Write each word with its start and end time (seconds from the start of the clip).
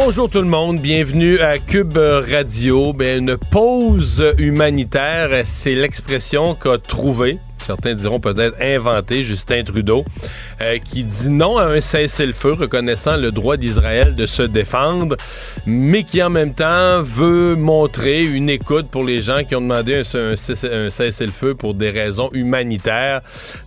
Bonjour 0.00 0.30
tout 0.30 0.38
le 0.38 0.44
monde, 0.44 0.78
bienvenue 0.78 1.40
à 1.40 1.58
Cube 1.58 1.98
Radio. 1.98 2.92
Ben, 2.92 3.18
une 3.18 3.36
pause 3.36 4.32
humanitaire, 4.38 5.40
c'est 5.44 5.74
l'expression 5.74 6.54
qu'a 6.54 6.78
trouvée 6.78 7.40
certains 7.68 7.94
diront 7.94 8.18
peut-être 8.18 8.56
inventé, 8.62 9.22
Justin 9.24 9.62
Trudeau, 9.62 10.06
euh, 10.60 10.78
qui 10.78 11.04
dit 11.04 11.30
non 11.30 11.58
à 11.58 11.64
un 11.64 11.80
cessez-le-feu 11.80 12.52
reconnaissant 12.52 13.16
le 13.16 13.30
droit 13.30 13.56
d'Israël 13.56 14.14
de 14.14 14.26
se 14.26 14.42
défendre, 14.42 15.16
mais 15.66 16.04
qui 16.04 16.22
en 16.22 16.30
même 16.30 16.54
temps 16.54 17.02
veut 17.02 17.56
montrer 17.56 18.24
une 18.24 18.50
écoute 18.50 18.88
pour 18.88 19.04
les 19.04 19.20
gens 19.20 19.44
qui 19.44 19.54
ont 19.54 19.60
demandé 19.60 20.02
un, 20.14 20.36
cessez-le-feu 20.36 21.54
pour 21.54 21.74
des 21.74 21.90
raisons 21.90 22.30
humanitaires. 22.32 23.20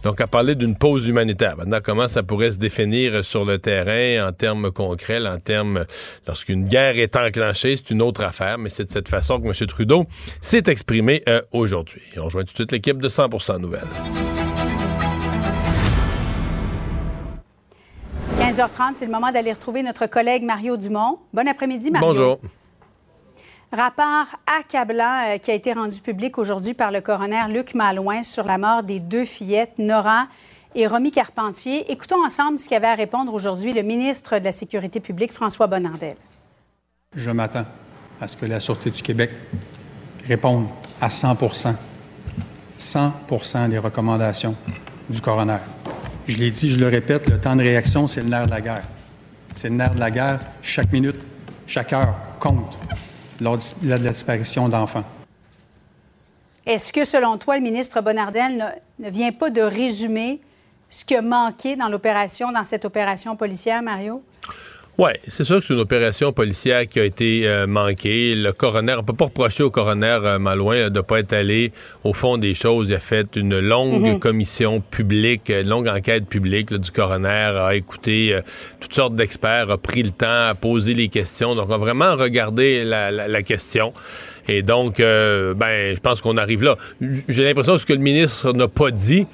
Donc, 0.04 0.22
à 0.22 0.27
parler 0.27 0.55
d'une 0.55 0.76
pause 0.76 1.08
humanitaire. 1.08 1.58
Maintenant, 1.58 1.80
comment 1.84 2.08
ça 2.08 2.23
pourrait 2.23 2.52
se 2.52 2.58
définir 2.58 3.23
sur 3.23 3.46
le 3.46 3.58
terrain 3.58 4.27
en 4.27 4.32
termes 4.32 4.71
concrets, 4.71 5.26
en 5.26 5.38
termes 5.40 5.85
lorsqu'une 6.27 6.66
guerre 6.66 6.98
est 6.98 7.16
enclenchée, 7.16 7.77
c'est 7.77 7.91
une 7.91 8.02
autre 8.02 8.23
affaire, 8.23 8.58
mais 8.58 8.70
c'est 8.70 8.85
de 8.85 8.91
cette 8.91 9.10
façon 9.10 9.40
que 9.40 9.48
M. 9.48 9.68
Trudeau 9.68 10.05
s'est 10.41 10.63
exprimé 10.68 11.24
euh, 11.27 11.41
aujourd'hui. 11.52 12.02
On 12.18 12.26
rejoint 12.26 12.43
tout 12.43 12.54
de 12.54 12.58
suite 12.58 12.71
l'équipe 12.71 13.02
de 13.02 13.10
100% 13.10 13.60
Nouvelles. 13.60 14.40
15h30, 18.62 18.93
c'est 18.95 19.05
le 19.05 19.12
moment 19.12 19.31
d'aller 19.31 19.54
retrouver 19.54 19.81
notre 19.81 20.05
collègue 20.05 20.43
Mario 20.43 20.77
Dumont. 20.77 21.17
Bon 21.34 21.48
après-midi, 21.48 21.90
Mario. 21.90 22.07
Bonjour. 22.07 22.40
Rapport 23.71 24.27
accablant 24.45 25.34
euh, 25.34 25.37
qui 25.37 25.49
a 25.49 25.53
été 25.55 25.73
rendu 25.73 25.99
public 26.01 26.37
aujourd'hui 26.37 26.73
par 26.73 26.91
le 26.91 27.01
coroner 27.01 27.41
Luc 27.49 27.73
Malouin 27.73 28.21
sur 28.21 28.45
la 28.45 28.57
mort 28.57 28.84
des 28.84 28.99
deux 28.99 29.26
fillettes, 29.26 29.79
Nora 29.79 30.27
et 30.76 30.85
Romy 30.85 31.12
Carpentier. 31.12 31.91
Écoutons 31.91 32.23
ensemble 32.23 32.59
ce 32.59 32.70
qu'avait 32.70 32.87
à 32.87 32.95
répondre 32.95 33.34
aujourd'hui 33.34 33.73
le 33.73 33.81
ministre 33.81 34.37
de 34.37 34.43
la 34.43 34.51
Sécurité 34.51 34.99
publique, 34.99 35.31
François 35.31 35.68
Bonnardel. 35.68 36.18
Je 37.15 37.31
m'attends 37.31 37.65
à 38.20 38.27
ce 38.27 38.37
que 38.37 38.46
la 38.46 38.59
Sûreté 38.59 38.91
du 38.91 39.01
Québec 39.01 39.31
réponde 40.27 40.68
à 40.99 41.07
100% 41.07 41.73
100% 42.77 43.70
des 43.70 43.77
recommandations 43.79 44.55
du 45.09 45.20
coroner. 45.20 45.57
Je 46.27 46.38
l'ai 46.38 46.52
dit, 46.52 46.70
je 46.70 46.80
le 46.80 46.88
répète, 46.88 47.30
le 47.30 47.40
temps 47.40 47.55
de 47.55 47.62
réaction, 47.62 48.08
c'est 48.08 48.22
le 48.22 48.30
nerf 48.30 48.46
de 48.46 48.52
la 48.52 48.62
guerre. 48.62 48.84
C'est 49.54 49.70
le 49.70 49.76
nerf 49.76 49.96
de 49.96 50.00
la 50.00 50.12
guerre. 50.12 50.40
Chaque 50.62 50.91
minute, 50.91 51.18
chaque 51.66 51.91
heure 51.94 52.16
compte 52.40 52.77
lors 53.40 53.58
de 53.58 53.90
la 53.90 53.98
disparition 53.98 54.70
d'enfants. 54.70 55.04
Est-ce 56.66 56.94
que, 56.94 57.04
selon 57.04 57.38
toi, 57.38 57.58
le 57.58 57.64
ministre 57.64 58.02
Bonnardel 58.02 58.80
ne, 58.99 59.10
vient 59.10 59.32
pas 59.32 59.49
de 59.49 59.62
résumer 59.62 60.42
ce 60.90 61.04
qui 61.04 61.16
a 61.16 61.22
manqué 61.22 61.76
dans 61.76 61.90
l'opération, 61.90 62.52
dans 62.52 62.64
cette 62.64 62.86
opération 62.86 63.36
policière, 63.36 63.82
Mario? 63.82 64.24
Oui, 65.03 65.13
c'est 65.28 65.44
sûr 65.44 65.59
que 65.59 65.66
c'est 65.66 65.74
une 65.74 65.80
opération 65.80 66.31
policière 66.31 66.85
qui 66.85 67.00
a 67.00 67.03
été 67.03 67.47
euh, 67.47 67.66
manquée. 67.66 68.35
Le 68.35 68.53
coroner, 68.53 68.94
on 69.00 69.03
peut 69.03 69.16
pas 69.16 69.25
reprocher 69.25 69.63
au 69.63 69.72
coroner 69.72 70.19
euh, 70.24 70.38
Malouin 70.38 70.75
euh, 70.75 70.90
de 70.91 70.97
ne 70.97 71.02
pas 71.02 71.22
être 71.22 71.34
allé 71.34 71.72
au 72.03 72.13
fond 72.13 72.38
des 72.38 72.53
choses. 72.53 72.90
Il 72.90 72.94
a 72.94 73.00
fait 73.00 73.35
une 73.35 73.58
longue 73.58 74.06
mhm. 74.06 74.19
commission 74.19 74.80
publique, 74.80 75.50
une 75.50 75.68
longue 75.68 75.88
enquête 75.88 76.28
publique 76.28 76.72
du 76.72 76.92
coroner, 76.92 77.52
a 77.58 77.74
écouté 77.74 78.40
toutes 78.80 78.94
sortes 78.94 79.16
d'experts, 79.16 79.72
a 79.72 79.80
pris 79.80 80.03
le 80.03 80.12
temps, 80.12 80.50
a 80.50 80.53
posé 80.53 80.94
les 80.94 81.08
questions. 81.08 81.56
Donc, 81.56 81.70
on 81.72 81.74
a 81.74 81.78
vraiment 81.80 82.16
regardé 82.16 82.84
la, 82.84 83.09
la 83.09 83.42
question. 83.42 83.94
Et 84.48 84.62
donc, 84.62 84.98
ben, 85.00 85.96
je 85.96 86.00
pense 86.00 86.22
qu'on 86.22 86.38
arrive 86.38 86.62
là. 86.62 86.75
J'ai 87.28 87.44
l'impression 87.44 87.74
que 87.74 87.81
ce 87.81 87.86
que 87.88 87.94
le 87.94 88.00
ministre 88.00 88.54
n'a 88.54 88.68
pas 88.68 88.92
dit, 88.92 89.25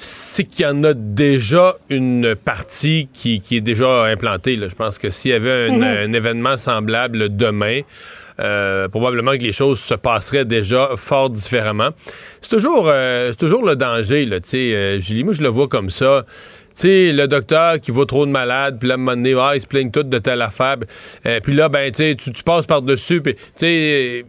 c'est 0.00 0.44
qu'il 0.44 0.64
y 0.64 0.68
en 0.68 0.84
a 0.84 0.94
déjà 0.94 1.76
une 1.90 2.36
partie 2.36 3.08
qui, 3.12 3.42
est 3.50 3.60
déjà 3.60 4.04
implantée. 4.04 4.56
Je 4.56 4.74
pense 4.76 4.96
que 4.96 5.10
s'il 5.10 5.32
y 5.32 5.34
avait 5.34 5.72
mhm. 5.72 5.82
un, 5.82 6.12
événement 6.12 6.56
semblable 6.56 7.34
demain, 7.36 7.80
euh, 8.38 8.86
probablement 8.86 9.32
que 9.32 9.42
les 9.42 9.50
choses 9.50 9.80
se 9.80 9.94
passeraient 9.94 10.44
déjà 10.44 10.90
fort 10.94 11.30
différemment. 11.30 11.90
C'est 12.40 12.50
toujours, 12.50 12.84
euh, 12.86 13.32
toujours 13.32 13.64
le 13.64 13.74
danger, 13.74 14.24
là, 14.24 14.38
tu 14.38 14.50
sais, 14.50 14.72
euh, 14.72 15.00
Julie, 15.00 15.24
moi 15.24 15.32
je 15.32 15.42
le 15.42 15.48
vois 15.48 15.66
comme 15.66 15.90
ça. 15.90 16.24
Tu 16.76 16.82
sais, 16.82 17.12
le 17.12 17.26
docteur 17.26 17.80
qui 17.80 17.90
voit 17.90 18.06
trop 18.06 18.24
de 18.24 18.30
malades, 18.30 18.78
puis 18.78 18.88
là, 18.88 18.94
à 18.94 18.98
un 18.98 18.98
moment 18.98 19.16
donné, 19.16 19.34
ah, 19.36 19.56
il 19.56 19.60
se 19.60 19.66
plaignent 19.66 19.90
tout 19.90 20.04
de 20.04 20.18
telle 20.18 20.42
affaire. 20.42 20.76
puis 21.42 21.54
là, 21.54 21.68
ben, 21.68 21.90
tu, 21.90 22.14
tu 22.14 22.42
passes 22.44 22.66
par-dessus, 22.66 23.20
puis, 23.20 23.34
tu 23.34 23.40
sais, 23.56 24.24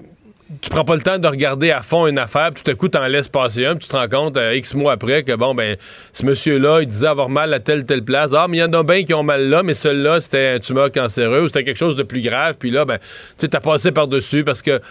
tu 0.62 0.70
prends 0.72 0.84
pas 0.84 0.96
le 0.96 1.02
temps 1.02 1.20
de 1.20 1.28
regarder 1.28 1.70
à 1.70 1.84
fond 1.84 2.08
une 2.08 2.18
affaire, 2.18 2.52
puis 2.52 2.64
tout 2.64 2.72
à 2.72 2.76
coup, 2.76 2.88
t'en 2.88 3.06
laisses 3.08 3.28
passer 3.28 3.66
un, 3.66 3.76
puis 3.76 3.86
tu 3.86 3.92
te 3.92 3.96
rends 3.96 4.08
compte, 4.08 4.38
euh, 4.38 4.56
X 4.56 4.74
mois 4.74 4.94
après, 4.94 5.24
que 5.24 5.36
bon, 5.36 5.54
ben, 5.54 5.78
ce 6.12 6.26
monsieur-là, 6.26 6.82
il 6.82 6.88
disait 6.88 7.08
avoir 7.08 7.30
mal 7.30 7.54
à 7.54 7.60
telle, 7.60 7.86
telle 7.86 8.04
place. 8.04 8.32
Ah, 8.36 8.48
mais 8.50 8.58
il 8.58 8.60
y 8.62 8.64
en 8.64 8.74
a 8.74 8.84
bien 8.84 9.04
qui 9.04 9.14
ont 9.14 9.22
mal 9.22 9.48
là, 9.48 9.62
mais 9.62 9.76
celui-là, 9.76 10.22
c'était 10.22 10.56
un 10.56 10.60
tumeur 10.60 10.92
cancéreux 10.92 11.44
ou 11.44 11.48
c'était 11.48 11.64
quelque 11.64 11.78
chose 11.78 11.96
de 11.96 12.04
plus 12.04 12.22
grave, 12.22 12.56
puis 12.60 12.72
là, 12.72 12.86
ben, 12.86 12.98
tu 12.98 13.06
sais, 13.38 13.48
t'as 13.48 13.60
passé 13.60 13.92
par-dessus 13.92 14.44
parce 14.44 14.62
que 14.62 14.82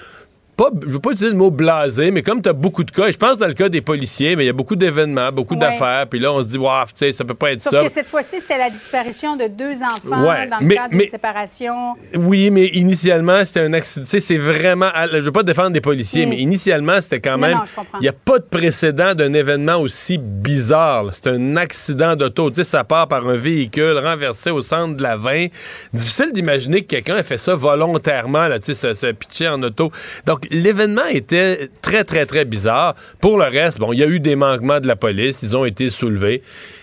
pas, 0.58 0.70
je 0.84 0.90
veux 0.90 0.98
pas 0.98 1.12
utiliser 1.12 1.30
le 1.30 1.38
mot 1.38 1.52
blasé, 1.52 2.10
mais 2.10 2.22
comme 2.22 2.42
tu 2.42 2.48
as 2.48 2.52
beaucoup 2.52 2.82
de 2.82 2.90
cas, 2.90 3.12
je 3.12 3.16
pense 3.16 3.38
dans 3.38 3.46
le 3.46 3.54
cas 3.54 3.68
des 3.68 3.80
policiers, 3.80 4.34
mais 4.34 4.42
il 4.42 4.46
y 4.48 4.50
a 4.50 4.52
beaucoup 4.52 4.74
d'événements, 4.74 5.30
beaucoup 5.30 5.54
d'affaires, 5.54 6.08
puis 6.08 6.18
là, 6.18 6.32
on 6.32 6.40
se 6.40 6.46
dit, 6.46 6.58
waouh, 6.58 6.84
tu 6.86 6.92
sais, 6.96 7.12
ça 7.12 7.24
peut 7.24 7.34
pas 7.34 7.52
être 7.52 7.60
Sauf 7.60 7.74
ça. 7.74 7.82
que 7.82 7.88
cette 7.88 8.08
fois-ci, 8.08 8.40
c'était 8.40 8.58
la 8.58 8.68
disparition 8.68 9.36
de 9.36 9.46
deux 9.46 9.84
enfants 9.84 10.20
dans 10.20 10.58
le 10.60 10.74
cadre 10.74 10.90
d'une 10.90 11.08
séparation. 11.08 11.94
Oui, 12.16 12.50
mais 12.50 12.66
initialement, 12.66 13.44
c'était 13.44 13.60
un 13.60 13.72
accident. 13.72 14.04
Tu 14.04 14.10
sais, 14.10 14.20
c'est 14.20 14.36
vraiment. 14.36 14.88
Je 15.12 15.18
veux 15.18 15.32
pas 15.32 15.44
défendre 15.44 15.70
des 15.70 15.80
policiers, 15.80 16.26
mm. 16.26 16.28
mais 16.28 16.38
initialement, 16.38 17.00
c'était 17.00 17.20
quand 17.20 17.38
même. 17.38 17.60
Il 18.00 18.02
n'y 18.02 18.08
a 18.08 18.12
pas 18.12 18.40
de 18.40 18.44
précédent 18.44 19.14
d'un 19.14 19.34
événement 19.34 19.76
aussi 19.76 20.18
bizarre. 20.18 21.04
C'est 21.12 21.28
un 21.28 21.56
accident 21.56 22.16
d'auto. 22.16 22.50
Tu 22.50 22.56
sais, 22.56 22.64
ça 22.64 22.82
part 22.82 23.06
par 23.06 23.28
un 23.28 23.36
véhicule 23.36 23.98
renversé 23.98 24.50
au 24.50 24.60
centre 24.60 24.96
de 24.96 25.02
la 25.04 25.16
20. 25.16 25.46
Difficile 25.92 26.32
d'imaginer 26.32 26.82
que 26.82 26.88
quelqu'un 26.88 27.16
ait 27.16 27.22
fait 27.22 27.38
ça 27.38 27.54
volontairement, 27.54 28.48
là, 28.48 28.58
tu 28.58 28.74
sais, 28.74 28.74
se, 28.74 28.94
se 28.94 29.12
pitcher 29.12 29.48
en 29.48 29.62
auto. 29.62 29.92
Donc, 30.26 30.47
l'événement 30.50 31.06
était 31.06 31.68
très, 31.82 32.04
très, 32.04 32.26
très 32.26 32.44
bizarre. 32.44 32.94
Pour 33.20 33.38
le 33.38 33.44
reste, 33.44 33.78
bon, 33.78 33.92
il 33.92 33.98
y 33.98 34.02
a 34.02 34.06
eu 34.06 34.20
des 34.20 34.36
manquements 34.36 34.80
de 34.80 34.86
la 34.86 34.96
police, 34.96 35.42
ils 35.42 35.56
ont 35.56 35.64
été 35.64 35.90
soulevés, 35.90 36.42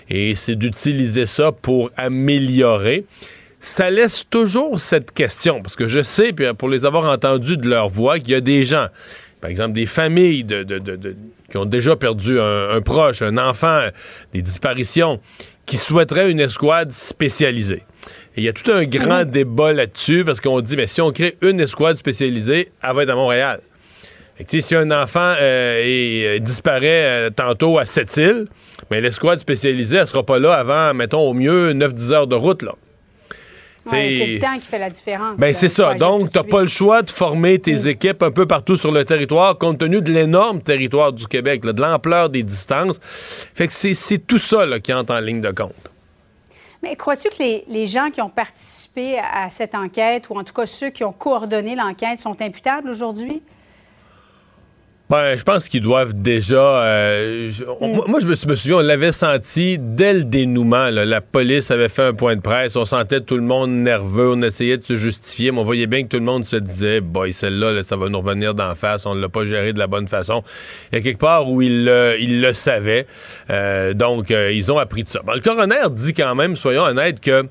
et 0.09 0.35
c'est 0.35 0.55
d'utiliser 0.55 1.25
ça 1.25 1.51
pour 1.51 1.91
améliorer. 1.97 3.05
Ça 3.59 3.89
laisse 3.89 4.25
toujours 4.29 4.79
cette 4.79 5.11
question, 5.11 5.61
parce 5.61 5.75
que 5.75 5.87
je 5.87 6.03
sais, 6.03 6.33
puis 6.33 6.45
pour 6.57 6.69
les 6.69 6.85
avoir 6.85 7.11
entendus 7.11 7.57
de 7.57 7.67
leur 7.67 7.89
voix, 7.89 8.19
qu'il 8.19 8.29
y 8.29 8.35
a 8.35 8.41
des 8.41 8.63
gens, 8.63 8.87
par 9.41 9.49
exemple 9.49 9.73
des 9.73 9.87
familles 9.87 10.45
qui 11.49 11.57
ont 11.57 11.65
déjà 11.65 11.95
perdu 11.95 12.39
un, 12.39 12.81
proche, 12.81 13.21
un 13.21 13.37
enfant, 13.37 13.87
des 14.33 14.41
disparitions, 14.41 15.19
qui 15.65 15.77
souhaiteraient 15.77 16.29
une 16.29 16.39
escouade 16.39 16.91
spécialisée. 16.91 17.83
Il 18.37 18.43
y 18.43 18.49
a 18.49 18.53
tout 18.53 18.69
un 18.71 18.83
grand 18.83 19.19
mhm. 19.19 19.31
débat 19.31 19.73
là-dessus 19.73 20.23
parce 20.25 20.41
qu'on 20.41 20.59
dit, 20.61 20.75
mais 20.75 20.87
si 20.87 21.01
on 21.01 21.11
crée 21.11 21.37
une 21.41 21.59
escouade 21.59 21.97
spécialisée, 21.97 22.69
elle 22.83 22.95
va 22.95 23.03
être 23.03 23.09
à 23.09 23.15
Montréal. 23.15 23.61
si 24.47 24.75
un 24.75 24.91
enfant 24.91 25.33
euh, 25.39 25.81
euh, 25.83 26.39
disparaît 26.39 27.05
euh, 27.05 27.29
tantôt 27.29 27.77
à 27.77 27.85
Sept-Îles, 27.85 28.47
mais 28.91 28.99
l'escouade 28.99 29.39
spécialisée, 29.39 29.97
elle 29.97 30.07
sera 30.07 30.23
pas 30.23 30.39
là 30.39 30.53
avant, 30.53 30.93
mettons, 30.93 31.21
au 31.21 31.33
mieux 31.33 31.73
9-10 31.73 32.13
heures 32.13 32.27
de 32.27 32.35
route. 32.35 32.61
là. 32.61 32.73
c'est 33.87 34.25
le 34.25 34.39
temps 34.39 34.55
qui 34.55 34.65
fait 34.65 34.79
la 34.79 34.89
différence. 34.89 35.37
Ben, 35.37 35.53
c'est 35.53 35.69
ça. 35.69 35.93
Donc, 35.93 36.29
tu 36.29 36.37
n'as 36.37 36.43
pas 36.43 36.61
le 36.61 36.67
choix 36.67 37.03
de 37.03 37.09
former 37.09 37.57
tes 37.59 37.75
mm. 37.75 37.87
équipes 37.87 38.21
un 38.21 38.31
peu 38.31 38.45
partout 38.45 38.75
sur 38.75 38.91
le 38.91 39.05
territoire, 39.05 39.57
compte 39.57 39.77
tenu 39.77 40.01
de 40.01 40.11
l'énorme 40.11 40.61
territoire 40.61 41.13
du 41.13 41.25
Québec, 41.25 41.61
de 41.61 41.81
l'ampleur 41.81 42.29
des 42.29 42.43
distances. 42.43 42.99
Fait 43.01 43.67
que 43.67 43.73
c'est 43.73 44.27
tout 44.27 44.39
ça 44.39 44.65
qui 44.83 44.91
entre 44.91 45.13
en 45.13 45.21
ligne 45.21 45.39
de 45.39 45.51
compte. 45.51 45.94
Crois-tu 46.97 47.29
que 47.29 47.71
les, 47.71 47.85
gens 47.85 48.11
qui 48.11 48.21
ont 48.21 48.29
participé 48.29 49.17
à 49.19 49.49
cette 49.49 49.73
enquête, 49.73 50.29
ou 50.29 50.37
en 50.37 50.43
tout 50.43 50.53
cas 50.53 50.65
ceux 50.65 50.89
qui 50.89 51.03
ont 51.03 51.11
coordonné 51.11 51.75
l'enquête, 51.75 52.19
sont 52.19 52.39
imputables 52.41 52.89
aujourd'hui? 52.89 53.41
Ben, 55.07 55.35
je 55.37 55.43
pense 55.43 55.69
qu'ils 55.69 55.81
doivent 55.81 56.19
déjà. 56.19 56.83
Euh, 56.83 57.51
mm. 57.79 58.01
Moi, 58.07 58.19
je 58.21 58.27
me, 58.27 58.33
souviens, 58.33 58.77
on 58.77 58.81
l'avait 58.81 59.11
senti 59.11 59.77
dès 59.79 60.13
le 60.13 60.23
dénouement. 60.23 60.89
La 60.89 61.21
police 61.21 61.69
avait 61.69 61.89
fait 61.89 62.01
un 62.01 62.13
point 62.13 62.35
de 62.35 62.41
presse. 62.41 62.75
On 62.75 62.85
sentait 62.85 63.21
tout 63.21 63.35
le 63.35 63.43
monde 63.43 63.69
nerveux. 63.69 64.31
On 64.31 64.41
essayait 64.41 64.77
de 64.77 64.83
se 64.83 64.97
justifier, 64.97 65.51
mais 65.51 65.59
on 65.59 65.63
voyait 65.63 65.85
bien 65.85 66.03
que 66.03 66.07
tout 66.07 66.17
le 66.17 66.23
monde 66.23 66.45
se 66.45 66.55
disait 66.55 67.01
Boy, 67.01 67.33
celle-là, 67.33 67.83
ça 67.83 67.97
va 67.97 68.09
nous 68.09 68.19
revenir 68.19 68.55
d'en 68.55 68.73
face. 68.73 69.05
On 69.05 69.13
ne 69.13 69.21
l'a 69.21 69.29
pas 69.29 69.45
géré 69.45 69.73
de 69.73 69.79
la 69.79 69.87
bonne 69.87 70.07
façon. 70.07 70.41
Il 70.91 70.95
y 70.95 70.99
a 70.99 71.01
quelque 71.03 71.19
part 71.19 71.51
où 71.51 71.61
ils 71.61 71.85
le, 71.85 72.15
il 72.19 72.41
le 72.41 72.53
savaient. 72.53 73.05
Euh, 73.51 73.93
donc, 73.93 74.31
euh, 74.31 74.51
ils 74.51 74.71
ont 74.71 74.79
appris 74.79 75.03
de 75.03 75.09
ça. 75.09 75.21
le 75.27 75.41
coroner 75.41 75.83
dit 75.91 76.13
quand 76.13 76.33
même, 76.33 76.55
soyons 76.55 76.83
honnêtes, 76.83 77.19
que 77.19 77.47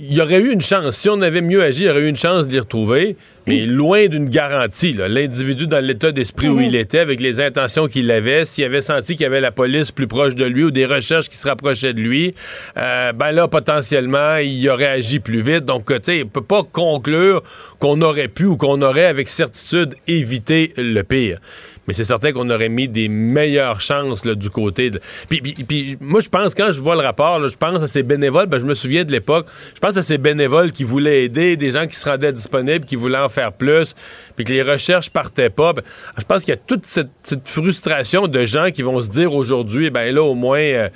il 0.00 0.14
y 0.14 0.20
aurait 0.20 0.38
eu 0.38 0.52
une 0.52 0.60
chance. 0.60 0.96
Si 0.96 1.08
on 1.08 1.20
avait 1.22 1.40
mieux 1.40 1.62
agi, 1.62 1.82
il 1.82 1.86
y 1.86 1.90
aurait 1.90 2.02
eu 2.02 2.08
une 2.08 2.16
chance 2.16 2.46
de 2.46 2.52
les 2.52 2.60
retrouver. 2.60 3.16
mais 3.48 3.66
loin 3.66 4.06
d'une 4.06 4.28
garantie. 4.28 4.92
L'individu 4.92 5.66
dans 5.66 5.84
l'état 5.84 6.12
d'esprit 6.12 6.48
où 6.48 6.60
il 6.60 6.76
était, 6.76 6.98
avec 6.98 7.20
les 7.20 7.40
intentions 7.40 7.88
qu'il 7.88 8.10
avait, 8.10 8.44
s'il 8.44 8.64
avait 8.64 8.82
senti 8.82 9.14
qu'il 9.14 9.22
y 9.22 9.26
avait 9.26 9.40
la 9.40 9.52
police 9.52 9.90
plus 9.90 10.06
proche 10.06 10.34
de 10.34 10.44
lui 10.44 10.64
ou 10.64 10.70
des 10.70 10.86
recherches 10.86 11.28
qui 11.28 11.36
se 11.36 11.48
rapprochaient 11.48 11.94
de 11.94 12.00
lui, 12.00 12.34
euh, 12.76 13.12
ben 13.12 13.32
là, 13.32 13.48
potentiellement, 13.48 14.36
il 14.36 14.68
aurait 14.68 14.86
agi 14.86 15.18
plus 15.18 15.40
vite. 15.40 15.64
Donc, 15.64 15.86
tu 15.86 15.96
sais, 16.02 16.18
il 16.18 16.26
peut 16.26 16.42
pas 16.42 16.62
conclure 16.62 17.42
qu'on 17.78 18.00
aurait 18.02 18.28
pu 18.28 18.44
ou 18.44 18.56
qu'on 18.56 18.82
aurait, 18.82 19.06
avec 19.06 19.28
certitude, 19.28 19.94
évité 20.06 20.74
le 20.76 21.02
pire 21.02 21.40
mais 21.88 21.94
c'est 21.94 22.04
certain 22.04 22.32
qu'on 22.32 22.48
aurait 22.50 22.68
mis 22.68 22.86
des 22.86 23.08
meilleures 23.08 23.80
chances 23.80 24.22
du 24.22 24.50
côté 24.50 24.90
de. 24.90 25.00
Puis, 25.28 25.40
puis, 25.40 25.96
moi, 26.00 26.20
je 26.20 26.28
pense, 26.28 26.54
quand 26.54 26.70
je 26.70 26.80
vois 26.80 26.94
le 26.94 27.00
rapport, 27.00 27.48
je 27.48 27.56
pense 27.56 27.82
à 27.82 27.86
ces 27.86 28.02
bénévoles, 28.02 28.46
ben, 28.46 28.58
je 28.58 28.66
me 28.66 28.74
souviens 28.74 29.04
de 29.04 29.10
l'époque, 29.10 29.46
je 29.74 29.80
pense 29.80 29.96
à 29.96 30.02
ces 30.02 30.18
bénévoles 30.18 30.70
qui 30.70 30.84
voulaient 30.84 31.24
aider, 31.24 31.56
des 31.56 31.70
gens 31.70 31.86
qui 31.86 31.96
se 31.96 32.08
rendaient 32.08 32.32
disponibles, 32.32 32.84
qui 32.84 32.94
voulaient 32.94 33.18
en 33.18 33.30
faire 33.30 33.52
plus, 33.52 33.94
puis 34.38 34.44
que 34.44 34.52
les 34.52 34.62
recherches 34.62 35.10
partaient 35.10 35.50
pas. 35.50 35.72
Ben, 35.72 35.82
je 36.16 36.22
pense 36.22 36.44
qu'il 36.44 36.54
y 36.54 36.56
a 36.56 36.60
toute 36.64 36.86
cette, 36.86 37.08
frustration 37.44 38.28
de 38.28 38.44
gens 38.44 38.70
qui 38.70 38.82
vont 38.82 39.02
se 39.02 39.08
dire 39.08 39.34
aujourd'hui, 39.34 39.90
ben 39.90 40.14
là, 40.14 40.22
au 40.22 40.36
moins, 40.36 40.60
euh, 40.60 40.88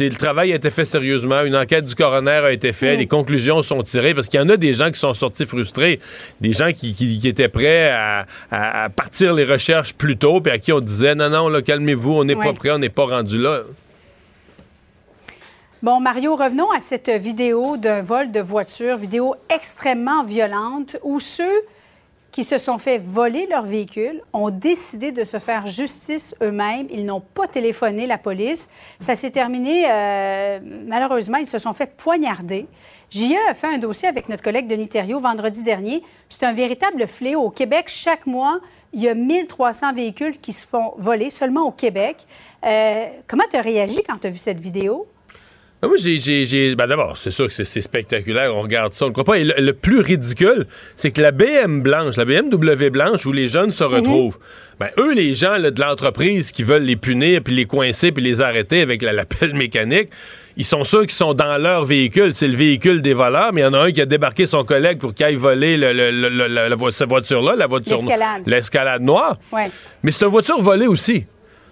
le 0.00 0.16
travail 0.16 0.50
a 0.52 0.56
été 0.56 0.68
fait 0.68 0.84
sérieusement, 0.84 1.42
une 1.42 1.54
enquête 1.54 1.84
du 1.84 1.94
coroner 1.94 2.40
a 2.42 2.50
été 2.50 2.72
faite, 2.72 2.96
mm. 2.96 2.98
les 2.98 3.06
conclusions 3.06 3.62
sont 3.62 3.84
tirées, 3.84 4.14
parce 4.14 4.26
qu'il 4.26 4.40
y 4.40 4.42
en 4.42 4.48
a 4.48 4.56
des 4.56 4.72
gens 4.72 4.90
qui 4.90 4.98
sont 4.98 5.14
sortis 5.14 5.46
frustrés, 5.46 6.00
des 6.40 6.52
gens 6.52 6.72
qui, 6.72 7.20
étaient 7.22 7.48
prêts 7.48 7.90
à, 7.90 8.26
à 8.50 8.88
partir 8.88 9.32
les 9.32 9.44
recherches 9.44 9.94
plus 9.94 10.16
tôt 10.16 10.40
puis 10.40 10.50
à 10.50 10.58
qui 10.58 10.72
on 10.72 10.80
disait 10.80 11.14
non, 11.14 11.30
non, 11.30 11.62
calmez-vous, 11.62 12.14
on 12.14 12.24
n'est 12.24 12.34
pas 12.34 12.52
prêt, 12.52 12.72
on 12.72 12.78
n'est 12.78 12.88
pas 12.88 13.06
rendu 13.06 13.38
là. 13.38 13.60
Bon, 15.84 16.00
Mario, 16.00 16.34
revenons 16.34 16.72
à 16.72 16.80
cette 16.80 17.10
vidéo 17.10 17.76
d'un 17.76 18.00
vol 18.00 18.32
de 18.32 18.40
voiture, 18.40 18.96
vidéo 18.96 19.36
extrêmement 19.48 20.24
violente 20.24 20.96
où 21.04 21.20
ceux 21.20 21.62
qui 22.30 22.44
se 22.44 22.58
sont 22.58 22.78
fait 22.78 22.98
voler 22.98 23.46
leur 23.46 23.64
véhicule 23.64 24.22
ont 24.32 24.50
décidé 24.50 25.12
de 25.12 25.24
se 25.24 25.38
faire 25.38 25.66
justice 25.66 26.34
eux-mêmes. 26.42 26.86
Ils 26.90 27.04
n'ont 27.04 27.20
pas 27.20 27.48
téléphoné 27.48 28.06
la 28.06 28.18
police. 28.18 28.70
Ça 29.00 29.14
s'est 29.14 29.30
terminé, 29.30 29.84
euh, 29.88 30.60
malheureusement, 30.86 31.38
ils 31.38 31.46
se 31.46 31.58
sont 31.58 31.72
fait 31.72 31.96
poignarder. 31.96 32.66
JE 33.10 33.34
a 33.48 33.54
fait 33.54 33.68
un 33.68 33.78
dossier 33.78 34.08
avec 34.08 34.28
notre 34.28 34.42
collègue 34.42 34.66
Denis 34.66 34.88
Thériault 34.88 35.20
vendredi 35.20 35.62
dernier. 35.62 36.02
C'est 36.28 36.44
un 36.44 36.52
véritable 36.52 37.06
fléau. 37.06 37.40
Au 37.40 37.50
Québec, 37.50 37.86
chaque 37.88 38.26
mois, 38.26 38.60
il 38.92 39.02
y 39.02 39.08
a 39.08 39.14
1300 39.14 39.94
véhicules 39.94 40.38
qui 40.38 40.52
se 40.52 40.66
font 40.66 40.92
voler 40.98 41.30
seulement 41.30 41.62
au 41.62 41.70
Québec. 41.70 42.26
Euh, 42.64 43.06
comment 43.26 43.44
tu 43.50 43.56
as 43.56 43.62
réagi 43.62 44.02
quand 44.06 44.18
tu 44.18 44.26
as 44.26 44.30
vu 44.30 44.38
cette 44.38 44.58
vidéo? 44.58 45.06
Ben, 45.80 45.86
moi, 45.86 45.96
j'ai. 45.96 46.74
Ben 46.74 46.88
d'abord, 46.88 47.16
c'est 47.16 47.30
sûr 47.30 47.46
que 47.46 47.52
c'est 47.52 47.80
spectaculaire, 47.80 48.52
on 48.54 48.62
regarde 48.62 48.92
ça, 48.94 49.04
on 49.04 49.08
ne 49.08 49.12
croit 49.12 49.24
pas. 49.24 49.38
Et 49.38 49.44
le, 49.44 49.72
plus 49.72 50.00
ridicule, 50.00 50.66
c'est 50.96 51.12
que 51.12 51.22
la 51.22 51.30
BM 51.30 51.82
blanche, 51.82 52.16
la 52.16 52.24
BMW 52.24 52.90
blanche, 52.90 53.24
où 53.26 53.32
les 53.32 53.46
jeunes 53.46 53.70
se 53.70 53.84
mhm. 53.84 53.94
retrouvent, 53.94 54.38
ben 54.80 54.88
eux, 54.98 55.14
les 55.14 55.36
gens 55.36 55.56
de 55.60 55.80
l'entreprise 55.80 56.50
qui 56.50 56.64
veulent 56.64 56.82
les 56.82 56.96
punir, 56.96 57.42
puis 57.44 57.54
les 57.54 57.64
coincer, 57.64 58.10
puis 58.10 58.24
les 58.24 58.40
arrêter 58.40 58.80
avec 58.80 59.02
la, 59.02 59.12
mécanique, 59.54 60.08
ils 60.56 60.64
sont 60.64 60.82
sûrs 60.82 61.02
qu'ils 61.02 61.12
sont 61.12 61.34
dans 61.34 61.58
leur 61.58 61.84
véhicule. 61.84 62.34
C'est 62.34 62.48
le 62.48 62.56
véhicule 62.56 63.00
des 63.00 63.14
voleurs, 63.14 63.52
mais 63.52 63.60
il 63.60 63.64
y 63.64 63.66
en 63.68 63.74
a 63.74 63.78
un 63.78 63.92
qui 63.92 64.00
a 64.00 64.06
débarqué 64.06 64.46
son 64.46 64.64
collègue 64.64 64.98
pour 64.98 65.14
qu'il 65.14 65.26
aille 65.26 65.36
voler 65.36 65.76
le, 65.76 65.92
le, 65.92 66.90
cette 66.90 67.08
voiture-là, 67.08 67.54
la 67.54 67.68
voiture 67.68 68.00
l'escalade 68.46 69.02
noire. 69.02 69.36
Mais 70.02 70.10
c'est 70.10 70.24
une 70.24 70.30
voiture 70.30 70.60
volée 70.60 70.88
aussi. 70.88 71.24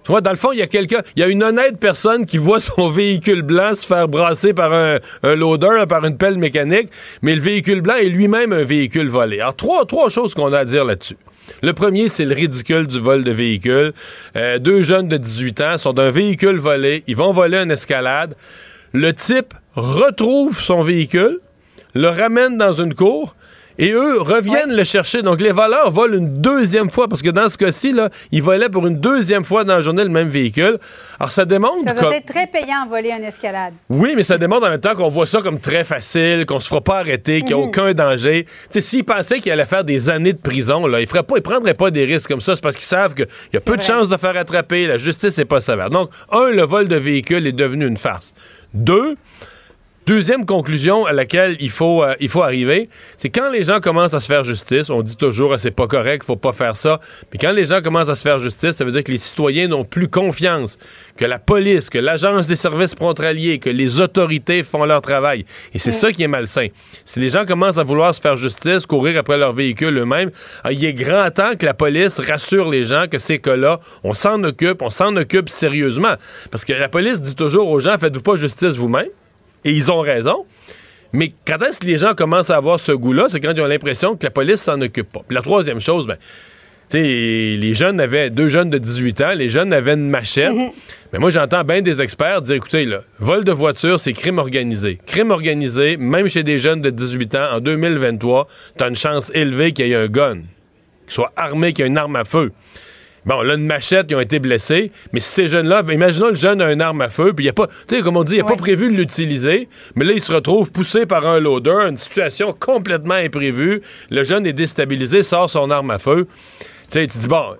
Tu 0.07 0.13
vois, 0.13 0.21
dans 0.21 0.31
le 0.31 0.37
fond, 0.37 0.53
il 0.53 0.61
y 0.61 0.63
a 0.63 0.69
quelqu'un, 0.69 1.01
il 1.17 1.21
y 1.21 1.25
a 1.25 1.27
une 1.27 1.43
honnête 1.43 1.81
personne 1.81 2.27
qui 2.27 2.39
voit 2.39 2.61
son 2.77 2.89
véhicule 2.89 3.43
blanc 3.43 3.75
se 3.75 3.85
faire 3.85 4.07
brasser 4.07 4.55
par 4.55 4.73
un, 4.73 5.01
loader, 5.25 5.85
par 5.89 6.05
une 6.05 6.17
pelle 6.17 6.39
mécanique, 6.39 6.91
mais 7.23 7.35
le 7.35 7.41
véhicule 7.41 7.81
blanc 7.81 7.97
est 7.97 8.09
lui-même 8.09 8.53
un 8.53 8.63
véhicule 8.63 9.09
volé. 9.09 9.41
Alors, 9.41 9.57
trois, 9.57 9.85
trois 9.85 10.09
choses 10.09 10.33
qu'on 10.33 10.53
a 10.53 10.61
à 10.61 10.65
dire 10.65 10.85
là-dessus. 10.85 11.17
Le 11.61 11.73
premier, 11.73 12.07
c'est 12.07 12.25
le 12.25 12.37
ridicule 12.37 12.87
du 12.87 13.01
vol 13.01 13.25
de 13.25 13.33
véhicule. 13.33 13.95
Euh, 14.37 14.61
deux 14.61 14.85
jeunes 14.85 15.09
de 15.09 15.17
18 15.17 15.61
ans 15.63 15.77
sont 15.77 15.93
d'un 15.93 16.13
véhicule 16.13 16.59
volé. 16.59 17.03
Ils 17.09 17.17
vont 17.17 17.33
voler 17.33 17.59
une 17.59 17.73
escalade. 17.73 18.37
Le 18.93 19.13
type 19.13 19.55
retrouve 19.75 20.61
son 20.61 20.85
véhicule, 20.85 21.41
le 21.95 22.11
ramène 22.11 22.59
dans 22.59 22.75
une 22.75 22.95
cour 22.95 23.35
et 23.79 23.93
eux 23.93 24.21
reviennent 24.21 24.75
le 24.75 24.85
chercher. 24.85 25.23
Donc, 25.23 25.41
les 25.41 25.53
voleurs 25.53 25.91
volent 25.91 26.17
une 26.17 26.41
deuxième 26.41 26.91
fois, 26.91 27.09
parce 27.09 27.23
que 27.23 27.31
dans 27.31 27.49
ce 27.49 27.59
cas-ci, 27.59 27.93
là, 27.93 28.09
ils 28.33 28.43
volaient 28.43 28.69
pour 28.69 28.87
une 28.87 28.99
deuxième 28.99 29.45
fois 29.45 29.65
dans 29.65 29.75
la 29.75 29.81
journée 29.81 30.05
le 30.05 30.11
même 30.11 30.29
véhicule. 30.29 30.79
Alors, 31.19 31.33
ça 31.33 31.45
démontre... 31.45 31.85
Ça 31.85 31.95
doit 31.95 32.17
être 32.17 32.27
très 32.27 32.47
payant 32.47 32.87
voler 32.89 33.11
une 33.11 33.25
escalade. 33.25 33.75
Oui, 33.89 34.15
mais 34.17 34.23
ça 34.23 34.39
démontre 34.39 34.67
en 34.67 34.71
même 34.71 34.81
temps 34.81 34.95
qu'on 34.95 35.09
voit 35.09 35.27
ça 35.27 35.41
comme 35.41 35.61
très 35.61 35.85
facile, 35.85 36.47
qu'on 36.47 36.61
se 36.61 36.69
fera 36.69 36.81
pas 36.81 36.99
arrêter, 36.99 37.41
qu'il 37.41 37.55
n'y 37.55 37.55
a 37.55 37.57
mhm. 37.57 37.69
aucun 37.69 37.93
danger. 37.93 38.45
Tu 38.45 38.51
sais, 38.71 38.81
s'ils 38.81 39.05
pensaient 39.05 39.41
qu'ils 39.41 39.53
allaient 39.53 39.67
faire 39.67 39.85
des 39.85 40.11
années 40.11 40.33
de 40.33 40.41
prison, 40.41 40.87
là, 40.87 41.01
ils 41.01 41.09
ne 41.13 41.37
ils 41.37 41.43
prendraient 41.43 41.75
pas 41.75 41.91
des 41.91 42.05
risques 42.05 42.29
comme 42.29 42.41
ça. 42.41 42.57
C'est 42.57 42.63
parce 42.63 42.77
qu'ils 42.77 42.85
savent 42.87 43.15
qu'il 43.15 43.27
y 43.53 43.57
a 43.57 43.61
peu 43.61 43.77
de 43.77 43.83
chances 43.83 44.09
de 44.09 44.17
faire 44.17 44.37
attraper. 44.37 44.87
La 44.87 44.99
justice 44.99 45.37
n'est 45.39 45.45
pas 45.45 45.61
sévère. 45.61 45.91
Donc, 45.91 46.11
un, 46.31 46.51
le 46.51 46.63
vol 46.63 46.89
de 46.89 46.97
véhicule 46.97 47.47
est 47.47 47.53
devenu 47.53 47.87
une 47.87 47.97
farce. 47.97 48.33
Deux, 48.75 49.17
Deuxième 50.07 50.47
conclusion 50.47 51.05
à 51.05 51.13
laquelle 51.13 51.57
il 51.59 51.69
faut, 51.69 52.05
euh, 52.05 52.15
il 52.21 52.29
faut 52.29 52.43
arriver, 52.43 52.89
c'est 53.17 53.29
quand 53.29 53.51
les 53.51 53.65
gens 53.65 53.81
commencent 53.81 54.15
à 54.15 54.21
se 54.21 54.29
faire 54.29 54.45
justice, 54.45 54.89
on 54.89 55.03
dit 55.03 55.17
toujours 55.17 55.53
ah, 55.53 55.59
c'est 55.59 55.73
pas 55.73 55.89
correct, 55.89 56.25
faut 56.25 56.37
pas 56.37 56.53
faire 56.53 56.77
ça, 56.77 57.01
mais 57.33 57.39
quand 57.41 57.51
les 57.51 57.65
gens 57.65 57.81
commencent 57.83 58.09
à 58.09 58.15
se 58.15 58.23
faire 58.23 58.39
justice, 58.39 58.77
ça 58.77 58.85
veut 58.85 58.93
dire 58.93 59.03
que 59.03 59.11
les 59.11 59.19
citoyens 59.19 59.67
n'ont 59.67 59.85
plus 59.85 60.07
confiance 60.07 60.79
que 61.17 61.25
la 61.25 61.41
police, 61.41 61.91
que 61.91 61.99
l'agence 61.99 62.47
des 62.47 62.55
services 62.55 62.95
frontaliers, 62.95 63.59
que 63.59 63.69
les 63.69 63.99
autorités 63.99 64.63
font 64.63 64.85
leur 64.85 65.03
travail. 65.03 65.45
Et 65.75 65.81
c'est 65.81 65.91
ça 65.91 66.13
qui 66.13 66.23
est 66.23 66.29
malsain. 66.29 66.69
Si 67.05 67.19
les 67.19 67.31
gens 67.31 67.45
commencent 67.45 67.79
à 67.79 67.83
vouloir 67.83 68.15
se 68.15 68.21
faire 68.21 68.37
justice, 68.37 68.87
courir 68.87 69.19
après 69.19 69.39
leur 69.39 69.55
véhicule 69.55 69.99
eux-mêmes, 69.99 70.31
ah, 70.63 70.71
il 70.71 70.85
est 70.85 70.95
grand 70.95 71.29
temps 71.33 71.57
que 71.59 71.67
la 71.67 71.75
police 71.75 72.21
rassure 72.21 72.71
les 72.71 72.85
gens 72.85 73.07
que 73.11 73.19
ces 73.19 73.41
cas-là, 73.41 73.81
on 74.05 74.15
s'en 74.15 74.41
occupe, 74.45 74.83
on 74.83 74.91
s'en 74.91 75.17
occupe 75.17 75.49
sérieusement. 75.49 76.15
Parce 76.53 76.65
que 76.65 76.75
la 76.75 76.89
police 76.89 77.21
dit 77.21 77.35
toujours 77.35 77.69
aux 77.69 77.81
gens, 77.81 77.99
faites-vous 77.99 78.23
pas 78.23 78.37
justice 78.37 78.77
vous-même 78.77 79.09
et 79.67 79.73
ils 79.73 79.91
ont 79.91 80.01
raison. 80.01 80.47
Mais 81.13 81.33
quand 81.47 81.59
est-ce 81.63 81.81
que 81.81 81.87
les 81.87 81.99
gens 81.99 82.15
commencent 82.15 82.51
à 82.51 82.57
avoir 82.57 82.81
ce 82.81 82.93
goût-là, 82.93 83.27
c'est 83.29 83.41
quand 83.41 83.53
ils 83.55 83.61
ont 83.61 83.67
l'impression 83.67 84.17
que 84.17 84.25
la 84.25 84.31
police 84.31 84.61
s'en 84.61 84.81
occupe 84.81 85.13
pas. 85.13 85.23
Puis 85.27 85.35
la 85.35 85.43
troisième 85.43 85.81
chose, 85.81 86.07
ben, 86.07 86.17
tu 86.89 86.99
sais, 86.99 87.03
les 87.03 87.75
jeunes 87.75 88.01
avaient, 88.01 88.31
deux 88.31 88.49
jeunes 88.49 88.71
de 88.71 88.79
18 88.79 89.21
ans, 89.23 89.35
les 89.35 89.51
jeunes 89.51 89.73
avaient 89.73 89.95
une 89.95 90.09
machette. 90.09 90.53
Mhm. 90.53 90.71
Mais 91.13 91.19
moi, 91.19 91.31
j'entends 91.31 91.65
bien 91.65 91.83
des 91.83 92.01
experts 92.01 92.43
dire, 92.43 92.57
écoutez, 92.57 92.85
là, 92.85 93.01
vol 93.19 93.45
de 93.45 93.53
voiture, 93.53 93.99
c'est 93.99 94.13
crime 94.13 94.39
organisé. 94.39 94.99
Crime 95.07 95.31
organisé, 95.33 95.97
même 95.97 96.29
chez 96.29 96.45
des 96.45 96.59
jeunes 96.59 96.81
de 96.81 96.91
18 96.91 97.35
ans, 97.35 97.57
en 97.57 97.61
2023, 97.61 98.47
t'as 98.77 98.89
une 98.89 98.97
chance 98.97 99.33
élevée 99.35 99.73
qu'il 99.73 99.89
y 99.89 99.93
ait 99.93 99.97
un 99.97 100.07
gun, 100.07 100.35
qu'il 100.35 101.15
soit 101.15 101.33
armé, 101.37 101.73
qu'il 101.73 101.85
y 101.85 101.89
ait 101.89 101.91
une 101.91 101.99
arme 101.99 102.17
à 102.17 102.25
feu. 102.25 102.53
Bon, 103.27 103.43
là, 103.43 103.55
une 103.55 103.67
machette, 103.67 104.07
ils 104.11 104.15
ont 104.15 104.21
été 104.21 104.39
blessés. 104.39 104.93
Mais 105.13 105.21
ces 105.21 105.49
jeunes-là, 105.49 105.83
imaginons 105.91 106.29
le 106.29 106.37
jeune 106.37 106.63
a 106.63 106.73
une 106.73 106.81
arme 106.81 107.01
à 107.01 107.11
feu, 107.11 107.33
puis 107.35 107.45
il 107.45 107.47
n'y 107.47 107.51
a 107.51 107.55
pas, 107.55 107.67
tu 107.89 107.97
sais, 107.97 108.03
comme 108.03 108.17
on 108.17 108.25
dit, 108.25 108.37
il 108.37 108.39
n'a 108.39 108.45
pas 108.45 108.57
prévu 108.57 108.91
de 108.91 108.97
l'utiliser, 108.97 109.69
mais 109.97 110.05
là, 110.05 110.13
il 110.13 110.21
se 110.21 110.33
retrouve 110.33 110.71
poussé 110.71 111.07
par 111.07 111.27
un 111.27 111.41
loader, 111.41 111.89
une 111.89 111.97
situation 111.97 112.55
complètement 112.59 113.15
imprévue. 113.15 113.83
Le 114.11 114.25
jeune 114.25 114.47
est 114.47 114.53
déstabilisé, 114.53 115.25
sort 115.25 115.51
son 115.51 115.71
arme 115.71 115.91
à 115.91 115.99
feu. 115.99 116.27
Tu 116.89 117.01
sais, 117.01 117.07
tu 117.09 117.19
dis, 117.19 117.29
bon, 117.29 117.57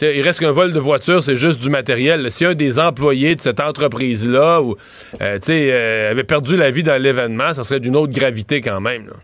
il 0.00 0.22
reste 0.22 0.38
qu'un 0.38 0.52
vol 0.52 0.72
de 0.72 0.78
voiture, 0.78 1.22
c'est 1.22 1.36
juste 1.36 1.60
du 1.60 1.68
matériel. 1.68 2.30
Si 2.30 2.44
un 2.44 2.54
des 2.54 2.78
employés 2.78 3.34
de 3.34 3.40
cette 3.40 3.58
entreprise-là 3.58 4.62
ou, 4.62 4.76
euh, 5.20 5.38
euh, 5.48 6.10
avait 6.12 6.24
perdu 6.24 6.56
la 6.56 6.70
vie 6.70 6.84
dans 6.84 7.00
l'événement, 7.00 7.52
ça 7.52 7.64
serait 7.64 7.80
d'une 7.80 7.96
autre 7.96 8.12
gravité 8.12 8.60
quand 8.60 8.80
même. 8.80 9.06
Là. 9.08 9.14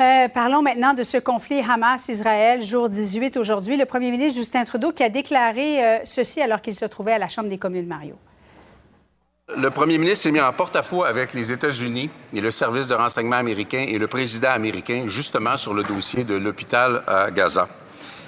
Euh, 0.00 0.28
parlons 0.28 0.60
maintenant 0.60 0.92
de 0.92 1.04
ce 1.04 1.18
conflit 1.18 1.60
Hamas-Israël, 1.60 2.64
jour 2.64 2.88
18 2.88 3.36
aujourd'hui. 3.36 3.76
Le 3.76 3.86
premier 3.86 4.10
ministre 4.10 4.40
Justin 4.40 4.64
Trudeau 4.64 4.90
qui 4.90 5.04
a 5.04 5.08
déclaré 5.08 5.84
euh, 5.84 5.98
ceci 6.04 6.42
alors 6.42 6.60
qu'il 6.60 6.74
se 6.74 6.84
trouvait 6.84 7.12
à 7.12 7.18
la 7.18 7.28
Chambre 7.28 7.48
des 7.48 7.58
communes, 7.58 7.86
Mario. 7.86 8.16
Le 9.56 9.70
premier 9.70 9.98
ministre 9.98 10.24
s'est 10.24 10.32
mis 10.32 10.40
en 10.40 10.52
porte-à-faux 10.52 11.04
avec 11.04 11.32
les 11.32 11.52
États-Unis 11.52 12.10
et 12.32 12.40
le 12.40 12.50
service 12.50 12.88
de 12.88 12.94
renseignement 12.94 13.36
américain 13.36 13.86
et 13.88 13.98
le 13.98 14.08
président 14.08 14.50
américain, 14.50 15.04
justement 15.06 15.56
sur 15.56 15.74
le 15.74 15.84
dossier 15.84 16.24
de 16.24 16.34
l'hôpital 16.34 17.04
à 17.06 17.30
Gaza. 17.30 17.68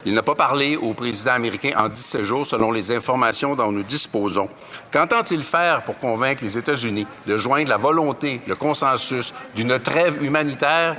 Il 0.04 0.14
n'a 0.14 0.22
pas 0.22 0.36
parlé 0.36 0.76
au 0.76 0.94
président 0.94 1.32
américain 1.32 1.72
en 1.76 1.88
17 1.88 2.22
jours, 2.22 2.46
selon 2.46 2.70
les 2.70 2.92
informations 2.92 3.56
dont 3.56 3.72
nous 3.72 3.82
disposons. 3.82 4.46
Qu'entend-il 4.92 5.42
faire 5.42 5.82
pour 5.82 5.98
convaincre 5.98 6.44
les 6.44 6.56
États-Unis 6.56 7.08
de 7.26 7.36
joindre 7.36 7.70
la 7.70 7.76
volonté, 7.76 8.40
le 8.46 8.54
consensus 8.54 9.34
d'une 9.56 9.80
trêve 9.80 10.22
humanitaire 10.22 10.94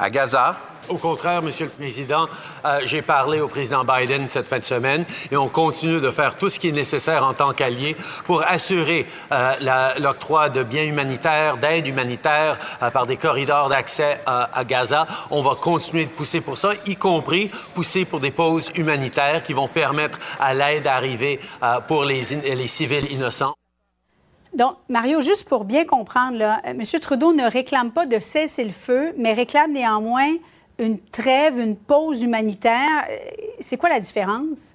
à 0.00 0.10
Gaza. 0.10 0.56
Au 0.88 0.96
contraire, 0.96 1.42
Monsieur 1.42 1.66
le 1.66 1.70
Président, 1.70 2.26
euh, 2.64 2.80
j'ai 2.84 3.02
parlé 3.02 3.40
au 3.40 3.46
président 3.46 3.84
Biden 3.84 4.26
cette 4.26 4.46
fin 4.46 4.58
de 4.58 4.64
semaine 4.64 5.04
et 5.30 5.36
on 5.36 5.48
continue 5.48 6.00
de 6.00 6.10
faire 6.10 6.36
tout 6.36 6.48
ce 6.48 6.58
qui 6.58 6.68
est 6.68 6.72
nécessaire 6.72 7.24
en 7.24 7.32
tant 7.32 7.52
qu'allié 7.52 7.94
pour 8.24 8.42
assurer 8.42 9.06
euh, 9.30 9.52
l'octroi 10.00 10.48
de 10.48 10.64
biens 10.64 10.82
humanitaires, 10.82 11.58
d'aide 11.58 11.86
humanitaire 11.86 12.58
euh, 12.82 12.90
par 12.90 13.06
des 13.06 13.18
corridors 13.18 13.68
d'accès 13.68 14.18
à 14.26 14.64
Gaza. 14.64 15.06
On 15.30 15.42
va 15.42 15.54
continuer 15.54 16.06
de 16.06 16.10
pousser 16.10 16.40
pour 16.40 16.58
ça, 16.58 16.70
y 16.86 16.96
compris 16.96 17.50
pousser 17.74 18.04
pour 18.04 18.18
des 18.18 18.32
pauses 18.32 18.72
humanitaires 18.74 19.44
qui 19.44 19.52
vont 19.52 19.68
permettre 19.68 20.18
à 20.40 20.54
l'aide 20.54 20.84
d'arriver 20.84 21.40
pour 21.86 22.04
les, 22.04 22.22
les 22.22 22.66
civils 22.66 23.12
innocents. 23.12 23.54
Donc, 24.54 24.76
Mario, 24.88 25.20
juste 25.20 25.48
pour 25.48 25.64
bien 25.64 25.84
comprendre, 25.84 26.36
là, 26.36 26.60
euh, 26.66 26.70
M. 26.70 26.82
Trudeau 27.00 27.32
ne 27.32 27.48
réclame 27.50 27.92
pas 27.92 28.06
de 28.06 28.18
cesser 28.18 28.64
le 28.64 28.70
feu, 28.70 29.12
mais 29.16 29.32
réclame 29.32 29.72
néanmoins 29.72 30.36
une 30.78 30.98
trêve, 30.98 31.58
une 31.58 31.76
pause 31.76 32.22
humanitaire. 32.22 33.06
C'est 33.60 33.76
quoi 33.76 33.90
la 33.90 34.00
différence? 34.00 34.74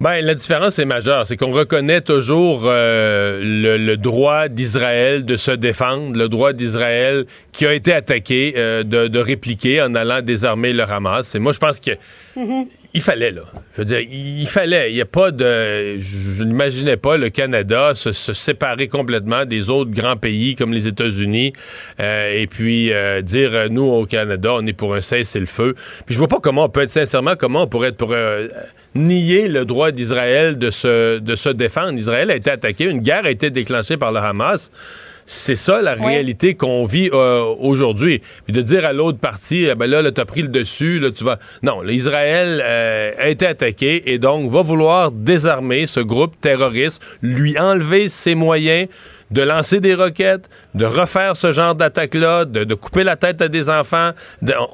Ben, 0.00 0.24
la 0.24 0.34
différence 0.34 0.78
est 0.78 0.86
majeure. 0.86 1.26
C'est 1.26 1.36
qu'on 1.36 1.50
reconnaît 1.52 2.00
toujours 2.00 2.62
euh, 2.64 3.38
le, 3.42 3.96
droit 3.96 4.48
d'Israël 4.48 5.26
de 5.26 5.36
se 5.36 5.50
défendre, 5.50 6.16
le 6.16 6.28
droit 6.28 6.54
d'Israël 6.54 7.26
qui 7.52 7.66
a 7.66 7.74
été 7.74 7.92
attaqué 7.92 8.54
euh, 8.56 8.82
de, 8.82 9.18
répliquer 9.18 9.82
en 9.82 9.94
allant 9.94 10.22
désarmer 10.22 10.72
le 10.72 10.84
Hamas. 10.84 11.34
Et 11.34 11.38
moi, 11.38 11.52
je 11.52 11.58
pense 11.58 11.80
que 11.80 11.90
mm-hmm. 12.34 12.66
Il 12.94 13.00
fallait, 13.00 13.30
là. 13.30 13.42
Je 13.74 13.78
veux 13.78 13.84
dire, 13.84 14.00
il 14.00 14.46
fallait. 14.46 14.90
Il 14.90 14.94
n'y 14.94 15.00
a 15.00 15.06
pas 15.06 15.30
de. 15.30 15.98
Je, 15.98 16.42
n'imaginais 16.44 16.96
pas 16.96 17.16
le 17.16 17.30
Canada 17.30 17.92
se, 17.94 18.12
séparer 18.12 18.88
complètement 18.88 19.44
des 19.44 19.70
autres 19.70 19.90
grands 19.90 20.16
pays 20.16 20.54
comme 20.54 20.72
les 20.72 20.86
États-Unis 20.86 21.52
euh, 22.00 22.32
et 22.34 22.46
puis 22.46 22.90
dire, 23.22 23.68
nous, 23.70 23.84
au 23.84 24.06
Canada, 24.06 24.50
on 24.54 24.66
est 24.66 24.72
pour 24.72 24.94
un 24.94 25.00
cessez-le-feu. 25.00 25.74
Puis 26.06 26.14
je 26.14 26.18
vois 26.18 26.28
pas 26.28 26.40
comment 26.40 26.64
on 26.64 26.68
peut 26.68 26.82
être, 26.82 26.90
sincèrement, 26.90 27.34
comment 27.38 27.62
on 27.62 27.66
pourrait 27.66 27.88
être 27.88 27.96
pour 27.96 28.14
nier 28.94 29.48
le 29.48 29.64
droit 29.64 29.92
d'Israël 29.92 30.58
de 30.58 30.70
se, 30.70 31.18
de 31.18 31.36
se 31.36 31.48
défendre. 31.48 31.92
Israël 31.94 32.30
a 32.30 32.36
été 32.36 32.50
attaqué, 32.50 32.84
une 32.84 33.00
guerre 33.00 33.24
a 33.24 33.30
été 33.30 33.50
déclenchée 33.50 33.96
par 33.96 34.12
le 34.12 34.18
Hamas. 34.18 34.70
C'est 35.32 35.54
ça 35.54 35.80
la 35.80 35.94
réalité 35.94 36.56
qu'on 36.56 36.84
vit 36.84 37.08
euh, 37.12 37.44
aujourd'hui. 37.60 38.20
Puis 38.46 38.52
de 38.52 38.62
dire 38.62 38.84
à 38.84 38.92
l'autre 38.92 39.20
partie, 39.20 39.64
eh 39.70 39.76
ben 39.76 39.86
là, 39.86 40.02
là 40.02 40.10
tu 40.10 40.20
as 40.20 40.24
pris 40.24 40.42
le 40.42 40.48
dessus, 40.48 40.98
là, 40.98 41.12
tu 41.12 41.22
vas. 41.22 41.38
Non, 41.62 41.82
l'Israël 41.82 42.60
euh, 42.66 43.12
a 43.16 43.28
été 43.28 43.46
attaqué 43.46 44.12
et 44.12 44.18
donc 44.18 44.50
va 44.50 44.62
vouloir 44.62 45.12
désarmer 45.12 45.86
ce 45.86 46.00
groupe 46.00 46.34
terroriste, 46.40 47.00
lui 47.22 47.56
enlever 47.60 48.08
ses 48.08 48.34
moyens 48.34 48.88
de 49.30 49.42
lancer 49.42 49.78
des 49.78 49.94
roquettes, 49.94 50.50
de 50.74 50.84
refaire 50.84 51.36
ce 51.36 51.52
genre 51.52 51.74
d'attaque-là, 51.74 52.44
de, 52.44 52.74
couper 52.74 53.04
la 53.04 53.16
tête 53.16 53.42
à 53.42 53.48
des 53.48 53.68
enfants. 53.68 54.10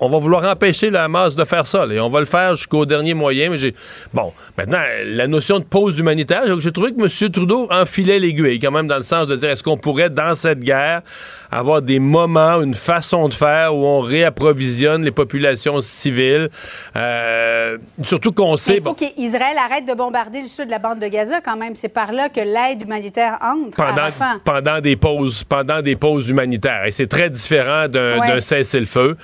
on 0.00 0.08
va 0.08 0.18
vouloir 0.18 0.44
empêcher 0.44 0.90
le 0.90 0.98
Hamas 0.98 1.34
de 1.34 1.44
faire 1.44 1.66
ça. 1.66 1.86
et 1.86 2.00
on 2.00 2.10
va 2.10 2.20
le 2.20 2.26
faire 2.26 2.56
jusqu'au 2.56 2.86
dernier 2.86 3.14
moyen. 3.14 3.50
Mais 3.50 3.56
j'ai 3.56 3.74
Bon, 4.12 4.32
maintenant, 4.56 4.80
la 5.06 5.26
notion 5.26 5.58
de 5.58 5.64
pause 5.64 5.98
humanitaire, 5.98 6.42
j'ai 6.60 6.72
trouvé 6.72 6.92
que 6.92 7.00
M. 7.00 7.30
Trudeau 7.30 7.68
enfilait 7.70 8.18
l'aiguille, 8.18 8.58
quand 8.58 8.70
même, 8.70 8.86
dans 8.86 8.96
le 8.96 9.02
sens 9.02 9.26
de 9.26 9.36
dire 9.36 9.50
est-ce 9.50 9.62
qu'on 9.62 9.76
pourrait, 9.76 10.10
dans 10.10 10.34
cette 10.34 10.60
guerre, 10.60 11.02
avoir 11.50 11.82
des 11.82 11.98
moments, 11.98 12.60
une 12.62 12.74
façon 12.74 13.28
de 13.28 13.34
faire 13.34 13.74
où 13.74 13.84
on 13.84 14.00
réapprovisionne 14.00 15.04
les 15.04 15.10
populations 15.10 15.80
civiles. 15.80 16.48
Euh, 16.96 17.78
surtout 18.02 18.32
qu'on 18.32 18.56
sait... 18.56 18.76
Il 18.76 18.82
faut 18.82 18.94
qu'Israël 18.94 19.56
arrête 19.58 19.86
de 19.86 19.94
bombarder 19.94 20.40
le 20.40 20.48
sud 20.48 20.66
de 20.66 20.70
la 20.70 20.78
bande 20.78 20.98
de 20.98 21.08
Gaza 21.08 21.40
quand 21.40 21.56
même. 21.56 21.74
C'est 21.74 21.88
par 21.88 22.12
là 22.12 22.28
que 22.28 22.40
l'aide 22.40 22.82
humanitaire 22.82 23.38
entre 23.42 23.76
pendant, 23.76 24.38
pendant 24.44 24.80
des 24.80 24.96
pauses, 24.96 25.44
pendant 25.44 25.82
des 25.86 25.96
pauses 25.96 26.28
humanitaires. 26.28 26.84
Et 26.84 26.90
c'est 26.90 27.06
très 27.06 27.30
différent 27.30 27.88
d'un 27.88 28.40
cessez-le-feu. 28.40 29.16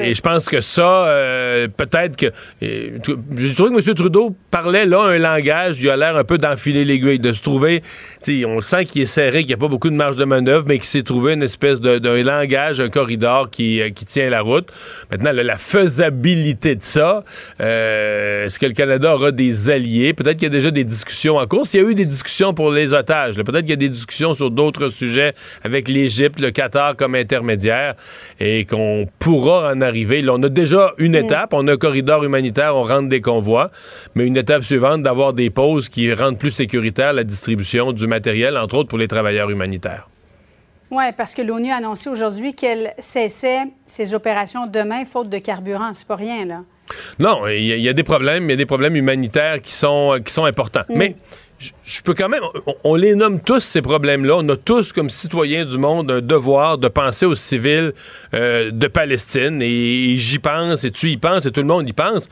Et, 0.00 0.14
je 0.14 0.20
pense 0.20 0.46
que 0.46 0.60
ça, 0.60 1.06
euh, 1.06 1.66
peut-être 1.68 2.16
que... 2.16 2.26
J'ai 2.60 3.54
trouvé 3.54 3.70
que 3.70 3.88
M. 3.88 3.94
Trudeau 3.94 4.36
parlait 4.50 4.86
là 4.86 5.00
un 5.00 5.18
langage, 5.18 5.80
il 5.80 5.90
a 5.90 5.96
l'air 5.96 6.16
un 6.16 6.24
peu 6.24 6.38
d'enfiler 6.38 6.84
l'aiguille, 6.84 7.18
de 7.18 7.32
se 7.32 7.42
trouver... 7.42 7.82
On 8.46 8.60
sent 8.60 8.84
qu'il 8.84 9.02
est 9.02 9.06
serré, 9.06 9.40
qu'il 9.40 9.48
n'y 9.48 9.54
a 9.54 9.56
pas 9.56 9.68
beaucoup 9.68 9.88
de 9.88 9.94
marge 9.94 10.16
de 10.16 10.24
manœuvre, 10.24 10.64
mais 10.68 10.78
qu'il 10.78 10.86
s'est 10.86 11.02
trouvé 11.02 11.32
une 11.32 11.42
espèce 11.42 11.80
d'un 11.80 12.22
langage, 12.22 12.80
un 12.80 12.90
corridor 12.90 13.50
qui, 13.50 13.80
euh, 13.80 13.90
qui, 13.90 14.04
tient 14.04 14.28
la 14.28 14.42
route. 14.42 14.68
Maintenant, 15.10 15.32
la 15.32 15.56
faisabilité 15.56 16.74
de 16.74 16.82
ça, 16.82 17.24
euh, 17.60 18.46
est-ce 18.46 18.58
que 18.58 18.66
le 18.66 18.72
Canada 18.72 19.14
aura 19.14 19.32
des 19.32 19.70
alliés? 19.70 20.12
Peut-être 20.12 20.36
qu'il 20.36 20.44
y 20.44 20.50
a 20.50 20.54
déjà 20.54 20.70
des 20.70 20.84
discussions 20.84 21.36
en 21.36 21.46
cours. 21.46 21.66
S'il 21.66 21.80
y 21.80 21.84
a 21.84 21.88
eu 21.88 21.94
des 21.94 22.04
discussions 22.04 22.52
pour 22.52 22.70
les 22.70 22.92
otages, 22.92 23.36
peut-être 23.36 23.60
qu'il 23.60 23.70
y 23.70 23.72
a 23.72 23.76
des 23.76 23.88
discussions 23.88 24.34
sur 24.34 24.50
d'autres 24.50 24.88
sujets 24.88 25.34
avec 25.64 25.77
l'Égypte, 25.86 26.40
le 26.40 26.50
Qatar 26.50 26.96
comme 26.96 27.14
intermédiaire 27.14 27.94
et 28.40 28.64
qu'on 28.64 29.06
pourra 29.20 29.72
en 29.72 29.80
arriver. 29.80 30.20
Là, 30.20 30.32
on 30.34 30.42
a 30.42 30.48
déjà 30.48 30.92
une 30.98 31.14
étape, 31.14 31.52
on 31.52 31.68
a 31.68 31.74
un 31.74 31.76
corridor 31.76 32.24
humanitaire, 32.24 32.74
on 32.74 32.82
rentre 32.82 33.08
des 33.08 33.20
convois, 33.20 33.70
mais 34.16 34.26
une 34.26 34.36
étape 34.36 34.64
suivante 34.64 35.04
d'avoir 35.04 35.32
des 35.32 35.50
pauses 35.50 35.88
qui 35.88 36.12
rendent 36.12 36.38
plus 36.38 36.50
sécuritaire 36.50 37.12
la 37.12 37.22
distribution 37.22 37.92
du 37.92 38.08
matériel, 38.08 38.56
entre 38.56 38.78
autres 38.78 38.88
pour 38.88 38.98
les 38.98 39.08
travailleurs 39.08 39.50
humanitaires. 39.50 40.08
Oui, 40.90 41.04
parce 41.16 41.34
que 41.34 41.42
l'ONU 41.42 41.70
a 41.70 41.76
annoncé 41.76 42.08
aujourd'hui 42.08 42.54
qu'elle 42.54 42.94
cessait 42.98 43.64
ses 43.84 44.14
opérations 44.14 44.66
demain 44.66 45.04
faute 45.04 45.28
de 45.28 45.38
carburant. 45.38 45.92
C'est 45.92 46.08
pas 46.08 46.16
rien, 46.16 46.46
là. 46.46 46.60
Non, 47.18 47.46
il 47.46 47.62
y, 47.62 47.88
a 47.88 47.92
des 47.92 48.02
problèmes, 48.02 48.44
il 48.44 48.50
y 48.50 48.52
a 48.54 48.56
des 48.56 48.64
problèmes 48.64 48.96
humanitaires 48.96 49.60
qui 49.60 49.72
sont, 49.72 50.18
qui 50.24 50.32
sont 50.32 50.44
importants. 50.44 50.84
Mm. 50.88 50.96
Mais 50.96 51.16
je 51.58 52.02
peux 52.02 52.14
quand 52.14 52.28
même, 52.28 52.42
on, 52.84 52.94
les 52.94 53.14
nomme 53.14 53.40
tous 53.40 53.60
ces 53.60 53.82
problèmes-là. 53.82 54.36
On 54.38 54.48
a 54.48 54.56
tous, 54.56 54.92
comme 54.92 55.10
citoyens 55.10 55.64
du 55.64 55.78
monde, 55.78 56.10
un 56.10 56.20
devoir 56.20 56.78
de 56.78 56.88
penser 56.88 57.26
aux 57.26 57.34
civils 57.34 57.92
euh, 58.34 58.70
de 58.70 58.86
Palestine. 58.86 59.60
Et, 59.60 60.14
j'y 60.16 60.38
pense, 60.38 60.84
et 60.84 60.90
tu 60.90 61.10
y 61.10 61.16
penses, 61.16 61.46
et 61.46 61.50
tout 61.50 61.60
le 61.60 61.66
monde 61.66 61.88
y 61.88 61.92
pense. 61.92 62.28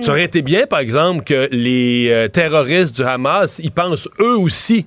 Ça 0.00 0.12
aurait 0.12 0.24
été 0.24 0.40
bien, 0.40 0.66
par 0.66 0.78
exemple, 0.78 1.22
que 1.24 1.48
les 1.52 2.08
euh, 2.10 2.28
terroristes 2.28 2.96
du 2.96 3.02
Hamas 3.02 3.60
y 3.62 3.70
pensent 3.70 4.08
eux 4.18 4.36
aussi 4.38 4.86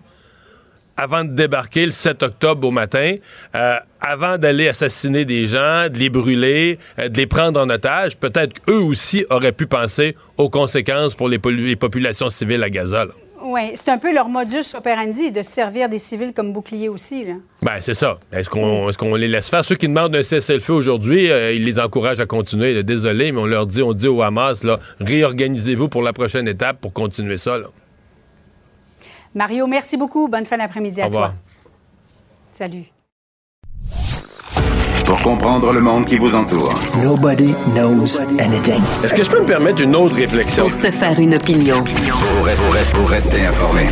avant 0.98 1.24
de 1.24 1.32
débarquer 1.32 1.86
le 1.86 1.92
7 1.92 2.24
octobre 2.24 2.68
au 2.68 2.72
matin, 2.72 3.18
euh, 3.54 3.76
avant 4.00 4.38
d'aller 4.38 4.70
assassiner 4.70 5.26
des 5.26 5.46
gens, 5.46 5.90
de 5.90 5.98
les 6.00 6.10
brûler, 6.10 6.80
de 6.98 7.16
les 7.18 7.28
prendre 7.28 7.60
en 7.60 7.70
otage, 7.70 8.16
peut-être 8.18 8.62
qu'eux 8.62 8.80
aussi 8.80 9.26
auraient 9.30 9.52
pu 9.52 9.68
penser 9.68 10.16
aux 10.38 10.50
conséquences 10.50 11.14
pour 11.14 11.28
les, 11.28 11.38
populations 11.76 12.30
civiles 12.30 12.64
à 12.64 12.70
Gaza. 12.70 13.08
Oui, 13.48 13.74
c'est 13.76 13.90
un 13.90 14.00
peu 14.00 14.12
leur 14.12 14.28
modus 14.28 14.74
operandi 14.76 15.32
de 15.32 15.44
servir 15.44 15.88
des 15.88 16.00
civils 16.00 16.34
comme 16.34 16.52
boucliers 16.52 16.90
aussi. 16.90 17.26
Là. 17.26 17.34
Ben, 17.62 17.78
c'est 17.80 17.94
ça. 17.94 18.18
Est-ce 18.32 18.50
qu'on 18.50 19.16
est 19.16 19.20
les 19.20 19.28
laisse 19.28 19.52
faire? 19.52 19.64
Ceux 19.64 19.76
qui 19.76 19.88
demandent 19.88 20.16
un 20.16 20.24
cessez-le-feu 20.24 20.74
aujourd'hui, 20.74 21.30
euh, 21.30 21.54
ils 21.54 21.64
les 21.64 21.80
encouragent 21.80 22.20
à 22.20 22.26
continuer. 22.26 22.82
Désolé, 22.82 23.32
mais 23.32 23.40
on 23.40 23.46
leur 23.46 23.68
dit, 23.68 23.84
on 23.84 23.94
dit 23.94 24.08
au 24.08 24.24
Hamas, 24.24 24.64
là, 24.64 24.80
réorganisez-vous 25.00 25.90
pour 25.90 26.02
la 26.02 26.12
prochaine 26.12 26.48
étape 26.48 26.82
pour 26.82 26.92
continuer 26.92 27.38
ça. 27.38 27.60
Là. 27.60 27.68
Mario, 29.36 29.68
merci 29.68 29.96
beaucoup. 29.96 30.28
Bonne 30.28 30.46
fin 30.46 30.58
d'après-midi 30.58 31.02
à 31.02 31.10
toi. 31.12 31.36
Salut. 32.52 32.95
Pour 35.06 35.22
comprendre 35.22 35.72
le 35.72 35.82
monde 35.82 36.06
qui 36.06 36.18
vous 36.18 36.34
entoure. 36.36 36.74
Nobody 37.04 37.54
knows 37.74 38.20
anything. 38.40 38.82
Est-ce 39.04 39.14
que 39.14 39.24
je 39.24 39.30
peux 39.30 39.42
me 39.42 39.46
permettre 39.46 39.82
une 39.82 39.96
autre 39.96 40.16
réflexion? 40.16 40.64
Pour 40.64 40.74
se 40.74 40.92
faire 40.92 41.20
une 41.20 41.36
opinion. 41.36 41.84
Pour 41.84 42.46
rester, 42.46 42.98
pour 42.98 43.10
rester 43.10 43.46
informé. 43.46 43.90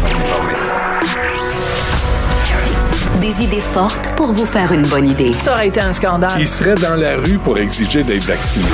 Des 3.22 3.44
idées 3.44 3.62
fortes 3.62 4.10
pour 4.16 4.34
vous 4.34 4.46
faire 4.46 4.72
une 4.72 4.88
bonne 4.88 5.10
idée. 5.10 5.32
Ça 5.34 5.54
aurait 5.54 5.68
été 5.68 5.82
un 5.82 5.94
scandale. 5.94 6.36
Il 6.40 6.48
serait 6.48 6.76
dans 6.76 6.96
la 6.96 7.18
rue 7.18 7.38
pour 7.38 7.58
exiger 7.58 8.04
d'être 8.04 8.26
vacciné? 8.26 8.66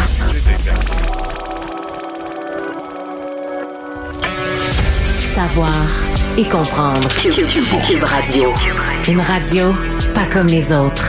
Savoir 5.19 5.69
et 6.38 6.46
comprendre. 6.46 7.10
Cube, 7.10 8.03
Radio. 8.03 8.53
Une 9.08 9.22
radio 9.22 9.74
pas 10.13 10.25
comme 10.25 10.48
les 10.48 10.72
autres. 10.74 11.09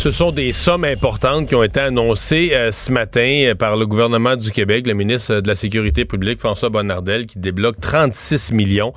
Ce 0.00 0.10
sont 0.10 0.32
des 0.32 0.52
sommes 0.52 0.84
importantes 0.84 1.46
qui 1.46 1.54
ont 1.54 1.62
été 1.62 1.78
annoncées 1.78 2.52
euh, 2.54 2.72
ce 2.72 2.90
matin 2.90 3.48
euh, 3.48 3.54
par 3.54 3.76
le 3.76 3.86
gouvernement 3.86 4.34
du 4.34 4.50
Québec, 4.50 4.86
le 4.86 4.94
ministre 4.94 5.40
de 5.40 5.46
la 5.46 5.54
Sécurité 5.54 6.06
publique, 6.06 6.40
François 6.40 6.70
Bonnardel, 6.70 7.26
qui 7.26 7.38
débloque 7.38 7.78
36 7.78 8.52
millions 8.52 8.94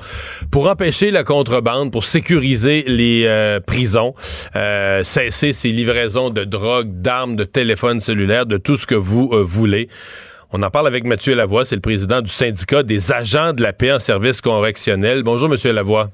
pour 0.49 0.69
empêcher 0.69 1.11
la 1.11 1.25
contrebande, 1.25 1.91
pour 1.91 2.05
sécuriser 2.05 2.85
les 2.87 3.25
euh, 3.25 3.59
prisons, 3.59 4.15
cesser 5.03 5.51
ces 5.51 5.71
livraisons 5.71 6.29
de 6.29 6.45
drogue, 6.45 7.01
d'armes, 7.01 7.35
de 7.35 7.43
téléphones 7.43 7.99
cellulaires, 7.99 8.45
de 8.45 8.55
tout 8.55 8.77
ce 8.77 8.87
que 8.87 8.95
vous 8.95 9.29
voulez. 9.43 9.89
On 10.53 10.63
en 10.63 10.69
parle 10.69 10.87
avec 10.87 11.03
Mathieu 11.03 11.35
Lavoie, 11.35 11.65
c'est 11.65 11.75
le 11.75 11.81
président 11.81 12.21
du 12.21 12.31
syndicat 12.31 12.81
des 12.81 13.11
agents 13.11 13.51
de 13.51 13.61
la 13.61 13.73
paix 13.73 13.91
en 13.91 13.99
service 13.99 14.39
correctionnel. 14.39 15.23
Bonjour, 15.23 15.49
Monsieur 15.49 15.73
Lavoie. 15.73 16.11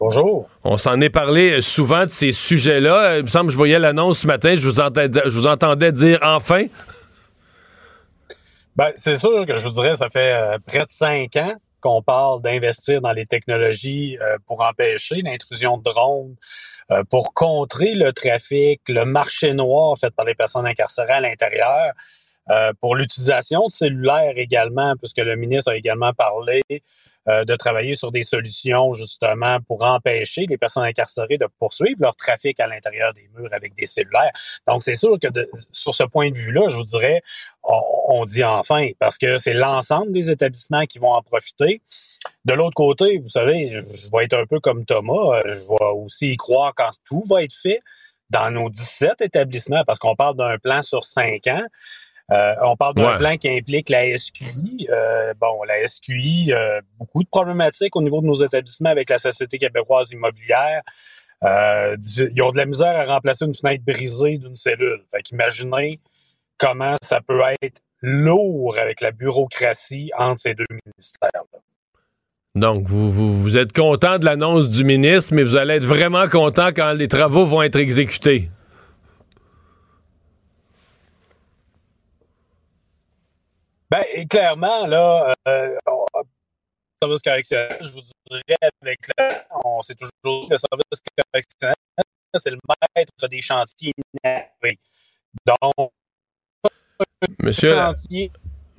Bonjour. 0.00 0.48
On 0.64 0.76
s'en 0.76 1.00
est 1.00 1.10
parlé 1.10 1.62
souvent 1.62 2.04
de 2.04 2.10
ces 2.10 2.32
sujets-là. 2.32 3.18
Il 3.18 3.22
me 3.22 3.28
semble 3.28 3.46
que 3.46 3.52
je 3.52 3.56
voyais 3.56 3.78
l'annonce 3.78 4.20
ce 4.20 4.26
matin, 4.26 4.54
je 4.54 4.68
vous, 4.68 4.80
entendais, 4.80 5.20
je 5.24 5.38
vous 5.38 5.46
entendais 5.46 5.92
dire 5.92 6.18
enfin. 6.22 6.66
Ben, 8.76 8.92
c'est 8.96 9.16
sûr 9.16 9.46
que 9.46 9.56
je 9.56 9.64
vous 9.64 9.70
dirais, 9.70 9.94
ça 9.94 10.10
fait 10.10 10.32
euh, 10.32 10.58
près 10.66 10.80
de 10.80 10.90
cinq 10.90 11.36
ans 11.36 11.54
qu'on 11.80 12.02
parle 12.02 12.42
d'investir 12.42 13.00
dans 13.00 13.12
les 13.12 13.26
technologies 13.26 14.18
euh, 14.20 14.36
pour 14.46 14.62
empêcher 14.62 15.22
l'intrusion 15.22 15.78
de 15.78 15.84
drones, 15.84 16.34
euh, 16.90 17.04
pour 17.04 17.34
contrer 17.34 17.94
le 17.94 18.12
trafic, 18.12 18.80
le 18.88 19.04
marché 19.04 19.52
noir 19.52 19.96
fait 19.98 20.12
par 20.12 20.24
les 20.24 20.34
personnes 20.34 20.66
incarcérées 20.66 21.12
à 21.12 21.20
l'intérieur. 21.20 21.92
Euh, 22.50 22.74
pour 22.78 22.94
l'utilisation 22.94 23.66
de 23.66 23.72
cellulaires 23.72 24.34
également, 24.36 24.94
puisque 24.96 25.18
le 25.18 25.34
ministre 25.34 25.70
a 25.70 25.76
également 25.76 26.12
parlé 26.12 26.62
euh, 27.26 27.44
de 27.46 27.56
travailler 27.56 27.96
sur 27.96 28.12
des 28.12 28.22
solutions 28.22 28.92
justement 28.92 29.60
pour 29.66 29.82
empêcher 29.82 30.44
les 30.46 30.58
personnes 30.58 30.84
incarcérées 30.84 31.38
de 31.38 31.48
poursuivre 31.58 31.96
leur 32.00 32.14
trafic 32.16 32.60
à 32.60 32.66
l'intérieur 32.66 33.14
des 33.14 33.30
murs 33.34 33.48
avec 33.52 33.74
des 33.76 33.86
cellulaires. 33.86 34.30
Donc, 34.66 34.82
c'est 34.82 34.96
sûr 34.96 35.18
que 35.18 35.28
de, 35.28 35.50
sur 35.70 35.94
ce 35.94 36.04
point 36.04 36.30
de 36.30 36.36
vue-là, 36.36 36.68
je 36.68 36.76
vous 36.76 36.84
dirais, 36.84 37.22
on, 37.62 37.80
on 38.08 38.24
dit 38.26 38.44
enfin, 38.44 38.90
parce 38.98 39.16
que 39.16 39.38
c'est 39.38 39.54
l'ensemble 39.54 40.12
des 40.12 40.30
établissements 40.30 40.84
qui 40.84 40.98
vont 40.98 41.12
en 41.12 41.22
profiter. 41.22 41.80
De 42.44 42.52
l'autre 42.52 42.74
côté, 42.74 43.20
vous 43.20 43.30
savez, 43.30 43.70
je, 43.70 43.80
je, 43.96 44.10
vais 44.12 44.24
être 44.24 44.34
un 44.34 44.44
peu 44.44 44.60
comme 44.60 44.84
Thomas, 44.84 45.40
je 45.46 45.60
vais 45.60 45.92
aussi 45.94 46.32
y 46.32 46.36
croire 46.36 46.74
quand 46.74 46.90
tout 47.06 47.22
va 47.26 47.42
être 47.42 47.54
fait 47.54 47.80
dans 48.28 48.50
nos 48.50 48.68
17 48.68 49.22
établissements, 49.22 49.84
parce 49.86 49.98
qu'on 49.98 50.14
parle 50.14 50.36
d'un 50.36 50.58
plan 50.58 50.82
sur 50.82 51.04
cinq 51.04 51.46
ans. 51.46 51.64
Euh, 52.32 52.54
on 52.62 52.76
parle 52.76 52.94
d'un 52.94 53.12
Ouais. 53.12 53.18
plan 53.18 53.36
qui 53.36 53.48
implique 53.50 53.90
la 53.90 54.16
SQI. 54.16 54.88
Euh, 54.90 55.34
bon, 55.38 55.62
la 55.64 55.86
SQI, 55.86 56.52
euh, 56.52 56.80
beaucoup 56.98 57.22
de 57.22 57.28
problématiques 57.28 57.94
au 57.96 58.02
niveau 58.02 58.22
de 58.22 58.26
nos 58.26 58.34
établissements 58.42 58.90
avec 58.90 59.10
la 59.10 59.18
Société 59.18 59.58
québécoise 59.58 60.10
immobilière. 60.12 60.82
Ils 61.42 62.42
ont 62.42 62.50
de 62.50 62.56
la 62.56 62.64
misère 62.64 62.98
à 62.98 63.04
remplacer 63.04 63.44
une 63.44 63.54
fenêtre 63.54 63.84
brisée 63.84 64.38
d'une 64.38 64.56
cellule. 64.56 65.02
Fait 65.10 65.22
qu'imaginez 65.22 65.96
comment 66.56 66.94
ça 67.02 67.20
peut 67.20 67.40
être 67.60 67.80
lourd 68.00 68.76
avec 68.78 69.00
la 69.02 69.10
bureaucratie 69.10 70.10
entre 70.16 70.40
ces 70.40 70.54
deux 70.54 70.64
ministères. 70.70 71.42
Donc, 72.54 72.86
vous, 72.86 73.10
vous, 73.10 73.36
vous 73.42 73.56
êtes 73.56 73.72
content 73.72 74.18
de 74.18 74.24
l'annonce 74.24 74.70
du 74.70 74.84
ministre, 74.84 75.34
mais 75.34 75.42
vous 75.42 75.56
allez 75.56 75.74
être 75.74 75.84
vraiment 75.84 76.28
content 76.28 76.68
quand 76.68 76.92
les 76.92 77.08
travaux 77.08 77.44
vont 77.44 77.62
être 77.62 77.76
exécutés. 77.76 78.48
Ben, 83.94 84.04
et 84.12 84.26
clairement, 84.26 84.86
là, 84.88 85.32
euh, 85.46 85.76
on- 85.86 86.04
service 87.00 87.22
correctionnel, 87.22 87.78
je 87.80 87.88
vous 87.90 88.00
dirais, 88.28 88.42
avec 88.82 88.98
le, 89.16 89.34
on 89.64 89.80
sait 89.82 89.94
toujours 89.94 90.48
que 90.48 90.54
le 90.54 90.58
service 90.58 91.00
correctionnel, 91.32 91.74
c'est 92.34 92.50
le 92.50 92.58
maître 92.96 93.28
des 93.28 93.40
chantiers 93.40 93.92
inachevés. 94.24 94.80
Donc, 95.46 95.92
Monsieur, 97.40 97.76
chantier, 97.76 98.32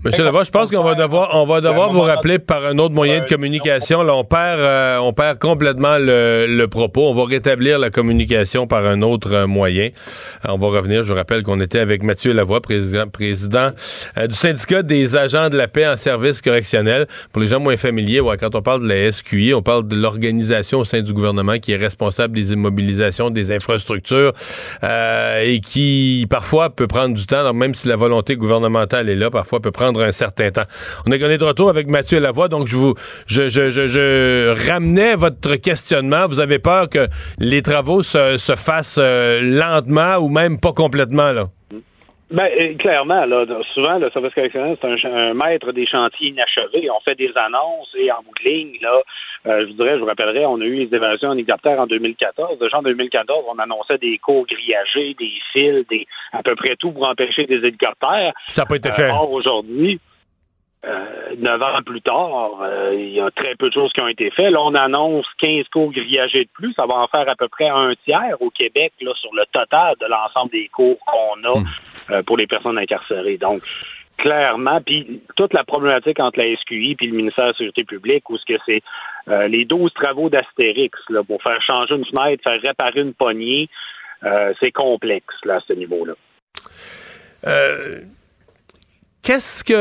Monsieur 0.05 0.23
Lavoie, 0.23 0.43
je 0.43 0.51
pense 0.51 0.69
qu'on 0.69 0.83
va 0.83 0.93
devoir, 0.93 1.31
on 1.33 1.47
va 1.47 1.61
devoir 1.61 1.91
vous 1.91 2.01
rappeler 2.01 2.37
par 2.37 2.63
un 2.63 2.77
autre 2.77 2.93
moyen 2.93 3.21
de 3.21 3.25
communication. 3.25 4.03
Là, 4.03 4.13
on 4.13 4.23
perd, 4.23 4.59
euh, 4.59 4.99
on 4.99 5.13
perd 5.13 5.39
complètement 5.39 5.97
le, 5.97 6.45
le 6.47 6.67
propos. 6.67 7.09
On 7.09 7.15
va 7.15 7.25
rétablir 7.25 7.79
la 7.79 7.89
communication 7.89 8.67
par 8.67 8.85
un 8.85 9.01
autre 9.01 9.33
euh, 9.33 9.47
moyen. 9.47 9.89
Euh, 10.45 10.49
on 10.49 10.59
va 10.59 10.67
revenir. 10.67 11.01
Je 11.01 11.09
vous 11.11 11.17
rappelle 11.17 11.41
qu'on 11.41 11.59
était 11.59 11.79
avec 11.79 12.03
Mathieu 12.03 12.33
Lavoie, 12.33 12.61
président, 12.61 13.07
président 13.07 13.69
euh, 14.19 14.27
du 14.27 14.35
syndicat 14.35 14.83
des 14.83 15.15
agents 15.15 15.49
de 15.49 15.57
la 15.57 15.67
paix 15.67 15.87
en 15.87 15.97
service 15.97 16.39
correctionnel. 16.39 17.07
Pour 17.33 17.41
les 17.41 17.47
gens 17.47 17.59
moins 17.59 17.75
familiers, 17.75 18.19
ouais, 18.19 18.37
quand 18.37 18.53
on 18.53 18.61
parle 18.61 18.83
de 18.83 18.87
la 18.87 19.11
SQI, 19.11 19.55
on 19.55 19.63
parle 19.63 19.87
de 19.87 19.95
l'organisation 19.95 20.81
au 20.81 20.85
sein 20.85 21.01
du 21.01 21.13
gouvernement 21.13 21.57
qui 21.57 21.71
est 21.71 21.77
responsable 21.77 22.35
des 22.35 22.53
immobilisations, 22.53 23.31
des 23.31 23.51
infrastructures 23.51 24.33
euh, 24.83 25.41
et 25.43 25.61
qui 25.61 26.27
parfois 26.29 26.69
peut 26.69 26.85
prendre 26.85 27.15
du 27.15 27.25
temps. 27.25 27.39
Alors, 27.39 27.55
même 27.55 27.73
si 27.73 27.87
la 27.87 27.95
volonté 27.95 28.35
gouvernementale 28.35 29.09
est 29.09 29.15
là, 29.15 29.31
parfois 29.31 29.59
peut 29.59 29.71
prendre 29.71 29.94
un 30.01 30.11
certain 30.11 30.49
temps. 30.51 30.65
On 31.07 31.11
est, 31.11 31.23
on 31.23 31.29
est 31.29 31.37
de 31.37 31.43
retour 31.43 31.69
avec 31.69 31.87
Mathieu 31.87 32.19
Lavoie, 32.19 32.47
donc 32.47 32.67
je 32.67 32.75
vous 32.75 32.93
je, 33.27 34.69
ramenais 34.69 35.15
votre 35.15 35.55
questionnement. 35.55 36.27
Vous 36.27 36.39
avez 36.39 36.59
peur 36.59 36.89
que 36.89 37.07
les 37.39 37.61
travaux 37.61 38.01
se, 38.01 38.37
se 38.37 38.55
fassent 38.55 38.99
euh, 39.01 39.41
lentement 39.41 40.17
ou 40.17 40.29
même 40.29 40.59
pas 40.59 40.73
complètement 40.73 41.31
là? 41.31 41.45
Ben, 42.31 42.49
euh, 42.59 42.73
clairement, 42.77 43.23
là, 43.25 43.45
souvent, 43.75 43.99
le 43.99 44.09
service 44.09 44.33
correctionnel, 44.33 44.75
c'est 44.81 44.87
un, 44.87 45.13
un 45.13 45.33
maître 45.35 45.71
des 45.71 45.85
chantiers 45.85 46.29
inachevés. 46.29 46.89
On 46.89 46.99
fait 47.01 47.13
des 47.15 47.31
annonces 47.35 47.93
et 47.95 48.11
en 48.11 48.17
bout 48.23 48.33
de 48.43 48.49
ligne, 48.49 48.77
là, 48.81 48.99
euh, 49.47 49.61
je 49.61 49.67
vous 49.67 49.73
dirais, 49.73 49.95
je 49.95 49.99
vous 49.99 50.05
rappellerai, 50.05 50.45
on 50.45 50.59
a 50.61 50.65
eu 50.65 50.75
les 50.75 50.95
évaluations 50.95 51.29
en 51.29 51.33
hélicoptère 51.33 51.79
en 51.79 51.87
2014. 51.87 52.59
Déjà 52.59 52.77
en 52.79 52.81
2014, 52.83 53.45
on 53.47 53.59
annonçait 53.59 53.97
des 53.97 54.17
cours 54.17 54.45
grillagés, 54.47 55.15
des 55.19 55.33
fils, 55.53 55.85
des 55.87 56.07
à 56.33 56.41
peu 56.43 56.55
près 56.55 56.75
tout 56.77 56.91
pour 56.91 57.07
empêcher 57.07 57.45
des 57.45 57.57
hélicoptères. 57.57 58.33
Ça 58.47 58.61
n'a 58.61 58.65
pas 58.65 58.75
été 58.77 58.89
Euh, 58.89 58.93
fait. 58.93 59.09
or, 59.11 59.31
aujourd'hui, 59.31 59.99
euh, 60.85 61.35
neuf 61.39 61.61
ans 61.61 61.81
plus 61.83 62.01
tard, 62.01 62.59
euh, 62.61 62.93
il 62.95 63.09
y 63.09 63.19
a 63.19 63.31
très 63.31 63.55
peu 63.55 63.69
de 63.69 63.73
choses 63.73 63.91
qui 63.93 64.01
ont 64.01 64.07
été 64.07 64.29
faites. 64.31 64.51
Là, 64.51 64.61
on 64.61 64.75
annonce 64.75 65.25
15 65.39 65.65
cours 65.73 65.91
grillagés 65.91 66.43
de 66.45 66.49
plus. 66.53 66.73
Ça 66.73 66.85
va 66.85 66.95
en 66.95 67.07
faire 67.07 67.27
à 67.27 67.35
peu 67.35 67.47
près 67.47 67.67
un 67.67 67.93
tiers 68.03 68.35
au 68.39 68.49
Québec 68.51 68.93
là, 69.01 69.11
sur 69.15 69.33
le 69.33 69.45
total 69.51 69.95
de 69.99 70.05
l'ensemble 70.05 70.51
des 70.51 70.67
cours 70.67 70.97
qu'on 71.05 71.43
a 71.43 71.55
euh, 72.11 72.21
pour 72.23 72.37
les 72.37 72.45
personnes 72.45 72.77
incarcérées. 72.77 73.37
Donc, 73.37 73.63
clairement, 74.17 74.81
puis 74.81 75.21
toute 75.35 75.53
la 75.53 75.63
problématique 75.63 76.19
entre 76.19 76.39
la 76.39 76.55
SQI 76.57 76.95
puis 76.95 77.07
le 77.07 77.15
ministère 77.15 77.45
de 77.45 77.49
la 77.49 77.53
Sécurité 77.53 77.83
publique, 77.83 78.29
où 78.29 78.37
ce 78.37 78.45
que 78.45 78.59
c'est 78.65 78.81
euh, 79.27 79.47
les 79.47 79.65
12 79.65 79.93
travaux 79.93 80.29
d'Astérix 80.29 80.97
là, 81.09 81.23
pour 81.23 81.41
faire 81.41 81.61
changer 81.61 81.95
une 81.95 82.05
fenêtre, 82.05 82.43
faire 82.43 82.61
réparer 82.61 83.01
une 83.01 83.13
poignée, 83.13 83.69
euh, 84.23 84.53
c'est 84.59 84.71
complexe 84.71 85.35
là, 85.43 85.55
à 85.55 85.59
ce 85.67 85.73
niveau-là. 85.73 86.13
Euh, 87.45 88.01
Qu'est-ce 89.25 89.63
que. 89.63 89.73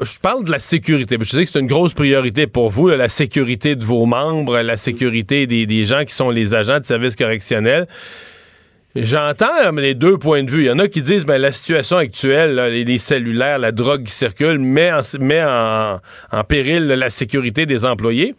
je 0.00 0.20
parle 0.20 0.44
de 0.44 0.50
la 0.52 0.60
sécurité. 0.60 1.16
Je 1.18 1.24
sais 1.24 1.44
que 1.44 1.50
c'est 1.50 1.58
une 1.58 1.66
grosse 1.66 1.92
priorité 1.92 2.46
pour 2.46 2.70
vous, 2.70 2.86
la 2.86 3.08
sécurité 3.08 3.74
de 3.74 3.84
vos 3.84 4.06
membres, 4.06 4.60
la 4.60 4.76
sécurité 4.76 5.48
des, 5.48 5.66
des 5.66 5.84
gens 5.84 6.04
qui 6.04 6.14
sont 6.14 6.30
les 6.30 6.54
agents 6.54 6.78
de 6.78 6.84
service 6.84 7.16
correctionnel. 7.16 7.88
J'entends 8.96 9.46
euh, 9.64 9.72
les 9.72 9.94
deux 9.94 10.18
points 10.18 10.44
de 10.44 10.50
vue. 10.50 10.62
Il 10.62 10.66
y 10.66 10.70
en 10.70 10.78
a 10.78 10.86
qui 10.86 11.02
disent 11.02 11.26
ben, 11.26 11.38
la 11.38 11.50
situation 11.50 11.96
actuelle, 11.96 12.54
les, 12.54 12.84
les 12.84 12.98
cellulaires, 12.98 13.58
la 13.58 13.72
drogue 13.72 14.04
qui 14.04 14.12
circule, 14.12 14.60
met 14.60 14.92
en, 14.92 15.00
met 15.18 15.42
en, 15.42 15.98
en 16.30 16.44
péril 16.44 16.86
la 16.86 17.10
sécurité 17.10 17.66
des 17.66 17.84
employés. 17.84 18.36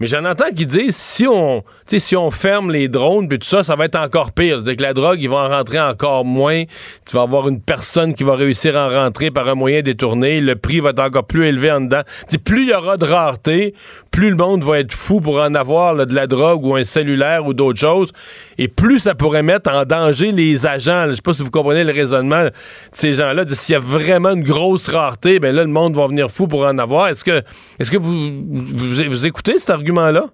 Mais 0.00 0.06
j'en 0.06 0.24
entends 0.24 0.50
qui 0.56 0.64
disent 0.64 0.96
si 0.96 1.26
on, 1.26 1.62
si 1.86 2.16
on 2.16 2.30
ferme 2.30 2.70
les 2.70 2.88
drones 2.88 3.28
puis 3.28 3.38
tout 3.38 3.46
ça, 3.46 3.62
ça 3.62 3.76
va 3.76 3.84
être 3.84 3.98
encore 3.98 4.32
pire. 4.32 4.56
C'est-à-dire 4.56 4.76
que 4.76 4.82
la 4.82 4.94
drogue, 4.94 5.18
ils 5.20 5.28
vont 5.28 5.36
en 5.36 5.48
rentrer 5.50 5.78
encore 5.78 6.24
moins. 6.24 6.64
Tu 7.06 7.14
vas 7.14 7.22
avoir 7.22 7.48
une 7.48 7.60
personne 7.60 8.14
qui 8.14 8.24
va 8.24 8.34
réussir 8.34 8.78
à 8.78 8.86
en 8.86 9.04
rentrer 9.04 9.30
par 9.30 9.46
un 9.48 9.54
moyen 9.54 9.82
détourné. 9.82 10.40
Le 10.40 10.56
prix 10.56 10.80
va 10.80 10.90
être 10.90 11.00
encore 11.00 11.26
plus 11.26 11.46
élevé 11.46 11.70
en 11.70 11.82
dedans. 11.82 12.00
Plus 12.44 12.62
il 12.62 12.68
y 12.70 12.74
aura 12.74 12.96
de 12.96 13.04
rareté, 13.04 13.74
plus 14.10 14.30
le 14.30 14.36
monde 14.36 14.64
va 14.64 14.78
être 14.78 14.92
fou 14.94 15.20
pour 15.20 15.38
en 15.38 15.54
avoir 15.54 15.94
de 16.06 16.14
la 16.14 16.26
drogue 16.26 16.64
ou 16.64 16.74
un 16.76 16.84
cellulaire 16.84 17.44
ou 17.44 17.52
d'autres 17.52 17.78
choses. 17.78 18.10
Et 18.56 18.68
plus 18.68 19.00
ça 19.00 19.14
pourrait 19.14 19.42
mettre 19.42 19.70
en 19.70 19.84
danger 19.84 20.32
les 20.32 20.66
agents. 20.66 21.08
Je 21.08 21.14
sais 21.14 21.22
pas 21.22 21.34
si 21.34 21.42
vous 21.42 21.50
comprenez 21.50 21.84
le 21.84 21.92
raisonnement 21.92 22.44
de 22.44 22.50
ces 22.92 23.12
gens-là. 23.12 23.44
S'il 23.48 23.74
y 23.74 23.76
a 23.76 23.80
vraiment 23.80 24.30
une 24.30 24.44
grosse 24.44 24.88
rareté, 24.88 25.38
ben 25.40 25.54
là, 25.54 25.62
le 25.62 25.68
monde 25.68 25.94
va 25.94 26.06
venir 26.06 26.30
fou 26.30 26.48
pour 26.48 26.64
en 26.64 26.78
avoir. 26.78 27.08
Est-ce 27.08 27.22
que, 27.22 27.42
est-ce 27.78 27.90
que 27.90 27.98
vous, 27.98 28.14
vous, 28.48 29.10
vous 29.10 29.26
écoutez 29.26 29.58
cet 29.58 29.70
argument-là? 29.90 30.30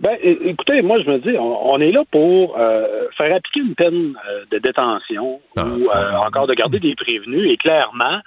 Ben, 0.00 0.16
écoutez, 0.22 0.80
moi, 0.80 0.98
je 1.02 1.10
me 1.10 1.18
dis, 1.18 1.36
on, 1.36 1.72
on 1.72 1.78
est 1.78 1.92
là 1.92 2.04
pour 2.10 2.58
euh, 2.58 3.08
faire 3.18 3.36
appliquer 3.36 3.60
une 3.60 3.74
peine 3.74 4.14
euh, 4.30 4.44
de 4.50 4.58
détention 4.58 5.40
ou 5.56 5.60
euh, 5.60 6.16
encore 6.26 6.46
de 6.46 6.54
garder 6.54 6.80
des 6.80 6.94
prévenus. 6.94 7.52
Et 7.52 7.58
clairement, 7.58 8.20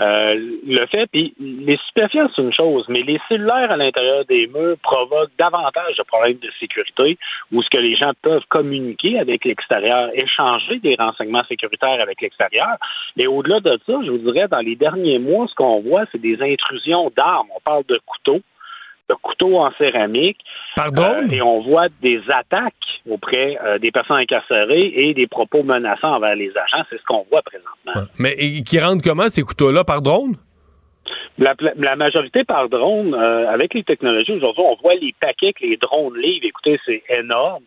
le 0.00 0.86
fait, 0.86 1.08
puis 1.10 1.34
les 1.40 1.76
stupéfiants, 1.78 2.28
c'est 2.36 2.42
une 2.42 2.54
chose, 2.54 2.84
mais 2.88 3.02
les 3.02 3.18
cellulaires 3.28 3.72
à 3.72 3.76
l'intérieur 3.76 4.24
des 4.26 4.46
murs 4.46 4.76
provoquent 4.80 5.32
davantage 5.40 5.96
de 5.98 6.04
problèmes 6.04 6.38
de 6.38 6.50
sécurité 6.60 7.18
où 7.50 7.64
ce 7.64 7.68
que 7.68 7.78
les 7.78 7.96
gens 7.96 8.12
peuvent 8.22 8.46
communiquer 8.48 9.18
avec 9.18 9.44
l'extérieur, 9.44 10.10
échanger 10.14 10.78
des 10.78 10.94
renseignements 10.94 11.42
sécuritaires 11.48 12.00
avec 12.00 12.20
l'extérieur. 12.20 12.76
Et 13.16 13.26
au-delà 13.26 13.58
de 13.58 13.76
ça, 13.84 13.94
je 14.06 14.12
vous 14.12 14.18
dirais, 14.18 14.46
dans 14.46 14.60
les 14.60 14.76
derniers 14.76 15.18
mois, 15.18 15.48
ce 15.48 15.54
qu'on 15.56 15.80
voit, 15.80 16.04
c'est 16.12 16.20
des 16.20 16.40
intrusions 16.40 17.10
d'armes. 17.16 17.48
On 17.56 17.60
parle 17.60 17.82
de 17.88 17.98
couteaux 18.06 18.40
de 19.08 19.14
couteaux 19.22 19.58
en 19.58 19.70
céramique. 19.78 20.38
Pardon? 20.76 21.26
et 21.30 21.42
on 21.42 21.60
voit 21.62 21.88
des 22.02 22.20
attaques 22.28 22.74
auprès 23.08 23.58
euh, 23.64 23.78
des 23.78 23.90
personnes 23.90 24.18
incarcérées 24.18 24.92
et 24.94 25.14
des 25.14 25.26
propos 25.26 25.62
menaçants 25.62 26.14
envers 26.16 26.34
les 26.36 26.50
agents. 26.50 26.84
C'est 26.90 26.98
ce 26.98 27.04
qu'on 27.04 27.26
voit 27.30 27.42
présentement. 27.42 28.08
Mais 28.18 28.34
et- 28.38 28.62
qui 28.62 28.78
rentrent 28.78 29.02
comment 29.02 29.28
ces 29.28 29.42
couteaux-là 29.42 29.84
par 29.84 30.02
drone? 30.02 30.34
La, 31.38 31.94
majorité 31.96 32.42
par 32.42 32.68
drone, 32.68 33.14
euh, 33.14 33.48
avec 33.48 33.72
les 33.72 33.84
technologies 33.84 34.32
aujourd'hui, 34.32 34.64
on 34.66 34.74
voit 34.82 34.94
les 34.96 35.14
paquets 35.20 35.52
que 35.52 35.64
les 35.64 35.76
drones 35.76 36.16
livrent. 36.18 36.46
Écoutez, 36.46 36.80
c'est 36.84 37.02
énorme. 37.10 37.62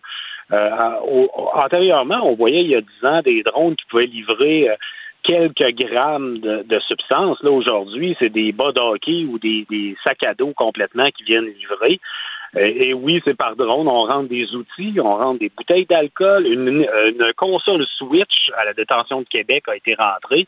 Euh, 0.52 0.70
au- 1.08 1.32
antérieurement, 1.54 2.20
on 2.24 2.36
voyait 2.36 2.62
il 2.64 2.70
y 2.72 2.76
a 2.76 2.82
10 2.82 3.06
ans 3.08 3.22
des 3.22 3.42
drones 3.44 3.76
qui 3.78 3.86
pouvaient 3.90 4.08
livrer 4.08 4.70
euh, 4.70 4.76
quelques 5.24 5.76
grammes 5.76 6.40
de, 6.40 6.64
de 6.64 6.80
substances. 6.80 7.42
Là, 7.44 7.52
aujourd'hui, 7.52 8.16
c'est 8.20 8.30
des 8.30 8.52
bas 8.52 8.72
de 8.72 8.80
hockey 8.80 9.26
ou 9.26 9.40
des, 9.40 9.66
des 9.70 9.96
sacs 10.04 10.24
à 10.24 10.34
dos 10.34 10.54
complètement 10.54 11.10
qui 11.12 11.24
viennent 11.24 11.46
livrer. 11.46 12.00
Euh, 12.58 12.72
Et, 12.76 12.94
oui, 12.94 13.22
c'est 13.24 13.38
par 13.38 13.56
drone. 13.56 13.88
On 13.88 14.04
rentre 14.04 14.30
des 14.30 14.54
outils, 14.56 15.00
on 15.00 15.16
rentre 15.16 15.40
des 15.40 15.52
bouteilles 15.56 15.86
d'alcool. 15.86 16.46
Une, 16.46 16.86
une 17.08 17.34
console 17.38 17.86
Switch 17.98 18.50
à 18.58 18.66
la 18.66 18.74
détention 18.74 19.22
de 19.22 19.28
Québec 19.28 19.64
a 19.68 19.76
été 19.76 19.96
rentrée. 19.96 20.48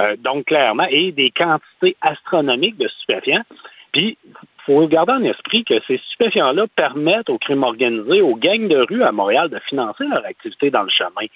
Euh, 0.00 0.16
donc, 0.18 0.46
clairement, 0.46 0.86
et 0.90 1.12
des 1.12 1.30
quantités 1.30 1.96
astronomiques 2.00 2.78
de 2.78 2.88
stupéfiants. 2.88 3.44
Puis, 3.92 4.16
faut 4.64 4.86
garder 4.86 5.12
en 5.12 5.24
esprit 5.24 5.64
que 5.64 5.74
ces 5.86 5.98
stupéfiants-là 5.98 6.66
permettent 6.76 7.28
aux 7.28 7.38
crimes 7.38 7.64
organisés, 7.64 8.22
aux 8.22 8.36
gangs 8.36 8.68
de 8.68 8.86
rue 8.88 9.02
à 9.02 9.12
Montréal 9.12 9.48
de 9.48 9.58
financer 9.68 10.04
leur 10.04 10.24
activité 10.24 10.70
dans 10.70 10.82
le 10.82 10.90
chemin. 10.90 11.26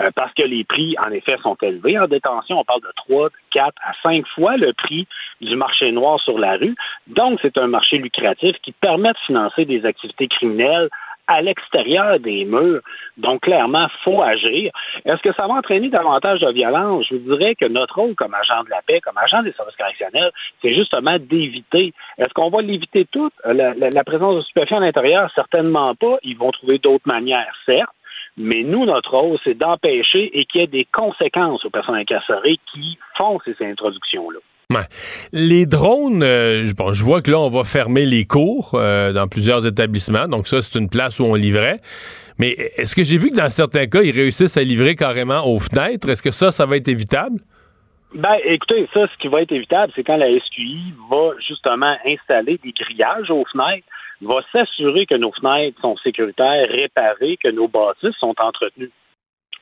Euh, 0.00 0.10
parce 0.14 0.32
que 0.34 0.42
les 0.42 0.64
prix, 0.64 0.96
en 0.98 1.10
effet, 1.10 1.36
sont 1.42 1.56
élevés 1.62 1.98
en 1.98 2.06
détention. 2.06 2.58
On 2.58 2.64
parle 2.64 2.80
de 2.80 2.92
3, 2.96 3.28
4 3.52 3.74
à 3.84 3.92
5 4.02 4.26
fois 4.34 4.56
le 4.56 4.72
prix 4.72 5.06
du 5.40 5.54
marché 5.54 5.92
noir 5.92 6.18
sur 6.20 6.38
la 6.38 6.56
rue. 6.56 6.74
Donc, 7.06 7.38
c'est 7.42 7.58
un 7.58 7.66
marché 7.66 7.98
lucratif 7.98 8.56
qui 8.62 8.72
permet 8.72 9.12
de 9.12 9.18
financer 9.26 9.64
des 9.64 9.84
activités 9.84 10.28
criminelles 10.28 10.88
à 11.32 11.40
l'extérieur 11.40 12.18
des 12.20 12.44
murs. 12.44 12.82
Donc, 13.16 13.40
clairement, 13.42 13.86
faut 14.04 14.22
agir. 14.22 14.70
Est-ce 15.04 15.22
que 15.22 15.32
ça 15.34 15.46
va 15.46 15.54
entraîner 15.54 15.88
davantage 15.88 16.40
de 16.40 16.52
violence? 16.52 17.06
Je 17.10 17.16
vous 17.16 17.36
dirais 17.36 17.54
que 17.54 17.66
notre 17.66 17.94
rôle 17.96 18.14
comme 18.14 18.34
agent 18.34 18.64
de 18.64 18.70
la 18.70 18.82
paix, 18.82 19.00
comme 19.00 19.16
agent 19.16 19.42
des 19.42 19.52
services 19.52 19.76
correctionnels, 19.76 20.30
c'est 20.60 20.74
justement 20.74 21.16
d'éviter. 21.18 21.92
Est-ce 22.18 22.32
qu'on 22.34 22.50
va 22.50 22.60
l'éviter 22.60 23.06
toute? 23.10 23.32
La, 23.44 23.74
la, 23.74 24.04
présence 24.04 24.36
de 24.36 24.40
stupéfiants 24.42 24.78
à 24.78 24.80
l'intérieur? 24.80 25.30
Certainement 25.34 25.94
pas. 25.94 26.18
Ils 26.22 26.36
vont 26.36 26.50
trouver 26.50 26.78
d'autres 26.78 27.06
manières, 27.08 27.54
certes. 27.64 27.94
Mais 28.36 28.62
nous, 28.62 28.84
notre 28.84 29.10
rôle, 29.10 29.38
c'est 29.44 29.54
d'empêcher 29.54 30.38
et 30.38 30.44
qu'il 30.46 30.60
y 30.60 30.64
ait 30.64 30.66
des 30.66 30.86
conséquences 30.86 31.64
aux 31.64 31.70
personnes 31.70 31.96
incarcérées 31.96 32.58
qui 32.72 32.98
font 33.16 33.38
ces 33.44 33.56
introductions-là. 33.60 34.38
Les 35.32 35.66
drones, 35.66 36.22
euh, 36.22 36.64
je 36.66 37.02
vois 37.02 37.22
que 37.22 37.30
là, 37.30 37.38
on 37.38 37.50
va 37.50 37.64
fermer 37.64 38.04
les 38.04 38.24
cours 38.24 38.72
euh, 38.74 39.12
dans 39.12 39.28
plusieurs 39.28 39.66
établissements. 39.66 40.28
Donc 40.28 40.46
ça, 40.46 40.62
c'est 40.62 40.78
une 40.78 40.88
place 40.88 41.20
où 41.20 41.24
on 41.24 41.34
livrait. 41.34 41.80
Mais 42.38 42.50
est-ce 42.76 42.94
que 42.94 43.04
j'ai 43.04 43.18
vu 43.18 43.30
que 43.30 43.36
dans 43.36 43.50
certains 43.50 43.86
cas, 43.86 44.02
ils 44.02 44.12
réussissent 44.12 44.56
à 44.56 44.64
livrer 44.64 44.94
carrément 44.94 45.46
aux 45.46 45.58
fenêtres? 45.58 46.08
Est-ce 46.08 46.22
que 46.22 46.30
ça, 46.30 46.50
ça 46.50 46.66
va 46.66 46.76
être 46.76 46.88
évitable? 46.88 47.40
Ben, 48.14 48.36
écoutez, 48.44 48.88
ça, 48.92 49.06
ce 49.06 49.18
qui 49.18 49.28
va 49.28 49.42
être 49.42 49.52
évitable, 49.52 49.92
c'est 49.94 50.04
quand 50.04 50.16
la 50.16 50.28
SQI 50.28 50.92
va 51.10 51.32
justement 51.46 51.96
installer 52.04 52.58
des 52.62 52.72
grillages 52.72 53.30
aux 53.30 53.44
fenêtres, 53.50 53.86
va 54.20 54.40
s'assurer 54.52 55.06
que 55.06 55.14
nos 55.14 55.32
fenêtres 55.32 55.80
sont 55.80 55.96
sécuritaires, 55.96 56.68
réparées, 56.68 57.38
que 57.42 57.48
nos 57.48 57.68
bâtisses 57.68 58.16
sont 58.20 58.34
entretenues. 58.38 58.90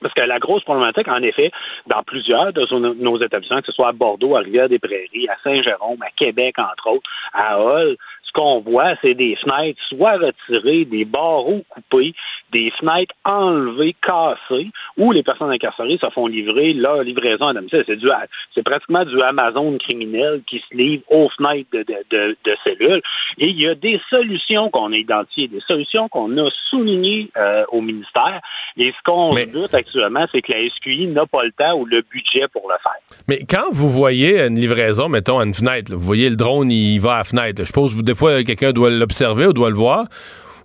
Parce 0.00 0.14
que 0.14 0.20
la 0.22 0.38
grosse 0.38 0.64
problématique, 0.64 1.08
en 1.08 1.22
effet, 1.22 1.50
dans 1.86 2.02
plusieurs 2.02 2.52
de 2.52 2.66
nos 2.94 3.20
établissements, 3.22 3.60
que 3.60 3.66
ce 3.66 3.72
soit 3.72 3.88
à 3.88 3.92
Bordeaux, 3.92 4.36
à 4.36 4.40
Rivière-des-Prairies, 4.40 5.28
à 5.28 5.36
Saint-Jérôme, 5.44 6.02
à 6.02 6.10
Québec, 6.10 6.56
entre 6.58 6.88
autres, 6.88 7.10
à 7.32 7.60
Hall, 7.60 7.96
ce 8.30 8.40
qu'on 8.40 8.60
voit, 8.60 8.94
c'est 9.02 9.14
des 9.14 9.36
fenêtres 9.36 9.80
soit 9.88 10.18
retirées, 10.18 10.84
des 10.84 11.04
barreaux 11.04 11.64
coupés, 11.68 12.14
des 12.52 12.70
fenêtres 12.78 13.14
enlevées, 13.24 13.94
cassées, 14.02 14.70
où 14.96 15.12
les 15.12 15.22
personnes 15.22 15.50
incarcérées 15.50 15.98
se 16.00 16.08
font 16.10 16.26
livrer 16.26 16.72
leur 16.72 17.02
livraison 17.02 17.48
à 17.48 17.54
domicile. 17.54 17.84
C'est, 17.86 17.96
du, 17.96 18.08
c'est 18.54 18.62
pratiquement 18.62 19.04
du 19.04 19.20
Amazon 19.22 19.76
criminel 19.78 20.42
qui 20.46 20.62
se 20.68 20.76
livre 20.76 21.02
aux 21.10 21.28
fenêtres 21.30 21.70
de, 21.72 21.84
de, 22.10 22.36
de, 22.44 22.56
cellules. 22.64 23.02
Et 23.38 23.48
il 23.48 23.60
y 23.60 23.68
a 23.68 23.74
des 23.74 24.00
solutions 24.10 24.70
qu'on 24.70 24.92
a 24.92 24.96
identifiées, 24.96 25.48
des 25.48 25.60
solutions 25.66 26.08
qu'on 26.08 26.36
a 26.38 26.48
soulignées 26.68 27.30
euh, 27.36 27.64
au 27.72 27.80
ministère. 27.80 28.40
Et 28.76 28.92
ce 28.92 29.02
qu'on 29.04 29.34
doute 29.52 29.74
actuellement, 29.74 30.26
c'est 30.32 30.42
que 30.42 30.52
la 30.52 30.68
SQI 30.70 31.08
n'a 31.08 31.26
pas 31.26 31.44
le 31.44 31.52
temps 31.52 31.74
ou 31.74 31.84
le 31.84 32.02
budget 32.02 32.46
pour 32.52 32.68
le 32.68 32.76
faire. 32.82 33.18
Mais 33.28 33.40
quand 33.48 33.72
vous 33.72 33.90
voyez 33.90 34.40
une 34.40 34.58
livraison, 34.58 35.08
mettons, 35.08 35.38
à 35.38 35.44
une 35.44 35.54
fenêtre, 35.54 35.92
vous 35.92 36.00
voyez 36.00 36.30
le 36.30 36.36
drone, 36.36 36.70
il 36.70 36.98
va 37.00 37.14
à 37.14 37.18
la 37.18 37.24
fenêtre. 37.24 37.62
Je 37.62 37.66
suppose 37.66 37.96
que 37.96 38.02
des 38.02 38.14
quelqu'un 38.44 38.72
doit 38.72 38.90
l'observer 38.90 39.46
ou 39.46 39.52
doit 39.52 39.70
le 39.70 39.76
voir. 39.76 40.04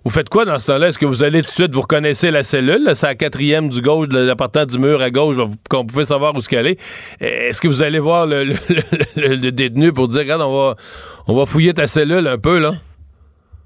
Vous 0.06 0.12
faites 0.12 0.28
quoi 0.28 0.44
dans 0.44 0.60
ce 0.60 0.68
temps-là? 0.68 0.86
Est-ce 0.86 1.00
que 1.00 1.04
vous 1.04 1.24
allez 1.24 1.40
tout 1.42 1.48
de 1.48 1.54
suite, 1.54 1.74
vous 1.74 1.80
reconnaissez 1.80 2.30
la 2.30 2.44
cellule? 2.44 2.90
C'est 2.94 3.08
la 3.08 3.16
quatrième 3.16 3.68
du 3.68 3.82
gauche, 3.82 4.08
de 4.08 4.20
la 4.20 4.36
partant 4.36 4.64
du 4.64 4.78
mur 4.78 5.02
à 5.02 5.10
gauche, 5.10 5.34
qu'on 5.68 5.84
pouvait 5.84 6.04
savoir 6.04 6.32
où 6.36 6.40
ce 6.40 6.48
qu'elle 6.48 6.68
est. 6.68 6.80
Est-ce 7.20 7.60
que 7.60 7.66
vous 7.66 7.82
allez 7.82 7.98
voir 7.98 8.24
le, 8.24 9.50
détenu 9.50 9.92
pour 9.92 10.06
dire, 10.06 10.20
regarde, 10.20 10.42
on 10.42 11.34
va, 11.34 11.46
fouiller 11.46 11.74
ta 11.74 11.88
cellule 11.88 12.28
un 12.28 12.38
peu, 12.38 12.60
là? 12.60 12.74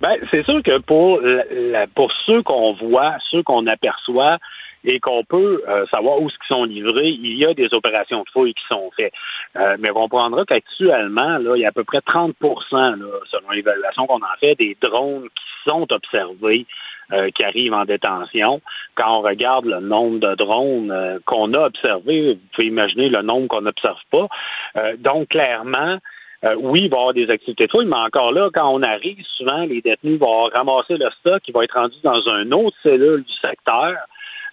Ben, 0.00 0.14
c'est 0.31 0.42
sûr 0.46 0.62
que 0.62 0.79
pour 0.81 2.11
ceux 2.24 2.42
qu'on 2.42 2.72
voit, 2.72 3.16
ceux 3.31 3.42
qu'on 3.42 3.66
aperçoit, 3.66 4.38
et 4.85 5.01
qu'on 5.01 5.25
peut 5.25 5.62
euh, 5.69 5.87
savoir 5.90 6.21
où 6.21 6.31
ce 6.31 6.37
sont 6.49 6.64
livrés, 6.64 7.09
il 7.09 7.37
y 7.37 7.45
a 7.45 7.55
des 7.55 7.73
opérations 7.73 8.23
de 8.23 8.31
fouille 8.31 8.55
qui 8.55 8.64
sont 8.69 8.90
faites. 8.97 9.12
Euh, 9.57 9.77
mais 9.79 9.90
on 9.90 10.09
comprendra 10.09 10.45
qu'actuellement, 10.45 11.38
là, 11.38 11.57
il 11.57 11.61
y 11.61 11.64
a 11.64 11.69
à 11.69 11.73
peu 11.73 11.85
près 11.85 11.99
30% 11.99 12.33
selon 13.31 13.51
l'évaluation 13.53 14.07
qu'on 14.07 14.16
en 14.16 14.38
fait, 14.40 14.55
des 14.57 14.77
drones 14.81 15.29
qui 15.29 15.71
sont 15.71 15.87
observés 15.93 16.66
euh, 17.12 17.31
qui 17.31 17.45
arrivent 17.45 17.75
en 17.75 17.85
détention. 17.85 18.61
Quand 18.95 19.19
on 19.19 19.23
regarde 19.23 19.66
le 19.66 19.81
nombre 19.81 20.21
de 20.21 20.35
drones 20.37 21.21
qu'on 21.27 21.53
a 21.55 21.66
observés, 21.66 22.35
vous 22.35 22.40
pouvez 22.55 22.69
imaginer 22.69 23.09
le 23.09 23.23
nombre 23.23 23.49
qu'on 23.49 23.62
n'observe 23.62 24.01
pas. 24.11 24.29
donc, 24.99 25.29
clairement, 25.29 25.99
oui, 26.59 26.83
il 26.85 26.90
va 26.90 26.97
y 26.97 27.01
avoir 27.01 27.14
des 27.14 27.29
activités 27.29 27.66
de 27.66 27.71
fouille, 27.71 27.87
mais 27.87 27.97
encore 27.97 28.33
là, 28.33 28.49
quand 28.55 28.73
on 28.73 28.83
arrive, 28.83 29.23
souvent, 29.37 29.64
les 29.64 29.83
détenus 29.83 30.19
vont 30.19 30.45
ramasser 30.45 30.97
le 30.97 31.11
stock 31.19 31.43
qui 31.43 31.53
va 31.53 31.64
être 31.64 31.75
rendu 31.75 31.97
dans 32.03 32.21
une 32.21 32.55
autre 32.55 32.77
cellule 32.83 33.25
du 33.25 33.33
secteur. 33.43 33.97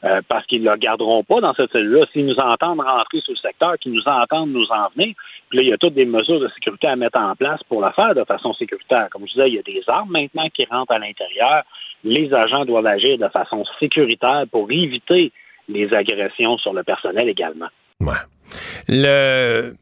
Euh, 0.03 0.21
parce 0.27 0.45
qu'ils 0.45 0.63
ne 0.63 0.69
le 0.69 0.77
garderont 0.77 1.23
pas 1.23 1.41
dans 1.41 1.55
cette 1.55 1.71
cellule-là. 1.71 2.05
S'ils 2.13 2.25
nous 2.25 2.37
entendent 2.37 2.81
rentrer 2.81 3.19
sur 3.21 3.33
le 3.33 3.37
secteur, 3.37 3.79
qu'ils 3.79 3.93
nous 3.93 4.07
entendent 4.07 4.51
nous 4.51 4.67
en 4.69 4.89
venir, 4.95 5.15
puis 5.49 5.57
là, 5.57 5.63
il 5.63 5.69
y 5.69 5.73
a 5.73 5.77
toutes 5.77 5.95
des 5.95 6.05
mesures 6.05 6.39
de 6.39 6.47
sécurité 6.49 6.87
à 6.87 6.95
mettre 6.95 7.17
en 7.17 7.35
place 7.35 7.61
pour 7.63 7.81
le 7.83 7.91
faire 7.93 8.13
de 8.13 8.23
façon 8.23 8.53
sécuritaire. 8.53 9.07
Comme 9.11 9.23
je 9.27 9.33
disais, 9.33 9.49
il 9.49 9.55
y 9.55 9.59
a 9.59 9.63
des 9.63 9.81
armes 9.87 10.11
maintenant 10.11 10.47
qui 10.53 10.65
rentrent 10.65 10.91
à 10.91 10.99
l'intérieur. 10.99 11.63
Les 12.03 12.31
agents 12.31 12.63
doivent 12.65 12.85
agir 12.85 13.17
de 13.17 13.27
façon 13.29 13.63
sécuritaire 13.79 14.43
pour 14.51 14.69
éviter 14.69 15.31
les 15.67 15.91
agressions 15.91 16.57
sur 16.59 16.73
le 16.73 16.83
personnel 16.83 17.27
également. 17.27 17.67
Ouais. 17.99 18.13
Le 18.87 19.73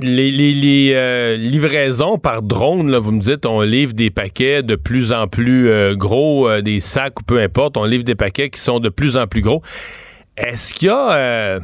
les, 0.00 0.92
euh, 0.94 1.36
livraisons 1.36 2.18
par 2.18 2.42
drone, 2.42 2.90
là, 2.90 2.98
vous 2.98 3.12
me 3.12 3.20
dites, 3.20 3.46
on 3.46 3.60
livre 3.60 3.92
des 3.92 4.10
paquets 4.10 4.62
de 4.62 4.76
plus 4.76 5.12
en 5.12 5.28
plus 5.28 5.68
euh, 5.68 5.94
gros, 5.94 6.48
euh, 6.48 6.62
des 6.62 6.80
sacs 6.80 7.20
ou 7.20 7.22
peu 7.22 7.40
importe, 7.40 7.76
on 7.76 7.84
livre 7.84 8.04
des 8.04 8.14
paquets 8.14 8.50
qui 8.50 8.60
sont 8.60 8.80
de 8.80 8.88
plus 8.88 9.16
en 9.16 9.26
plus 9.26 9.40
gros. 9.40 9.62
Est-ce 10.36 10.74
qu'il 10.74 10.88
y 10.88 10.90
a... 10.90 11.58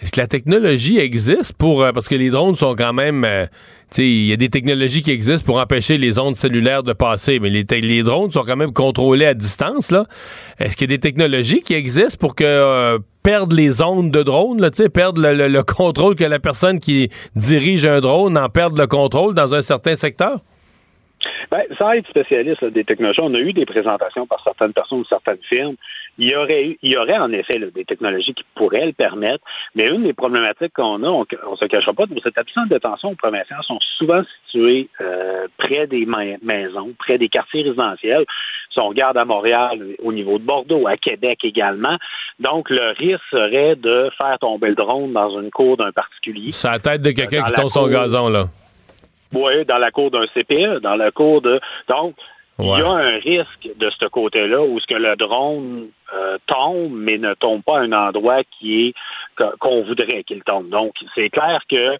est-ce 0.00 0.12
que 0.12 0.20
la 0.20 0.26
technologie 0.26 0.98
existe 0.98 1.52
pour... 1.54 1.84
parce 1.92 2.08
que 2.08 2.14
les 2.14 2.30
drones 2.30 2.56
sont 2.56 2.74
quand 2.74 2.92
même 2.92 3.26
il 3.96 4.26
y 4.26 4.32
a 4.32 4.36
des 4.36 4.50
technologies 4.50 5.02
qui 5.02 5.10
existent 5.10 5.44
pour 5.44 5.58
empêcher 5.60 5.96
les 5.96 6.18
ondes 6.18 6.36
cellulaires 6.36 6.82
de 6.82 6.92
passer, 6.92 7.40
mais 7.40 7.48
les, 7.48 7.64
les 7.80 8.02
drones 8.02 8.30
sont 8.30 8.44
quand 8.44 8.56
même 8.56 8.72
contrôlés 8.72 9.26
à 9.26 9.34
distance. 9.34 9.90
Là. 9.90 10.04
Est-ce 10.58 10.76
qu'il 10.76 10.90
y 10.90 10.94
a 10.94 10.96
des 10.96 11.00
technologies 11.00 11.62
qui 11.62 11.74
existent 11.74 12.18
pour 12.20 12.34
que 12.34 12.44
euh, 12.44 12.98
perdre 13.22 13.56
les 13.56 13.82
ondes 13.82 14.10
de 14.10 14.22
drone, 14.22 14.60
là, 14.60 14.70
perdre 14.92 15.20
le, 15.20 15.48
le, 15.48 15.62
contrôle 15.62 16.16
que 16.16 16.24
la 16.24 16.38
personne 16.38 16.80
qui 16.80 17.10
dirige 17.34 17.86
un 17.86 18.00
drone 18.00 18.36
en 18.36 18.48
perde 18.48 18.78
le 18.78 18.86
contrôle 18.86 19.34
dans 19.34 19.54
un 19.54 19.62
certain 19.62 19.94
secteur? 19.94 20.40
Ben, 21.50 21.62
sans 21.78 21.92
être 21.92 22.08
spécialiste 22.08 22.64
des 22.64 22.84
technologies, 22.84 23.20
on 23.22 23.34
a 23.34 23.38
eu 23.38 23.52
des 23.52 23.66
présentations 23.66 24.26
par 24.26 24.42
certaines 24.44 24.72
personnes 24.72 25.00
ou 25.00 25.04
certaines 25.06 25.42
firmes. 25.48 25.76
Il 26.18 26.28
y 26.28 26.36
aurait, 26.36 26.78
il 26.82 26.90
y 26.90 26.96
aurait 26.96 27.16
en 27.16 27.32
effet 27.32 27.58
des 27.58 27.84
technologies 27.84 28.34
qui 28.34 28.44
pourraient 28.54 28.86
le 28.86 28.92
permettre, 28.92 29.44
mais 29.74 29.86
une 29.86 30.02
des 30.02 30.12
problématiques 30.12 30.72
qu'on 30.74 31.02
a, 31.04 31.08
on 31.08 31.20
ne 31.24 31.56
se 31.56 31.64
cachera 31.66 31.92
pas, 31.92 32.04
nos 32.10 32.16
établissements 32.16 32.64
de 32.64 32.70
détention 32.70 33.14
provinciaux 33.14 33.56
sont 33.62 33.78
souvent 33.98 34.22
situés 34.46 34.88
euh, 35.00 35.46
près 35.58 35.86
des 35.86 36.06
maisons, 36.42 36.92
près 36.98 37.18
des 37.18 37.28
quartiers 37.28 37.62
résidentiels. 37.62 38.24
Si 38.72 38.80
on 38.80 38.88
regarde 38.88 39.16
à 39.16 39.24
Montréal, 39.24 39.80
au 40.02 40.12
niveau 40.12 40.38
de 40.38 40.44
Bordeaux, 40.44 40.86
à 40.86 40.96
Québec 40.96 41.38
également. 41.42 41.96
Donc, 42.38 42.68
le 42.70 42.94
risque 42.96 43.22
serait 43.30 43.76
de 43.76 44.10
faire 44.18 44.38
tomber 44.40 44.68
le 44.68 44.74
drone 44.74 45.12
dans 45.12 45.40
une 45.40 45.50
cour 45.50 45.76
d'un 45.76 45.92
particulier. 45.92 46.52
C'est 46.52 46.68
la 46.68 46.78
tête 46.78 47.02
de 47.02 47.10
quelqu'un 47.12 47.42
qui 47.42 47.52
tombe 47.52 47.68
son 47.68 47.88
gazon, 47.88 48.28
là. 48.28 48.44
Oui, 49.32 49.64
dans 49.66 49.78
la 49.78 49.90
cour 49.90 50.10
d'un 50.10 50.26
CPE, 50.34 50.80
dans 50.80 50.96
la 50.96 51.10
cour 51.10 51.42
de. 51.42 51.60
Donc, 51.88 52.14
il 52.60 52.66
y 52.66 52.82
a 52.82 52.90
un 52.90 53.18
risque 53.18 53.68
de 53.76 53.90
ce 53.90 54.06
côté-là 54.06 54.62
où 54.62 54.80
ce 54.80 54.86
que 54.86 54.94
le 54.94 55.14
drone 55.16 55.88
euh, 56.12 56.38
tombe, 56.46 56.92
mais 56.92 57.18
ne 57.18 57.34
tombe 57.34 57.62
pas 57.62 57.78
à 57.78 57.82
un 57.82 57.92
endroit 57.92 58.42
qui 58.58 58.88
est 58.88 58.94
qu'on 59.60 59.82
voudrait 59.82 60.24
qu'il 60.24 60.42
tombe. 60.42 60.68
Donc, 60.68 60.94
c'est 61.14 61.30
clair 61.30 61.60
que 61.70 61.98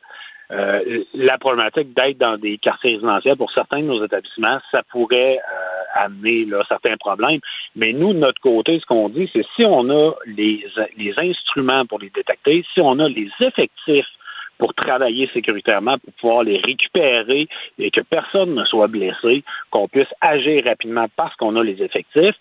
euh, 0.50 1.04
la 1.14 1.38
problématique 1.38 1.92
d'être 1.94 2.18
dans 2.18 2.38
des 2.38 2.58
quartiers 2.58 2.94
résidentiels 2.94 3.36
pour 3.36 3.52
certains 3.52 3.80
de 3.80 3.84
nos 3.84 4.04
établissements, 4.04 4.58
ça 4.72 4.82
pourrait 4.90 5.38
euh, 5.38 6.04
amener 6.04 6.46
là, 6.46 6.64
certains 6.68 6.96
problèmes. 6.96 7.40
Mais 7.76 7.92
nous, 7.92 8.12
de 8.12 8.18
notre 8.18 8.40
côté, 8.40 8.80
ce 8.80 8.86
qu'on 8.86 9.10
dit, 9.10 9.30
c'est 9.32 9.44
si 9.54 9.64
on 9.64 9.88
a 9.90 10.12
les, 10.26 10.66
les 10.96 11.14
instruments 11.18 11.86
pour 11.86 12.00
les 12.00 12.10
détecter, 12.10 12.64
si 12.74 12.80
on 12.80 12.98
a 12.98 13.08
les 13.08 13.30
effectifs 13.40 14.06
pour 14.58 14.74
travailler 14.74 15.28
sécuritairement, 15.32 15.98
pour 15.98 16.12
pouvoir 16.14 16.42
les 16.42 16.58
récupérer 16.58 17.48
et 17.78 17.90
que 17.90 18.00
personne 18.00 18.54
ne 18.54 18.64
soit 18.64 18.88
blessé, 18.88 19.44
qu'on 19.70 19.88
puisse 19.88 20.12
agir 20.20 20.64
rapidement 20.64 21.06
parce 21.16 21.34
qu'on 21.36 21.56
a 21.56 21.62
les 21.62 21.82
effectifs. 21.82 22.36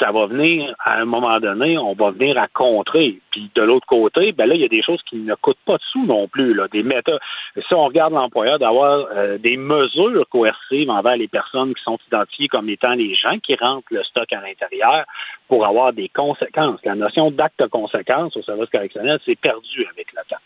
Ça 0.00 0.10
va 0.10 0.26
venir, 0.26 0.74
à 0.84 0.98
un 0.98 1.04
moment 1.04 1.38
donné, 1.38 1.78
on 1.78 1.92
va 1.92 2.10
venir 2.10 2.36
à 2.36 2.48
contrer. 2.48 3.20
Puis 3.30 3.48
de 3.54 3.62
l'autre 3.62 3.86
côté, 3.86 4.32
ben 4.32 4.46
là, 4.46 4.56
il 4.56 4.60
y 4.60 4.64
a 4.64 4.68
des 4.68 4.82
choses 4.82 5.00
qui 5.08 5.14
ne 5.14 5.36
coûtent 5.36 5.56
pas 5.64 5.76
de 5.76 5.82
sous 5.92 6.04
non 6.04 6.26
plus, 6.26 6.52
là, 6.52 6.66
des 6.66 6.82
méthodes. 6.82 7.20
Si 7.54 7.74
on 7.74 7.84
regarde 7.84 8.12
l'employeur 8.12 8.58
d'avoir 8.58 9.06
euh, 9.14 9.38
des 9.38 9.56
mesures 9.56 10.28
coercives 10.30 10.90
envers 10.90 11.16
les 11.16 11.28
personnes 11.28 11.74
qui 11.74 11.82
sont 11.84 11.98
identifiées 12.08 12.48
comme 12.48 12.68
étant 12.68 12.94
les 12.94 13.14
gens 13.14 13.38
qui 13.38 13.54
rentrent 13.54 13.86
le 13.90 14.02
stock 14.02 14.32
à 14.32 14.40
l'intérieur 14.40 15.04
pour 15.46 15.64
avoir 15.64 15.92
des 15.92 16.08
conséquences. 16.08 16.80
La 16.84 16.96
notion 16.96 17.30
d'acte 17.30 17.60
de 17.60 17.66
conséquence 17.66 18.36
au 18.36 18.42
service 18.42 18.70
correctionnel, 18.70 19.20
c'est 19.24 19.38
perdu 19.38 19.86
avec 19.92 20.12
le 20.12 20.22
temps. 20.28 20.42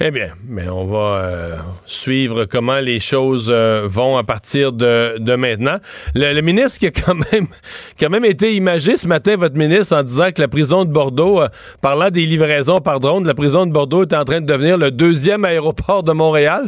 Eh 0.00 0.10
bien, 0.10 0.30
mais 0.48 0.68
on 0.68 0.86
va 0.86 1.22
euh, 1.22 1.56
suivre 1.86 2.46
comment 2.46 2.80
les 2.80 2.98
choses 2.98 3.48
euh, 3.48 3.86
vont 3.86 4.16
à 4.16 4.24
partir 4.24 4.72
de, 4.72 5.18
de 5.18 5.36
maintenant. 5.36 5.76
Le, 6.16 6.40
ministre 6.40 6.80
qui 6.80 6.86
a 6.86 6.90
quand 6.90 7.14
même, 7.14 7.46
quand 8.00 8.10
même 8.10 8.24
été 8.24 8.54
imagé 8.54 8.96
ce 8.96 9.06
matin, 9.06 9.36
votre 9.36 9.56
ministre, 9.56 9.96
en 9.96 10.02
disant 10.02 10.30
que 10.34 10.42
la 10.42 10.48
prison 10.48 10.84
de 10.84 10.90
Bordeaux, 10.90 11.42
euh, 11.42 11.48
parlant 11.80 12.10
des 12.10 12.26
livraisons 12.26 12.78
par 12.78 12.98
drone, 12.98 13.24
la 13.24 13.34
prison 13.34 13.66
de 13.66 13.72
Bordeaux 13.72 14.02
est 14.02 14.14
en 14.14 14.24
train 14.24 14.40
de 14.40 14.46
devenir 14.46 14.78
le 14.78 14.90
deuxième 14.90 15.44
aéroport 15.44 16.02
de 16.02 16.12
Montréal. 16.12 16.64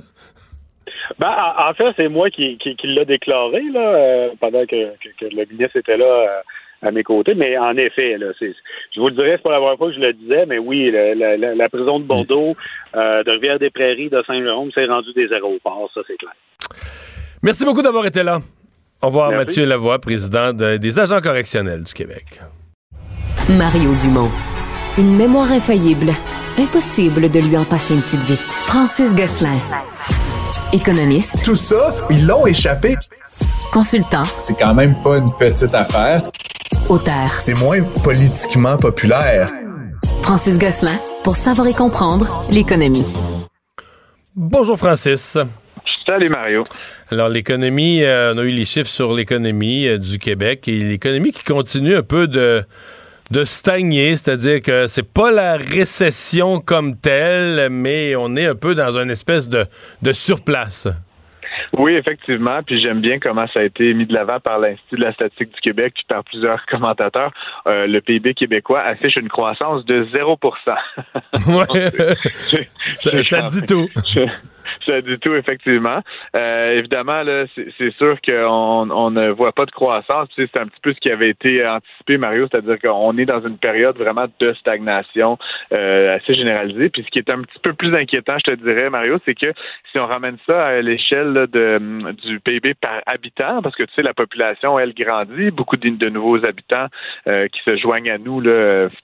Ben, 1.19 1.35
en 1.59 1.75
fait, 1.75 1.93
c'est 1.97 2.09
moi 2.09 2.31
qui, 2.31 2.59
qui, 2.59 2.77
l'a 2.85 3.05
déclaré 3.05 3.63
là, 3.73 4.29
pendant 4.39 4.65
que, 4.67 4.77
le 4.77 5.51
ministre 5.51 5.79
était 5.79 5.97
là 5.97 6.43
à 6.83 6.91
mes 6.91 7.03
côtés. 7.03 7.35
Mais 7.35 7.57
en 7.59 7.77
effet, 7.77 8.19
là, 8.19 8.29
je 8.41 9.01
vous 9.01 9.09
le 9.09 9.15
dirais, 9.15 9.33
c'est 9.37 9.43
pas 9.43 9.53
la 9.53 9.59
première 9.59 9.79
fois 9.79 9.89
que 9.89 9.95
je 9.95 10.01
le 10.01 10.13
disais, 10.13 10.47
mais 10.47 10.59
oui, 10.59 10.91
la, 10.91 11.69
prison 11.69 11.99
de 11.99 12.05
Bordeaux, 12.05 12.55
euh, 12.95 13.23
de 13.23 13.31
Rivière-des-Prairies, 13.31 14.11
de 14.11 14.23
Saint-Jérôme, 14.27 14.71
s'est 14.73 14.87
rendu 14.87 15.13
des 15.15 15.33
aéroports, 15.33 15.91
ça 15.95 16.01
c'est 16.07 16.17
clair. 16.17 16.33
Merci 17.43 17.65
beaucoup 17.65 17.83
d'avoir 17.83 18.07
été 18.07 18.23
là. 18.23 18.41
Au 19.03 19.09
revoir, 19.09 19.31
Mathieu 19.31 19.67
Lavoie, 19.67 19.99
président 19.99 20.53
des 20.53 20.99
agents 20.99 21.21
correctionnels 21.21 21.85
du 21.85 21.93
Québec. 21.93 22.41
Mario 23.51 23.91
Dumont. 24.03 24.31
Une 24.99 25.17
mémoire 25.17 25.53
infaillible. 25.53 26.11
Impossible 26.59 27.31
de 27.31 27.39
lui 27.39 27.57
en 27.57 27.65
passer 27.65 27.95
une 27.95 28.01
petite 28.01 28.25
vite. 28.25 28.41
Francis 28.41 29.15
Gosselin. 29.15 29.59
Économiste. 30.73 31.45
Tout 31.45 31.55
ça, 31.55 31.95
ils 32.11 32.27
l'ont 32.27 32.47
échappé. 32.47 32.95
Consultant. 33.73 34.25
C'est 34.39 34.59
quand 34.59 34.75
même 34.75 35.01
pas 35.03 35.19
une 35.19 35.31
petite 35.39 35.75
affaire. 35.75 36.23
Auteur. 36.89 37.31
C'est 37.39 37.59
moins 37.61 37.83
politiquement 38.03 38.77
populaire. 38.77 39.51
Francis 40.23 40.59
Gosselin, 40.59 40.99
pour 41.25 41.37
savoir 41.37 41.69
et 41.69 41.75
comprendre 41.75 42.45
l'économie. 42.51 43.07
Bonjour 44.35 44.79
Francis. 44.79 45.39
Salut 46.07 46.29
Mario. 46.29 46.65
Alors 47.11 47.29
l'économie, 47.29 48.03
euh, 48.03 48.35
on 48.35 48.39
a 48.39 48.43
eu 48.43 48.51
les 48.51 48.65
chiffres 48.65 48.91
sur 48.91 49.13
l'économie 49.13 49.87
euh, 49.87 49.99
du 49.99 50.19
Québec 50.19 50.69
et 50.69 50.79
l'économie 50.79 51.33
qui 51.33 51.43
continue 51.43 51.97
un 51.97 52.03
peu 52.03 52.27
de 52.27 52.65
de 53.31 53.45
stagner, 53.45 54.17
c'est-à-dire 54.17 54.63
que 54.63 54.87
c'est 54.87 55.03
pas 55.03 55.33
la 55.33 55.57
récession 55.57 56.61
comme 56.61 56.97
telle, 56.97 57.71
mais 57.71 58.15
on 58.15 58.37
est 58.37 58.47
un 58.47 58.55
peu 58.55 58.75
dans 58.75 58.97
une 58.99 59.11
espèce 59.11 59.49
de, 59.49 59.67
de 60.03 60.13
surplace. 60.13 60.87
Oui, 61.77 61.95
effectivement. 61.95 62.63
Puis 62.63 62.81
j'aime 62.81 63.01
bien 63.01 63.19
comment 63.19 63.47
ça 63.49 63.61
a 63.61 63.63
été 63.65 63.93
mis 63.95 64.07
de 64.07 64.15
l'avant 64.15 64.41
par 64.41 64.59
l'Institut 64.59 64.97
de 64.97 65.03
la 65.03 65.13
statistique 65.13 65.55
du 65.55 65.61
Québec 65.61 65.93
puis 65.95 66.05
par 66.09 66.25
plusieurs 66.25 66.65
commentateurs. 66.71 67.33
Euh, 67.67 67.87
le 67.87 68.01
PIB 68.01 68.35
québécois 68.35 68.81
affiche 68.81 69.17
une 69.17 69.29
croissance 69.29 69.85
de 69.85 70.07
0 70.13 70.39
ouais. 71.49 71.91
ça, 72.93 73.23
ça 73.23 73.43
dit 73.49 73.63
tout. 73.63 73.89
Ça 74.85 75.01
du 75.01 75.19
tout, 75.19 75.35
effectivement. 75.35 76.01
Euh, 76.35 76.79
évidemment, 76.79 77.23
là, 77.23 77.45
c'est 77.55 77.95
sûr 77.97 78.19
qu'on 78.21 78.91
on 78.91 79.11
ne 79.11 79.31
voit 79.31 79.53
pas 79.53 79.65
de 79.65 79.71
croissance. 79.71 80.29
C'est 80.37 80.57
un 80.57 80.67
petit 80.67 80.81
peu 80.83 80.93
ce 80.93 81.01
qui 81.01 81.11
avait 81.11 81.31
été 81.31 81.67
anticipé, 81.67 82.19
Mario, 82.19 82.47
c'est-à-dire 82.51 82.79
qu'on 82.79 83.17
est 83.19 83.25
dans 83.25 83.41
une 83.47 83.59
période 83.59 83.97
vraiment 83.97 84.27
de 84.39 84.53
stagnation 84.55 85.39
euh, 85.73 86.17
assez 86.17 86.35
généralisée. 86.35 86.89
Puis 86.91 87.03
ce 87.03 87.11
qui 87.11 87.19
est 87.19 87.31
un 87.31 87.43
petit 87.43 87.59
peu 87.63 87.73
plus 87.73 87.95
inquiétant, 87.95 88.37
je 88.39 88.53
te 88.53 88.57
dirais, 88.57 88.91
Mario, 88.91 89.19
c'est 89.25 89.35
que 89.35 89.53
si 89.91 89.99
on 89.99 90.07
ramène 90.07 90.37
ça 90.47 90.67
à 90.67 90.81
l'échelle 90.81 91.47
de, 91.53 91.81
du 92.25 92.41
PIB 92.41 92.75
par 92.75 93.01
habitant, 93.07 93.63
parce 93.63 93.77
que 93.77 93.85
tu 93.85 93.95
sais, 93.95 94.03
la 94.03 94.15
population, 94.15 94.79
elle 94.79 94.95
grandit, 94.95 95.51
beaucoup 95.51 95.77
de, 95.77 96.09
nouveaux 96.09 96.45
habitants 96.45 96.87
euh, 97.27 97.49
qui 97.49 97.61
se 97.65 97.77
joignent 97.77 98.11
à 98.11 98.19
nous 98.19 98.43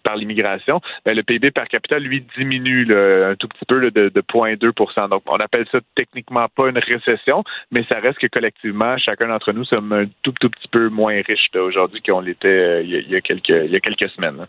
par 0.03 0.17
l'immigration, 0.17 0.81
ben, 1.05 1.17
le 1.17 1.23
PIB 1.23 1.51
par 1.51 1.69
capita, 1.69 1.99
lui, 1.99 2.25
diminue 2.37 2.87
un 2.93 3.35
tout 3.37 3.49
petit 3.49 3.65
peu 3.67 3.91
de, 3.91 4.09
de 4.09 4.21
0,2 4.21 5.09
Donc, 5.09 5.23
on 5.27 5.37
appelle 5.37 5.62
ça 5.71 5.79
techniquement 5.95 6.47
pas 6.55 6.69
une 6.69 6.79
récession, 6.79 7.45
mais 7.71 7.85
ça 7.89 7.99
reste 8.01 8.19
que 8.19 8.27
collectivement, 8.27 8.97
chacun 8.99 9.29
d'entre 9.29 9.53
nous 9.53 9.65
sommes 9.65 9.93
un 9.93 10.05
tout, 10.23 10.35
tout 10.41 10.51
petit 10.51 10.69
peu 10.69 10.89
moins 10.89 11.21
riches 11.27 11.51
aujourd'hui 11.55 12.03
qu'on 12.03 12.21
l'était 12.21 12.49
euh, 12.49 12.83
il, 12.83 13.11
y 13.11 13.17
a 13.17 13.21
quelques, 13.21 13.49
il 13.49 13.71
y 13.71 13.77
a 13.77 13.81
quelques 13.81 14.11
semaines. 14.11 14.47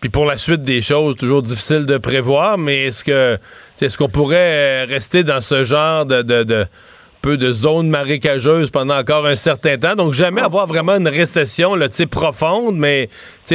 Puis 0.00 0.10
pour 0.10 0.26
la 0.26 0.36
suite 0.36 0.62
des 0.62 0.82
choses, 0.82 1.16
toujours 1.16 1.42
difficile 1.42 1.86
de 1.86 1.96
prévoir, 1.96 2.58
mais 2.58 2.86
est-ce 2.86 3.04
que 3.04 3.38
est-ce 3.80 3.96
qu'on 3.96 4.08
pourrait 4.08 4.82
euh, 4.82 4.86
rester 4.88 5.22
dans 5.24 5.40
ce 5.40 5.64
genre 5.64 6.06
de, 6.06 6.22
de, 6.22 6.66
peu 7.20 7.36
de 7.36 7.52
zone 7.52 7.88
marécageuse 7.88 8.70
pendant 8.70 8.98
encore 8.98 9.26
un 9.26 9.36
certain 9.36 9.78
temps? 9.78 9.94
Donc, 9.94 10.12
jamais 10.12 10.40
avoir 10.40 10.66
vraiment 10.66 10.96
une 10.96 11.08
récession 11.08 11.76
là, 11.76 11.88
profonde, 12.10 12.76
mais 12.76 13.08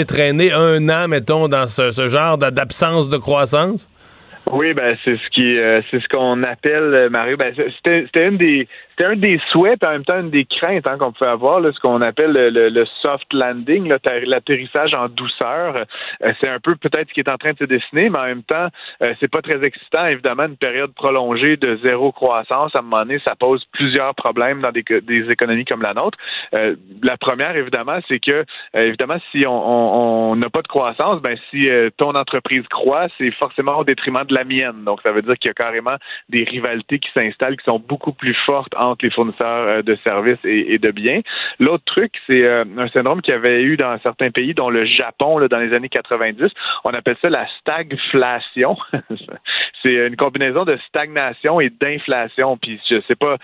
traîner 0.07 0.51
un 0.53 0.87
an, 0.89 1.07
mettons, 1.09 1.49
dans 1.49 1.67
ce 1.67 2.07
genre 2.07 2.37
d'absence 2.37 3.09
de 3.09 3.17
croissance? 3.17 3.89
Oui, 4.51 4.73
ben 4.73 4.97
c'est 5.03 5.17
ce 5.17 5.29
qui 5.29 5.57
euh, 5.57 5.81
c'est 5.91 5.99
ce 5.99 6.07
qu'on 6.07 6.41
appelle 6.43 6.93
euh, 6.93 7.09
Mario. 7.09 7.37
Ben, 7.37 7.53
c'était 7.55 8.27
une 8.27 8.37
des 8.37 8.65
c'était 8.97 9.11
un 9.11 9.15
des 9.15 9.39
souhaits, 9.51 9.83
en 9.83 9.91
même 9.91 10.05
temps 10.05 10.19
une 10.19 10.31
des 10.31 10.45
craintes 10.45 10.87
hein, 10.87 10.97
qu'on 10.97 11.11
pouvait 11.11 11.29
avoir, 11.29 11.59
là, 11.59 11.71
ce 11.71 11.79
qu'on 11.79 12.01
appelle 12.01 12.31
le, 12.31 12.85
soft 12.99 13.31
landing, 13.31 13.93
l'atterrissage 14.25 14.95
en 14.95 15.07
douceur. 15.07 15.85
Euh, 16.23 16.33
c'est 16.41 16.49
un 16.49 16.59
peu 16.59 16.75
peut-être 16.75 17.07
ce 17.09 17.13
qui 17.13 17.19
est 17.19 17.29
en 17.29 17.37
train 17.37 17.51
de 17.51 17.59
se 17.59 17.65
dessiner, 17.65 18.09
mais 18.09 18.17
en 18.17 18.25
même 18.25 18.41
temps, 18.41 18.69
euh, 19.03 19.13
c'est 19.19 19.29
pas 19.29 19.43
très 19.43 19.63
excitant. 19.63 20.07
Évidemment, 20.07 20.45
une 20.45 20.57
période 20.57 20.95
prolongée 20.95 21.57
de 21.57 21.77
zéro 21.83 22.11
croissance, 22.11 22.75
à 22.75 22.79
un 22.79 22.81
moment 22.81 23.03
donné, 23.05 23.19
ça 23.23 23.35
pose 23.35 23.63
plusieurs 23.71 24.15
problèmes 24.15 24.61
dans 24.61 24.71
des, 24.71 24.83
des 24.83 25.29
économies 25.29 25.65
comme 25.65 25.83
la 25.83 25.93
nôtre. 25.93 26.17
Euh, 26.55 26.75
la 27.03 27.17
première, 27.17 27.55
évidemment, 27.55 27.99
c'est 28.07 28.19
que, 28.19 28.45
évidemment, 28.73 29.19
si 29.31 29.45
on 29.47 30.35
n'a 30.35 30.49
pas 30.49 30.63
de 30.63 30.67
croissance, 30.67 31.21
ben 31.21 31.37
si 31.51 31.69
ton 31.97 32.15
entreprise 32.15 32.67
croît, 32.69 33.07
c'est 33.19 33.31
forcément 33.31 33.77
au 33.77 33.83
détriment 33.83 34.23
de 34.23 34.33
Donc, 34.83 35.01
ça 35.01 35.11
veut 35.11 35.21
dire 35.21 35.37
qu'il 35.37 35.49
y 35.49 35.51
a 35.51 35.53
carrément 35.53 35.95
des 36.29 36.43
rivalités 36.43 36.99
qui 36.99 37.09
s'installent 37.13 37.57
qui 37.57 37.65
sont 37.65 37.79
beaucoup 37.79 38.13
plus 38.13 38.35
fortes 38.45 38.73
entre 38.75 39.05
les 39.05 39.11
fournisseurs 39.11 39.67
euh, 39.67 39.81
de 39.81 39.97
services 40.07 40.39
et, 40.43 40.77
de 40.77 40.91
biens. 40.91 41.21
L'autre 41.59 41.83
truc, 41.85 42.13
c'est 42.27 42.43
euh, 42.43 42.63
un 42.77 42.87
syndrome 42.89 43.21
qu'il 43.21 43.33
y 43.33 43.37
avait 43.37 43.61
eu 43.63 43.77
dans 43.77 43.97
certains 44.01 44.31
pays, 44.31 44.53
dont 44.53 44.69
le 44.69 44.85
Japon 44.85 45.39
dans 45.47 45.59
les 45.59 45.73
années 45.73 45.89
90. 45.89 46.49
On 46.83 46.91
appelle 46.91 47.17
ça 47.21 47.29
la 47.29 47.47
stagflation. 47.59 48.77
c'est 49.83 50.07
une 50.07 50.15
combinaison 50.15 50.65
de 50.65 50.77
stagnation 50.87 51.59
et 51.59 51.69
d'inflation. 51.69 52.57
Puis 52.57 52.79
je 52.89 53.01
sais 53.07 53.15
pas 53.15 53.37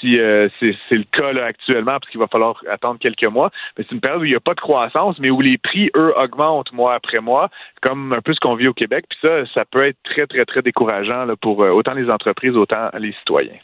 si 0.00 0.18
euh, 0.18 0.48
c'est 0.60 0.74
le 0.90 1.04
cas 1.04 1.28
actuellement, 1.44 1.98
parce 1.98 2.10
qu'il 2.10 2.20
va 2.20 2.26
falloir 2.26 2.62
attendre 2.70 2.98
quelques 2.98 3.24
mois. 3.24 3.50
Mais 3.76 3.84
c'est 3.88 3.94
une 3.94 4.00
période 4.00 4.22
où 4.22 4.24
il 4.24 4.30
n'y 4.30 4.36
a 4.36 4.40
pas 4.40 4.54
de 4.54 4.60
croissance, 4.60 5.18
mais 5.18 5.30
où 5.30 5.40
les 5.40 5.58
prix, 5.58 5.90
eux, 5.96 6.12
augmentent 6.16 6.72
mois 6.72 6.94
après 6.94 7.20
mois, 7.20 7.48
comme 7.82 8.12
un 8.12 8.20
peu 8.20 8.34
ce 8.34 8.40
qu'on 8.40 8.54
vit 8.54 8.68
au 8.68 8.74
Québec. 8.74 9.04
Puis 9.08 9.18
ça, 9.22 9.46
ça 9.54 9.64
peut 9.64 9.86
être 9.86 9.98
très, 10.04 10.26
très, 10.26 10.44
très 10.44 10.62
décourageant 10.62 11.26
pour 11.40 11.58
autant 11.58 11.94
les 11.94 12.10
entreprises, 12.10 12.56
autant 12.56 12.90
les 12.98 13.12
citoyens 13.12 13.58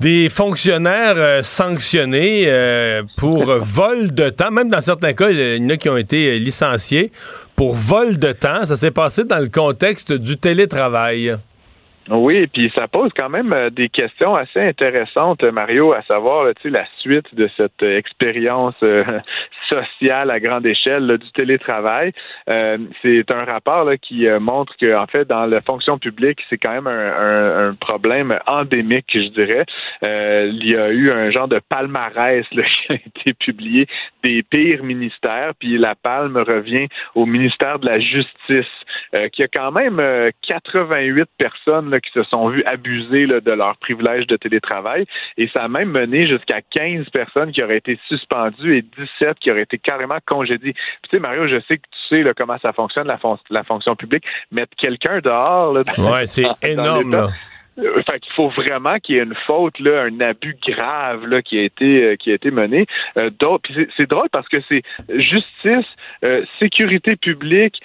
des 0.00 0.28
fonctionnaires 0.28 1.16
euh, 1.16 1.42
sanctionnés 1.42 2.44
euh, 2.46 3.02
pour 3.16 3.44
vol 3.62 4.12
de 4.12 4.30
temps. 4.30 4.50
Même 4.50 4.68
dans 4.68 4.80
certains 4.80 5.12
cas, 5.12 5.30
il 5.30 5.56
y 5.56 5.64
en 5.64 5.68
a 5.70 5.76
qui 5.76 5.88
ont 5.88 5.96
été 5.96 6.36
euh, 6.36 6.38
licenciés 6.38 7.10
pour 7.56 7.74
vol 7.74 8.18
de 8.18 8.32
temps. 8.32 8.64
Ça 8.64 8.76
s'est 8.76 8.90
passé 8.90 9.24
dans 9.24 9.38
le 9.38 9.48
contexte 9.48 10.12
du 10.12 10.36
télétravail. 10.36 11.36
Oui, 12.10 12.46
puis 12.46 12.72
ça 12.74 12.88
pose 12.88 13.10
quand 13.14 13.28
même 13.28 13.52
euh, 13.52 13.68
des 13.68 13.90
questions 13.90 14.34
assez 14.34 14.60
intéressantes, 14.60 15.42
Mario, 15.42 15.92
à 15.92 16.02
savoir 16.02 16.46
la 16.64 16.84
suite 16.98 17.34
de 17.34 17.50
cette 17.56 17.82
expérience 17.82 18.74
euh, 18.82 19.04
sociale 19.68 20.30
à 20.30 20.40
grande 20.40 20.64
échelle 20.64 21.18
du 21.18 21.30
télétravail. 21.32 22.12
Euh, 22.48 22.78
c'est 23.02 23.30
un 23.30 23.44
rapport 23.44 23.90
qui 24.00 24.26
montre 24.40 24.74
que, 24.78 24.96
en 24.96 25.06
fait, 25.06 25.26
dans 25.26 25.44
la 25.44 25.60
fonction 25.60 25.98
publique, 25.98 26.40
c'est 26.48 26.56
quand 26.56 26.72
même 26.72 26.86
un, 26.86 27.74
problème 27.74 28.38
endémique, 28.46 29.06
je 29.12 29.28
dirais. 29.28 29.64
il 30.02 30.66
y 30.66 30.76
a 30.76 30.88
eu 30.90 31.10
un 31.10 31.30
genre 31.30 31.48
de 31.48 31.60
palmarès 31.68 32.46
qui 32.50 32.60
a 32.92 32.94
été 32.94 33.34
publié 33.34 33.86
des 34.28 34.42
pires 34.42 34.82
ministères, 34.82 35.52
puis 35.58 35.78
la 35.78 35.94
palme 35.94 36.36
revient 36.36 36.88
au 37.14 37.24
ministère 37.24 37.78
de 37.78 37.86
la 37.86 37.98
Justice, 37.98 38.66
qui 39.32 39.42
a 39.42 39.48
quand 39.48 39.72
même 39.72 39.96
88 40.46 41.28
personnes 41.38 41.98
qui 42.00 42.10
se 42.12 42.22
sont 42.24 42.48
vus 42.48 42.62
abuser 42.64 43.26
de 43.26 43.52
leur 43.52 43.76
privilège 43.78 44.26
de 44.26 44.36
télétravail. 44.36 45.06
Et 45.36 45.48
ça 45.48 45.64
a 45.64 45.68
même 45.68 45.90
mené 45.90 46.26
jusqu'à 46.26 46.60
15 46.60 47.08
personnes 47.10 47.52
qui 47.52 47.62
auraient 47.62 47.78
été 47.78 47.98
suspendues 48.08 48.78
et 48.78 48.82
17 48.82 49.38
qui 49.40 49.50
auraient 49.50 49.62
été 49.62 49.78
carrément 49.78 50.18
congédiées. 50.26 50.74
tu 50.74 51.10
sais, 51.10 51.18
Mario, 51.18 51.46
je 51.46 51.60
sais 51.66 51.78
que 51.78 51.82
tu 51.82 52.24
sais 52.24 52.34
comment 52.36 52.58
ça 52.60 52.72
fonctionne, 52.72 53.06
la, 53.06 53.64
fonction 53.64 53.96
publique. 53.96 54.24
Mettre 54.52 54.76
quelqu'un 54.76 55.20
dehors. 55.20 55.72
ouais, 55.72 56.26
c'est 56.26 56.48
énorme. 56.62 57.28
Euh, 57.78 58.02
fait 58.10 58.20
qu'il 58.20 58.32
faut 58.32 58.48
vraiment 58.48 58.98
qu'il 58.98 59.16
y 59.16 59.18
ait 59.18 59.22
une 59.22 59.34
faute, 59.46 59.78
là, 59.78 60.02
un 60.02 60.20
abus 60.20 60.56
grave 60.66 61.26
là, 61.26 61.42
qui 61.42 61.58
a 61.58 61.62
été 61.62 62.04
euh, 62.04 62.16
qui 62.16 62.30
a 62.30 62.34
été 62.34 62.50
mené. 62.50 62.86
Euh, 63.16 63.30
c'est 63.96 64.08
drôle 64.08 64.28
parce 64.30 64.48
que 64.48 64.58
c'est 64.68 64.82
justice, 65.08 65.86
euh, 66.24 66.44
sécurité 66.58 67.16
publique, 67.16 67.80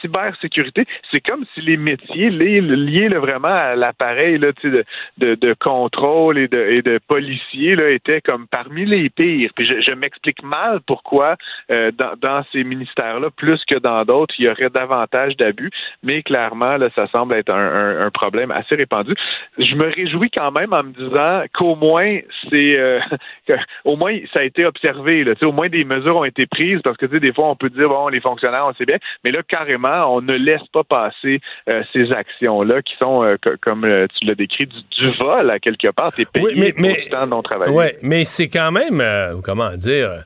cybersécurité. 0.00 0.84
C'est 1.10 1.20
comme 1.20 1.44
si 1.54 1.60
les 1.62 1.76
métiers 1.76 2.30
liés, 2.30 2.60
liés 2.60 3.08
vraiment 3.08 3.48
à 3.48 3.74
l'appareil 3.74 4.38
là, 4.38 4.52
de, 4.62 4.84
de, 5.18 5.34
de, 5.34 5.54
contrôle 5.54 6.38
et 6.38 6.48
de, 6.48 6.58
et 6.58 6.82
de 6.82 6.98
policiers 7.06 7.74
là, 7.74 7.90
étaient 7.90 8.20
comme 8.20 8.46
parmi 8.48 8.84
les 8.84 9.08
pires. 9.08 9.50
Puis 9.54 9.66
je, 9.66 9.80
je 9.80 9.92
m'explique 9.92 10.42
mal 10.42 10.80
pourquoi 10.86 11.36
dans, 11.68 12.14
dans, 12.20 12.44
ces 12.52 12.64
ministères-là, 12.64 13.30
plus 13.36 13.64
que 13.64 13.76
dans 13.76 14.04
d'autres, 14.04 14.34
il 14.38 14.44
y 14.44 14.48
aurait 14.48 14.70
davantage 14.70 15.36
d'abus. 15.36 15.70
Mais 16.02 16.22
clairement, 16.22 16.76
là, 16.76 16.88
ça 16.94 17.06
semble 17.08 17.34
être 17.34 17.50
un, 17.50 17.56
un, 17.56 18.06
un 18.06 18.10
problème 18.10 18.50
assez 18.50 18.74
répandu 18.74 19.14
je 19.58 19.74
me 19.74 19.86
réjouis 19.92 20.30
quand 20.30 20.50
même 20.50 20.72
en 20.72 20.82
me 20.82 20.92
disant 20.92 21.44
qu'au 21.54 21.74
moins 21.76 22.18
c'est 22.50 22.78
euh, 22.78 23.00
au 23.84 23.96
moins 23.96 24.18
ça 24.32 24.40
a 24.40 24.42
été 24.44 24.64
observé. 24.64 25.24
Là, 25.24 25.34
au 25.42 25.52
moins 25.52 25.68
des 25.68 25.84
mesures 25.84 26.16
ont 26.16 26.24
été 26.24 26.46
prises 26.46 26.80
parce 26.82 26.96
que 26.96 27.06
des 27.06 27.32
fois 27.32 27.50
on 27.50 27.56
peut 27.56 27.70
dire 27.70 27.88
bon 27.88 28.08
les 28.08 28.20
fonctionnaires 28.20 28.66
on 28.68 28.74
sait 28.74 28.86
bien, 28.86 28.98
mais 29.24 29.30
là 29.30 29.42
carrément 29.42 30.14
on 30.14 30.20
ne 30.20 30.34
laisse 30.34 30.66
pas 30.72 30.84
passer 30.84 31.40
euh, 31.68 31.82
ces 31.92 32.12
actions 32.12 32.62
là 32.62 32.82
qui 32.82 32.94
sont 32.98 33.24
euh, 33.24 33.36
comme 33.60 33.82
tu 34.18 34.26
l'as 34.26 34.34
décrit 34.34 34.66
du, 34.66 35.10
vol 35.18 35.50
à 35.50 35.58
quelque 35.58 35.88
part. 35.88 36.12
C'est 36.12 36.30
payé 36.30 36.46
oui, 36.46 36.54
mais, 36.56 36.72
pour 36.72 36.82
le 36.82 37.10
temps 37.10 37.26
non 37.26 37.42
travaillé. 37.42 37.72
Ouais, 37.72 37.96
mais 38.02 38.24
c'est 38.24 38.48
quand 38.48 38.72
même 38.72 39.02
comment 39.42 39.70
dire 39.76 40.24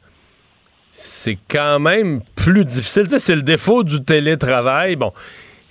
c'est 0.93 1.39
quand 1.51 1.81
même 1.81 2.21
plus 2.37 2.65
difficile. 2.65 3.07
c'est 3.09 3.35
le 3.35 3.43
défaut 3.43 3.83
du 3.83 4.05
télétravail. 4.05 4.97
Bon, 4.97 5.13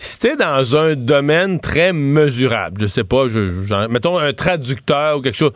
c'était 0.04 0.36
dans 0.36 0.76
un 0.76 0.96
domaine 0.96 1.60
très 1.60 1.94
mesurable, 1.94 2.82
je 2.82 2.88
sais 2.88 3.04
pas, 3.04 3.30
je, 3.30 3.88
mettons 3.88 4.18
un 4.18 4.34
traducteur 4.34 5.18
ou 5.18 5.22
quelque 5.22 5.38
chose. 5.38 5.52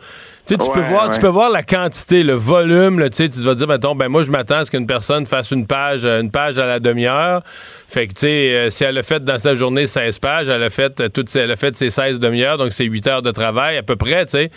Tu, 0.46 0.54
sais, 0.54 0.60
tu 0.64 0.70
peux 0.70 0.82
voir, 0.82 1.10
tu 1.10 1.18
peux 1.18 1.26
voir 1.26 1.50
la 1.50 1.64
quantité, 1.64 2.22
le 2.22 2.34
volume. 2.34 3.02
tu 3.10 3.16
sais, 3.16 3.28
tu 3.28 3.40
vas 3.40 3.56
dire, 3.56 3.66
mettons, 3.66 3.96
ben 3.96 4.08
moi 4.08 4.22
je 4.22 4.30
m'attends 4.30 4.58
à 4.58 4.64
ce 4.64 4.70
qu'une 4.70 4.86
personne 4.86 5.26
fasse 5.26 5.50
une 5.50 5.66
page, 5.66 6.04
euh, 6.04 6.20
une 6.20 6.30
page 6.30 6.60
à 6.60 6.66
la 6.66 6.78
demi-heure. 6.78 7.42
Fait 7.88 8.06
que 8.06 8.12
tu 8.12 8.20
sais, 8.20 8.54
euh, 8.54 8.70
si 8.70 8.84
elle 8.84 8.96
a 8.98 9.02
fait 9.02 9.24
dans 9.24 9.38
sa 9.38 9.56
journée 9.56 9.88
16 9.88 10.20
pages, 10.20 10.48
elle 10.48 10.62
a 10.62 10.70
fait 10.70 11.00
euh, 11.00 11.08
toutes, 11.08 11.34
elle 11.34 11.50
a 11.50 11.56
fait 11.56 11.76
ses 11.76 11.90
16 11.90 12.20
demi-heures, 12.20 12.56
donc 12.56 12.72
c'est 12.72 12.84
8 12.84 13.06
heures 13.08 13.22
de 13.22 13.32
travail 13.32 13.76
à 13.76 13.82
peu 13.82 13.96
près, 13.96 14.26
tu 14.26 14.32
sais. 14.32 14.50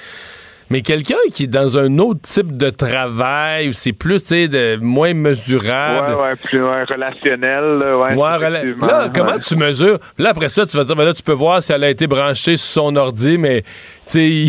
Mais 0.69 0.82
quelqu'un 0.82 1.15
qui 1.34 1.43
est 1.43 1.47
dans 1.47 1.77
un 1.77 1.97
autre 1.97 2.21
type 2.21 2.55
de 2.55 2.69
travail 2.69 3.69
où 3.69 3.73
c'est 3.73 3.93
plus, 3.93 4.19
tu 4.19 4.27
sais, 4.27 4.47
de, 4.47 4.77
moins 4.82 5.13
mesurable. 5.13 6.13
Ouais, 6.13 6.21
ouais, 6.21 6.36
plus 6.36 6.63
relationnel. 6.63 7.84
Ouais, 7.95 8.15
ouais 8.15 8.49
là, 8.49 9.10
comment 9.13 9.39
tu 9.39 9.55
mesures? 9.55 9.99
Là, 10.17 10.29
après 10.29 10.49
ça, 10.49 10.65
tu 10.65 10.77
vas 10.77 10.84
dire, 10.84 10.95
ben 10.95 11.05
là, 11.05 11.13
tu 11.13 11.23
peux 11.23 11.34
voir 11.34 11.63
si 11.63 11.71
elle 11.71 11.84
a 11.84 11.89
été 11.89 12.08
branchée 12.08 12.58
sur 12.58 12.84
son 12.84 12.95
ordi, 12.95 13.38
mais 13.38 13.63
il 14.15 14.47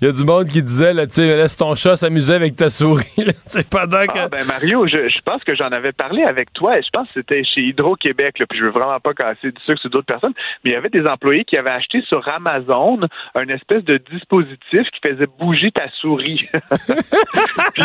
y, 0.00 0.06
a 0.06 0.12
du 0.12 0.24
monde 0.24 0.46
qui 0.46 0.62
disait, 0.62 0.94
là, 0.94 1.04
laisse 1.04 1.56
ton 1.56 1.74
chat 1.74 1.98
s'amuser 1.98 2.32
avec 2.32 2.56
ta 2.56 2.70
souris. 2.70 3.04
pendant 3.70 4.06
que... 4.06 4.18
Ah, 4.18 4.28
ben 4.28 4.46
Mario, 4.46 4.86
je, 4.86 5.20
pense 5.22 5.44
que 5.44 5.54
j'en 5.54 5.68
avais 5.68 5.92
parlé 5.92 6.22
avec 6.22 6.50
toi. 6.54 6.80
Je 6.80 6.88
pense 6.90 7.06
que 7.08 7.14
c'était 7.16 7.44
chez 7.44 7.60
Hydro-Québec. 7.60 8.42
Puis 8.48 8.58
je 8.58 8.64
veux 8.64 8.70
vraiment 8.70 8.98
pas 9.00 9.12
casser 9.12 9.52
du 9.52 9.62
sucre 9.66 9.80
sur 9.80 9.90
d'autres 9.90 10.06
personnes. 10.06 10.32
Mais 10.64 10.70
il 10.70 10.72
y 10.72 10.76
avait 10.76 10.88
des 10.88 11.06
employés 11.06 11.44
qui 11.44 11.58
avaient 11.58 11.70
acheté 11.70 12.00
sur 12.08 12.26
Amazon 12.26 13.00
un 13.34 13.48
espèce 13.48 13.84
de 13.84 13.98
dispositif 14.10 14.88
qui 14.92 15.00
faisait 15.02 15.13
bouger 15.38 15.70
ta 15.70 15.88
souris. 16.00 16.48
puis 17.74 17.82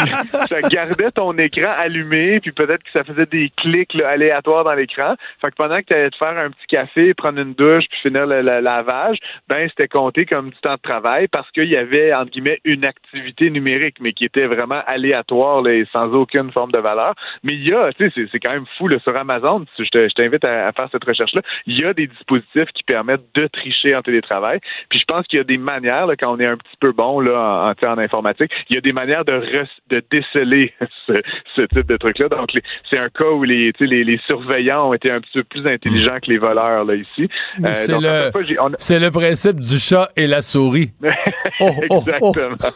ça 0.50 0.62
gardait 0.70 1.12
ton 1.12 1.38
écran 1.38 1.72
allumé. 1.80 2.40
Puis 2.40 2.52
peut-être 2.52 2.84
que 2.84 2.92
ça 2.92 3.04
faisait 3.04 3.26
des 3.26 3.52
clics 3.58 3.96
aléatoires 3.96 4.64
dans 4.64 4.74
l'écran. 4.74 5.16
Fait 5.42 5.52
que 5.52 5.56
pendant 5.56 5.80
que 5.80 5.86
tu 5.86 5.94
allais 5.94 6.10
te 6.10 6.18
faire 6.18 6.38
un 6.38 6.50
petit 6.50 6.68
café, 6.68 7.14
prendre 7.14 7.40
une 7.40 7.54
douche, 7.54 7.86
puis 7.90 8.00
finir 8.02 8.26
le, 8.26 8.42
lavage, 8.42 9.18
ben 9.48 9.68
c'était 9.70 9.88
compté 9.88 10.26
comme 10.26 10.50
du 10.50 10.58
temps 10.58 10.76
de 10.76 10.82
travail 10.82 11.28
parce 11.28 11.50
qu'il 11.52 11.70
y 11.70 11.78
avait, 11.78 12.14
entre 12.14 12.32
guillemets, 12.32 12.60
une 12.64 12.86
activité 12.86 13.50
numérique, 13.50 13.98
mais 14.00 14.14
qui 14.14 14.26
était 14.26 14.48
vraiment 14.48 14.82
aléatoire 14.88 15.66
et 15.68 15.86
sans 15.92 16.14
aucune 16.14 16.52
forme 16.52 16.72
de 16.72 16.80
valeur. 16.80 17.14
Mais 17.44 17.54
il 17.54 17.68
y 17.68 17.74
a, 17.74 17.92
tu 17.94 18.10
sais, 18.10 18.28
c'est 18.32 18.40
quand 18.40 18.52
même 18.52 18.66
fou 18.78 18.90
sur 19.00 19.16
Amazon, 19.16 19.66
je 19.78 20.14
t'invite 20.14 20.44
à, 20.46 20.72
faire 20.72 20.90
cette 20.92 21.04
recherche-là, 21.04 21.42
il 21.66 21.80
y 21.80 21.86
a 21.86 21.94
des 21.94 22.08
dispositifs 22.08 22.72
qui 22.74 22.84
permettent 22.84 23.34
de 23.36 23.48
tricher 23.48 23.96
en 23.96 24.02
télétravail. 24.02 24.60
Puis 24.90 25.00
je 25.00 25.06
pense 25.06 25.26
qu'il 25.28 25.38
y 25.38 25.42
a 25.42 25.44
des 25.44 25.58
manières, 25.58 26.08
quand 26.20 26.34
on 26.34 26.40
est 26.40 26.46
un 26.46 26.58
petit 26.58 26.78
peu 26.80 26.92
bon 26.92 27.19
là, 27.20 27.74
en, 27.82 27.88
en, 27.88 27.98
informatique, 27.98 28.52
il 28.70 28.76
y 28.76 28.78
a 28.78 28.82
des 28.82 28.94
manières 28.94 29.26
de, 29.26 29.42
de 29.90 30.04
déceler 30.12 30.74
ce, 31.08 31.62
type 31.62 31.88
de 31.88 31.98
truc-là. 31.98 32.30
Donc, 32.30 32.50
c'est 32.90 32.98
un 32.98 33.10
cas 33.10 33.30
où 33.30 33.44
les, 33.44 33.72
les, 33.80 34.04
les, 34.04 34.20
surveillants 34.28 34.90
ont 34.90 34.94
été 34.94 35.12
un 35.12 35.20
petit 35.22 35.40
peu 35.40 35.44
plus 35.44 35.68
intelligents 35.68 36.18
que 36.22 36.32
les 36.32 36.38
voleurs 36.38 36.86
là, 36.86 36.96
ici. 36.96 37.30
Euh, 37.64 37.74
c'est 37.74 39.00
le, 39.00 39.06
le 39.06 39.12
principe 39.12 39.60
du 39.60 39.80
chat 39.80 40.10
et 40.16 40.28
la 40.28 40.42
souris 40.42 40.92
Oh, 41.62 41.72
oh, 41.90 42.04
oh. 42.22 42.32
Exactement. 42.32 42.70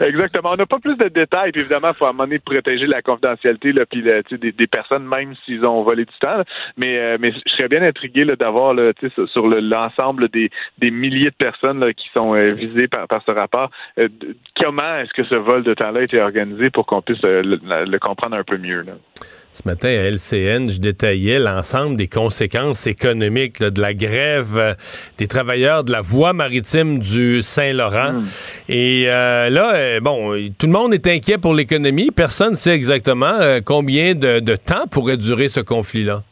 Exactement. 0.00 0.50
On 0.52 0.56
n'a 0.56 0.66
pas 0.66 0.78
plus 0.78 0.96
de 0.96 1.08
détails. 1.08 1.52
Puis 1.52 1.60
évidemment, 1.60 1.88
il 1.90 1.94
faut 1.94 2.06
à 2.06 2.08
un 2.08 2.12
moment 2.12 2.24
donné 2.24 2.38
protéger 2.38 2.86
la 2.86 3.02
confidentialité 3.02 3.72
là, 3.72 3.86
puis 3.86 4.02
des, 4.02 4.52
des, 4.52 4.66
personnes, 4.66 5.04
même 5.04 5.34
s'ils 5.44 5.64
ont 5.64 5.82
volé 5.82 6.04
du 6.04 6.18
temps. 6.20 6.42
Mais, 6.76 6.98
euh, 6.98 7.18
mais 7.20 7.32
je 7.32 7.52
serais 7.52 7.68
bien 7.68 7.82
intrigué 7.82 8.24
d'avoir 8.24 8.74
sur 9.32 9.46
l'ensemble 9.46 10.28
des, 10.28 10.50
des 10.78 10.90
milliers 10.90 11.30
de 11.30 11.36
personnes 11.36 11.92
qui 11.94 12.08
sont 12.12 12.34
euh, 12.34 12.52
visées 12.52 12.88
par, 12.88 13.06
par 13.06 13.22
ce 13.24 13.30
rapport. 13.30 13.70
Euh, 13.98 14.08
comment 14.60 14.98
est-ce 14.98 15.12
que 15.14 15.24
ce 15.24 15.34
vol 15.34 15.62
de 15.62 15.74
temps-là 15.74 16.00
a 16.00 16.02
été 16.02 16.20
organisé 16.20 16.70
pour 16.70 16.86
qu'on 16.86 17.02
puisse 17.02 17.22
le, 17.22 17.42
le, 17.42 17.98
comprendre 17.98 18.36
un 18.36 18.44
peu 18.44 18.58
mieux? 18.58 18.82
Là? 18.82 18.92
Ce 19.56 19.66
matin, 19.66 19.88
à 19.88 20.10
LCN, 20.10 20.70
je 20.70 20.80
détaillais 20.80 21.38
l'ensemble 21.38 21.96
des 21.96 22.08
conséquences 22.08 22.86
économiques 22.86 23.62
de 23.62 23.80
la 23.80 23.94
grève 23.94 24.58
euh, 24.58 24.74
des 25.16 25.28
travailleurs 25.28 25.82
de 25.82 25.92
la 25.92 26.02
voie 26.02 26.34
maritime 26.34 26.98
du 26.98 27.40
Saint-Laurent. 27.40 28.12
Hmm. 28.12 28.26
Et 28.68 29.04
euh, 29.06 29.48
là, 29.48 29.74
euh, 29.74 30.00
bon, 30.00 30.34
tout 30.58 30.66
le 30.66 30.72
monde 30.72 30.92
est 30.92 31.06
inquiet 31.06 31.38
pour 31.38 31.54
l'économie. 31.54 32.10
Personne 32.10 32.50
ne 32.50 32.56
sait 32.56 32.74
exactement 32.74 33.38
combien 33.64 34.14
de, 34.14 34.40
de 34.40 34.56
temps 34.56 34.86
pourrait 34.90 35.16
durer 35.16 35.48
ce 35.48 35.60
conflit-là. 35.60 36.22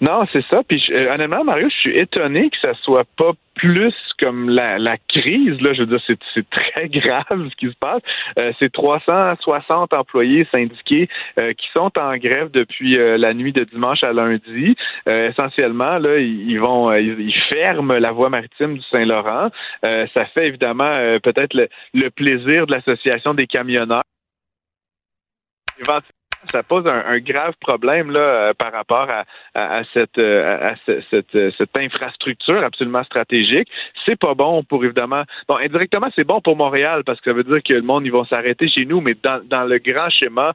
Non, 0.00 0.24
c'est 0.32 0.44
ça. 0.46 0.62
Puis 0.66 0.82
euh, 0.90 1.12
honnêtement, 1.12 1.44
Mario, 1.44 1.68
je 1.68 1.76
suis 1.76 1.98
étonné 1.98 2.48
que 2.48 2.56
ça 2.60 2.72
soit 2.82 3.04
pas 3.18 3.32
plus 3.54 3.94
comme 4.18 4.48
la, 4.48 4.78
la 4.78 4.96
crise. 4.96 5.60
Là, 5.60 5.74
je 5.74 5.82
veux 5.82 5.86
dire, 5.86 6.00
c'est, 6.06 6.48
très 6.48 6.88
grave 6.88 7.48
ce 7.50 7.56
qui 7.56 7.66
se 7.66 7.76
passe. 7.78 8.00
Euh, 8.38 8.52
c'est 8.58 8.72
360 8.72 9.92
employés 9.92 10.46
syndiqués 10.50 11.08
euh, 11.38 11.52
qui 11.52 11.66
sont 11.74 11.90
en 11.98 12.16
grève 12.16 12.50
depuis 12.50 12.96
la 12.96 13.34
nuit 13.34 13.52
de 13.52 13.64
dimanche 13.64 14.02
à 14.02 14.12
lundi. 14.12 14.74
essentiellement, 15.06 15.98
là, 15.98 16.18
ils, 16.18 16.58
vont, 16.58 16.92
ils, 16.94 17.34
ferment 17.52 17.98
la 17.98 18.12
voie 18.12 18.30
maritime 18.30 18.78
du 18.78 18.84
Saint-Laurent. 18.90 19.50
ça 19.82 20.24
fait 20.32 20.46
évidemment 20.46 20.92
peut-être 21.22 21.54
le, 21.54 21.68
le 21.94 22.10
plaisir 22.10 22.66
de 22.66 22.72
l'association 22.72 23.34
des 23.34 23.46
camionneurs 23.46 24.02
ça 26.48 26.62
pose 26.62 26.86
un, 26.86 27.18
grave 27.18 27.54
problème 27.60 28.10
là, 28.10 28.20
euh, 28.20 28.54
par 28.54 28.72
rapport 28.72 29.08
à, 29.54 29.82
cette, 29.92 30.18
à 30.18 30.74
cette, 30.86 31.34
euh, 31.34 31.50
cette, 31.56 31.76
infrastructure 31.76 32.62
absolument 32.64 33.04
stratégique. 33.04 33.68
C'est 34.04 34.18
pas 34.18 34.34
bon 34.34 34.62
pour 34.64 34.84
évidemment. 34.84 35.22
Bon, 35.48 35.56
indirectement, 35.56 36.08
c'est 36.16 36.24
bon 36.24 36.40
pour 36.40 36.56
Montréal 36.56 37.02
parce 37.04 37.20
que 37.20 37.30
ça 37.30 37.36
veut 37.36 37.44
dire 37.44 37.62
que 37.62 37.74
le 37.74 37.82
monde 37.82 38.06
ils 38.06 38.12
vont 38.12 38.24
s'arrêter 38.24 38.68
chez 38.68 38.86
nous, 38.86 39.00
mais 39.00 39.14
dans, 39.22 39.64
le 39.64 39.78
grand 39.78 40.08
schéma 40.08 40.54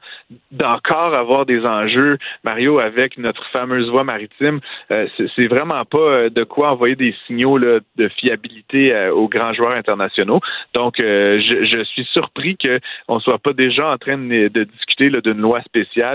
d'encore 0.50 1.14
avoir 1.14 1.46
des 1.46 1.64
enjeux, 1.64 2.18
Mario, 2.44 2.78
avec 2.80 3.16
notre 3.18 3.44
fameuse 3.50 3.88
voie 3.88 4.04
maritime, 4.04 4.60
euh, 4.90 5.06
c'est 5.36 5.46
vraiment 5.46 5.84
pas 5.84 6.28
de 6.28 6.44
quoi 6.44 6.72
envoyer 6.72 6.96
des 6.96 7.14
signaux 7.26 7.58
là, 7.58 7.78
de 7.96 8.08
fiabilité 8.08 9.08
aux 9.10 9.28
grands 9.28 9.52
joueurs 9.52 9.72
internationaux. 9.72 10.40
Donc, 10.74 10.96
je, 10.98 11.84
suis 11.86 12.04
surpris 12.06 12.56
qu'on 12.56 13.20
soit 13.20 13.38
pas 13.38 13.52
déjà 13.52 13.88
en 13.88 13.98
train 13.98 14.18
de, 14.18 14.48
de 14.48 14.64
discuter 14.64 15.10
d'une 15.10 15.40
loi 15.40 15.60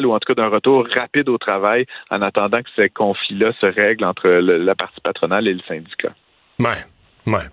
ou 0.05 0.13
en 0.13 0.19
tout 0.19 0.33
cas 0.33 0.41
d'un 0.41 0.49
retour 0.49 0.87
rapide 0.93 1.29
au 1.29 1.37
travail 1.37 1.85
en 2.09 2.21
attendant 2.21 2.61
que 2.61 2.69
ces 2.75 2.89
conflits-là 2.89 3.51
se 3.59 3.65
règlent 3.65 4.05
entre 4.05 4.27
la 4.27 4.75
partie 4.75 5.01
patronale 5.01 5.47
et 5.47 5.53
le 5.53 5.61
syndicat. 5.67 6.13
Ouais, 6.59 6.85
ouais. 7.27 7.47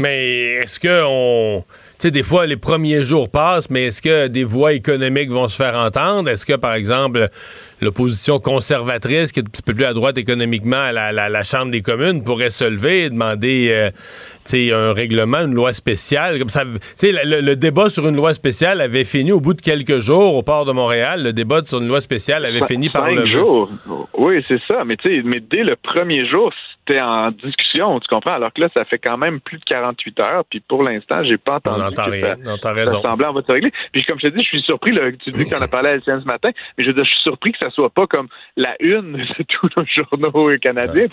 Mais 0.00 0.62
est-ce 0.62 0.80
que 0.80 1.04
on. 1.06 1.60
Tu 1.60 2.06
sais, 2.06 2.10
des 2.10 2.22
fois, 2.22 2.46
les 2.46 2.56
premiers 2.56 3.04
jours 3.04 3.30
passent, 3.30 3.68
mais 3.68 3.88
est-ce 3.88 4.00
que 4.00 4.28
des 4.28 4.44
voix 4.44 4.72
économiques 4.72 5.30
vont 5.30 5.46
se 5.48 5.56
faire 5.56 5.74
entendre? 5.74 6.30
Est-ce 6.30 6.46
que, 6.46 6.54
par 6.54 6.72
exemple, 6.72 7.28
l'opposition 7.82 8.38
conservatrice, 8.38 9.30
qui 9.30 9.40
est 9.40 9.42
un 9.42 9.50
petit 9.50 9.62
peu 9.62 9.74
plus 9.74 9.84
à 9.84 9.92
droite 9.92 10.16
économiquement 10.16 10.78
à 10.78 11.12
la, 11.12 11.42
Chambre 11.42 11.70
des 11.70 11.82
communes, 11.82 12.24
pourrait 12.24 12.48
se 12.48 12.64
lever 12.64 13.04
et 13.04 13.10
demander 13.10 13.68
euh, 13.70 13.90
sais, 14.46 14.72
un 14.72 14.94
règlement, 14.94 15.40
une 15.40 15.54
loi 15.54 15.74
spéciale? 15.74 16.38
Comme 16.38 16.48
ça, 16.48 16.64
le, 16.64 17.40
le, 17.42 17.56
débat 17.56 17.90
sur 17.90 18.08
une 18.08 18.16
loi 18.16 18.32
spéciale 18.32 18.80
avait 18.80 19.04
fini 19.04 19.32
au 19.32 19.40
bout 19.40 19.52
de 19.52 19.60
quelques 19.60 19.98
jours 19.98 20.34
au 20.34 20.42
port 20.42 20.64
de 20.64 20.72
Montréal. 20.72 21.22
Le 21.22 21.34
débat 21.34 21.60
sur 21.62 21.82
une 21.82 21.88
loi 21.88 22.00
spéciale 22.00 22.46
avait 22.46 22.64
fini 22.64 22.88
par 22.88 23.10
le. 23.10 23.26
jours. 23.26 23.68
Oui, 24.16 24.42
c'est 24.48 24.60
ça. 24.66 24.84
Mais, 24.86 24.96
mais 25.24 25.40
dès 25.40 25.62
le 25.62 25.76
premier 25.76 26.26
jour, 26.26 26.50
c'était 26.90 27.00
en 27.02 27.30
discussion, 27.30 28.00
tu 28.00 28.08
comprends? 28.08 28.32
Alors 28.32 28.52
que 28.52 28.60
là, 28.60 28.68
ça 28.74 28.84
fait 28.84 28.98
quand 28.98 29.16
même 29.16 29.40
plus 29.40 29.58
de 29.58 29.64
48 29.64 30.20
heures, 30.20 30.44
puis 30.48 30.60
pour 30.60 30.82
l'instant, 30.82 31.22
j'ai 31.22 31.38
pas 31.38 31.54
entendu 31.56 31.80
On 31.80 31.84
n'entend 31.84 32.04
rien. 32.10 32.20
ça, 32.20 32.36
Non, 32.36 32.56
t'as 32.60 32.72
raison. 32.72 33.00
ça 33.00 33.12
en 33.12 33.16
va 33.16 33.42
se 33.42 33.52
régler. 33.52 33.72
Puis 33.92 34.02
comme 34.04 34.18
je 34.18 34.28
te 34.28 34.34
dis, 34.34 34.42
je 34.42 34.48
suis 34.48 34.62
surpris, 34.62 34.92
là, 34.92 35.12
tu 35.12 35.30
dis 35.30 35.44
que 35.44 35.48
tu 35.50 35.54
en 35.54 35.62
as 35.62 35.68
parlé 35.68 35.90
à 35.90 35.94
LCN 35.96 36.20
ce 36.20 36.26
matin, 36.26 36.50
mais 36.76 36.84
je 36.84 36.88
veux 36.88 36.94
dire, 36.94 37.04
je 37.04 37.10
suis 37.10 37.20
surpris 37.20 37.52
que 37.52 37.58
ça 37.58 37.70
soit 37.70 37.90
pas 37.90 38.06
comme 38.06 38.28
la 38.56 38.74
une 38.80 39.12
de 39.38 39.42
tous 39.48 39.68
nos 39.76 39.84
journaux 39.86 40.50
canadiens. 40.60 41.06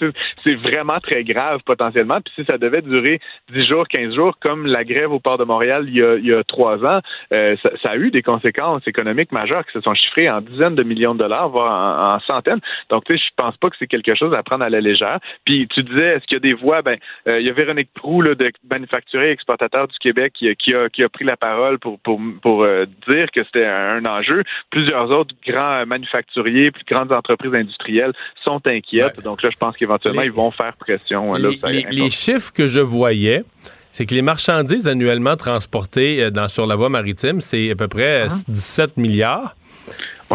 C'est 0.44 0.54
vraiment 0.54 1.00
très 1.00 1.24
grave 1.24 1.62
potentiellement. 1.66 2.20
Puis 2.22 2.34
si 2.36 2.46
ça 2.46 2.58
devait 2.58 2.82
durer 2.82 3.20
10 3.54 3.64
jours, 3.68 3.88
15 3.88 4.16
jours, 4.16 4.38
comme 4.40 4.66
la 4.66 4.84
grève 4.84 5.12
au 5.12 5.20
port 5.20 5.38
de 5.38 5.44
Montréal 5.44 5.86
il 5.88 5.96
y 5.96 6.04
a, 6.04 6.16
il 6.16 6.26
y 6.26 6.34
a 6.34 6.44
trois 6.44 6.84
ans, 6.84 7.02
euh, 7.34 7.56
ça, 7.62 7.70
ça 7.84 7.90
a 7.92 7.98
eu 7.98 8.10
des 8.10 8.24
conséquences 8.24 8.88
économiques 8.88 9.32
majeures 9.32 9.66
qui 9.66 9.74
se 9.74 9.82
sont 9.82 9.94
chiffrées 9.94 10.30
en 10.30 10.42
dizaines 10.42 10.76
de 10.76 10.84
millions 10.84 11.14
de 11.14 11.20
dollars, 11.20 11.50
voire 11.50 11.72
en, 11.72 12.16
en 12.16 12.20
centaines. 12.22 12.62
Donc, 12.90 13.06
tu 13.06 13.16
sais, 13.18 13.24
je 13.24 13.30
pense 13.36 13.56
pas 13.58 13.70
que 13.70 13.76
c'est 13.78 13.88
quelque 13.88 14.16
chose 14.16 14.34
à 14.34 14.42
prendre 14.44 14.64
à 14.64 14.70
la 14.70 14.82
légère. 14.82 15.20
Puis 15.46 15.67
tu 15.68 15.84
disais, 15.84 16.16
est-ce 16.16 16.26
qu'il 16.26 16.36
y 16.36 16.38
a 16.38 16.40
des 16.40 16.54
voix? 16.54 16.82
Ben, 16.82 16.98
euh, 17.28 17.40
il 17.40 17.46
y 17.46 17.50
a 17.50 17.54
Véronique 17.54 17.90
Proux, 17.94 18.22
là, 18.22 18.36
de 18.36 18.52
manufacturier 18.70 19.32
exportateur 19.32 19.88
du 19.88 19.98
Québec, 20.00 20.34
qui, 20.38 20.54
qui 20.56 20.74
a, 20.74 20.90
qui 20.90 21.04
a 21.04 21.10
pris 21.10 21.26
la 21.26 21.38
parole 21.38 21.80
pour, 21.80 22.00
pour, 22.00 22.20
pour 22.42 22.64
euh, 22.64 22.86
dire 23.08 23.28
que 23.34 23.44
c'était 23.44 23.66
un, 23.66 24.04
enjeu. 24.06 24.44
Plusieurs 24.70 25.10
autres 25.12 25.36
grands 25.46 25.86
manufacturiers, 25.86 26.72
plus 26.72 26.86
grandes 26.90 27.12
entreprises 27.12 27.54
industrielles 27.54 28.14
sont 28.44 28.62
inquiètes. 28.66 29.22
Donc 29.24 29.44
là, 29.44 29.50
je 29.52 29.58
pense 29.58 29.76
qu'éventuellement, 29.78 30.22
ils 30.22 30.32
vont 30.32 30.52
faire 30.52 30.74
pression. 30.78 31.34
là, 31.34 31.50
Les, 31.50 31.58
ça- 31.58 31.70
les- 31.70 31.86
les 31.92 32.10
chiffres 32.10 32.52
que 32.54 32.68
je 32.68 32.80
voyais, 32.80 33.44
c'est 33.92 34.06
que 34.06 34.14
les 34.16 34.22
marchandises 34.22 34.88
annuellement 34.88 35.36
transportées 35.36 36.24
euh, 36.24 36.30
dans, 36.30 36.48
sur 36.48 36.68
la 36.68 36.76
voie 36.76 36.90
maritime, 36.90 37.42
c'est 37.42 37.72
à 37.72 37.76
peu 37.76 37.88
près 37.88 38.26
euh, 38.26 38.30
17 38.48 38.98
milliards. 38.98 39.56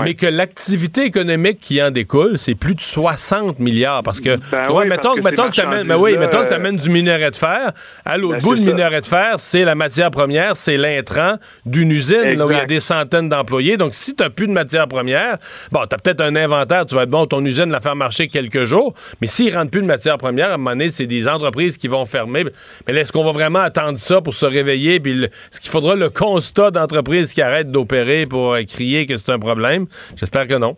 Mais 0.01 0.15
que 0.15 0.27
l'activité 0.27 1.05
économique 1.05 1.61
qui 1.61 1.83
en 1.83 1.91
découle, 1.91 2.39
c'est 2.39 2.55
plus 2.55 2.75
de 2.75 2.81
60 2.81 3.59
milliards. 3.59 4.03
Parce 4.03 4.21
que, 4.21 4.37
Ben 4.51 4.67
tu 4.67 4.73
oui, 4.73 4.87
mettons, 4.87 5.15
que 5.15 5.21
mettons 5.21 5.49
que 5.49 5.55
t'amènes, 5.55 5.87
ben 5.87 5.97
oui, 5.97 6.13
marchandises-là, 6.13 6.21
mettons 6.21 6.39
que 6.39 6.45
euh, 6.45 6.49
t'amènes 6.49 6.77
du 6.77 6.91
minerai 6.91 7.31
de 7.31 7.37
fer. 7.37 7.73
À 8.05 8.17
l'autre 8.17 8.37
Ben, 8.37 8.43
bout, 8.43 8.55
le 8.55 8.63
minerai 8.63 9.01
de 9.01 9.07
fer, 9.07 9.35
c'est 9.39 9.65
la 9.65 9.75
matière 9.75 10.11
première, 10.11 10.57
c'est 10.57 10.77
l'intrant 10.77 11.37
d'une 11.67 11.91
usine, 11.91 12.35
là 12.35 12.47
où 12.47 12.51
il 12.51 12.57
y 12.57 12.61
a 12.61 12.67
des 12.67 12.81
centaines 12.81 13.29
d'employés. 13.29 13.77
Donc, 13.77 13.95
si 13.95 14.15
t'as 14.15 14.31
plus 14.31 14.47
de 14.47 14.53
matière 14.53 14.89
première, 14.89 15.39
bon, 15.71 15.81
t'as 15.89 15.99
peut-être 15.99 16.21
un 16.21 16.37
inventaire, 16.37 16.87
tu 16.87 16.95
vas 16.95 17.03
être 17.03 17.11
bon, 17.11 17.27
ton 17.27 17.45
usine 17.45 17.71
la 17.71 17.81
faire 17.81 17.97
marcher 17.97 18.29
quelques 18.29 18.65
jours. 18.65 18.95
Mais 19.21 19.27
s'il 19.27 19.55
rentre 19.55 19.71
plus 19.71 19.83
de 19.83 19.87
matière 19.87 20.19
première, 20.19 20.51
à 20.51 20.55
un 20.55 20.57
moment 20.57 20.71
donné, 20.71 20.91
c'est 20.91 21.07
des 21.07 21.29
entreprises 21.29 21.77
qui 21.77 21.89
vont 21.89 22.05
fermer. 22.07 22.45
Mais 22.87 22.95
est-ce 22.95 23.13
qu'on 23.13 23.25
va 23.25 23.33
vraiment 23.33 23.61
attendre 23.61 23.99
ça 23.99 24.21
pour 24.21 24.35
se 24.35 24.47
réveiller? 24.47 25.01
Puis, 25.01 25.25
est-ce 25.25 25.61
qu'il 25.61 25.71
faudra 25.71 25.95
le 25.95 26.11
constat 26.11 26.71
d'entreprises 26.71 27.35
qui 27.35 27.43
arrêtent 27.43 27.71
d'opérer 27.71 28.27
pour 28.27 28.55
euh, 28.55 28.63
crier 28.63 29.07
que 29.07 29.17
c'est 29.17 29.31
un 29.31 29.39
problème? 29.39 29.82
J'espère 30.17 30.47
que 30.47 30.55
non. 30.55 30.77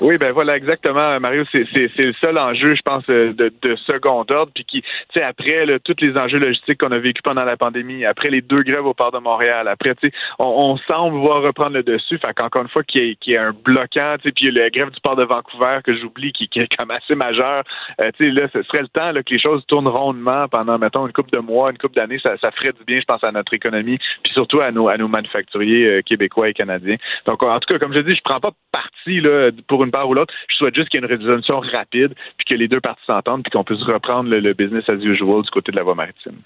Oui, 0.00 0.16
ben 0.16 0.32
voilà, 0.32 0.56
exactement, 0.56 1.20
Mario. 1.20 1.44
C'est 1.52 1.66
le 1.98 2.12
seul 2.14 2.38
enjeu, 2.38 2.74
je 2.74 2.80
pense, 2.82 3.04
euh, 3.10 3.34
de, 3.34 3.52
de 3.60 3.76
second 3.76 4.24
ordre. 4.30 4.50
Puis 4.54 4.64
qui, 4.64 4.82
tu 4.82 4.88
sais, 5.14 5.22
après 5.22 5.66
là, 5.66 5.78
tous 5.78 5.96
les 6.00 6.16
enjeux 6.16 6.38
logistiques 6.38 6.78
qu'on 6.78 6.92
a 6.92 6.98
vécu 6.98 7.20
pendant 7.22 7.44
la 7.44 7.58
pandémie, 7.58 8.04
après 8.06 8.30
les 8.30 8.40
deux 8.40 8.62
grèves 8.62 8.86
au 8.86 8.94
port 8.94 9.12
de 9.12 9.18
Montréal, 9.18 9.68
après, 9.68 9.94
tu 9.96 10.08
sais, 10.08 10.14
on, 10.38 10.46
on 10.46 10.76
semble 10.88 11.18
voir 11.18 11.42
reprendre 11.42 11.74
le 11.74 11.82
dessus. 11.82 12.18
Fait 12.18 12.32
qu'encore 12.34 12.62
une 12.62 12.68
fois, 12.68 12.82
qu'il 12.84 13.16
y, 13.26 13.32
ait 13.34 13.36
un 13.36 13.52
bloquant, 13.52 14.16
tu 14.16 14.28
sais, 14.28 14.32
puis 14.32 14.50
la 14.50 14.70
grève 14.70 14.90
du 14.90 15.00
port 15.00 15.14
de 15.14 15.24
Vancouver 15.24 15.80
que 15.84 15.94
j'oublie, 15.94 16.32
qui, 16.32 16.48
qui 16.48 16.60
est 16.60 16.68
même 16.80 16.90
assez 16.90 17.14
majeure. 17.14 17.62
Euh, 18.00 18.10
tu 18.18 18.24
sais, 18.24 18.30
là, 18.32 18.48
ce 18.52 18.62
serait 18.62 18.82
le 18.82 18.88
temps 18.88 19.12
là, 19.12 19.22
que 19.22 19.32
les 19.32 19.40
choses 19.40 19.62
tournent 19.66 19.88
rondement 19.88 20.48
pendant, 20.48 20.78
mettons, 20.78 21.06
une 21.06 21.12
couple 21.12 21.30
de 21.30 21.38
mois, 21.38 21.70
une 21.70 21.78
couple 21.78 21.96
d'années. 21.96 22.18
Ça, 22.18 22.36
ça 22.38 22.50
ferait 22.50 22.72
du 22.72 22.82
bien, 22.86 22.98
je 22.98 23.04
pense, 23.04 23.22
à 23.22 23.30
notre 23.30 23.52
économie, 23.54 23.98
puis 24.24 24.32
surtout 24.32 24.60
à 24.60 24.72
nos, 24.72 24.88
à 24.88 24.96
nos 24.96 25.08
manufacturiers 25.08 25.86
euh, 25.86 26.02
québécois 26.02 26.48
et 26.48 26.54
canadiens. 26.54 26.96
Donc, 27.26 27.42
en 27.42 27.60
tout 27.60 27.72
cas, 27.72 27.78
comme 27.78 27.92
je 27.92 28.00
dis, 28.00 28.16
je 28.16 28.22
prends 28.24 28.40
pas 28.40 28.52
parti 28.72 29.20
là, 29.20 29.50
pour 29.68 29.84
une 29.84 29.91
part 29.92 30.08
ou 30.08 30.14
l'autre. 30.14 30.34
Je 30.50 30.56
souhaite 30.56 30.74
juste 30.74 30.88
qu'il 30.88 31.00
y 31.00 31.04
ait 31.04 31.06
une 31.06 31.12
résolution 31.12 31.60
rapide, 31.60 32.14
puis 32.36 32.46
que 32.48 32.54
les 32.54 32.66
deux 32.66 32.80
parties 32.80 33.04
s'entendent, 33.06 33.44
puis 33.44 33.52
qu'on 33.52 33.64
puisse 33.64 33.82
reprendre 33.82 34.28
le, 34.28 34.40
le 34.40 34.54
business 34.54 34.88
as 34.88 34.94
usual 34.94 35.42
du 35.42 35.50
côté 35.50 35.70
de 35.70 35.76
la 35.76 35.84
voie 35.84 35.94
maritime. 35.94 36.36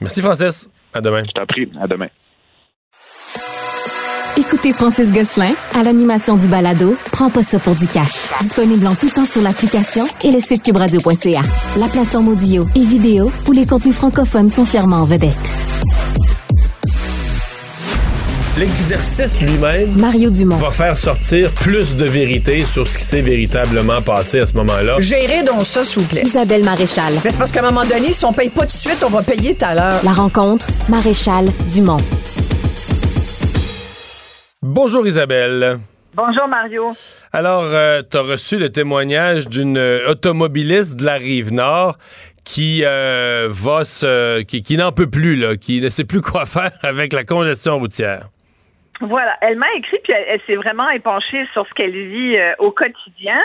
Merci, 0.00 0.22
Francis. 0.22 0.70
À 0.94 1.00
demain. 1.00 1.22
Je 1.26 1.32
t'en 1.32 1.46
prie. 1.46 1.68
À 1.80 1.86
demain. 1.86 2.08
Écoutez 4.38 4.72
Francis 4.72 5.12
Gosselin 5.12 5.52
à 5.74 5.82
l'animation 5.82 6.36
du 6.36 6.48
balado 6.48 6.96
Prends 7.12 7.30
pas 7.30 7.42
ça 7.42 7.58
pour 7.58 7.74
du 7.74 7.86
cash. 7.86 8.32
Disponible 8.40 8.86
en 8.86 8.94
tout 8.94 9.10
temps 9.10 9.26
sur 9.26 9.42
l'application 9.42 10.04
et 10.24 10.32
le 10.32 10.40
site 10.40 10.64
cubradio.ca. 10.64 11.42
La 11.78 11.86
plateforme 11.88 12.28
audio 12.28 12.64
et 12.74 12.84
vidéo 12.84 13.28
où 13.46 13.52
les 13.52 13.66
contenus 13.66 13.94
francophones 13.94 14.48
sont 14.48 14.64
fièrement 14.64 14.96
en 14.96 15.04
vedette. 15.04 15.36
L'exercice 18.60 19.40
lui-même 19.40 19.98
Mario 19.98 20.28
Dumont. 20.28 20.56
va 20.56 20.70
faire 20.70 20.94
sortir 20.94 21.50
plus 21.50 21.96
de 21.96 22.04
vérité 22.04 22.66
sur 22.66 22.86
ce 22.86 22.98
qui 22.98 23.04
s'est 23.04 23.22
véritablement 23.22 24.02
passé 24.02 24.40
à 24.40 24.46
ce 24.46 24.54
moment-là. 24.58 24.96
Gérez 24.98 25.42
donc 25.42 25.64
ça, 25.64 25.82
s'il 25.82 26.02
vous 26.02 26.08
plaît. 26.08 26.20
Isabelle 26.26 26.62
Maréchal. 26.62 27.14
Mais 27.24 27.30
c'est 27.30 27.38
parce 27.38 27.52
qu'à 27.52 27.60
un 27.60 27.70
moment 27.70 27.86
donné, 27.86 28.12
si 28.12 28.22
on 28.26 28.34
paye 28.34 28.50
pas 28.50 28.60
tout 28.60 28.66
de 28.66 28.72
suite, 28.72 29.02
on 29.02 29.08
va 29.08 29.22
payer 29.22 29.54
tout 29.56 29.64
à 29.64 29.74
l'heure. 29.74 30.00
La 30.04 30.12
rencontre 30.12 30.66
Maréchal 30.90 31.46
Dumont. 31.72 32.02
Bonjour 34.60 35.06
Isabelle. 35.06 35.78
Bonjour 36.14 36.46
Mario. 36.46 36.94
Alors, 37.32 37.64
tu 38.10 38.18
as 38.18 38.20
reçu 38.20 38.58
le 38.58 38.68
témoignage 38.68 39.48
d'une 39.48 39.78
euh, 39.78 40.10
automobiliste 40.10 40.96
de 40.96 41.06
la 41.06 41.14
rive 41.14 41.50
nord 41.50 41.96
qui 42.44 42.82
euh, 42.84 43.48
va 43.50 43.86
se, 43.86 44.42
qui, 44.42 44.62
qui 44.62 44.76
n'en 44.76 44.92
peut 44.92 45.08
plus 45.08 45.36
là, 45.36 45.56
qui 45.56 45.80
ne 45.80 45.88
sait 45.88 46.04
plus 46.04 46.20
quoi 46.20 46.44
faire 46.44 46.72
avec 46.82 47.14
la 47.14 47.24
congestion 47.24 47.78
routière. 47.78 48.28
Voilà, 49.00 49.34
elle 49.40 49.56
m'a 49.56 49.72
écrit 49.76 49.98
puis 50.04 50.12
elle, 50.12 50.40
s'est 50.46 50.56
vraiment 50.56 50.88
épanchée 50.90 51.46
sur 51.52 51.66
ce 51.66 51.72
qu'elle 51.72 51.92
vit 51.92 52.36
euh, 52.36 52.52
au 52.58 52.70
quotidien. 52.70 53.38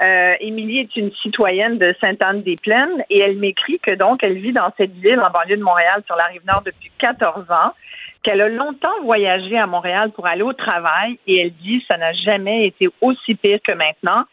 Euh, 0.00 0.34
Émilie 0.40 0.80
est 0.80 0.96
une 0.96 1.12
citoyenne 1.22 1.76
de 1.78 1.94
Sainte-Anne-des-Plaines 2.00 3.04
et 3.10 3.20
elle 3.20 3.36
m'écrit 3.36 3.78
que 3.78 3.94
donc 3.94 4.22
elle 4.22 4.38
vit 4.38 4.52
dans 4.52 4.72
cette 4.78 4.94
ville 4.94 5.20
en 5.20 5.30
banlieue 5.30 5.58
de 5.58 5.62
Montréal 5.62 6.02
sur 6.06 6.16
la 6.16 6.24
rive 6.24 6.40
nord 6.46 6.62
depuis 6.64 6.90
14 6.98 7.50
ans, 7.50 7.74
qu'elle 8.22 8.40
a 8.40 8.48
longtemps 8.48 9.02
voyagé 9.02 9.58
à 9.58 9.66
Montréal 9.66 10.10
pour 10.12 10.26
aller 10.26 10.42
au 10.42 10.54
travail 10.54 11.18
et 11.26 11.40
elle 11.42 11.52
dit 11.52 11.84
ça 11.86 11.98
n'a 11.98 12.14
jamais 12.14 12.66
été 12.66 12.88
aussi 13.02 13.34
pire 13.34 13.60
que 13.62 13.72
maintenant. 13.72 14.24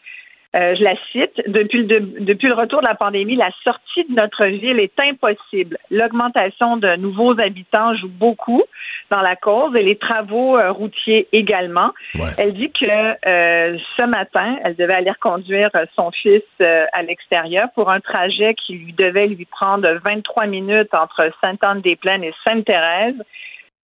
Euh, 0.55 0.73
je 0.75 0.83
la 0.83 0.95
cite, 1.11 1.39
depuis 1.47 1.83
le, 1.83 1.85
de- 1.85 2.19
depuis 2.21 2.47
le 2.47 2.55
retour 2.55 2.81
de 2.81 2.85
la 2.87 2.95
pandémie, 2.95 3.35
la 3.35 3.51
sortie 3.63 4.03
de 4.09 4.15
notre 4.15 4.45
ville 4.45 4.79
est 4.79 4.99
impossible. 4.99 5.77
L'augmentation 5.91 6.77
de 6.77 6.95
nouveaux 6.95 7.39
habitants 7.39 7.93
joue 7.95 8.09
beaucoup 8.09 8.63
dans 9.11 9.21
la 9.21 9.35
cause 9.35 9.75
et 9.75 9.83
les 9.83 9.95
travaux 9.97 10.57
euh, 10.57 10.71
routiers 10.71 11.27
également. 11.33 11.91
Elle 12.39 12.53
dit 12.53 12.71
que 12.71 12.85
euh, 13.29 13.77
ce 13.95 14.01
matin, 14.07 14.57
elle 14.63 14.75
devait 14.75 14.95
aller 14.95 15.11
reconduire 15.11 15.69
euh, 15.75 15.85
son 15.95 16.09
fils 16.11 16.41
à 16.59 17.03
l'extérieur 17.03 17.67
pour 17.75 17.91
un 17.91 17.99
trajet 17.99 18.55
qui 18.55 18.73
lui 18.73 18.93
devait 18.93 19.27
lui 19.27 19.45
prendre 19.45 19.87
23 20.03 20.47
minutes 20.47 20.93
entre 20.95 21.29
Sainte-Anne-des-Plaines 21.41 22.23
et 22.23 22.33
Sainte-Thérèse. 22.43 23.15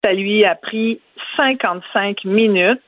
Ça 0.03 0.13
lui 0.15 0.45
a 0.47 0.55
pris 0.55 1.01
55 1.37 2.25
minutes. 2.25 2.81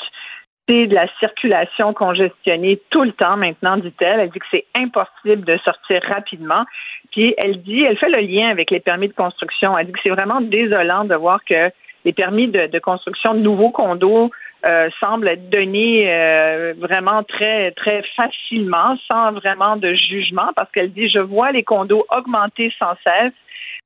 De 0.69 0.93
la 0.93 1.07
circulation 1.21 1.93
congestionnée 1.93 2.81
tout 2.91 3.05
le 3.05 3.13
temps 3.13 3.37
maintenant, 3.37 3.77
dit-elle. 3.77 4.21
Elle 4.21 4.31
dit 4.31 4.41
que 4.41 4.47
c'est 4.51 4.67
impossible 4.75 5.45
de 5.45 5.57
sortir 5.59 6.03
rapidement. 6.09 6.65
Puis 7.13 7.35
elle 7.39 7.63
dit, 7.63 7.83
elle 7.83 7.97
fait 7.97 8.09
le 8.09 8.21
lien 8.21 8.49
avec 8.49 8.73
les 8.73 8.81
permis 8.81 9.07
de 9.07 9.13
construction. 9.13 9.79
Elle 9.79 9.87
dit 9.87 9.93
que 9.93 10.01
c'est 10.03 10.11
vraiment 10.11 10.41
désolant 10.41 11.05
de 11.05 11.15
voir 11.15 11.45
que 11.45 11.71
les 12.05 12.13
permis 12.13 12.49
de, 12.49 12.67
de 12.67 12.79
construction 12.81 13.35
de 13.35 13.41
nouveaux 13.41 13.71
condos 13.71 14.31
euh, 14.65 14.89
semblent 14.99 15.29
être 15.29 15.49
donnés 15.51 16.07
euh, 16.09 16.75
vraiment 16.79 17.23
très 17.23 17.71
très 17.73 18.03
facilement, 18.17 18.97
sans 19.07 19.33
vraiment 19.33 19.77
de 19.77 19.95
jugement, 19.95 20.51
parce 20.57 20.71
qu'elle 20.73 20.93
dit, 20.93 21.09
je 21.09 21.21
vois 21.21 21.53
les 21.53 21.63
condos 21.63 22.05
augmenter 22.11 22.73
sans 22.79 22.95
cesse, 23.05 23.35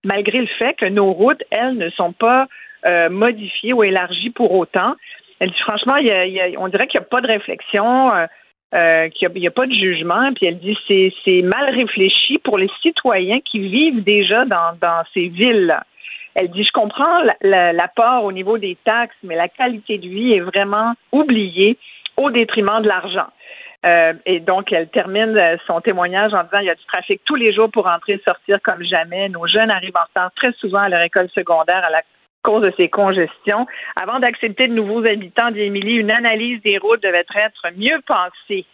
malgré 0.05 0.39
le 0.39 0.47
fait 0.47 0.75
que 0.75 0.87
nos 0.87 1.13
routes, 1.13 1.43
elles, 1.51 1.77
ne 1.77 1.91
sont 1.91 2.13
pas 2.13 2.47
euh, 2.87 3.11
modifiées 3.11 3.75
ou 3.75 3.83
élargies 3.83 4.31
pour 4.31 4.55
autant. 4.55 4.95
Elle 5.41 5.51
dit 5.51 5.61
franchement, 5.61 5.97
il 5.97 6.55
on 6.59 6.69
dirait 6.69 6.87
qu'il 6.87 7.01
n'y 7.01 7.07
a 7.07 7.09
pas 7.09 7.23
de 7.23 7.27
réflexion, 7.27 8.15
euh, 8.15 8.27
euh, 8.75 9.09
qu'il 9.09 9.29
n'y 9.31 9.47
a, 9.47 9.51
pas 9.51 9.67
de 9.67 9.73
jugement. 9.73 10.33
Puis 10.35 10.47
elle 10.47 10.59
dit 10.59 10.77
c'est 10.87 11.43
mal 11.43 11.75
réfléchi 11.75 12.39
pour 12.39 12.59
les 12.59 12.71
citoyens 12.83 13.41
qui 13.41 13.59
vivent 13.59 14.05
déjà 14.05 14.45
dans, 14.45 15.03
ces 15.13 15.29
villes. 15.29 15.77
Elle 16.35 16.51
dit 16.51 16.63
je 16.63 16.73
comprends 16.73 17.23
la- 17.23 17.37
la- 17.41 17.73
l'apport 17.73 18.25
au 18.25 18.33
niveau 18.33 18.59
des 18.59 18.77
taxes, 18.85 19.17
mais 19.25 19.35
la 19.35 19.49
qualité 19.49 19.99
de 19.99 20.07
vie 20.07 20.35
est 20.35 20.41
vraiment 20.41 20.95
oubliée 21.11 21.77
au 22.17 22.31
détriment 22.31 22.81
de 22.83 22.89
l'argent. 22.89 23.27
Euh, 23.87 24.13
et 24.27 24.41
donc, 24.41 24.73
elle 24.73 24.89
termine 24.89 25.41
son 25.67 25.81
témoignage 25.81 26.35
en 26.35 26.43
disant 26.45 26.59
il 26.59 26.67
y 26.67 26.71
a 26.71 26.75
du 26.75 26.85
trafic 26.85 27.23
tous 27.25 27.37
les 27.37 27.53
jours 27.55 27.71
pour 27.71 27.87
entrer 27.87 28.13
et 28.15 28.23
sortir 28.25 28.59
comme 28.63 28.83
jamais. 28.83 29.31
Nos 29.31 29.47
jeunes 29.47 29.71
arrivent 29.71 29.97
en 29.97 30.05
retard 30.07 30.31
très 30.37 30.53
souvent 30.53 30.81
à 30.81 30.89
leur 30.91 31.01
école 31.01 31.31
secondaire 31.31 31.83
à 31.83 31.91
la 31.91 32.03
cause 32.43 32.63
de 32.63 32.73
ces 32.77 32.89
congestions. 32.89 33.67
Avant 33.97 34.19
d'accepter 34.19 34.69
de 34.69 34.75
nouveaux 34.75 35.05
habitants 35.05 35.51
d'Émilie, 35.51 35.95
une 35.95 36.11
analyse 36.11 36.61
des 36.63 36.79
routes 36.79 37.03
devait 37.03 37.25
être 37.35 37.67
mieux 37.77 38.01
pensée. 38.07 38.67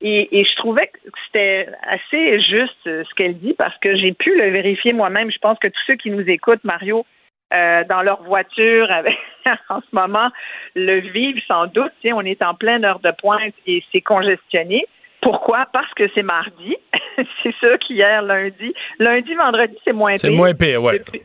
Et, 0.00 0.40
et 0.40 0.44
je 0.44 0.54
trouvais 0.56 0.86
que 0.88 0.98
c'était 1.26 1.68
assez 1.88 2.40
juste 2.40 2.86
euh, 2.86 3.02
ce 3.08 3.14
qu'elle 3.14 3.36
dit 3.38 3.54
parce 3.54 3.76
que 3.78 3.96
j'ai 3.96 4.12
pu 4.12 4.36
le 4.36 4.50
vérifier 4.50 4.92
moi-même. 4.92 5.30
Je 5.30 5.38
pense 5.38 5.58
que 5.58 5.66
tous 5.66 5.82
ceux 5.88 5.96
qui 5.96 6.10
nous 6.10 6.28
écoutent, 6.28 6.62
Mario, 6.62 7.04
euh, 7.52 7.82
dans 7.88 8.02
leur 8.02 8.22
voiture 8.22 8.90
avec, 8.92 9.16
en 9.68 9.80
ce 9.80 9.86
moment, 9.92 10.28
le 10.76 11.00
vivent 11.00 11.42
sans 11.48 11.66
doute. 11.66 11.92
On 12.04 12.24
est 12.24 12.42
en 12.42 12.54
pleine 12.54 12.84
heure 12.84 13.00
de 13.00 13.10
pointe 13.10 13.54
et 13.66 13.82
c'est 13.90 14.00
congestionné. 14.00 14.86
Pourquoi? 15.20 15.66
Parce 15.72 15.92
que 15.94 16.08
c'est 16.14 16.22
mardi. 16.22 16.76
c'est 17.42 17.54
sûr 17.56 17.76
qu'hier, 17.78 18.22
lundi, 18.22 18.72
lundi, 19.00 19.34
vendredi, 19.34 19.76
c'est 19.84 19.92
moins 19.92 20.12
pire. 20.12 20.20
C'est 20.20 20.30
moins 20.30 20.54
pire, 20.54 20.82
ouais. 20.82 20.98
Depuis, 20.98 21.22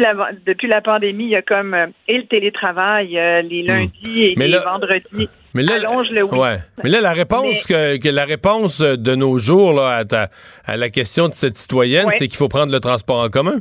la, 0.00 0.14
depuis 0.46 0.68
la 0.68 0.80
pandémie, 0.80 1.24
il 1.24 1.30
y 1.30 1.36
a 1.36 1.42
comme 1.42 1.74
euh, 1.74 1.86
et 2.06 2.18
le 2.18 2.26
télétravail 2.26 3.18
euh, 3.18 3.42
les 3.42 3.62
lundis 3.62 4.24
et 4.24 4.34
Mais 4.36 4.46
les 4.46 4.52
là- 4.52 4.62
vendredis. 4.64 5.28
Mais 5.54 5.62
là, 5.62 5.74
allonge 5.74 6.10
le 6.10 6.22
week- 6.22 6.32
ouais. 6.40 6.56
Mais 6.84 6.90
là, 6.90 7.00
la 7.00 7.12
réponse 7.12 7.66
que, 7.66 7.96
que 7.98 8.08
la 8.08 8.24
réponse 8.26 8.80
de 8.80 9.14
nos 9.14 9.38
jours 9.38 9.72
là, 9.72 9.96
à, 9.96 10.04
ta- 10.04 10.28
à 10.66 10.76
la 10.76 10.90
question 10.90 11.28
de 11.28 11.32
cette 11.34 11.56
citoyenne, 11.56 12.06
Ouais. 12.06 12.14
c'est 12.18 12.28
qu'il 12.28 12.36
faut 12.36 12.48
prendre 12.48 12.70
le 12.70 12.80
transport 12.80 13.20
en 13.24 13.28
commun. 13.28 13.58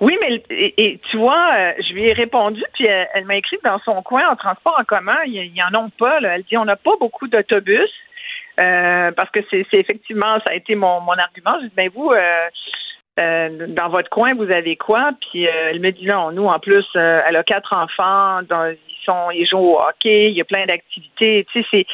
Oui, 0.00 0.16
mais 0.20 0.42
et, 0.50 0.74
et 0.84 1.00
tu 1.10 1.18
vois, 1.18 1.46
euh, 1.58 1.72
je 1.86 1.92
lui 1.92 2.04
ai 2.04 2.12
répondu, 2.14 2.62
puis 2.74 2.86
elle, 2.86 3.06
elle 3.14 3.24
m'a 3.26 3.36
écrit 3.36 3.58
dans 3.62 3.78
son 3.80 4.02
coin, 4.02 4.26
en 4.30 4.36
transport 4.36 4.74
en 4.80 4.84
commun, 4.84 5.16
il 5.26 5.34
y, 5.34 5.48
y 5.58 5.62
en 5.62 5.74
ont 5.78 5.90
pas. 5.90 6.18
Là. 6.20 6.36
Elle 6.36 6.42
dit 6.44 6.56
on 6.56 6.64
n'a 6.64 6.76
pas 6.76 6.92
beaucoup 6.98 7.28
d'autobus. 7.28 7.90
euh, 8.58 9.10
parce 9.12 9.30
que 9.30 9.40
c'est 9.50 9.66
c'est 9.70 9.78
effectivement, 9.78 10.38
ça 10.44 10.50
a 10.50 10.54
été 10.54 10.74
mon, 10.74 11.00
mon 11.02 11.12
argument. 11.12 11.56
Je 11.60 11.66
dis, 11.66 11.72
ben 11.76 11.90
vous, 11.94 12.10
euh, 12.10 12.46
euh, 13.20 13.66
dans 13.68 13.88
votre 13.88 14.08
coin, 14.10 14.34
vous 14.34 14.50
avez 14.50 14.76
quoi? 14.76 15.10
Puis 15.30 15.46
euh, 15.46 15.50
elle 15.70 15.80
me 15.80 15.90
dit 15.92 16.06
non, 16.06 16.30
nous, 16.32 16.46
en 16.46 16.58
plus, 16.58 16.86
euh, 16.96 17.20
elle 17.26 17.36
a 17.36 17.42
quatre 17.44 17.72
enfants, 17.72 18.40
dans- 18.48 18.70
ils 18.74 19.04
sont, 19.04 19.30
ils 19.30 19.46
jouent 19.46 19.58
au 19.74 19.78
hockey, 19.80 20.30
il 20.30 20.36
y 20.36 20.40
a 20.40 20.44
plein 20.44 20.66
d'activités. 20.66 21.46
Tu 21.52 21.62
sais, 21.62 21.66
c'est 21.70 21.86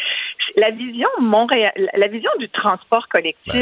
la 0.56 0.70
vision 0.70 1.08
Montréal, 1.20 1.72
la 1.94 2.06
vision 2.08 2.30
du 2.38 2.48
transport 2.48 3.08
collectif, 3.08 3.52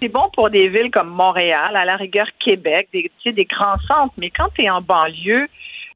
c'est 0.00 0.08
bon 0.08 0.28
pour 0.34 0.50
des 0.50 0.68
villes 0.68 0.90
comme 0.90 1.08
Montréal, 1.10 1.76
à 1.76 1.84
la 1.84 1.96
rigueur 1.96 2.26
Québec, 2.40 2.88
des, 2.92 3.02
tu 3.02 3.10
sais, 3.30 3.32
des 3.32 3.44
grands 3.44 3.78
centres. 3.86 4.14
Mais 4.18 4.30
quand 4.30 4.48
tu 4.54 4.62
es 4.64 4.70
en 4.70 4.80
banlieue, 4.80 5.46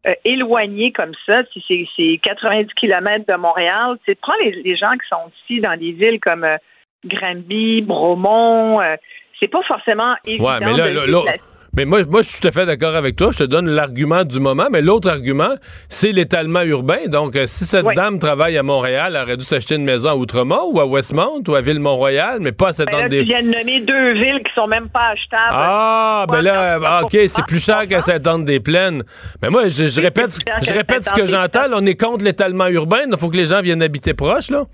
euh, 0.07 0.15
éloigné 0.25 0.91
comme 0.93 1.13
ça, 1.27 1.43
si 1.53 1.63
c'est 1.69 1.87
c'est 1.97 2.19
90 2.23 2.73
km 2.75 3.25
de 3.27 3.37
Montréal, 3.37 3.97
tu 4.05 4.13
sais, 4.13 4.19
prends 4.21 4.35
les, 4.43 4.51
les 4.63 4.77
gens 4.77 4.93
qui 4.93 5.09
sont 5.09 5.31
ici 5.45 5.61
dans 5.61 5.79
des 5.79 5.93
villes 5.93 6.19
comme 6.21 6.45
euh, 6.45 6.57
Granby, 7.05 7.83
Bromont, 7.83 8.81
euh, 8.81 8.97
c'est 9.43 9.49
pas 9.51 9.63
forcément 9.67 10.15
évident. 10.25 10.45
Ouais, 10.49 10.61
mais 10.61 10.73
là, 10.75 10.89
de 10.89 10.95
là, 10.95 11.01
se 11.07 11.11
là- 11.11 11.19
déplacer. 11.19 11.41
mais 11.77 11.85
moi, 11.85 12.01
moi, 12.09 12.23
je 12.23 12.29
suis 12.29 12.41
tout 12.41 12.47
à 12.49 12.53
fait 12.53 12.65
d'accord 12.67 12.95
avec 12.95 13.17
toi. 13.17 13.31
Je 13.33 13.39
te 13.39 13.43
donne 13.45 13.69
l'argument 13.69 14.23
du 14.25 14.39
moment, 14.39 14.69
mais 14.71 14.83
l'autre 14.83 15.11
argument, 15.11 15.55
c'est 15.89 16.13
l'étalement 16.13 16.63
urbain. 16.63 17.07
Donc, 17.09 17.35
euh, 17.35 17.45
si 17.49 17.65
cette 17.65 17.87
dame 17.97 18.19
travaille 18.21 18.57
à 18.59 18.63
Montréal, 18.63 19.15
elle 19.17 19.23
aurait 19.23 19.37
dû 19.37 19.45
s'acheter 19.45 19.75
une 19.75 19.85
maison 19.85 20.11
à 20.11 20.15
Outremont 20.15 20.71
ou 20.73 20.79
à 20.81 20.87
Westmount 20.87 21.43
ou 21.49 21.55
à 21.57 21.61
Ville-Mont-Royal, 21.61 22.39
mais 22.41 22.53
pas 22.53 22.69
à 22.69 22.73
cette 22.73 22.89
Ben 22.91 22.99
là, 22.99 23.03
tu 23.05 23.09
des 23.11 23.25
viens 23.25 23.43
de 23.43 23.49
nommer 23.49 23.81
deux 23.81 24.13
villes 24.13 24.43
qui 24.47 24.53
sont 24.55 24.67
même 24.69 24.89
pas 24.91 25.09
achetables. 25.13 25.51
Ah, 25.51 26.27
ben 26.31 26.43
là, 26.43 26.79
ah, 26.85 27.01
OK, 27.03 27.19
c'est 27.27 27.45
plus 27.47 27.65
cher 27.65 27.87
qu'à 27.89 28.01
Sainte-Anne-des-Plaines. 28.01 29.03
Mais 29.43 29.51
moi, 29.51 29.69
je, 29.69 29.89
je 29.89 30.01
répète, 30.01 30.39
je 30.63 30.73
répète 30.73 31.09
ce 31.09 31.15
que 31.15 31.27
j'entends. 31.27 31.67
On 31.73 31.85
est 31.87 32.01
contre 32.01 32.25
l'étalement 32.25 32.69
urbain. 32.69 33.01
Il 33.11 33.17
faut 33.17 33.29
que 33.31 33.37
les 33.37 33.47
gens 33.47 33.61
viennent 33.61 33.83
habiter 33.83 34.15
proche, 34.15 34.51
là. 34.51 34.65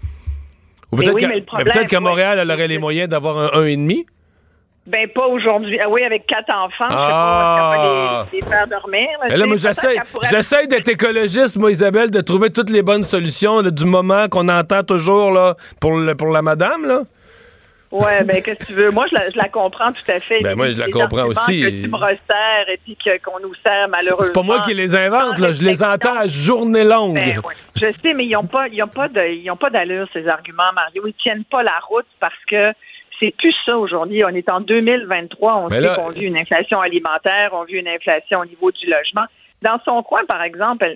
Ou 0.91 0.97
peut-être 0.97 1.15
oui, 1.15 1.21
qu'à- 1.21 1.29
mais 1.29 1.41
problème, 1.43 1.69
peut-être 1.73 1.91
qu'à. 1.91 2.01
Montréal, 2.01 2.39
elle 2.41 2.51
aurait 2.51 2.67
les 2.67 2.79
moyens 2.79 3.09
d'avoir 3.11 3.55
un 3.55 3.61
1,5. 3.63 4.05
Ben 4.89 5.07
pas 5.09 5.27
aujourd'hui. 5.27 5.79
Ah 5.81 5.89
oui, 5.89 6.03
avec 6.03 6.27
quatre 6.27 6.51
enfants, 6.51 6.87
je 6.89 6.95
sais 6.95 6.99
Ah. 6.99 7.73
pas, 7.75 7.77
qu'elle 7.77 7.91
va 7.91 8.27
les, 8.33 8.41
les 8.41 8.47
faire 8.47 8.67
dormir. 8.67 9.09
là, 9.29 9.37
là, 9.37 9.47
moi, 9.47 9.57
j'essaie, 9.57 9.97
pourrait- 10.13 10.67
d'être 10.67 10.89
écologiste, 10.89 11.57
moi, 11.57 11.71
Isabelle, 11.71 12.11
de 12.11 12.21
trouver 12.23 12.51
toutes 12.51 12.71
les 12.71 12.83
bonnes 12.83 13.05
solutions 13.05 13.61
là, 13.61 13.71
du 13.71 13.85
moment 13.85 14.29
qu'on 14.29 14.49
entend 14.49 14.83
toujours 14.83 15.31
là, 15.31 15.55
pour, 15.81 15.97
le- 15.97 16.15
pour 16.15 16.29
la 16.29 16.41
madame. 16.43 16.87
Là. 16.87 17.01
Ouais, 17.91 18.23
ben 18.25 18.43
qu'est-ce 18.43 18.59
que 18.61 18.65
tu 18.67 18.73
veux? 18.75 18.91
Moi, 18.91 19.07
je 19.11 19.15
la, 19.15 19.31
je 19.31 19.37
la 19.39 19.49
comprends 19.49 19.93
tout 19.93 20.11
à 20.11 20.21
fait. 20.21 20.41
Ben, 20.43 20.55
moi, 20.55 20.71
je 20.71 20.79
la 20.79 20.89
comprends 20.89 21.25
aussi. 21.27 21.63
Que 21.63 21.69
tu 21.71 21.89
me 21.89 21.97
resserres 21.97 22.69
et 22.69 22.79
puis 22.85 22.97
qu'on 23.25 23.41
nous 23.41 23.55
sert 23.63 23.89
malheureusement. 23.89 24.25
C'est 24.25 24.33
pas 24.35 24.43
moi 24.43 24.61
qui 24.61 24.75
les 24.75 24.95
invente, 24.95 25.39
là, 25.39 25.53
je 25.55 25.63
les 25.63 25.83
entends 25.83 26.17
à 26.19 26.27
journée 26.27 26.85
longue. 26.85 27.15
Ben 27.15 27.39
ouais. 27.39 27.55
Je 27.77 27.87
sais, 28.03 28.13
mais 28.15 28.27
ils 28.27 28.33
n'ont 28.33 28.45
pas, 28.45 28.69
ils 28.69 28.83
ont 28.83 28.89
pas 28.89 29.09
de, 29.09 29.23
ils 29.29 29.51
ont 29.51 29.57
pas 29.57 29.71
d'allure 29.71 30.07
ces 30.13 30.29
arguments, 30.29 30.71
Mario. 30.75 31.07
Ils 31.07 31.15
tiennent 31.15 31.45
pas 31.45 31.63
la 31.63 31.79
route 31.89 32.07
parce 32.21 32.35
que 32.47 32.73
c'est 33.21 33.35
plus 33.37 33.55
ça 33.67 33.77
aujourd'hui. 33.79 34.25
On 34.25 34.29
est 34.29 34.49
en 34.49 34.61
2023. 34.61 35.57
On 35.57 35.69
Mais 35.69 35.77
sait 35.77 35.81
là- 35.81 35.95
qu'on 35.97 36.11
vit 36.11 36.25
une 36.27 36.37
inflation 36.37 36.81
alimentaire, 36.81 37.51
on 37.53 37.65
vit 37.65 37.75
une 37.79 37.89
inflation 37.89 38.41
au 38.41 38.45
niveau 38.47 38.71
du 38.73 38.87
logement. 38.87 39.25
Dans 39.63 39.79
son 39.85 40.03
coin, 40.03 40.25
par 40.27 40.43
exemple, 40.43 40.87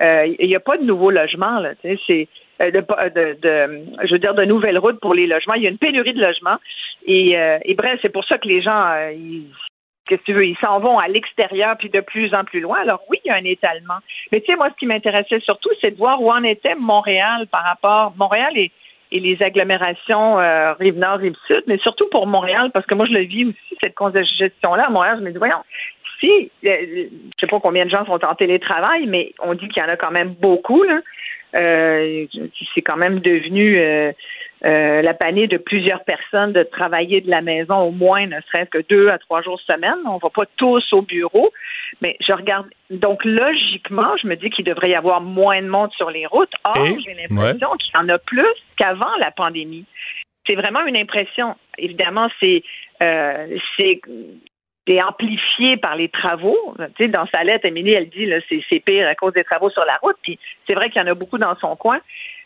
euh, 0.00 0.26
il 0.38 0.48
n'y 0.48 0.56
a 0.56 0.60
pas 0.60 0.76
de 0.76 0.82
nouveaux 0.84 1.10
logements. 1.10 1.58
Là, 1.60 1.70
c'est 1.82 2.28
euh, 2.60 2.70
de, 2.70 2.80
de, 2.80 3.38
de- 3.40 4.06
je 4.06 4.12
veux 4.12 4.18
dire, 4.18 4.34
de 4.34 4.44
nouvelles 4.44 4.78
routes 4.78 5.00
pour 5.00 5.14
les 5.14 5.26
logements. 5.26 5.54
Il 5.54 5.62
y 5.62 5.66
a 5.66 5.70
une 5.70 5.78
pénurie 5.78 6.14
de 6.14 6.20
logements. 6.20 6.58
Et, 7.06 7.36
euh, 7.38 7.58
et 7.64 7.74
bref, 7.74 7.98
c'est 8.02 8.12
pour 8.12 8.24
ça 8.24 8.38
que 8.38 8.46
les 8.48 8.60
gens, 8.62 8.84
euh, 8.92 9.12
ils, 9.12 9.46
qu'est-ce 10.06 10.20
que 10.20 10.26
tu 10.26 10.32
veux, 10.32 10.46
ils 10.46 10.56
s'en 10.58 10.78
vont 10.80 10.98
à 10.98 11.08
l'extérieur 11.08 11.76
puis 11.78 11.90
de 11.90 12.00
plus 12.00 12.34
en 12.34 12.44
plus 12.44 12.60
loin. 12.60 12.78
Alors 12.80 13.02
oui, 13.08 13.18
il 13.24 13.28
y 13.28 13.30
a 13.30 13.36
un 13.36 13.44
étalement. 13.44 13.98
Mais 14.30 14.40
tu 14.40 14.46
sais, 14.46 14.56
moi, 14.56 14.68
ce 14.70 14.76
qui 14.78 14.86
m'intéressait 14.86 15.40
surtout, 15.40 15.70
c'est 15.80 15.92
de 15.92 15.96
voir 15.96 16.20
où 16.22 16.30
en 16.30 16.42
était 16.44 16.74
Montréal 16.74 17.46
par 17.50 17.62
rapport 17.64 18.12
Montréal 18.16 18.52
et, 18.56 18.70
et 19.12 19.20
les 19.20 19.42
agglomérations 19.42 20.40
euh, 20.40 20.72
Rive-Nord, 20.74 21.18
Rive-Sud, 21.18 21.64
mais 21.66 21.78
surtout 21.78 22.08
pour 22.10 22.26
Montréal, 22.26 22.70
parce 22.72 22.86
que 22.86 22.94
moi, 22.94 23.06
je 23.06 23.12
le 23.12 23.20
vis 23.20 23.44
aussi, 23.44 23.76
cette 23.80 23.94
congestion-là 23.94 24.86
à 24.86 24.90
Montréal. 24.90 25.18
Je 25.20 25.24
me 25.24 25.30
dis, 25.30 25.38
voyons, 25.38 25.62
si, 26.18 26.50
euh, 26.64 26.76
je 27.04 27.40
sais 27.40 27.46
pas 27.46 27.60
combien 27.60 27.84
de 27.84 27.90
gens 27.90 28.06
sont 28.06 28.24
en 28.24 28.34
télétravail, 28.34 29.06
mais 29.06 29.34
on 29.42 29.54
dit 29.54 29.68
qu'il 29.68 29.82
y 29.82 29.86
en 29.86 29.88
a 29.88 29.96
quand 29.96 30.10
même 30.10 30.34
beaucoup, 30.40 30.82
là. 30.82 31.00
Euh, 31.54 32.26
c'est 32.74 32.80
quand 32.80 32.96
même 32.96 33.20
devenu 33.20 33.78
euh, 33.78 34.12
euh, 34.64 35.02
la 35.02 35.14
panier 35.14 35.48
de 35.48 35.56
plusieurs 35.56 36.04
personnes 36.04 36.52
de 36.52 36.62
travailler 36.62 37.20
de 37.20 37.30
la 37.30 37.42
maison 37.42 37.78
au 37.78 37.90
moins, 37.90 38.26
ne 38.26 38.40
serait-ce 38.42 38.70
que 38.70 38.84
deux 38.88 39.08
à 39.08 39.18
trois 39.18 39.42
jours 39.42 39.60
semaine. 39.60 39.96
On 40.06 40.18
va 40.18 40.30
pas 40.30 40.44
tous 40.56 40.84
au 40.92 41.02
bureau, 41.02 41.52
mais 42.00 42.16
je 42.20 42.32
regarde. 42.32 42.68
Donc 42.90 43.24
logiquement, 43.24 44.16
je 44.22 44.28
me 44.28 44.36
dis 44.36 44.50
qu'il 44.50 44.64
devrait 44.64 44.90
y 44.90 44.94
avoir 44.94 45.20
moins 45.20 45.60
de 45.60 45.66
monde 45.66 45.90
sur 45.96 46.10
les 46.10 46.26
routes. 46.26 46.52
Or, 46.64 46.76
j'ai 47.04 47.14
l'impression 47.14 47.70
qu'il 47.76 47.92
y 47.94 47.98
en 47.98 48.08
a 48.08 48.18
plus 48.18 48.46
qu'avant 48.76 49.16
la 49.18 49.32
pandémie. 49.32 49.84
C'est 50.46 50.54
vraiment 50.54 50.84
une 50.86 50.96
impression. 50.96 51.56
Évidemment, 51.78 52.28
c'est 52.38 52.62
euh, 53.02 53.58
c'est 53.76 54.00
c'est 54.86 55.02
amplifié 55.02 55.76
par 55.76 55.96
les 55.96 56.08
travaux. 56.08 56.74
Tu 56.96 57.04
sais, 57.04 57.08
dans 57.08 57.26
sa 57.26 57.44
lettre, 57.44 57.66
Émilie, 57.66 57.92
elle 57.92 58.08
dit 58.08 58.26
là, 58.26 58.38
c'est, 58.48 58.60
c'est 58.68 58.80
pire 58.80 59.06
à 59.06 59.14
cause 59.14 59.32
des 59.32 59.44
travaux 59.44 59.70
sur 59.70 59.84
la 59.84 59.96
route. 60.02 60.16
Puis 60.22 60.38
c'est 60.66 60.74
vrai 60.74 60.90
qu'il 60.90 61.00
y 61.00 61.04
en 61.04 61.08
a 61.08 61.14
beaucoup 61.14 61.38
dans 61.38 61.56
son 61.56 61.76
coin. 61.76 62.00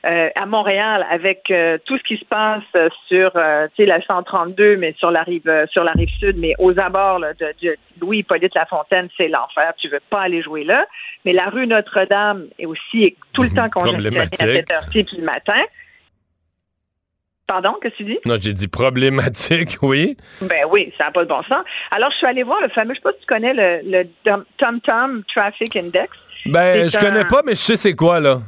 Euh, 0.07 0.29
à 0.37 0.47
Montréal, 0.47 1.05
avec 1.11 1.51
euh, 1.51 1.79
tout 1.85 1.99
ce 1.99 2.03
qui 2.05 2.17
se 2.17 2.25
passe 2.27 2.63
euh, 2.77 2.89
sur 3.09 3.33
euh, 3.35 3.67
tu 3.75 3.83
sais, 3.83 3.87
la 3.87 4.01
132, 4.03 4.77
mais 4.77 4.95
sur 4.99 5.11
la 5.11 5.23
rive 5.25 5.51
sur 5.73 5.83
la 5.83 5.91
rive 5.93 6.09
sud, 6.21 6.37
mais 6.39 6.53
aux 6.61 6.79
abords 6.79 7.19
là, 7.19 7.33
de, 7.35 7.47
de 7.61 7.77
Louis 8.01 8.19
Hippolyte 8.19 8.55
Lafontaine, 8.55 9.09
c'est 9.17 9.27
l'enfer. 9.27 9.73
Tu 9.79 9.89
veux 9.89 9.99
pas 10.09 10.21
aller 10.23 10.43
jouer 10.43 10.63
là. 10.63 10.87
Mais 11.25 11.33
la 11.33 11.47
rue 11.47 11.67
Notre-Dame 11.67 12.47
est 12.59 12.67
aussi 12.67 13.17
tout 13.33 13.43
le 13.43 13.51
temps 13.51 13.69
congestionnée 13.69 14.21
à 14.21 14.27
cette 14.27 14.71
heure-ci 14.71 15.03
puis 15.03 15.17
le 15.17 15.25
matin. 15.25 15.61
Pardon, 17.47 17.75
qu'est-ce 17.81 17.95
que 17.95 17.99
tu 17.99 18.05
dis? 18.05 18.19
Non, 18.27 18.37
j'ai 18.41 18.53
dit 18.53 18.67
problématique, 18.69 19.77
oui. 19.83 20.17
Ben 20.43 20.65
oui, 20.71 20.93
ça 20.99 21.05
n'a 21.05 21.11
pas 21.13 21.23
de 21.25 21.29
bon 21.29 21.43
sens. 21.45 21.65
Alors, 21.93 22.11
je 22.11 22.17
suis 22.17 22.27
allée 22.27 22.43
voir 22.43 22.61
le 22.61 22.69
fameux, 22.69 22.93
je 22.95 22.99
sais 22.99 23.03
pas 23.03 23.13
si 23.13 23.21
tu 23.21 23.27
connais 23.27 23.55
le, 23.55 23.81
le 23.89 24.05
Tom- 24.25 24.45
TomTom 24.59 25.23
Traffic 25.33 25.77
Index. 25.77 26.09
Ben, 26.47 26.89
je 26.89 26.99
connais 26.99 27.21
un- 27.21 27.25
pas, 27.25 27.43
mais 27.45 27.53
je 27.55 27.61
sais 27.61 27.77
c'est 27.77 27.95
quoi, 27.95 28.19
là. 28.21 28.39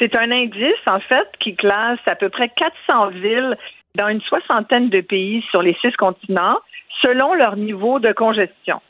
C'est 0.00 0.16
un 0.16 0.30
indice, 0.30 0.86
en 0.86 0.98
fait, 0.98 1.28
qui 1.40 1.54
classe 1.54 2.00
à 2.06 2.16
peu 2.16 2.30
près 2.30 2.48
400 2.48 3.08
villes 3.10 3.56
dans 3.94 4.08
une 4.08 4.22
soixantaine 4.22 4.88
de 4.88 5.02
pays 5.02 5.44
sur 5.50 5.62
les 5.62 5.76
six 5.82 5.92
continents 5.96 6.58
selon 7.02 7.34
leur 7.34 7.56
niveau 7.56 7.98
de 8.00 8.12
congestion. 8.12 8.80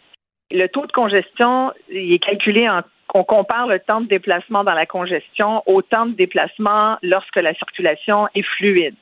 Le 0.53 0.69
taux 0.69 0.87
de 0.87 0.93
congestion 0.93 1.73
est 1.91 2.23
calculé 2.23 2.69
en 2.69 2.83
on 3.15 3.25
compare 3.25 3.67
le 3.67 3.81
temps 3.81 4.01
de 4.01 4.07
déplacement 4.07 4.65
dans 4.65 4.75
la 4.75 4.87
congestion 4.87 5.63
au 5.67 5.83
temps 5.83 6.07
de 6.07 6.13
déplacement 6.13 6.97
lorsque 7.03 7.37
la 7.37 7.55
circulation 7.55 8.29
est 8.35 8.47
fluide. 8.57 8.95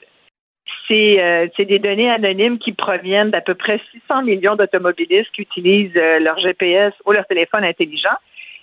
C'est 0.86 1.22
euh, 1.22 1.46
des 1.58 1.78
données 1.78 2.10
anonymes 2.10 2.58
qui 2.58 2.72
proviennent 2.72 3.30
d'à 3.30 3.42
peu 3.42 3.54
près 3.54 3.80
600 4.08 4.22
millions 4.22 4.56
d'automobilistes 4.56 5.30
qui 5.32 5.42
utilisent 5.42 5.96
euh, 5.96 6.18
leur 6.20 6.38
GPS 6.38 6.94
ou 7.04 7.12
leur 7.12 7.26
téléphone 7.26 7.64
intelligent. 7.64 8.16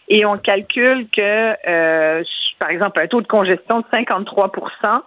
Et 0.08 0.26
on 0.26 0.38
calcule 0.38 1.08
que, 1.10 1.56
euh, 1.68 2.24
par 2.60 2.70
exemple, 2.70 2.99
un 2.99 3.08
taux 3.08 3.22
de 3.22 3.28
congestion 3.28 3.80
de 3.80 3.86
53% 3.91 5.01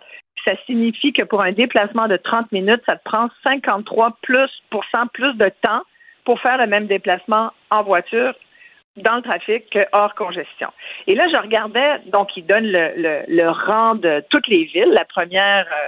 ça 0.44 0.52
signifie 0.66 1.12
que 1.12 1.22
pour 1.22 1.42
un 1.42 1.52
déplacement 1.52 2.08
de 2.08 2.16
30 2.16 2.52
minutes, 2.52 2.80
ça 2.86 2.96
te 2.96 3.04
prend 3.04 3.28
53 3.42 4.16
plus, 4.22 4.50
plus 5.12 5.34
de 5.34 5.50
temps 5.62 5.82
pour 6.24 6.40
faire 6.40 6.58
le 6.58 6.66
même 6.66 6.86
déplacement 6.86 7.52
en 7.70 7.82
voiture 7.82 8.34
dans 8.96 9.16
le 9.16 9.22
trafic 9.22 9.68
que 9.70 9.86
hors 9.92 10.14
congestion. 10.14 10.68
Et 11.06 11.14
là, 11.14 11.26
je 11.30 11.36
regardais, 11.36 12.00
donc, 12.06 12.36
il 12.36 12.46
donne 12.46 12.66
le, 12.66 12.92
le, 12.96 13.22
le 13.28 13.48
rang 13.48 13.94
de 13.94 14.24
toutes 14.30 14.48
les 14.48 14.64
villes. 14.64 14.90
La 14.90 15.04
première 15.04 15.66
euh, 15.66 15.86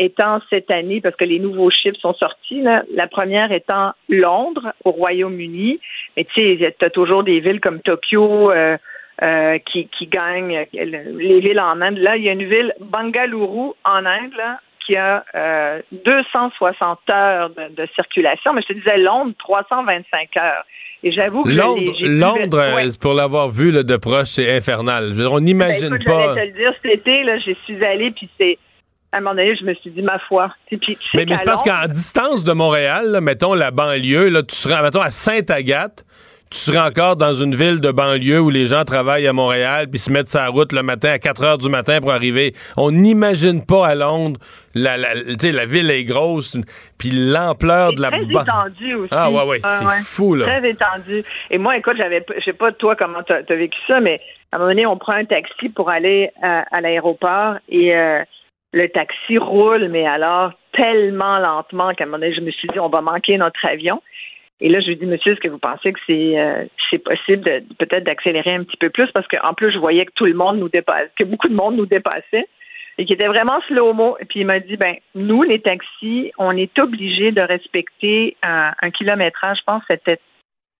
étant 0.00 0.40
cette 0.48 0.70
année, 0.70 1.00
parce 1.00 1.14
que 1.14 1.24
les 1.24 1.38
nouveaux 1.38 1.70
chiffres 1.70 1.98
sont 2.00 2.14
sortis, 2.14 2.62
là, 2.62 2.82
la 2.94 3.06
première 3.06 3.52
étant 3.52 3.92
Londres, 4.08 4.72
au 4.84 4.90
Royaume-Uni. 4.92 5.78
Mais 6.16 6.24
tu 6.24 6.58
sais, 6.58 6.74
tu 6.78 6.84
as 6.84 6.90
toujours 6.90 7.22
des 7.22 7.38
villes 7.40 7.60
comme 7.60 7.80
Tokyo 7.80 8.50
euh, 8.50 8.76
euh, 9.22 9.58
qui, 9.70 9.88
qui 9.88 10.06
gagnent 10.06 10.56
euh, 10.74 10.86
les 11.18 11.40
villes 11.40 11.60
en 11.60 11.80
Inde. 11.82 11.98
Là, 11.98 12.16
il 12.16 12.24
y 12.24 12.30
a 12.30 12.32
une 12.32 12.48
ville, 12.48 12.72
Bangalore, 12.80 13.76
en 13.84 14.06
Inde, 14.06 14.32
là, 14.38 14.58
qui 14.86 14.96
a 14.96 15.22
euh, 15.34 15.80
260 15.92 16.98
heures 17.10 17.50
de, 17.50 17.74
de 17.74 17.86
circulation. 17.94 18.54
Mais 18.54 18.62
je 18.62 18.68
te 18.68 18.72
disais, 18.72 18.96
Londres, 18.96 19.34
325 19.38 20.36
heures. 20.38 20.64
Et 21.02 21.12
j'avoue 21.12 21.44
que 21.44 21.50
Londres, 21.50 21.92
Londres 22.00 22.74
Ouais. 22.76 22.86
euh, 22.86 22.90
pour 23.00 23.12
l'avoir 23.14 23.48
vu 23.50 23.70
là, 23.70 23.82
de 23.82 23.96
proche, 23.96 24.28
c'est 24.28 24.56
infernal. 24.56 25.04
Je 25.12 25.18
veux 25.18 25.22
dire, 25.24 25.32
on 25.32 25.36
Ben, 25.38 25.44
n'imagine 25.44 25.94
écoute, 25.94 26.06
pas. 26.06 26.34
J'allais 26.34 26.52
te 26.52 26.58
le 26.58 26.62
dire 26.64 26.74
cet 26.82 26.92
été, 26.92 27.22
là, 27.24 27.36
j'y 27.38 27.54
suis 27.64 27.84
allée, 27.84 28.10
puis 28.10 28.28
c'est 28.38 28.58
à 29.12 29.16
un 29.16 29.20
moment 29.20 29.34
donné, 29.34 29.56
je 29.56 29.64
me 29.64 29.74
suis 29.74 29.90
dit, 29.90 30.02
ma 30.02 30.18
foi. 30.20 30.54
mais, 30.70 30.78
mais 31.14 31.36
c'est 31.36 31.44
parce 31.44 31.62
qu'en 31.62 31.86
distance 31.88 32.44
de 32.44 32.52
Montréal, 32.52 33.18
mettons 33.20 33.54
la 33.54 33.70
banlieue, 33.70 34.28
là, 34.28 34.42
tu 34.42 34.54
serais, 34.54 34.80
mettons, 34.82 35.00
à 35.00 35.10
Sainte-Agathe, 35.10 36.04
tu 36.50 36.58
serais 36.58 36.80
encore 36.80 37.14
dans 37.14 37.32
une 37.32 37.54
ville 37.54 37.80
de 37.80 37.92
banlieue 37.92 38.40
où 38.40 38.50
les 38.50 38.66
gens 38.66 38.84
travaillent 38.84 39.28
à 39.28 39.32
Montréal 39.32 39.86
puis 39.88 40.00
se 40.00 40.10
mettent 40.10 40.28
sa 40.28 40.48
route 40.48 40.72
le 40.72 40.82
matin 40.82 41.10
à 41.10 41.18
4 41.20 41.44
heures 41.44 41.58
du 41.58 41.68
matin 41.68 42.00
pour 42.00 42.10
arriver. 42.10 42.54
On 42.76 42.90
n'imagine 42.90 43.64
pas 43.64 43.86
à 43.86 43.94
Londres. 43.94 44.40
La, 44.74 44.96
la, 44.96 45.14
la 45.14 45.66
ville 45.66 45.90
est 45.92 46.02
grosse, 46.02 46.56
puis 46.98 47.10
l'ampleur 47.10 47.92
de 47.92 48.02
la... 48.02 48.10
Très 48.10 48.22
étendue 48.22 48.94
aussi. 48.94 49.14
Ah 49.14 49.30
ouais, 49.30 49.44
ouais, 49.44 49.58
c'est 49.60 49.86
fou, 50.04 50.34
là. 50.34 50.46
Très 50.46 50.70
étendu. 50.70 51.22
Et 51.50 51.58
moi, 51.58 51.76
écoute, 51.76 51.94
j'avais, 51.96 52.24
je 52.36 52.44
sais 52.44 52.52
pas 52.52 52.72
toi 52.72 52.96
comment 52.96 53.22
tu 53.22 53.32
as, 53.32 53.56
vécu 53.56 53.78
ça, 53.86 54.00
mais 54.00 54.20
à 54.50 54.56
un 54.56 54.58
moment 54.58 54.70
donné, 54.70 54.86
on 54.86 54.96
prend 54.96 55.12
un 55.12 55.24
taxi 55.24 55.68
pour 55.68 55.88
aller 55.88 56.30
à, 56.42 56.80
l'aéroport 56.80 57.56
et 57.68 57.94
euh, 57.96 58.22
le 58.72 58.88
taxi 58.88 59.38
roule, 59.38 59.88
mais 59.88 60.06
alors 60.06 60.52
tellement 60.72 61.38
lentement 61.38 61.92
qu'à 61.94 62.04
un 62.04 62.06
moment 62.06 62.18
donné, 62.18 62.34
je 62.34 62.40
me 62.40 62.50
suis 62.50 62.68
dit, 62.68 62.78
on 62.78 62.88
va 62.88 63.00
manquer 63.00 63.36
notre 63.36 63.64
avion. 63.64 64.02
Et 64.60 64.68
là, 64.68 64.80
je 64.80 64.88
lui 64.88 64.96
dis, 64.96 65.06
monsieur, 65.06 65.32
est-ce 65.32 65.40
que 65.40 65.48
vous 65.48 65.58
pensez 65.58 65.92
que 65.92 65.98
c'est 66.06 66.38
euh, 66.38 66.64
c'est 66.90 66.98
possible 66.98 67.42
de, 67.42 67.62
peut-être 67.78 68.04
d'accélérer 68.04 68.54
un 68.54 68.62
petit 68.62 68.76
peu 68.76 68.90
plus? 68.90 69.10
Parce 69.12 69.26
qu'en 69.26 69.54
plus, 69.54 69.72
je 69.72 69.78
voyais 69.78 70.04
que 70.04 70.12
tout 70.14 70.26
le 70.26 70.34
monde 70.34 70.58
nous 70.58 70.68
dépasse, 70.68 71.08
que 71.18 71.24
beaucoup 71.24 71.48
de 71.48 71.54
monde 71.54 71.76
nous 71.76 71.86
dépassait 71.86 72.46
et 72.98 73.06
qui 73.06 73.14
était 73.14 73.26
vraiment 73.26 73.60
slow-mo. 73.68 74.18
Et 74.20 74.26
puis 74.26 74.40
il 74.40 74.46
m'a 74.46 74.60
dit, 74.60 74.76
ben 74.76 74.96
nous, 75.14 75.42
les 75.42 75.60
taxis, 75.60 76.32
on 76.36 76.54
est 76.56 76.78
obligés 76.78 77.32
de 77.32 77.40
respecter 77.40 78.36
un, 78.42 78.72
un 78.82 78.90
kilométrage, 78.90 79.58
je 79.58 79.64
pense 79.64 79.82
que 79.84 79.94
c'était 79.94 80.20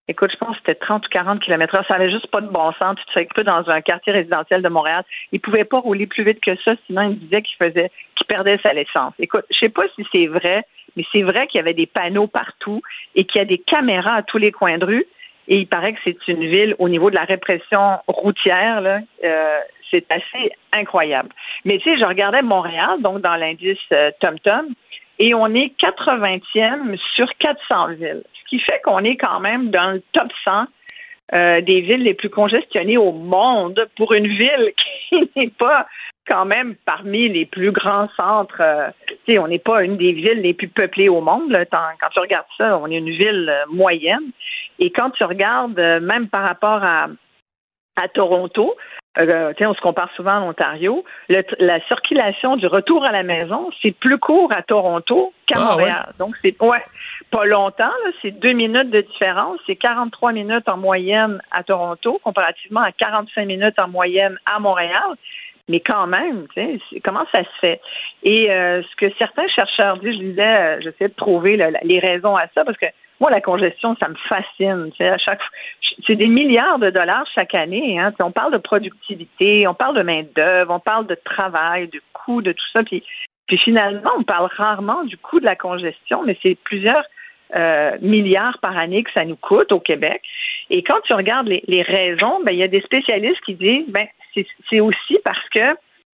Écoute, 0.07 0.31
je 0.31 0.37
pense 0.37 0.55
que 0.57 0.63
c'était 0.65 0.75
30 0.75 1.05
ou 1.05 1.09
40 1.09 1.39
km 1.41 1.75
heure. 1.75 1.85
Ça 1.87 1.97
n'avait 1.97 2.11
juste 2.11 2.27
pas 2.27 2.41
de 2.41 2.47
bon 2.47 2.71
sens. 2.73 2.95
Tu 2.97 3.05
te 3.05 3.11
fais 3.11 3.27
peu 3.33 3.43
dans 3.43 3.69
un 3.69 3.81
quartier 3.81 4.11
résidentiel 4.11 4.61
de 4.61 4.69
Montréal. 4.69 5.03
Il 5.31 5.39
pouvait 5.39 5.63
pas 5.63 5.79
rouler 5.79 6.07
plus 6.07 6.23
vite 6.23 6.39
que 6.41 6.55
ça, 6.63 6.73
sinon 6.85 7.03
il 7.03 7.19
disait 7.19 7.41
qu'il 7.41 7.57
faisait, 7.57 7.91
qu'il 8.15 8.27
perdait 8.27 8.59
sa 8.63 8.73
licence. 8.73 9.13
Écoute, 9.19 9.45
je 9.51 9.59
sais 9.59 9.69
pas 9.69 9.83
si 9.95 10.05
c'est 10.11 10.27
vrai, 10.27 10.63
mais 10.95 11.05
c'est 11.11 11.21
vrai 11.21 11.47
qu'il 11.47 11.59
y 11.59 11.61
avait 11.61 11.73
des 11.73 11.85
panneaux 11.85 12.27
partout 12.27 12.81
et 13.15 13.25
qu'il 13.25 13.39
y 13.39 13.41
a 13.41 13.45
des 13.45 13.59
caméras 13.59 14.15
à 14.15 14.23
tous 14.23 14.37
les 14.37 14.51
coins 14.51 14.77
de 14.77 14.85
rue. 14.85 15.05
Et 15.47 15.57
il 15.57 15.67
paraît 15.67 15.93
que 15.93 15.99
c'est 16.03 16.27
une 16.27 16.45
ville, 16.45 16.75
au 16.79 16.89
niveau 16.89 17.09
de 17.09 17.15
la 17.15 17.23
répression 17.23 17.99
routière, 18.07 18.81
là, 18.81 18.99
euh, 19.23 19.59
c'est 19.89 20.05
assez 20.09 20.51
incroyable. 20.71 21.29
Mais 21.65 21.77
tu 21.79 21.89
sais, 21.89 21.99
je 21.99 22.05
regardais 22.05 22.41
Montréal, 22.41 23.01
donc 23.01 23.21
dans 23.21 23.35
l'indice 23.35 23.77
euh, 23.91 24.11
TomTom, 24.19 24.67
et 25.21 25.35
on 25.35 25.53
est 25.53 25.71
80e 25.79 26.97
sur 27.15 27.27
400 27.37 27.93
villes 27.93 28.23
qui 28.49 28.59
fait 28.59 28.81
qu'on 28.83 29.03
est 29.03 29.15
quand 29.15 29.39
même 29.39 29.69
dans 29.69 29.91
le 29.91 30.03
top 30.13 30.27
100 30.43 30.65
euh, 31.33 31.61
des 31.61 31.81
villes 31.81 32.03
les 32.03 32.15
plus 32.15 32.29
congestionnées 32.29 32.97
au 32.97 33.13
monde 33.13 33.87
pour 33.95 34.13
une 34.13 34.27
ville 34.27 34.73
qui 35.09 35.29
n'est 35.35 35.47
pas 35.47 35.87
quand 36.27 36.45
même 36.45 36.75
parmi 36.85 37.29
les 37.29 37.45
plus 37.45 37.71
grands 37.71 38.09
centres. 38.17 38.61
Euh, 38.61 38.89
on 39.39 39.47
n'est 39.47 39.59
pas 39.59 39.83
une 39.83 39.95
des 39.95 40.11
villes 40.11 40.41
les 40.41 40.53
plus 40.53 40.67
peuplées 40.67 41.07
au 41.07 41.21
monde. 41.21 41.55
Quand 41.71 42.09
tu 42.11 42.19
regardes 42.19 42.45
ça, 42.57 42.77
on 42.77 42.87
est 42.87 42.97
une 42.97 43.11
ville 43.11 43.47
euh, 43.49 43.65
moyenne. 43.69 44.31
Et 44.79 44.91
quand 44.91 45.11
tu 45.11 45.23
regardes, 45.23 45.79
même 46.01 46.27
par 46.27 46.43
rapport 46.43 46.83
à, 46.83 47.07
à 47.95 48.07
Toronto, 48.09 48.75
euh, 49.17 49.53
on 49.59 49.73
se 49.73 49.81
compare 49.81 50.09
souvent 50.15 50.37
à 50.37 50.39
l'Ontario. 50.39 51.03
La 51.27 51.85
circulation 51.87 52.55
du 52.55 52.67
retour 52.67 53.03
à 53.03 53.11
la 53.11 53.23
maison, 53.23 53.69
c'est 53.81 53.91
plus 53.91 54.17
court 54.17 54.51
à 54.53 54.61
Toronto 54.61 55.33
qu'à 55.47 55.55
ah, 55.57 55.65
Montréal. 55.65 56.13
Donc, 56.17 56.35
c'est 56.41 56.59
ouais, 56.61 56.83
pas 57.29 57.45
longtemps, 57.45 57.91
c'est 58.21 58.31
deux 58.31 58.53
minutes 58.53 58.89
de 58.89 59.01
différence. 59.01 59.59
C'est 59.67 59.75
43 59.75 60.31
minutes 60.31 60.67
en 60.69 60.77
moyenne 60.77 61.41
à 61.51 61.63
Toronto, 61.63 62.19
comparativement 62.23 62.81
à 62.81 62.91
45 62.91 63.45
minutes 63.45 63.79
en 63.79 63.89
moyenne 63.89 64.37
à 64.45 64.59
Montréal. 64.59 65.15
Mais 65.67 65.79
quand 65.79 66.07
même, 66.07 66.47
comment 67.03 67.25
ça 67.31 67.43
se 67.43 67.59
fait? 67.59 67.81
Et 68.23 68.51
euh, 68.51 68.81
ce 68.81 68.95
que 68.95 69.13
certains 69.17 69.47
chercheurs 69.47 69.97
disent, 69.97 70.15
je 70.15 70.19
disais, 70.19 70.41
euh, 70.41 70.81
j'essaie 70.81 71.07
de 71.07 71.13
trouver 71.13 71.57
les 71.83 71.99
raisons 71.99 72.35
à 72.35 72.47
ça, 72.53 72.65
parce 72.65 72.77
que 72.77 72.87
moi, 73.21 73.29
la 73.29 73.39
congestion, 73.39 73.95
ça 73.99 74.09
me 74.09 74.15
fascine. 74.27 74.91
À 74.99 75.17
chaque, 75.19 75.39
c'est 76.07 76.15
des 76.15 76.27
milliards 76.27 76.79
de 76.79 76.89
dollars 76.89 77.25
chaque 77.35 77.53
année. 77.53 77.99
Hein. 77.99 78.11
On 78.19 78.31
parle 78.31 78.51
de 78.51 78.57
productivité, 78.57 79.67
on 79.67 79.75
parle 79.75 79.95
de 79.95 80.01
main-d'œuvre, 80.01 80.73
on 80.73 80.79
parle 80.79 81.05
de 81.05 81.15
travail, 81.23 81.87
de 81.87 82.01
coût, 82.13 82.41
de 82.41 82.51
tout 82.51 82.65
ça. 82.73 82.83
Puis, 82.83 83.03
finalement, 83.63 84.09
on 84.17 84.23
parle 84.23 84.49
rarement 84.57 85.03
du 85.03 85.17
coût 85.17 85.39
de 85.39 85.45
la 85.45 85.55
congestion, 85.55 86.23
mais 86.25 86.35
c'est 86.41 86.57
plusieurs 86.63 87.03
euh, 87.55 87.95
milliards 88.01 88.57
par 88.59 88.75
année 88.75 89.03
que 89.03 89.11
ça 89.11 89.23
nous 89.23 89.35
coûte 89.35 89.71
au 89.71 89.79
Québec. 89.79 90.23
Et 90.71 90.81
quand 90.81 90.99
tu 91.03 91.13
regardes 91.13 91.47
les, 91.47 91.81
raisons, 91.83 92.39
ben, 92.43 92.53
il 92.53 92.57
y 92.57 92.63
a 92.63 92.67
des 92.67 92.81
spécialistes 92.81 93.41
qui 93.45 93.53
disent 93.53 93.87
ben, 93.89 94.07
c'est 94.69 94.79
aussi 94.79 95.19
parce 95.23 95.47
que 95.49 95.75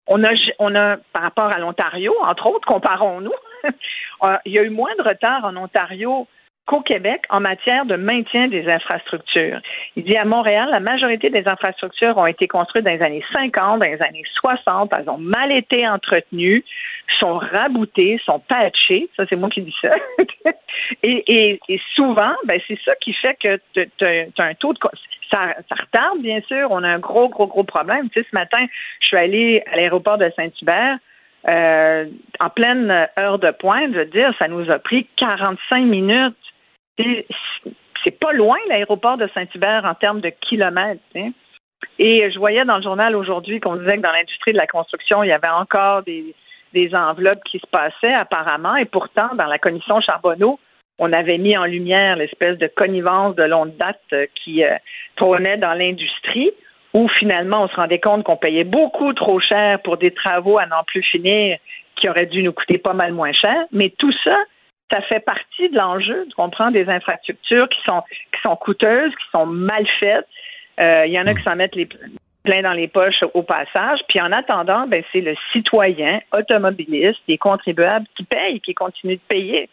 on 0.08 0.24
a, 0.24 0.32
on 0.60 0.76
a, 0.76 0.98
par 1.12 1.24
rapport 1.24 1.52
à 1.52 1.60
l'Ontario, 1.60 2.14
entre 2.22 2.48
autres, 2.48 2.68
comparons-nous, 2.68 3.34
euh, 4.24 4.38
il 4.46 4.54
y 4.54 4.60
a 4.60 4.64
eu 4.64 4.70
moins 4.70 4.94
de 4.98 5.04
retard 5.04 5.44
en 5.44 5.56
Ontario 5.58 6.28
qu'au 6.66 6.82
Québec 6.82 7.24
en 7.30 7.42
matière 7.42 7.86
de 7.86 7.96
maintien 7.96 8.48
des 8.48 8.70
infrastructures. 8.70 9.60
Il 9.96 10.04
dit 10.06 10.16
à 10.16 10.24
Montréal, 10.24 10.70
la 10.72 10.80
majorité 10.80 11.30
des 11.30 11.48
infrastructures 11.48 12.18
ont 12.18 12.26
été 12.26 12.48
construites 12.48 12.86
dans 12.86 12.92
les 12.92 13.02
années 13.02 13.24
50, 13.34 13.80
dans 13.80 13.86
les 13.86 14.02
années 14.02 14.24
60, 14.42 14.94
elles 14.98 15.10
ont 15.10 15.18
mal 15.18 15.52
été 15.52 15.88
entretenues, 15.88 16.64
sont 17.20 17.38
raboutées, 17.38 18.20
sont 18.26 18.40
patchées, 18.40 19.10
ça 19.18 19.26
c'est 19.30 19.36
moi 19.36 19.50
qui 19.50 19.62
dis 19.62 19.76
ça. 19.82 19.94
et, 21.04 21.60
souvent, 21.96 22.34
ben, 22.46 22.60
c'est 22.68 22.80
ça 22.86 22.94
qui 23.02 23.14
fait 23.14 23.36
que 23.42 23.60
tu 23.74 24.06
as 24.06 24.44
un 24.44 24.54
taux 24.56 24.74
de... 24.74 24.80
Ça, 25.30 25.56
ça, 25.68 25.76
retarde, 25.76 26.22
bien 26.22 26.42
sûr, 26.48 26.68
on 26.70 26.84
a 26.84 26.90
un 26.90 27.00
gros, 27.00 27.28
gros, 27.28 27.48
gros 27.48 27.64
problème. 27.64 28.08
Tu 28.10 28.22
sais, 28.22 28.28
ce 28.30 28.36
matin, 28.36 28.64
je 29.02 29.08
suis 29.08 29.18
allée 29.18 29.64
à 29.72 29.78
l'aéroport 29.78 30.20
de 30.20 30.32
Saint-Hubert, 30.36 30.98
euh, 31.48 32.06
en 32.40 32.50
pleine 32.50 33.08
heure 33.18 33.40
de 33.40 33.52
pointe, 33.52 33.94
je 33.94 34.00
veux 34.00 34.06
dire, 34.06 34.34
ça 34.38 34.48
nous 34.48 34.70
a 34.70 34.80
pris 34.80 35.08
45 35.18 35.86
minutes 35.86 36.36
c'est 36.98 38.20
pas 38.20 38.34
loin 38.34 38.58
l'aéroport 38.70 39.18
de 39.18 39.30
Saint-Hubert 39.34 39.86
en 39.86 39.96
termes 39.96 40.22
de 40.22 40.30
kilomètres. 40.30 41.02
Et 42.00 42.32
je 42.32 42.40
voyais 42.40 42.66
dans 42.66 42.78
le 42.78 42.84
journal 42.84 43.16
aujourd'hui 43.16 43.60
qu'on 43.60 43.76
disait 43.76 43.98
que 43.98 44.02
dans 44.02 44.12
l'industrie 44.12 44.54
de 44.54 44.58
la 44.58 44.68
construction, 44.68 45.24
il 45.24 45.30
y 45.30 45.32
avait 45.32 45.48
encore 45.48 46.04
des, 46.04 46.34
enveloppes 46.94 47.44
qui 47.50 47.60
se 47.60 47.68
passaient 47.68 48.14
apparemment. 48.14 48.76
Et 48.76 48.86
pourtant, 48.86 49.30
dans 49.36 49.46
la 49.46 49.60
commission 49.60 50.02
Charbonneau, 50.02 50.60
on 51.00 51.14
avait 51.14 51.38
mis 51.38 51.58
en 51.58 51.66
lumière 51.66 52.16
l'espèce 52.16 52.58
de 52.58 52.68
connivence 52.68 53.36
de 53.36 53.44
longue 53.44 53.76
date 53.78 54.00
euh, 54.14 54.26
qui 54.36 54.64
euh, 54.64 54.76
trônait 55.16 55.58
dans 55.58 55.74
l'industrie, 55.74 56.52
où 56.94 57.08
finalement 57.20 57.64
on 57.64 57.68
se 57.68 57.76
rendait 57.76 58.00
compte 58.00 58.24
qu'on 58.24 58.38
payait 58.38 58.64
beaucoup 58.64 59.12
trop 59.14 59.40
cher 59.40 59.82
pour 59.82 59.98
des 59.98 60.12
travaux 60.12 60.60
à 60.60 60.68
n'en 60.68 60.84
plus 60.84 61.02
finir 61.02 61.58
qui 61.96 62.10
auraient 62.10 62.28
dû 62.28 62.44
nous 62.44 62.54
coûter 62.54 62.78
pas 62.78 62.94
mal 62.94 63.12
moins 63.12 63.34
cher. 63.34 63.56
Mais 63.72 63.92
tout 63.98 64.14
ça, 64.24 64.38
ça 64.94 65.02
fait 65.02 65.20
partie 65.20 65.70
de 65.70 65.76
l'enjeu, 65.76 66.26
tu 66.30 66.36
comprends, 66.36 66.70
des 66.70 66.88
infrastructures 66.88 67.68
qui 67.70 67.80
sont, 67.84 68.04
qui 68.32 68.42
sont 68.42 68.56
coûteuses, 68.56 69.12
qui 69.12 69.26
sont 69.32 69.46
mal 69.48 69.86
faites. 70.00 70.28
Euh, 70.80 71.06
il 71.08 71.14
y 71.14 71.20
en 71.20 71.26
a 71.26 71.34
qui 71.34 71.44
s'en 71.44 71.56
mettent 71.56 71.76
les 71.76 71.88
plein 72.44 72.62
dans 72.62 72.74
les 72.74 72.88
poches 72.88 73.24
au 73.34 73.42
passage. 73.42 74.00
Puis 74.08 74.20
en 74.22 74.32
attendant, 74.32 74.86
ben, 74.88 75.04
c'est 75.12 75.22
le 75.22 75.34
citoyen 75.52 76.20
automobiliste, 76.34 77.20
les 77.28 77.38
contribuables 77.38 78.06
qui 78.16 78.24
payent, 78.24 78.60
qui 78.60 78.74
continuent 78.74 79.16
de 79.16 79.28
payer. 79.28 79.70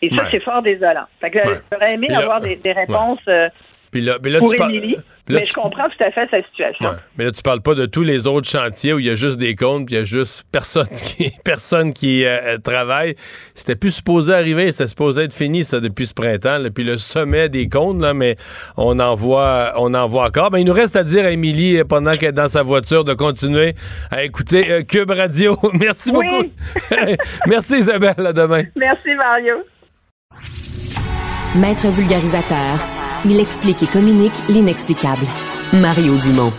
Et 0.00 0.10
ça, 0.10 0.24
c'est 0.30 0.40
fort 0.40 0.62
désolant. 0.62 1.06
Fait 1.20 1.30
que 1.30 1.40
j'aurais 1.72 1.94
aimé 1.94 2.08
avoir 2.14 2.40
des, 2.40 2.72
réponses 2.72 3.18
euh, 3.28 3.46
puis 3.90 4.00
là, 4.00 4.18
mais 4.22 4.30
là, 4.30 4.38
pour 4.38 4.54
tu 4.54 4.62
Émilie, 4.62 4.96
mais 5.28 5.44
je 5.44 5.52
comprends 5.52 5.88
tout 5.88 6.02
à 6.02 6.10
fait 6.10 6.28
sa 6.30 6.42
situation. 6.42 6.90
Mais 7.16 7.24
là, 7.24 7.32
tu 7.32 7.42
parles 7.42 7.60
pas 7.60 7.74
de 7.74 7.86
tous 7.86 8.02
les 8.02 8.26
autres 8.26 8.48
chantiers 8.48 8.92
où 8.92 8.98
il 8.98 9.06
y 9.06 9.10
a 9.10 9.14
juste 9.14 9.38
des 9.38 9.54
comptes, 9.54 9.86
puis 9.86 9.94
il 9.94 9.98
y 9.98 10.00
a 10.00 10.04
juste 10.04 10.44
personne 10.50 10.88
qui, 10.88 11.32
personne 11.44 11.92
qui 11.92 12.24
euh, 12.24 12.58
travaille. 12.58 13.14
C'était 13.54 13.76
plus 13.76 13.90
supposé 13.90 14.32
arriver, 14.32 14.72
c'était 14.72 14.88
supposé 14.88 15.24
être 15.24 15.34
fini, 15.34 15.64
ça, 15.64 15.80
depuis 15.80 16.06
ce 16.06 16.14
printemps. 16.14 16.58
Puis 16.74 16.84
le 16.84 16.96
sommet 16.96 17.48
des 17.48 17.68
comptes, 17.68 18.00
là, 18.00 18.14
mais 18.14 18.36
on 18.76 18.98
en 19.00 19.14
voit, 19.14 19.74
on 19.76 19.92
en 19.94 20.08
voit 20.08 20.26
encore. 20.26 20.50
Ben, 20.50 20.58
il 20.58 20.64
nous 20.64 20.72
reste 20.72 20.96
à 20.96 21.04
dire 21.04 21.24
à 21.24 21.30
Émilie, 21.30 21.82
pendant 21.88 22.16
qu'elle 22.16 22.30
est 22.30 22.32
dans 22.32 22.48
sa 22.48 22.62
voiture, 22.62 23.04
de 23.04 23.14
continuer 23.14 23.74
à 24.10 24.24
écouter 24.24 24.70
euh, 24.70 24.82
Cube 24.82 25.10
Radio. 25.10 25.56
Merci 25.74 26.10
beaucoup. 26.12 26.44
Merci 27.46 27.78
Isabelle, 27.78 28.26
à 28.26 28.32
demain. 28.32 28.62
Merci 28.76 29.14
Mario. 29.14 29.56
Maître 31.56 31.88
vulgarisateur 31.88 32.97
il 33.24 33.40
explique 33.40 33.82
et 33.82 33.86
communique 33.86 34.32
l'inexplicable. 34.48 35.26
Mario 35.72 36.14
Dumont. 36.22 36.52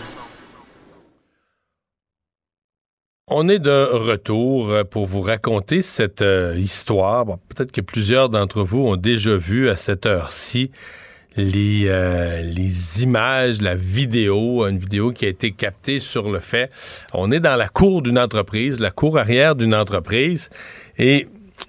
On 3.28 3.48
est 3.48 3.60
de 3.60 3.88
retour 3.92 4.74
pour 4.90 5.06
vous 5.06 5.20
raconter 5.20 5.82
cette 5.82 6.20
euh, 6.20 6.56
histoire. 6.58 7.24
Peut-être 7.48 7.70
que 7.70 7.80
plusieurs 7.80 8.28
d'entre 8.28 8.62
vous 8.62 8.80
ont 8.80 8.96
déjà 8.96 9.36
vu 9.36 9.68
à 9.68 9.76
cette 9.76 10.04
heure-ci 10.04 10.70
les, 11.36 11.84
euh, 11.86 12.42
les 12.42 13.04
images, 13.04 13.62
la 13.62 13.76
vidéo, 13.76 14.66
une 14.66 14.78
vidéo 14.78 15.12
qui 15.12 15.26
a 15.26 15.28
été 15.28 15.52
captée 15.52 16.00
sur 16.00 16.30
le 16.30 16.40
fait. 16.40 16.70
On 17.14 17.30
est 17.30 17.40
dans 17.40 17.56
la 17.56 17.68
cour 17.68 18.02
d'une 18.02 18.18
entreprise, 18.18 18.80
la 18.80 18.90
cour 18.90 19.16
arrière 19.16 19.54
d'une 19.54 19.74
entreprise, 19.74 20.50
et 20.98 21.28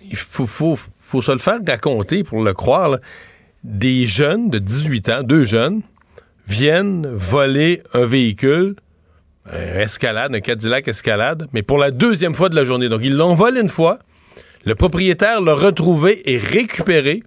il 0.09 0.17
faut, 0.17 0.47
faut, 0.47 0.77
faut 0.99 1.21
se 1.21 1.31
le 1.31 1.37
faire 1.37 1.59
raconter 1.65 2.23
pour 2.23 2.43
le 2.43 2.53
croire 2.53 2.97
des 3.63 4.05
jeunes 4.05 4.49
de 4.49 4.59
18 4.59 5.09
ans, 5.09 5.23
deux 5.23 5.45
jeunes, 5.45 5.81
viennent 6.47 7.07
voler 7.13 7.83
un 7.93 8.05
véhicule 8.05 8.75
un 9.49 9.79
escalade, 9.79 10.35
un 10.35 10.39
Cadillac 10.39 10.87
escalade, 10.87 11.47
mais 11.53 11.63
pour 11.63 11.77
la 11.77 11.91
deuxième 11.91 12.33
fois 12.33 12.49
de 12.49 12.55
la 12.55 12.63
journée. 12.63 12.89
Donc, 12.89 13.01
ils 13.03 13.15
l'ont 13.15 13.33
volé 13.33 13.61
une 13.61 13.69
fois. 13.69 13.99
Le 14.65 14.75
propriétaire 14.75 15.41
l'a 15.41 15.55
retrouvé 15.55 16.21
et 16.31 16.37
récupéré. 16.37 17.23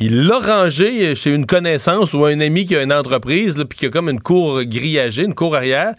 Il 0.00 0.26
l'a 0.26 0.38
rangé 0.38 1.16
chez 1.16 1.34
une 1.34 1.44
connaissance 1.44 2.14
ou 2.14 2.24
un 2.24 2.38
ami 2.38 2.66
qui 2.66 2.76
a 2.76 2.82
une 2.82 2.92
entreprise, 2.92 3.56
puis 3.68 3.78
qui 3.78 3.86
a 3.86 3.90
comme 3.90 4.08
une 4.08 4.20
cour 4.20 4.62
grillagée, 4.62 5.24
une 5.24 5.34
cour 5.34 5.56
arrière. 5.56 5.94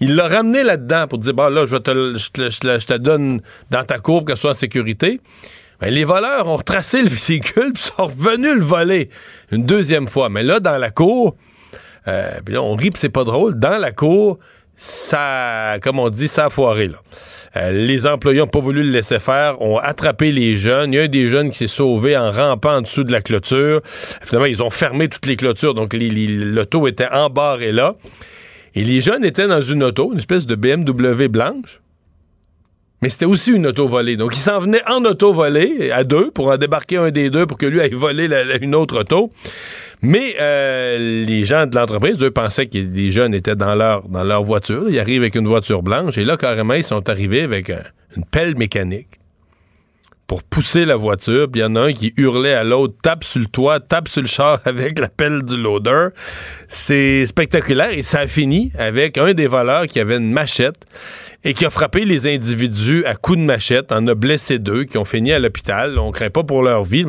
Il 0.00 0.16
l'a 0.16 0.26
ramené 0.26 0.62
là-dedans 0.62 1.06
pour 1.06 1.18
dire, 1.18 1.34
bon, 1.34 1.50
là, 1.50 1.66
je, 1.66 1.76
te, 1.76 2.16
je, 2.16 2.30
te, 2.30 2.50
je 2.50 2.86
te 2.86 2.94
donne 2.94 3.42
dans 3.70 3.84
ta 3.84 3.98
cour 3.98 4.20
pour 4.20 4.28
qu'elle 4.28 4.36
soit 4.38 4.52
en 4.52 4.54
sécurité. 4.54 5.20
Ben, 5.82 5.92
les 5.92 6.04
voleurs 6.04 6.46
ont 6.46 6.54
retracé 6.54 7.02
le 7.02 7.08
véhicule 7.08 7.72
puis 7.74 7.82
sont 7.82 8.06
revenus 8.06 8.54
le 8.54 8.62
voler 8.62 9.08
une 9.50 9.64
deuxième 9.64 10.06
fois. 10.06 10.28
Mais 10.28 10.44
là, 10.44 10.60
dans 10.60 10.78
la 10.78 10.90
cour, 10.90 11.34
euh, 12.06 12.30
là, 12.46 12.62
on 12.62 12.76
rit 12.76 12.92
c'est 12.94 13.08
pas 13.08 13.24
drôle. 13.24 13.58
Dans 13.58 13.78
la 13.78 13.90
cour, 13.90 14.38
ça, 14.76 15.78
comme 15.82 15.98
on 15.98 16.08
dit, 16.08 16.28
ça 16.28 16.46
a 16.46 16.50
foiré, 16.50 16.86
là. 16.86 16.98
Euh, 17.56 17.72
les 17.72 18.06
employés 18.06 18.38
n'ont 18.38 18.46
pas 18.46 18.60
voulu 18.60 18.84
le 18.84 18.90
laisser 18.90 19.18
faire, 19.18 19.60
ont 19.60 19.76
attrapé 19.76 20.30
les 20.30 20.56
jeunes. 20.56 20.92
Il 20.92 20.96
y 20.96 21.00
a 21.00 21.02
un 21.02 21.08
des 21.08 21.26
jeunes 21.26 21.50
qui 21.50 21.58
s'est 21.58 21.66
sauvé 21.66 22.16
en 22.16 22.30
rampant 22.30 22.76
en 22.76 22.82
dessous 22.82 23.02
de 23.02 23.10
la 23.10 23.20
clôture. 23.20 23.80
Finalement, 23.84 24.46
ils 24.46 24.62
ont 24.62 24.70
fermé 24.70 25.08
toutes 25.08 25.26
les 25.26 25.36
clôtures, 25.36 25.74
donc 25.74 25.94
l'auto 25.94 26.86
était 26.86 27.08
embarré 27.10 27.72
là. 27.72 27.96
Et 28.76 28.84
les 28.84 29.00
jeunes 29.00 29.24
étaient 29.24 29.48
dans 29.48 29.60
une 29.60 29.82
auto, 29.82 30.12
une 30.12 30.18
espèce 30.20 30.46
de 30.46 30.54
BMW 30.54 31.26
blanche. 31.26 31.81
Mais 33.02 33.08
c'était 33.08 33.26
aussi 33.26 33.52
une 33.52 33.66
auto 33.66 33.88
volée. 33.88 34.16
Donc, 34.16 34.36
ils 34.36 34.40
s'en 34.40 34.60
venaient 34.60 34.82
en 34.88 35.04
auto 35.04 35.32
volée, 35.32 35.90
à 35.90 36.04
deux, 36.04 36.30
pour 36.30 36.48
en 36.48 36.56
débarquer 36.56 36.98
un 36.98 37.10
des 37.10 37.30
deux 37.30 37.46
pour 37.46 37.58
que 37.58 37.66
lui 37.66 37.80
aille 37.80 37.90
voler 37.90 38.28
une 38.60 38.76
autre 38.76 39.00
auto. 39.00 39.32
Mais 40.02 40.36
euh, 40.40 41.24
les 41.24 41.44
gens 41.44 41.66
de 41.66 41.74
l'entreprise, 41.76 42.16
eux, 42.22 42.30
pensaient 42.30 42.66
que 42.66 42.78
les 42.78 43.10
jeunes 43.10 43.34
étaient 43.34 43.56
dans 43.56 43.74
leur, 43.74 44.08
dans 44.08 44.24
leur 44.24 44.44
voiture. 44.44 44.84
Ils 44.88 45.00
arrivent 45.00 45.22
avec 45.22 45.34
une 45.34 45.48
voiture 45.48 45.82
blanche. 45.82 46.16
Et 46.16 46.24
là, 46.24 46.36
carrément, 46.36 46.74
ils 46.74 46.84
sont 46.84 47.08
arrivés 47.08 47.42
avec 47.42 47.70
une 48.16 48.24
pelle 48.24 48.56
mécanique 48.56 49.08
pour 50.32 50.42
pousser 50.44 50.86
la 50.86 50.96
voiture. 50.96 51.46
Puis 51.52 51.60
il 51.60 51.62
y 51.62 51.66
en 51.66 51.76
a 51.76 51.80
un 51.80 51.92
qui 51.92 52.14
hurlait 52.16 52.54
à 52.54 52.64
l'autre, 52.64 52.94
tape 53.02 53.22
sur 53.22 53.38
le 53.38 53.44
toit, 53.44 53.80
tape 53.80 54.08
sur 54.08 54.22
le 54.22 54.26
char 54.26 54.60
avec 54.64 54.98
la 54.98 55.10
pelle 55.10 55.42
du 55.42 55.58
loader. 55.58 56.08
C'est 56.68 57.26
spectaculaire 57.26 57.90
et 57.90 58.02
ça 58.02 58.20
a 58.20 58.26
fini 58.26 58.72
avec 58.78 59.18
un 59.18 59.34
des 59.34 59.46
voleurs 59.46 59.86
qui 59.86 60.00
avait 60.00 60.16
une 60.16 60.32
machette 60.32 60.86
et 61.44 61.52
qui 61.52 61.66
a 61.66 61.70
frappé 61.70 62.06
les 62.06 62.26
individus 62.26 63.04
à 63.04 63.14
coups 63.14 63.40
de 63.40 63.44
machette, 63.44 63.92
en 63.92 64.06
a 64.06 64.14
blessé 64.14 64.58
deux, 64.58 64.84
qui 64.84 64.96
ont 64.96 65.04
fini 65.04 65.32
à 65.32 65.38
l'hôpital. 65.38 65.98
On 65.98 66.12
craint 66.12 66.30
pas 66.30 66.44
pour 66.44 66.62
leur 66.62 66.84
vie. 66.84 67.04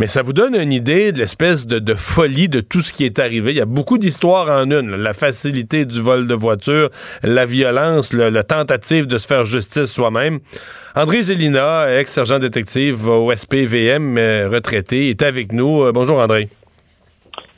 Mais 0.00 0.08
ça 0.08 0.22
vous 0.22 0.32
donne 0.32 0.56
une 0.56 0.72
idée 0.72 1.12
de 1.12 1.18
l'espèce 1.18 1.64
de, 1.64 1.94
folie 1.94 2.48
de 2.48 2.60
tout 2.60 2.80
ce 2.80 2.92
qui 2.92 3.04
est 3.04 3.20
arrivé. 3.20 3.52
Il 3.52 3.56
y 3.58 3.60
a 3.60 3.66
beaucoup 3.66 3.98
d'histoires 3.98 4.48
en 4.48 4.68
une. 4.68 4.96
La 4.96 5.14
facilité 5.14 5.84
du 5.84 6.00
vol 6.00 6.26
de 6.26 6.34
voiture, 6.34 6.90
la 7.22 7.46
violence, 7.46 8.12
la 8.12 8.42
tentative 8.42 9.06
de 9.06 9.18
se 9.18 9.28
faire 9.28 9.44
justice 9.44 9.92
soi-même. 9.92 10.40
André 10.94 11.22
Gélina, 11.22 11.98
ex-sergent 11.98 12.38
détective 12.38 13.08
au 13.08 13.32
SPVM, 13.32 14.16
euh, 14.16 14.48
retraité, 14.48 15.10
est 15.10 15.22
avec 15.22 15.52
nous. 15.52 15.82
Euh, 15.82 15.92
bonjour 15.92 16.18
André. 16.18 16.48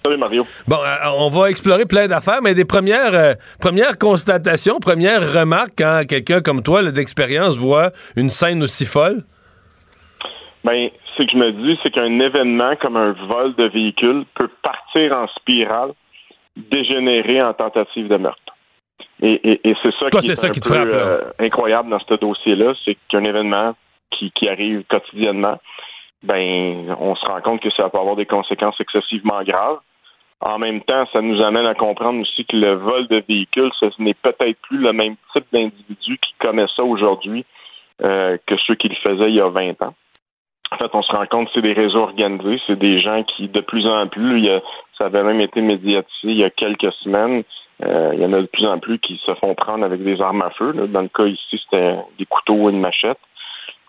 Salut 0.03 0.17
Mario. 0.17 0.45
Bon, 0.67 0.77
euh, 0.77 1.11
on 1.19 1.29
va 1.29 1.51
explorer 1.51 1.85
plein 1.85 2.09
d'affaires, 2.09 2.41
mais 2.43 2.55
des 2.55 2.65
premières, 2.65 3.15
euh, 3.15 3.35
premières 3.61 3.99
constatations, 3.99 4.79
premières 4.81 5.33
remarques 5.35 5.75
quand 5.79 6.05
quelqu'un 6.09 6.41
comme 6.41 6.63
toi, 6.63 6.83
d'expérience, 6.91 7.59
voit 7.59 7.91
une 8.17 8.31
scène 8.31 8.63
aussi 8.63 8.87
folle? 8.87 9.25
Ben, 10.65 10.89
ce 11.17 11.23
que 11.23 11.31
je 11.31 11.37
me 11.37 11.53
dis, 11.53 11.79
c'est 11.83 11.91
qu'un 11.91 12.19
événement 12.19 12.77
comme 12.77 12.97
un 12.97 13.13
vol 13.29 13.55
de 13.57 13.65
véhicule 13.65 14.25
peut 14.35 14.49
partir 14.63 15.13
en 15.13 15.27
spirale, 15.29 15.91
dégénérer 16.57 17.43
en 17.43 17.53
tentative 17.53 18.09
de 18.09 18.17
meurtre. 18.17 18.50
Et, 19.23 19.61
c'est 19.83 19.95
ça 19.99 20.09
qui 20.11 20.31
est, 20.31 20.45
un 20.45 20.85
peu, 20.85 20.95
euh, 20.95 21.21
incroyable 21.39 21.91
dans 21.91 21.99
ce 22.01 22.15
dossier-là, 22.15 22.73
c'est 22.85 22.97
qu'un 23.09 23.25
événement 23.25 23.75
qui, 24.11 24.31
qui 24.33 24.49
arrive 24.49 24.85
quotidiennement, 24.85 25.59
ben, 26.23 26.97
on 26.99 27.15
se 27.15 27.25
rend 27.31 27.41
compte 27.41 27.61
que 27.61 27.71
ça 27.71 27.89
peut 27.89 27.99
avoir 27.99 28.17
des 28.17 28.27
conséquences 28.27 28.81
excessivement 28.81 29.43
graves. 29.43 29.79
En 30.41 30.59
même 30.59 30.81
temps, 30.83 31.07
ça 31.13 31.21
nous 31.21 31.43
amène 31.43 31.67
à 31.67 31.75
comprendre 31.75 32.21
aussi 32.21 32.47
que 32.47 32.57
le 32.57 32.73
vol 32.75 33.07
de 33.09 33.23
véhicules, 33.29 33.71
ce 33.79 33.87
n'est 33.99 34.15
peut-être 34.15 34.59
plus 34.63 34.79
le 34.79 34.93
même 34.93 35.17
type 35.35 35.45
d'individu 35.53 36.19
qui 36.19 36.35
commet 36.39 36.67
ça 36.75 36.83
aujourd'hui 36.83 37.45
euh, 38.03 38.39
que 38.47 38.55
ceux 38.67 38.75
qui 38.75 38.89
le 38.89 38.95
faisaient 38.97 39.29
il 39.29 39.35
y 39.35 39.41
a 39.41 39.49
20 39.49 39.83
ans. 39.83 39.95
En 40.73 40.77
fait, 40.79 40.91
on 40.95 41.03
se 41.03 41.13
rend 41.13 41.27
compte 41.27 41.49
que 41.49 41.55
c'est 41.55 41.63
des 41.63 41.75
réseaux 41.75 42.01
organisés, 42.01 42.61
c'est 42.67 42.79
des 42.79 43.01
gens 43.01 43.23
qui, 43.25 43.49
de 43.49 43.61
plus 43.61 43.87
en 43.87 44.07
plus, 44.07 44.39
il 44.39 44.47
y 44.47 44.51
a, 44.51 44.63
ça 44.97 45.07
avait 45.07 45.23
même 45.23 45.41
été 45.41 45.61
médiatisé 45.61 46.09
il 46.23 46.39
y 46.39 46.45
a 46.45 46.51
quelques 46.51 46.93
semaines, 47.03 47.43
euh, 47.83 48.11
il 48.15 48.21
y 48.21 48.25
en 48.25 48.33
a 48.33 48.41
de 48.41 48.47
plus 48.47 48.67
en 48.67 48.79
plus 48.79 48.99
qui 48.99 49.21
se 49.25 49.35
font 49.37 49.55
prendre 49.55 49.85
avec 49.85 50.03
des 50.03 50.21
armes 50.21 50.43
à 50.43 50.51
feu. 50.51 50.73
Dans 50.89 51.03
le 51.03 51.09
cas 51.09 51.25
ici, 51.25 51.61
c'était 51.65 51.97
des 52.19 52.27
couteaux 52.27 52.55
ou 52.55 52.71
une 52.71 52.81
machette. 52.81 53.19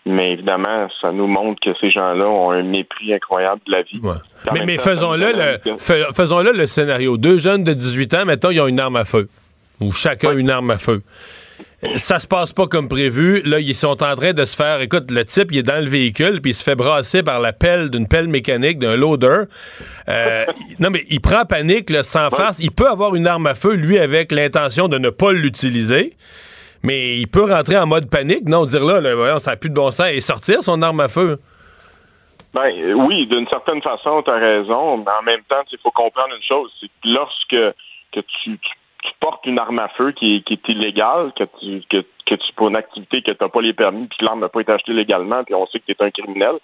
Mais 0.04 0.32
évidemment, 0.32 0.88
ça 1.00 1.12
nous 1.12 1.28
montre 1.28 1.60
que 1.60 1.70
ces 1.80 1.90
gens-là 1.90 2.26
ont 2.26 2.50
un 2.50 2.64
mépris 2.64 3.14
incroyable 3.14 3.60
de 3.66 3.72
la 3.72 3.82
vie. 3.82 4.00
Mais, 4.52 4.76
faisons-le 4.78 5.32
le, 5.32 5.78
faisons 5.78 6.42
-le, 6.42 6.52
le 6.52 6.66
scénario. 6.66 7.16
Deux 7.16 7.38
jeunes 7.38 7.62
de 7.62 7.72
18 7.72 8.14
ans, 8.14 8.24
mettons, 8.24 8.50
ils 8.50 8.60
ont 8.60 8.66
une 8.66 8.80
arme 8.80 8.96
à 8.96 9.04
feu. 9.04 9.28
Ou 9.80 9.92
chacun 9.92 10.32
une 10.32 10.50
arme 10.50 10.72
à 10.72 10.78
feu. 10.78 11.02
Ça 11.96 12.18
se 12.18 12.28
passe 12.28 12.52
pas 12.52 12.66
comme 12.66 12.88
prévu. 12.88 13.42
Là, 13.42 13.58
ils 13.58 13.74
sont 13.74 14.02
en 14.02 14.14
train 14.14 14.32
de 14.32 14.44
se 14.44 14.56
faire. 14.56 14.80
Écoute, 14.80 15.10
le 15.10 15.24
type, 15.24 15.50
il 15.50 15.58
est 15.58 15.62
dans 15.62 15.82
le 15.82 15.88
véhicule, 15.88 16.40
puis 16.40 16.52
il 16.52 16.54
se 16.54 16.62
fait 16.62 16.74
brasser 16.74 17.22
par 17.22 17.40
la 17.40 17.52
pelle 17.52 17.90
d'une 17.90 18.06
pelle 18.06 18.28
mécanique, 18.28 18.78
d'un 18.78 18.96
loader. 18.96 19.44
Euh, 20.08 20.44
non, 20.78 20.90
mais 20.90 21.04
il 21.10 21.20
prend 21.20 21.44
panique, 21.44 21.90
là, 21.90 22.02
sans 22.02 22.30
face. 22.30 22.58
Il 22.60 22.70
peut 22.70 22.88
avoir 22.88 23.14
une 23.14 23.26
arme 23.26 23.46
à 23.46 23.54
feu, 23.54 23.74
lui, 23.74 23.98
avec 23.98 24.32
l'intention 24.32 24.88
de 24.88 24.98
ne 24.98 25.10
pas 25.10 25.32
l'utiliser 25.32 26.14
mais 26.84 27.18
il 27.18 27.28
peut 27.28 27.44
rentrer 27.44 27.78
en 27.78 27.86
mode 27.86 28.10
panique, 28.10 28.48
non? 28.48 28.64
Dire 28.64 28.84
là, 28.84 29.14
voyons, 29.14 29.38
ça 29.38 29.52
n'a 29.52 29.56
plus 29.56 29.70
de 29.70 29.74
bon 29.74 29.90
sens 29.90 30.08
et 30.08 30.20
sortir 30.20 30.62
son 30.62 30.82
arme 30.82 31.00
à 31.00 31.08
feu. 31.08 31.38
Ben 32.54 32.66
euh, 32.66 32.92
oui, 32.92 33.26
d'une 33.26 33.48
certaine 33.48 33.80
façon, 33.80 34.22
tu 34.22 34.30
as 34.30 34.34
raison, 34.34 34.98
mais 34.98 35.10
en 35.18 35.22
même 35.22 35.42
temps, 35.48 35.62
il 35.70 35.78
faut 35.78 35.90
comprendre 35.90 36.34
une 36.36 36.42
chose, 36.42 36.70
c'est 36.80 36.88
que 36.88 37.08
lorsque 37.08 37.76
que 38.12 38.20
tu, 38.20 38.58
portes 39.20 39.46
une 39.46 39.58
arme 39.58 39.78
à 39.78 39.88
feu 39.88 40.12
qui 40.12 40.44
est, 40.48 40.68
illégale, 40.68 41.32
que 41.36 41.44
tu, 41.60 41.82
que, 41.88 42.04
que 42.26 42.34
tu 42.34 42.52
pour 42.56 42.68
une 42.68 42.76
activité 42.76 43.22
que 43.22 43.32
tu 43.32 43.36
n'as 43.40 43.48
pas 43.48 43.60
les 43.60 43.72
permis, 43.72 44.06
puis 44.06 44.18
que 44.18 44.24
l'arme 44.24 44.40
n'a 44.40 44.48
pas 44.48 44.60
été 44.60 44.72
achetée 44.72 44.92
légalement, 44.92 45.44
puis 45.44 45.54
on 45.54 45.66
sait 45.66 45.80
que 45.80 45.86
tu 45.86 45.92
es 45.92 46.04
un 46.04 46.10
criminel, 46.10 46.58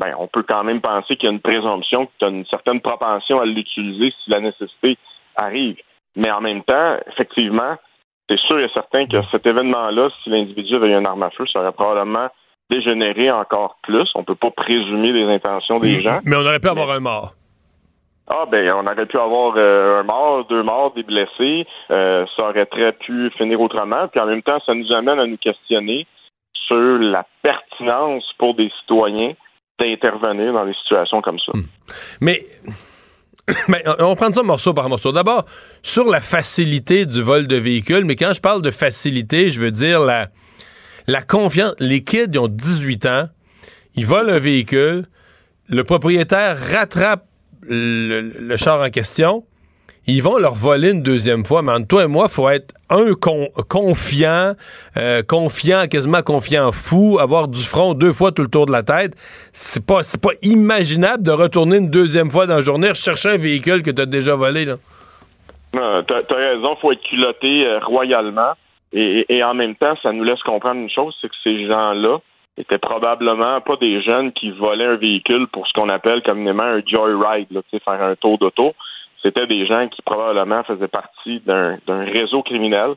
ben 0.00 0.14
on 0.18 0.26
peut 0.26 0.42
quand 0.42 0.64
même 0.64 0.80
penser 0.80 1.16
qu'il 1.16 1.28
y 1.28 1.28
a 1.28 1.32
une 1.32 1.40
présomption, 1.40 2.06
que 2.06 2.12
tu 2.18 2.24
as 2.24 2.28
une 2.28 2.46
certaine 2.46 2.80
propension 2.80 3.40
à 3.40 3.46
l'utiliser 3.46 4.12
si 4.22 4.30
la 4.30 4.40
nécessité 4.40 4.98
arrive. 5.36 5.76
Mais 6.16 6.30
en 6.30 6.40
même 6.40 6.62
temps, 6.62 6.96
effectivement, 7.12 7.76
c'est 8.28 8.38
sûr 8.40 8.58
et 8.58 8.68
certain 8.72 9.06
que 9.06 9.22
cet 9.30 9.46
événement-là, 9.46 10.08
si 10.22 10.30
l'individu 10.30 10.74
avait 10.76 10.88
eu 10.88 10.96
une 10.96 11.06
arme 11.06 11.22
à 11.22 11.30
feu, 11.30 11.44
ça 11.52 11.60
aurait 11.60 11.72
probablement 11.72 12.28
dégénéré 12.70 13.30
encore 13.30 13.76
plus. 13.82 14.08
On 14.14 14.20
ne 14.20 14.24
peut 14.24 14.34
pas 14.34 14.50
présumer 14.50 15.12
les 15.12 15.24
intentions 15.24 15.78
des 15.78 16.00
gens. 16.00 16.20
Mais 16.24 16.36
on 16.36 16.40
aurait 16.40 16.60
pu 16.60 16.68
avoir 16.68 16.90
un 16.90 17.00
mort. 17.00 17.34
Ah 18.26 18.46
ben, 18.50 18.72
on 18.72 18.86
aurait 18.86 19.06
pu 19.06 19.18
avoir 19.18 19.54
euh, 19.56 20.00
un 20.00 20.02
mort, 20.02 20.46
deux 20.46 20.62
morts, 20.62 20.92
des 20.94 21.02
blessés. 21.02 21.66
Euh, 21.90 22.24
ça 22.36 22.48
aurait 22.48 22.66
très 22.66 22.92
pu 22.92 23.30
finir 23.36 23.60
autrement. 23.60 24.08
Puis 24.08 24.20
en 24.20 24.26
même 24.26 24.42
temps, 24.42 24.58
ça 24.64 24.74
nous 24.74 24.90
amène 24.92 25.18
à 25.18 25.26
nous 25.26 25.36
questionner 25.36 26.06
sur 26.66 26.98
la 26.98 27.26
pertinence 27.42 28.24
pour 28.38 28.54
des 28.54 28.70
citoyens 28.80 29.34
d'intervenir 29.78 30.52
dans 30.54 30.64
des 30.64 30.74
situations 30.74 31.20
comme 31.20 31.38
ça. 31.38 31.52
Hmm. 31.52 31.64
Mais 32.22 32.40
mais 33.68 33.84
on 33.98 34.16
prend 34.16 34.32
ça 34.32 34.42
morceau 34.42 34.72
par 34.72 34.88
morceau. 34.88 35.12
D'abord, 35.12 35.44
sur 35.82 36.04
la 36.04 36.20
facilité 36.20 37.04
du 37.04 37.20
vol 37.20 37.46
de 37.46 37.56
véhicule, 37.56 38.06
mais 38.06 38.16
quand 38.16 38.32
je 38.34 38.40
parle 38.40 38.62
de 38.62 38.70
facilité, 38.70 39.50
je 39.50 39.60
veux 39.60 39.70
dire 39.70 40.00
la, 40.00 40.28
la 41.06 41.20
confiance. 41.20 41.74
Les 41.78 42.02
kids, 42.04 42.30
ils 42.32 42.38
ont 42.38 42.48
18 42.48 43.04
ans, 43.04 43.24
ils 43.96 44.06
volent 44.06 44.32
un 44.32 44.38
véhicule, 44.38 45.04
le 45.68 45.84
propriétaire 45.84 46.56
rattrape 46.58 47.24
le 47.68 48.56
char 48.56 48.80
en 48.80 48.90
question, 48.90 49.44
ils 50.06 50.22
vont 50.22 50.36
leur 50.36 50.52
voler 50.52 50.90
une 50.90 51.02
deuxième 51.02 51.44
fois. 51.44 51.62
Mais 51.62 51.72
entre 51.72 51.88
toi 51.88 52.04
et 52.04 52.06
moi, 52.06 52.28
faut 52.28 52.48
être 52.48 52.74
un 52.90 53.12
confiant, 53.68 54.52
euh, 54.96 55.22
confiant, 55.22 55.84
quasiment 55.90 56.22
confiant 56.22 56.72
fou, 56.72 57.18
avoir 57.18 57.48
du 57.48 57.62
front 57.62 57.94
deux 57.94 58.12
fois 58.12 58.32
tout 58.32 58.42
le 58.42 58.48
tour 58.48 58.66
de 58.66 58.72
la 58.72 58.82
tête. 58.82 59.14
C'est 59.52 59.84
pas, 59.84 60.00
pas 60.22 60.34
imaginable 60.42 61.22
de 61.22 61.30
retourner 61.30 61.78
une 61.78 61.90
deuxième 61.90 62.30
fois 62.30 62.46
dans 62.46 62.56
la 62.56 62.60
journée 62.60 62.94
chercher 62.94 63.30
un 63.30 63.38
véhicule 63.38 63.82
que 63.82 63.90
tu 63.90 64.02
as 64.02 64.06
déjà 64.06 64.34
volé. 64.34 64.64
Là. 64.66 64.76
Non, 65.72 66.04
t'as, 66.06 66.18
as 66.18 66.34
raison, 66.34 66.76
faut 66.76 66.92
être 66.92 67.02
culotté 67.02 67.66
euh, 67.66 67.78
royalement. 67.80 68.52
Et, 68.96 69.42
en 69.42 69.54
même 69.54 69.74
temps, 69.74 69.96
ça 70.04 70.12
nous 70.12 70.22
laisse 70.22 70.40
comprendre 70.42 70.80
une 70.80 70.90
chose, 70.90 71.16
c'est 71.20 71.26
que 71.26 71.34
ces 71.42 71.66
gens-là 71.66 72.18
étaient 72.56 72.78
probablement 72.78 73.60
pas 73.60 73.76
des 73.76 74.02
jeunes 74.02 74.32
qui 74.32 74.50
volaient 74.50 74.86
un 74.86 74.96
véhicule 74.96 75.46
pour 75.48 75.66
ce 75.66 75.72
qu'on 75.72 75.88
appelle 75.88 76.22
communément 76.22 76.62
un 76.62 76.82
joyride, 76.86 77.48
là, 77.50 77.60
faire 77.72 78.02
un 78.02 78.14
tour 78.16 78.38
d'auto 78.38 78.74
c'était 79.24 79.46
des 79.46 79.66
gens 79.66 79.88
qui 79.88 80.02
probablement 80.02 80.62
faisaient 80.64 80.88
partie 80.88 81.40
d'un 81.46 81.78
réseau 81.86 82.42
criminel 82.42 82.90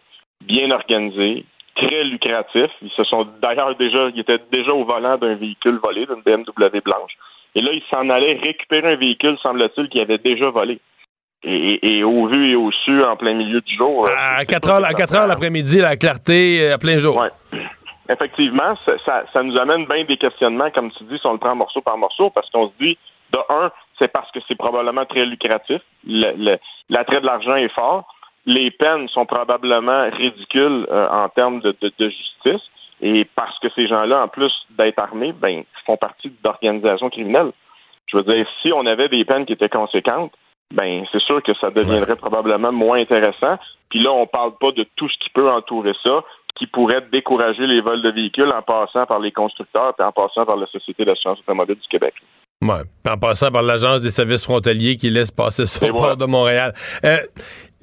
bien 0.46 0.70
organisé, 0.72 1.46
très 1.76 2.04
lucratif. 2.04 2.70
Ils 2.82 2.92
se 2.96 3.04
sont 3.06 3.28
d'ailleurs 3.42 3.76
déjà, 3.76 4.10
ils 4.14 4.20
étaient 4.20 4.42
déjà 4.52 4.74
au 4.74 4.84
volant 4.84 5.18
d'un 5.18 5.36
véhicule 5.36 5.80
volé, 5.82 6.06
d'une 6.06 6.22
BMW 6.22 6.82
blanche. 6.84 7.14
Et 7.56 7.62
là, 7.62 7.72
ils 7.72 7.84
s'en 7.90 8.10
allaient 8.10 8.40
récupérer 8.44 8.94
un 8.94 8.96
véhicule, 8.98 9.38
semble-t-il, 9.42 9.90
qu'ils 9.90 10.02
avaient 10.02 10.18
déjà 10.18 10.50
volé. 10.50 10.80
et, 11.44 12.04
au 12.04 12.28
vu 12.28 12.52
et 12.52 12.56
au 12.56 12.72
su 12.72 13.04
en 13.04 13.16
plein 13.16 13.34
milieu 13.34 13.62
du 13.62 13.76
jour. 13.78 14.06
À 14.10 14.44
4 14.44 14.70
heures, 14.70 14.86
à 14.86 14.94
4 14.94 15.16
heures 15.16 15.28
l'après-midi, 15.28 15.80
la 15.80 15.96
clarté 15.96 16.72
à 16.72 16.78
plein 16.78 16.98
jour. 16.98 17.16
Ouais. 17.16 17.30
Effectivement, 18.10 18.76
ça, 19.06 19.24
ça, 19.32 19.44
nous 19.44 19.58
amène 19.58 19.86
bien 19.86 20.06
des 20.06 20.18
questionnements, 20.18 20.72
comme 20.72 20.92
tu 20.92 21.04
dis, 21.06 21.18
si 21.20 21.28
on 21.28 21.34
le 21.34 21.40
prend 21.40 21.56
morceau 21.56 21.82
par 21.82 21.98
morceau, 21.98 22.30
parce 22.30 22.50
qu'on 22.50 22.70
se 22.70 22.74
dit, 22.80 22.98
de 23.34 23.40
un, 23.50 23.72
c'est 24.00 24.08
parce 24.08 24.32
que 24.32 24.40
c'est 24.48 24.56
probablement 24.56 25.06
très 25.06 25.26
lucratif. 25.26 25.82
L'attrait 26.06 27.22
de 27.22 27.26
l'argent 27.26 27.56
est 27.56 27.74
fort. 27.74 28.14
Les 28.46 28.72
peines 28.72 29.10
sont 29.10 29.26
probablement 29.26 30.10
ridicules 30.10 30.88
euh, 30.90 31.10
en 31.10 31.28
termes 31.30 31.60
de, 31.60 31.76
justice. 32.00 32.62
Et 33.02 33.26
parce 33.36 33.60
que 33.60 33.68
ces 33.76 33.88
gens-là, 33.88 34.24
en 34.24 34.28
plus 34.28 34.54
d'être 34.72 35.00
armés, 35.00 35.34
ben, 35.34 35.64
font 35.86 35.98
partie 35.98 36.32
d'organisations 36.42 37.10
criminelles. 37.10 37.52
Je 38.08 38.18
veux 38.18 38.24
dire, 38.24 38.48
si 38.62 38.72
on 38.72 38.86
avait 38.86 39.10
des 39.10 39.26
peines 39.26 39.46
qui 39.46 39.54
étaient 39.54 39.70
conséquentes, 39.70 40.32
ben 40.72 41.06
c'est 41.12 41.22
sûr 41.22 41.42
que 41.44 41.54
ça 41.56 41.70
deviendrait 41.70 42.16
probablement 42.16 42.72
moins 42.72 43.00
intéressant. 43.00 43.58
Puis 43.90 44.00
là, 44.00 44.12
on 44.12 44.28
parle 44.28 44.58
pas 44.58 44.72
de 44.72 44.86
tout 44.96 45.10
ce 45.10 45.18
qui 45.20 45.30
peut 45.30 45.50
entourer 45.50 45.94
ça, 46.04 46.24
qui 46.58 46.68
pourrait 46.68 47.06
décourager 47.12 47.68
les 47.68 47.82
vols 47.82 48.02
de 48.02 48.10
véhicules 48.10 48.52
en 48.52 48.62
passant 48.62 49.06
par 49.06 49.20
les 49.20 49.32
constructeurs 49.32 49.94
et 50.00 50.04
en 50.04 50.12
passant 50.12 50.46
par 50.46 50.58
la 50.58 50.68
Société 50.68 51.06
d'assurance 51.06 51.40
automobile 51.40 51.76
du 51.76 51.88
Québec. 51.88 52.14
Ouais, 52.62 52.82
en 53.08 53.18
passant 53.18 53.52
par 53.52 53.62
l'Agence 53.62 54.02
des 54.02 54.10
services 54.10 54.44
frontaliers 54.44 54.96
qui 54.96 55.12
laisse 55.12 55.30
passer 55.30 55.68
ça 55.68 55.88
au 55.88 55.94
port 55.94 56.18
de 56.18 56.26
Montréal. 56.26 56.74
Euh, 57.04 57.18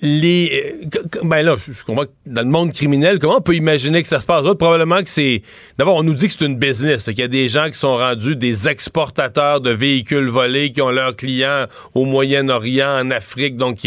les 0.05 0.87
euh, 0.95 1.23
ben 1.25 1.43
là 1.43 1.57
je 1.67 1.83
comprends 1.83 2.05
que 2.05 2.11
dans 2.27 2.43
le 2.43 2.49
monde 2.49 2.73
criminel 2.73 3.19
comment 3.19 3.39
on 3.39 3.41
peut 3.41 3.55
imaginer 3.55 4.03
que 4.03 4.09
ça 4.09 4.21
se 4.21 4.27
passe? 4.27 4.45
Probablement 4.59 5.03
que 5.03 5.09
c'est 5.09 5.43
d'abord 5.79 5.97
on 5.97 6.03
nous 6.03 6.15
dit 6.15 6.27
que 6.29 6.35
c'est 6.39 6.45
une 6.45 6.59
business 6.59 7.05
qu'il 7.05 7.19
y 7.19 7.23
a 7.23 7.29
des 7.29 7.49
gens 7.49 7.69
qui 7.71 7.79
sont 7.79 7.97
rendus 7.97 8.37
des 8.37 8.69
exportateurs 8.69 9.63
de 9.63 9.71
véhicules 9.71 10.29
volés 10.29 10.73
qui 10.73 10.83
ont 10.83 10.91
leurs 10.91 11.17
clients 11.17 11.65
au 11.95 12.05
Moyen-Orient 12.05 13.01
en 13.01 13.11
Afrique 13.11 13.57
donc 13.57 13.79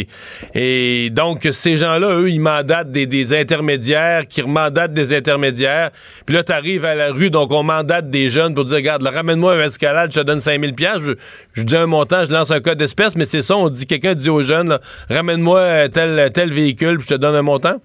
et 0.56 1.10
donc 1.12 1.48
ces 1.52 1.78
gens-là 1.78 2.16
eux 2.16 2.30
ils 2.30 2.42
mandatent 2.42 2.92
des, 2.92 3.34
intermédiaires 3.34 4.28
qui 4.28 4.42
remandatent 4.42 4.94
des 4.94 5.16
intermédiaires 5.16 5.92
puis 6.26 6.36
là 6.36 6.44
tu 6.44 6.52
arrives 6.52 6.86
à 6.86 6.96
la 6.96 7.12
rue 7.12 7.30
donc 7.30 7.52
on 7.52 7.62
mandate 7.62 8.10
des 8.10 8.32
jeunes 8.32 8.56
pour 8.56 8.66
dire 8.66 8.78
regarde 8.78 9.04
ramène-moi 9.04 9.54
un 9.54 9.66
escalade 9.66 10.12
je 10.12 10.20
te 10.20 10.26
donne 10.26 10.42
5000 10.42 10.74
pièces 10.74 11.02
je, 11.06 11.12
je 11.54 11.62
dis 11.62 11.76
un 11.76 11.86
montant 11.86 12.26
je 12.26 12.32
lance 12.32 12.50
un 12.50 12.60
code 12.60 12.80
d'espèce 12.80 13.16
mais 13.16 13.26
c'est 13.26 13.44
ça 13.44 13.56
on 13.56 13.70
dit 13.70 13.86
quelqu'un 13.86 14.16
dit 14.16 14.30
aux 14.30 14.42
jeunes 14.42 14.80
ramène-moi 15.10 15.60
euh, 15.60 15.88
tel, 16.34 16.52
véhicule, 16.52 16.98
puis 16.98 17.08
je 17.10 17.16
te 17.16 17.20
donne 17.20 17.36
un 17.36 17.42
montant? 17.42 17.78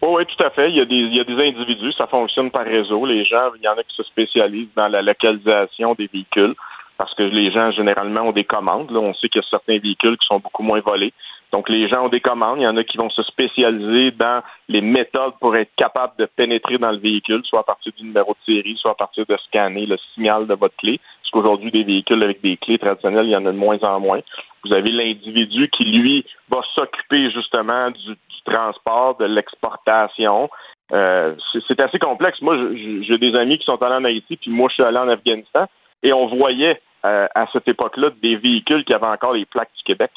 oui, 0.00 0.24
tout 0.26 0.44
à 0.44 0.50
fait. 0.50 0.70
Il 0.70 0.76
y, 0.76 0.80
a 0.80 1.24
des, 1.24 1.48
individus, 1.48 1.92
ça 1.92 2.06
fonctionne 2.06 2.50
par 2.50 2.64
réseau. 2.64 3.04
Les 3.04 3.24
gens, 3.24 3.50
il 3.56 3.62
y 3.62 3.68
en 3.68 3.72
a 3.72 3.82
qui 3.82 3.94
se 3.96 4.02
spécialisent 4.04 4.72
dans 4.76 4.88
la 4.88 5.02
localisation 5.02 5.94
des 5.94 6.08
véhicules 6.12 6.54
parce 6.98 7.14
que 7.14 7.22
les 7.22 7.52
gens, 7.52 7.70
généralement, 7.70 8.22
ont 8.22 8.32
des 8.32 8.44
commandes. 8.44 8.90
on 8.90 9.14
sait 9.14 9.28
qu'il 9.28 9.40
y 9.40 9.44
a 9.44 9.48
certains 9.48 9.78
véhicules 9.78 10.16
qui 10.18 10.26
sont 10.26 10.40
beaucoup 10.40 10.64
moins 10.64 10.80
volés. 10.80 11.12
Donc, 11.52 11.68
les 11.68 11.88
gens 11.88 12.04
ont 12.04 12.08
des 12.08 12.20
commandes. 12.20 12.58
Il 12.58 12.64
y 12.64 12.66
en 12.66 12.76
a 12.76 12.84
qui 12.84 12.98
vont 12.98 13.08
se 13.08 13.22
spécialiser 13.22 14.10
dans 14.10 14.42
les 14.68 14.80
méthodes 14.80 15.34
pour 15.40 15.56
être 15.56 15.70
capables 15.76 16.12
de 16.18 16.26
pénétrer 16.26 16.76
dans 16.76 16.90
le 16.90 16.98
véhicule, 16.98 17.42
soit 17.44 17.60
à 17.60 17.62
partir 17.62 17.92
du 17.96 18.04
numéro 18.04 18.32
de 18.32 18.52
série, 18.52 18.76
soit 18.76 18.90
à 18.90 18.94
partir 18.94 19.24
de 19.26 19.36
scanner 19.46 19.86
le 19.86 19.96
signal 20.14 20.46
de 20.46 20.54
votre 20.54 20.76
clé. 20.76 21.00
Parce 21.28 21.44
qu'aujourd'hui, 21.44 21.70
des 21.70 21.84
véhicules 21.84 22.22
avec 22.22 22.40
des 22.40 22.56
clés 22.56 22.78
traditionnelles, 22.78 23.26
il 23.26 23.32
y 23.32 23.36
en 23.36 23.44
a 23.44 23.52
de 23.52 23.56
moins 23.56 23.78
en 23.82 24.00
moins. 24.00 24.20
Vous 24.64 24.72
avez 24.72 24.90
l'individu 24.90 25.68
qui, 25.68 25.84
lui, 25.84 26.24
va 26.50 26.62
s'occuper 26.74 27.30
justement 27.30 27.90
du, 27.90 28.16
transport, 28.46 29.18
de 29.18 29.26
l'exportation. 29.26 30.48
Euh, 30.92 31.34
c'est 31.66 31.80
assez 31.80 31.98
complexe. 31.98 32.40
Moi, 32.40 32.56
j'ai 33.02 33.18
des 33.18 33.34
amis 33.34 33.58
qui 33.58 33.66
sont 33.66 33.82
allés 33.82 33.96
en 33.96 34.04
Haïti, 34.04 34.38
puis 34.38 34.50
moi, 34.50 34.68
je 34.70 34.74
suis 34.74 34.82
allé 34.82 34.96
en 34.96 35.08
Afghanistan, 35.08 35.66
et 36.02 36.14
on 36.14 36.28
voyait 36.28 36.80
euh, 37.04 37.26
à 37.34 37.46
cette 37.52 37.68
époque-là 37.68 38.08
des 38.22 38.36
véhicules 38.36 38.84
qui 38.86 38.94
avaient 38.94 39.06
encore 39.06 39.34
les 39.34 39.44
plaques 39.44 39.72
du 39.76 39.82
Québec 39.82 40.10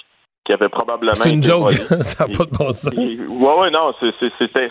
qui 0.52 0.54
avaient 0.54 0.70
probablement. 0.70 1.14
C'est 1.14 1.32
une 1.32 1.44
joke, 1.44 1.72
ça 2.02 2.28
n'a 2.28 2.38
pas 2.38 2.46
de 2.46 2.52
bon 2.52 2.72
sens. 2.72 2.94
Oui, 2.98 3.20
ouais, 3.28 3.72
non, 3.72 3.94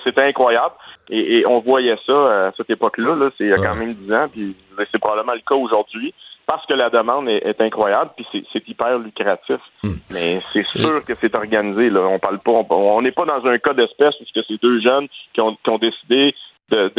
c'était 0.04 0.22
incroyable. 0.22 0.74
Et, 1.08 1.44
on 1.46 1.60
voyait 1.60 1.96
ça 2.06 2.12
euh, 2.12 2.48
à 2.48 2.52
cette 2.56 2.70
époque-là, 2.70 3.16
-là, 3.16 3.30
c'est 3.36 3.44
il 3.44 3.50
y 3.50 3.52
a 3.52 3.56
quand 3.56 3.74
même 3.74 3.94
10 3.94 4.12
ans, 4.12 4.28
puis 4.30 4.54
c'est 4.92 4.98
probablement 4.98 5.32
le 5.32 5.40
cas 5.40 5.54
aujourd'hui 5.54 6.14
parce 6.46 6.66
que 6.66 6.74
la 6.74 6.90
demande 6.90 7.28
est, 7.28 7.60
incroyable, 7.60 8.10
puis 8.16 8.26
c'est 8.52 8.68
hyper 8.68 8.98
lucratif. 8.98 9.60
Hmm. 9.84 9.94
Mais 10.10 10.40
c'est 10.52 10.66
sûr 10.66 11.04
que 11.04 11.14
c'est 11.14 11.34
organisé. 11.34 11.90
Là. 11.90 12.00
On 12.00 12.18
parle 12.18 12.40
pas, 12.40 12.50
on 12.70 13.00
n'est 13.02 13.12
pas 13.12 13.24
dans 13.24 13.46
un 13.46 13.58
cas 13.58 13.72
d'espèce 13.72 14.14
où 14.20 14.24
c'est 14.34 14.60
deux 14.60 14.80
jeunes 14.80 15.06
qui 15.32 15.40
ont, 15.40 15.78
décidé 15.78 16.34
de, 16.70 16.90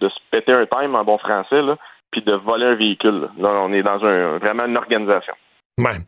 se 0.00 0.20
péter 0.30 0.52
un 0.52 0.66
time 0.66 0.94
en 0.94 1.04
bon 1.04 1.18
français, 1.18 1.60
là, 1.60 1.76
puis 2.12 2.22
de 2.22 2.34
voler 2.34 2.66
un 2.66 2.76
véhicule. 2.76 3.28
Là, 3.38 3.48
on 3.64 3.72
est 3.72 3.82
dans 3.82 4.04
un, 4.04 4.38
vraiment 4.38 4.66
une 4.66 4.76
organisation. 4.76 5.34
Ouais. 5.78 5.98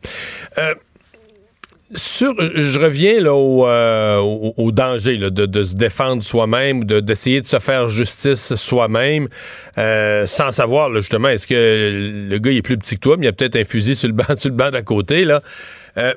Euh, 0.59 0.73
sur, 1.95 2.35
je 2.39 2.79
reviens 2.79 3.19
là, 3.19 3.33
au, 3.33 3.67
euh, 3.67 4.71
danger 4.71 5.17
de, 5.17 5.63
se 5.63 5.75
défendre 5.75 6.23
soi-même, 6.23 6.83
d'essayer 6.83 7.41
de, 7.41 7.45
se 7.45 7.59
faire 7.59 7.89
justice 7.89 8.55
soi-même, 8.55 9.27
euh, 9.77 10.25
sans 10.25 10.51
savoir 10.51 10.93
justement 10.95 11.29
est-ce 11.29 11.47
que 11.47 12.27
le 12.29 12.37
gars 12.39 12.51
est 12.51 12.61
plus 12.61 12.77
petit 12.77 12.95
que 12.95 13.01
toi, 13.01 13.17
mais 13.17 13.25
il 13.25 13.29
a 13.29 13.33
peut-être 13.33 13.55
un 13.55 13.65
fusil 13.65 13.95
sur 13.95 14.07
le 14.07 14.13
banc, 14.13 14.25
sur 14.37 14.49
le 14.49 14.55
banc 14.55 14.71
d'à 14.71 14.81
côté 14.81 15.25
là. 15.25 15.41
Euh, 15.97 16.13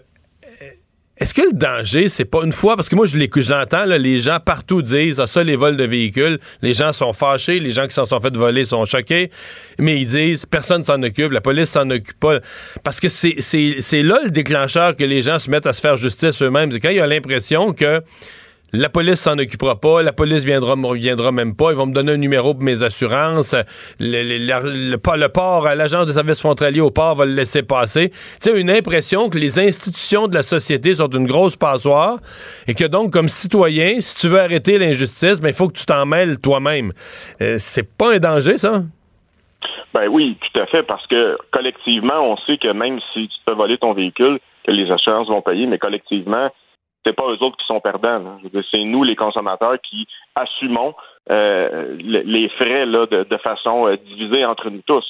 est-ce 1.19 1.33
que 1.33 1.41
le 1.41 1.53
danger, 1.53 2.11
c'est 2.11 2.27
pas 2.27 2.43
une 2.45 2.53
fois, 2.53 2.77
parce 2.77 2.91
que 2.91 2.95
moi, 2.95 3.07
je 3.07 3.17
l'entends, 3.51 3.85
les 3.87 4.21
gens 4.21 4.39
partout 4.39 4.83
disent, 4.83 5.19
ah, 5.19 5.27
ça, 5.27 5.43
les 5.43 5.57
vols 5.57 5.79
de 5.79 5.85
véhicules, 5.85 6.39
les 6.61 6.75
gens 6.75 6.93
sont 6.93 7.15
fâchés, 7.15 7.59
les 7.59 7.71
gens 7.71 7.87
qui 7.87 7.95
s'en 7.95 8.05
sont 8.05 8.21
fait 8.21 8.37
voler 8.37 8.67
sont 8.67 8.85
choqués, 8.85 9.31
mais 9.79 9.99
ils 9.99 10.07
disent, 10.07 10.45
personne 10.45 10.85
s'en 10.85 11.03
occupe, 11.03 11.33
la 11.33 11.41
police 11.41 11.71
s'en 11.71 11.89
occupe 11.89 12.21
pas. 12.21 12.41
Parce 12.85 13.01
que 13.01 13.09
c'est 13.09 14.03
là 14.03 14.21
le 14.25 14.31
déclencheur 14.31 14.95
que 14.95 15.05
les 15.05 15.23
gens 15.23 15.39
se 15.39 15.51
mettent 15.51 15.67
à 15.67 15.73
se 15.73 15.81
faire 15.81 15.97
justice 15.97 16.43
eux-mêmes. 16.43 16.71
C'est 16.71 16.81
quand 16.81 16.91
il 16.91 16.97
y 16.97 17.01
a 17.01 17.07
l'impression 17.07 17.73
que 17.73 18.03
la 18.77 18.89
police 18.89 19.21
s'en 19.21 19.39
occupera 19.39 19.81
pas, 19.81 20.03
la 20.03 20.13
police 20.13 20.45
viendra, 20.45 20.77
me 20.77 20.87
reviendra 20.87 21.33
même 21.33 21.57
pas, 21.57 21.71
ils 21.71 21.77
vont 21.77 21.87
me 21.87 21.95
donner 21.95 22.13
un 22.13 22.17
numéro 22.17 22.55
pour 22.55 22.63
mes 22.63 22.83
assurances, 22.83 23.55
le, 23.99 24.39
le, 24.39 25.29
port, 25.29 25.65
l'agence 25.65 26.07
des 26.07 26.13
services 26.13 26.41
frontaliers 26.41 26.81
au 26.81 26.91
port 26.91 27.17
va 27.17 27.25
le 27.25 27.33
laisser 27.33 27.63
passer. 27.63 28.13
Tu 28.43 28.59
une 28.59 28.71
impression 28.71 29.29
que 29.29 29.39
les 29.39 29.59
institutions 29.59 30.29
de 30.29 30.35
la 30.35 30.43
société 30.43 30.95
sont 30.95 31.09
une 31.09 31.27
grosse 31.27 31.57
passoire 31.57 32.19
et 32.67 32.75
que 32.75 32.85
donc, 32.85 33.13
comme 33.13 33.29
citoyen, 33.29 34.01
si 34.01 34.17
tu 34.17 34.29
veux 34.29 34.41
arrêter 34.41 34.79
l'injustice, 34.79 35.41
ben, 35.41 35.49
il 35.49 35.55
faut 35.55 35.69
que 35.69 35.79
tu 35.79 35.87
t'en 35.87 36.07
mêles 36.07 36.39
toi-même. 36.39 36.93
Euh, 37.41 37.57
c'est 37.59 37.97
pas 37.97 38.15
un 38.15 38.19
danger, 38.19 38.59
ça? 38.59 38.83
Ben 39.95 40.09
oui, 40.09 40.37
tout 40.41 40.61
à 40.61 40.67
fait, 40.67 40.83
parce 40.83 41.07
que 41.07 41.39
collectivement, 41.53 42.21
on 42.21 42.37
sait 42.39 42.59
que 42.59 42.69
même 42.69 43.01
si 43.13 43.29
tu 43.29 43.37
peux 43.47 43.55
voler 43.55 43.79
ton 43.79 43.95
véhicule, 43.95 44.39
que 44.65 44.73
les 44.73 44.91
assurances 44.91 45.29
vont 45.29 45.43
payer, 45.43 45.67
mais 45.67 45.79
collectivement, 45.79 46.51
c'est 47.07 47.13
pas 47.13 47.27
eux 47.27 47.43
autres 47.43 47.57
qui 47.57 47.67
sont 47.67 47.81
perdants. 47.81 48.39
C'est 48.71 48.83
nous, 48.83 49.05
les 49.05 49.15
consommateurs, 49.15 49.77
qui 49.81 50.09
assumons 50.35 50.95
euh, 51.31 51.97
les 51.99 52.49
frais 52.51 52.85
là, 52.85 53.07
de, 53.07 53.37
façon 53.39 53.87
euh, 53.87 53.97
divisée 53.97 54.45
entre 54.45 54.71
nous 54.71 54.83
tous. 54.87 55.05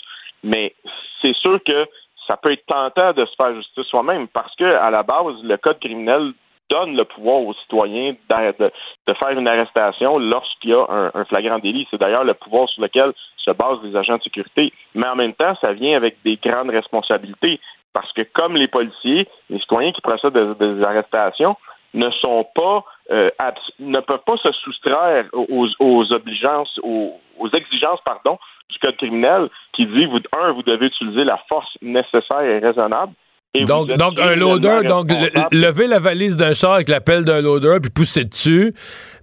Mais 0.44 0.74
c'est 1.22 1.34
sûr 1.36 1.58
que 1.64 1.86
ça 2.26 2.36
peut 2.36 2.52
être 2.52 2.66
tentant 2.66 3.12
de 3.12 3.24
se 3.24 3.34
faire 3.36 3.54
justice 3.54 3.86
soi-même 3.86 4.28
parce 4.28 4.54
que 4.56 4.64
à 4.64 4.90
la 4.90 5.02
base, 5.02 5.42
le 5.42 5.56
code 5.56 5.78
criminel 5.78 6.32
donne 6.68 6.96
le 6.96 7.04
pouvoir 7.04 7.42
aux 7.42 7.54
citoyens 7.54 8.14
de, 8.58 8.70
faire 9.06 9.38
une 9.38 9.46
arrestation 9.46 10.18
lorsqu'il 10.18 10.70
y 10.70 10.74
a 10.74 10.84
un, 10.88 11.10
un 11.14 11.24
flagrant 11.24 11.60
délit. 11.60 11.86
C'est 11.90 12.00
d'ailleurs 12.00 12.24
le 12.24 12.34
pouvoir 12.34 12.68
sur 12.68 12.82
lequel 12.82 13.12
se 13.36 13.52
basent 13.52 13.82
les 13.84 13.96
agents 13.96 14.18
de 14.18 14.22
sécurité. 14.22 14.72
Mais 14.94 15.06
en 15.06 15.14
même 15.14 15.32
temps, 15.32 15.56
ça 15.60 15.72
vient 15.72 15.96
avec 15.96 16.16
des 16.24 16.36
grandes 16.36 16.70
responsabilités 16.70 17.60
parce 17.92 18.12
que 18.12 18.22
comme 18.34 18.56
les 18.56 18.68
policiers, 18.68 19.26
les 19.48 19.58
citoyens 19.60 19.92
qui 19.92 20.02
procèdent 20.02 20.58
des 20.58 20.82
arrestations, 20.82 21.56
ne 21.96 22.10
sont 22.10 22.46
pas 22.54 22.84
euh, 23.10 23.30
ne 23.78 24.00
peuvent 24.00 24.24
pas 24.24 24.36
se 24.36 24.52
soustraire 24.52 25.26
aux, 25.32 25.68
aux 25.80 26.12
obligeances, 26.12 26.78
aux, 26.82 27.18
aux, 27.38 27.48
exigences 27.50 28.00
pardon, 28.04 28.38
du 28.70 28.78
code 28.78 28.96
criminel 28.96 29.48
qui 29.72 29.86
dit 29.86 30.06
vous, 30.06 30.20
un, 30.38 30.52
vous 30.52 30.62
devez 30.62 30.86
utiliser 30.86 31.24
la 31.24 31.38
force 31.48 31.70
nécessaire 31.82 32.42
et 32.42 32.58
raisonnable. 32.58 33.12
Donc, 33.64 33.88
donc 33.92 34.18
un 34.18 34.34
loader, 34.34 34.80
donc 34.86 35.10
lever 35.52 35.86
la 35.86 35.98
valise 35.98 36.36
d'un 36.36 36.52
char 36.52 36.74
avec 36.74 36.88
l'appel 36.88 37.24
d'un 37.24 37.40
loader 37.40 37.78
puis 37.80 37.90
pousser 37.90 38.24
dessus. 38.24 38.74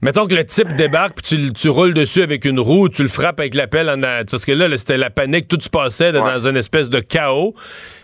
Mettons 0.02 0.28
que 0.28 0.36
le 0.36 0.44
type 0.46 0.76
débarque 0.76 1.22
puis 1.22 1.38
tu, 1.38 1.54
tu, 1.54 1.70
roules 1.70 1.94
dessus 1.94 2.24
avec 2.24 2.44
une 2.44 2.60
roue, 2.60 2.90
tu 2.90 3.04
le 3.04 3.08
frappes 3.08 3.40
avec 3.40 3.56
l'appel 3.56 3.90
en 3.90 4.02
parce 4.02 4.44
que 4.44 4.52
là, 4.52 4.68
c'était 4.76 4.98
la 4.98 5.10
panique, 5.10 5.48
tout 5.48 5.60
se 5.60 5.70
passait 5.70 6.12
dans 6.12 6.48
une 6.48 6.58
espèce 6.58 6.90
de 6.90 7.00
chaos. 7.00 7.54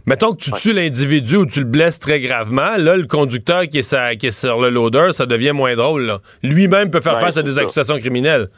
Mettons 0.06 0.34
que 0.34 0.42
tu 0.42 0.52
tues 0.54 0.74
l'individu 0.74 1.36
ou 1.36 1.46
tu 1.46 1.60
le 1.60 1.66
blesses 1.66 2.00
très 2.00 2.20
gravement, 2.20 2.78
là, 2.78 2.96
le 2.96 3.06
conducteur 3.06 3.64
qui 3.64 3.80
est, 3.80 4.18
qui 4.18 4.28
est 4.28 4.32
sur 4.32 4.60
le 4.60 4.70
loader, 4.70 5.10
ça 5.12 5.26
devient 5.26 5.52
moins 5.52 5.76
drôle. 5.76 6.20
Lui-même 6.42 6.90
peut 6.90 7.02
faire 7.02 7.20
face 7.20 7.38
à 7.38 7.44
des 7.44 7.60
accusations 7.60 7.98
criminelles. 7.98 8.50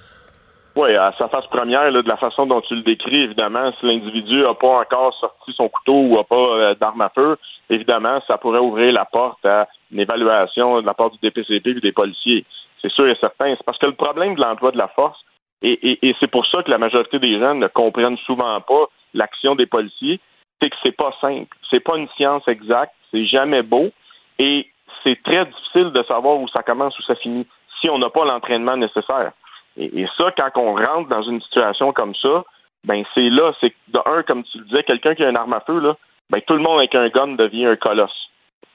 Oui, 0.75 0.95
à 0.95 1.13
sa 1.17 1.27
face 1.27 1.45
première, 1.47 1.91
de 1.91 2.07
la 2.07 2.15
façon 2.15 2.45
dont 2.45 2.61
tu 2.61 2.75
le 2.75 2.83
décris, 2.83 3.23
évidemment, 3.23 3.73
si 3.79 3.85
l'individu 3.85 4.41
n'a 4.41 4.53
pas 4.53 4.79
encore 4.79 5.13
sorti 5.19 5.51
son 5.57 5.67
couteau 5.67 5.93
ou 5.93 6.15
n'a 6.15 6.23
pas 6.23 6.35
euh, 6.35 6.75
d'arme 6.79 7.01
à 7.01 7.09
feu, 7.13 7.37
évidemment, 7.71 8.21
ça 8.27 8.37
pourrait 8.37 8.59
ouvrir 8.59 8.93
la 8.93 9.05
porte 9.05 9.43
à 9.45 9.67
une 9.91 9.99
évaluation 9.99 10.81
de 10.81 10.85
la 10.85 10.93
part 10.93 11.09
du 11.09 11.17
DPCP 11.21 11.69
et 11.69 11.73
des 11.79 11.91
policiers. 11.91 12.45
C'est 12.81 12.91
sûr 12.91 13.07
et 13.07 13.17
certain. 13.19 13.55
C'est 13.55 13.65
parce 13.65 13.77
que 13.77 13.85
le 13.85 13.95
problème 13.95 14.35
de 14.35 14.41
l'emploi 14.41 14.71
de 14.71 14.77
la 14.77 14.89
force, 14.89 15.19
et, 15.63 16.15
c'est 16.19 16.29
pour 16.29 16.45
ça 16.47 16.63
que 16.63 16.71
la 16.71 16.79
majorité 16.79 17.19
des 17.19 17.39
gens 17.39 17.53
ne 17.53 17.67
comprennent 17.67 18.17
souvent 18.17 18.59
pas 18.61 18.85
l'action 19.13 19.55
des 19.55 19.67
policiers, 19.67 20.19
c'est 20.59 20.69
que 20.69 20.75
c'est 20.83 20.95
pas 20.95 21.13
simple. 21.21 21.55
C'est 21.69 21.79
pas 21.79 21.97
une 21.97 22.09
science 22.17 22.47
exacte, 22.47 22.93
c'est 23.11 23.25
jamais 23.25 23.61
beau. 23.61 23.91
Et 24.39 24.67
c'est 25.03 25.21
très 25.23 25.45
difficile 25.45 25.91
de 25.91 26.03
savoir 26.03 26.39
où 26.39 26.47
ça 26.47 26.63
commence, 26.63 26.97
où 26.97 27.03
ça 27.03 27.15
finit, 27.15 27.45
si 27.79 27.89
on 27.89 27.99
n'a 27.99 28.09
pas 28.09 28.25
l'entraînement 28.25 28.75
nécessaire. 28.75 29.33
Et, 29.77 30.05
ça, 30.17 30.31
quand 30.35 30.49
on 30.59 30.75
rentre 30.75 31.09
dans 31.09 31.21
une 31.21 31.41
situation 31.41 31.93
comme 31.93 32.15
ça, 32.15 32.43
ben 32.83 33.03
c'est 33.13 33.29
là, 33.29 33.53
c'est 33.61 33.73
de 33.89 33.99
un, 34.05 34.23
comme 34.23 34.43
tu 34.43 34.57
le 34.57 34.65
disais, 34.65 34.83
quelqu'un 34.83 35.13
qui 35.13 35.23
a 35.23 35.29
une 35.29 35.37
arme 35.37 35.53
à 35.53 35.61
feu, 35.61 35.79
là, 35.79 35.95
ben 36.31 36.41
tout 36.47 36.53
le 36.53 36.61
monde 36.61 36.79
avec 36.79 36.95
un 36.95 37.09
gun 37.09 37.35
devient 37.35 37.65
un 37.65 37.75
colosse. 37.75 38.29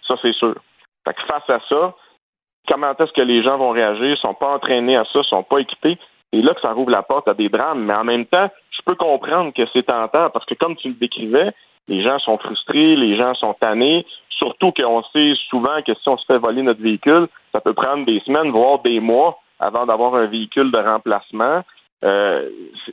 Ça, 0.06 0.14
c'est 0.22 0.34
sûr. 0.34 0.54
Fait 1.04 1.14
que 1.14 1.22
face 1.22 1.48
à 1.50 1.60
ça, 1.68 1.94
comment 2.68 2.92
est-ce 2.92 3.12
que 3.12 3.22
les 3.22 3.42
gens 3.42 3.56
vont 3.56 3.70
réagir, 3.70 4.04
ils 4.04 4.16
sont 4.18 4.34
pas 4.34 4.54
entraînés 4.54 4.96
à 4.96 5.04
ça, 5.12 5.22
sont 5.22 5.42
pas 5.42 5.58
équipés. 5.58 5.98
Et 6.32 6.42
là 6.42 6.54
que 6.54 6.60
ça 6.60 6.72
rouvre 6.72 6.90
la 6.90 7.02
porte 7.02 7.28
à 7.28 7.34
des 7.34 7.48
drames. 7.48 7.84
Mais 7.84 7.94
en 7.94 8.04
même 8.04 8.26
temps, 8.26 8.50
je 8.70 8.82
peux 8.84 8.94
comprendre 8.94 9.52
que 9.54 9.62
c'est 9.72 9.84
tentant 9.84 10.28
parce 10.30 10.44
que 10.44 10.54
comme 10.54 10.76
tu 10.76 10.88
le 10.88 10.94
décrivais, 10.94 11.52
les 11.88 12.02
gens 12.02 12.18
sont 12.18 12.36
frustrés, 12.38 12.96
les 12.96 13.16
gens 13.16 13.34
sont 13.34 13.54
tannés, 13.54 14.04
surtout 14.30 14.72
qu'on 14.72 15.02
sait 15.12 15.34
souvent 15.48 15.80
que 15.86 15.94
si 15.94 16.08
on 16.08 16.18
se 16.18 16.26
fait 16.26 16.38
voler 16.38 16.62
notre 16.62 16.82
véhicule, 16.82 17.28
ça 17.52 17.60
peut 17.60 17.74
prendre 17.74 18.04
des 18.04 18.20
semaines, 18.20 18.50
voire 18.50 18.80
des 18.80 19.00
mois 19.00 19.38
avant 19.60 19.86
d'avoir 19.86 20.14
un 20.14 20.26
véhicule 20.26 20.70
de 20.70 20.78
remplacement. 20.78 21.62
Euh, 22.04 22.48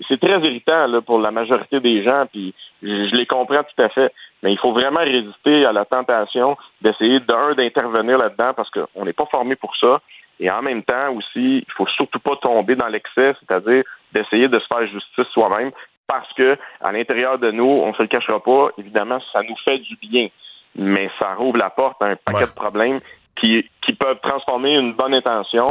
c'est 0.07 0.19
très 0.19 0.39
irritant 0.39 0.87
là, 0.87 1.01
pour 1.01 1.19
la 1.19 1.31
majorité 1.31 1.79
des 1.79 2.03
gens, 2.03 2.25
puis 2.31 2.53
je, 2.81 3.15
les 3.15 3.25
comprends 3.25 3.63
tout 3.63 3.81
à 3.81 3.89
fait. 3.89 4.13
Mais 4.41 4.51
il 4.51 4.57
faut 4.57 4.71
vraiment 4.71 5.01
résister 5.01 5.65
à 5.65 5.71
la 5.71 5.85
tentation 5.85 6.57
d'essayer 6.81 7.19
d'un 7.19 7.53
d'intervenir 7.53 8.17
là-dedans 8.17 8.53
parce 8.55 8.69
qu'on 8.69 9.05
n'est 9.05 9.13
pas 9.13 9.25
formé 9.25 9.55
pour 9.55 9.75
ça. 9.77 10.01
Et 10.39 10.49
en 10.49 10.61
même 10.61 10.83
temps 10.83 11.13
aussi, 11.13 11.63
il 11.65 11.71
faut 11.75 11.87
surtout 11.87 12.19
pas 12.19 12.35
tomber 12.37 12.75
dans 12.75 12.87
l'excès, 12.87 13.35
c'est-à-dire 13.39 13.83
d'essayer 14.13 14.47
de 14.47 14.59
se 14.59 14.65
faire 14.71 14.87
justice 14.87 15.27
soi-même, 15.31 15.71
parce 16.07 16.31
que 16.33 16.57
à 16.81 16.91
l'intérieur 16.91 17.37
de 17.39 17.51
nous, 17.51 17.65
on 17.65 17.93
se 17.93 18.01
le 18.01 18.07
cachera 18.07 18.41
pas, 18.41 18.69
évidemment, 18.77 19.19
ça 19.31 19.41
nous 19.43 19.55
fait 19.63 19.79
du 19.79 19.95
bien, 19.97 20.27
mais 20.75 21.09
ça 21.19 21.35
rouvre 21.35 21.57
la 21.57 21.69
porte 21.69 22.01
à 22.01 22.07
un 22.07 22.15
paquet 22.15 22.47
de 22.47 22.55
problèmes 22.55 22.99
qui, 23.35 23.69
qui 23.85 23.93
peuvent 23.93 24.19
transformer 24.21 24.73
une 24.75 24.93
bonne 24.93 25.13
intention 25.13 25.67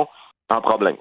en 0.49 0.61
problème. 0.61 0.97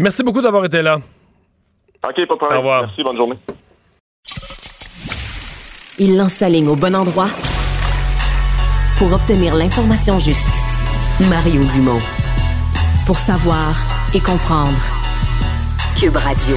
Merci 0.00 0.22
beaucoup 0.22 0.40
d'avoir 0.40 0.64
été 0.64 0.80
là. 0.80 0.96
OK, 0.96 2.14
pas 2.14 2.22
de 2.22 2.26
problème. 2.26 2.52
Au 2.52 2.60
revoir. 2.62 2.80
Merci, 2.86 3.02
bonne 3.02 3.16
journée. 3.18 3.36
Il 5.98 6.16
lance 6.16 6.32
sa 6.32 6.48
ligne 6.48 6.68
au 6.68 6.74
bon 6.74 6.96
endroit 6.96 7.28
pour 8.96 9.12
obtenir 9.12 9.54
l'information 9.54 10.18
juste. 10.18 10.48
Mario 11.28 11.64
Dumont. 11.74 12.00
Pour 13.04 13.18
savoir 13.18 13.76
et 14.14 14.20
comprendre. 14.20 14.80
Cube 16.00 16.16
Radio. 16.16 16.56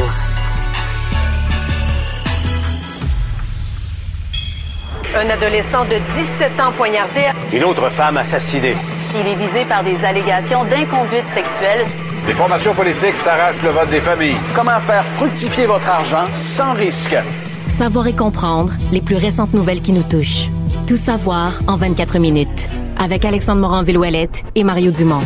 Un 5.18 5.30
adolescent 5.30 5.84
de 5.84 5.98
17 6.40 6.60
ans 6.62 6.72
poignardé. 6.78 7.26
Une 7.52 7.66
autre 7.66 7.90
femme 7.90 8.16
assassinée. 8.16 8.76
Il 9.14 9.28
est 9.28 9.36
visé 9.36 9.66
par 9.66 9.84
des 9.84 10.02
allégations 10.06 10.64
d'inconduite 10.64 11.26
sexuelle. 11.36 12.13
Les 12.26 12.34
formations 12.34 12.74
politiques 12.74 13.18
s'arrachent 13.18 13.62
le 13.62 13.70
vote 13.72 13.90
des 13.90 14.00
familles. 14.00 14.38
Comment 14.56 14.80
faire 14.80 15.04
fructifier 15.04 15.66
votre 15.66 15.88
argent 15.90 16.26
sans 16.42 16.74
risque? 16.74 17.16
Savoir 17.68 18.08
et 18.08 18.16
comprendre 18.16 18.72
les 18.94 19.02
plus 19.02 19.18
récentes 19.18 19.54
nouvelles 19.54 19.82
qui 19.82 19.92
nous 19.92 20.04
touchent. 20.04 20.50
Tout 20.88 20.96
savoir 20.96 21.60
en 21.68 21.76
24 21.76 22.20
minutes. 22.20 22.70
Avec 22.98 23.26
Alexandre 23.26 23.60
Morin-Villouellette 23.60 24.44
et 24.56 24.64
Mario 24.64 24.92
Dumont. 24.92 25.20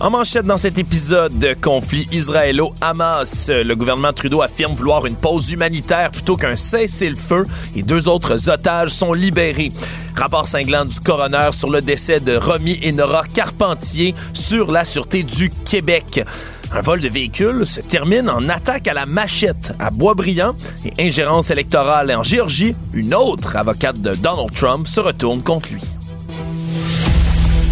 En 0.00 0.08
manchette 0.08 0.46
dans 0.46 0.56
cet 0.56 0.78
épisode 0.78 1.38
de 1.38 1.52
conflit 1.52 2.08
israélo-Hamas, 2.10 3.50
le 3.50 3.74
gouvernement 3.74 4.14
Trudeau 4.14 4.40
affirme 4.40 4.74
vouloir 4.74 5.04
une 5.04 5.14
pause 5.14 5.52
humanitaire 5.52 6.10
plutôt 6.10 6.36
qu'un 6.36 6.56
cessez-le-feu 6.56 7.42
et 7.76 7.82
deux 7.82 8.08
autres 8.08 8.48
otages 8.48 8.92
sont 8.92 9.12
libérés. 9.12 9.68
Rapport 10.16 10.48
cinglant 10.48 10.86
du 10.86 10.98
coroner 11.00 11.50
sur 11.52 11.68
le 11.68 11.82
décès 11.82 12.18
de 12.18 12.34
Romy 12.34 12.78
et 12.82 12.92
Nora 12.92 13.24
Carpentier 13.34 14.14
sur 14.32 14.72
la 14.72 14.86
sûreté 14.86 15.22
du 15.22 15.50
Québec. 15.50 16.24
Un 16.72 16.80
vol 16.80 17.00
de 17.00 17.08
véhicule 17.08 17.66
se 17.66 17.82
termine 17.82 18.30
en 18.30 18.48
attaque 18.48 18.88
à 18.88 18.94
la 18.94 19.04
machette 19.04 19.74
à 19.78 19.90
Boisbriand 19.90 20.54
et 20.82 21.08
ingérence 21.08 21.50
électorale 21.50 22.10
en 22.16 22.22
Géorgie. 22.22 22.74
Une 22.94 23.14
autre 23.14 23.54
avocate 23.54 24.00
de 24.00 24.14
Donald 24.14 24.54
Trump 24.54 24.88
se 24.88 25.00
retourne 25.00 25.42
contre 25.42 25.74
lui. 25.74 25.82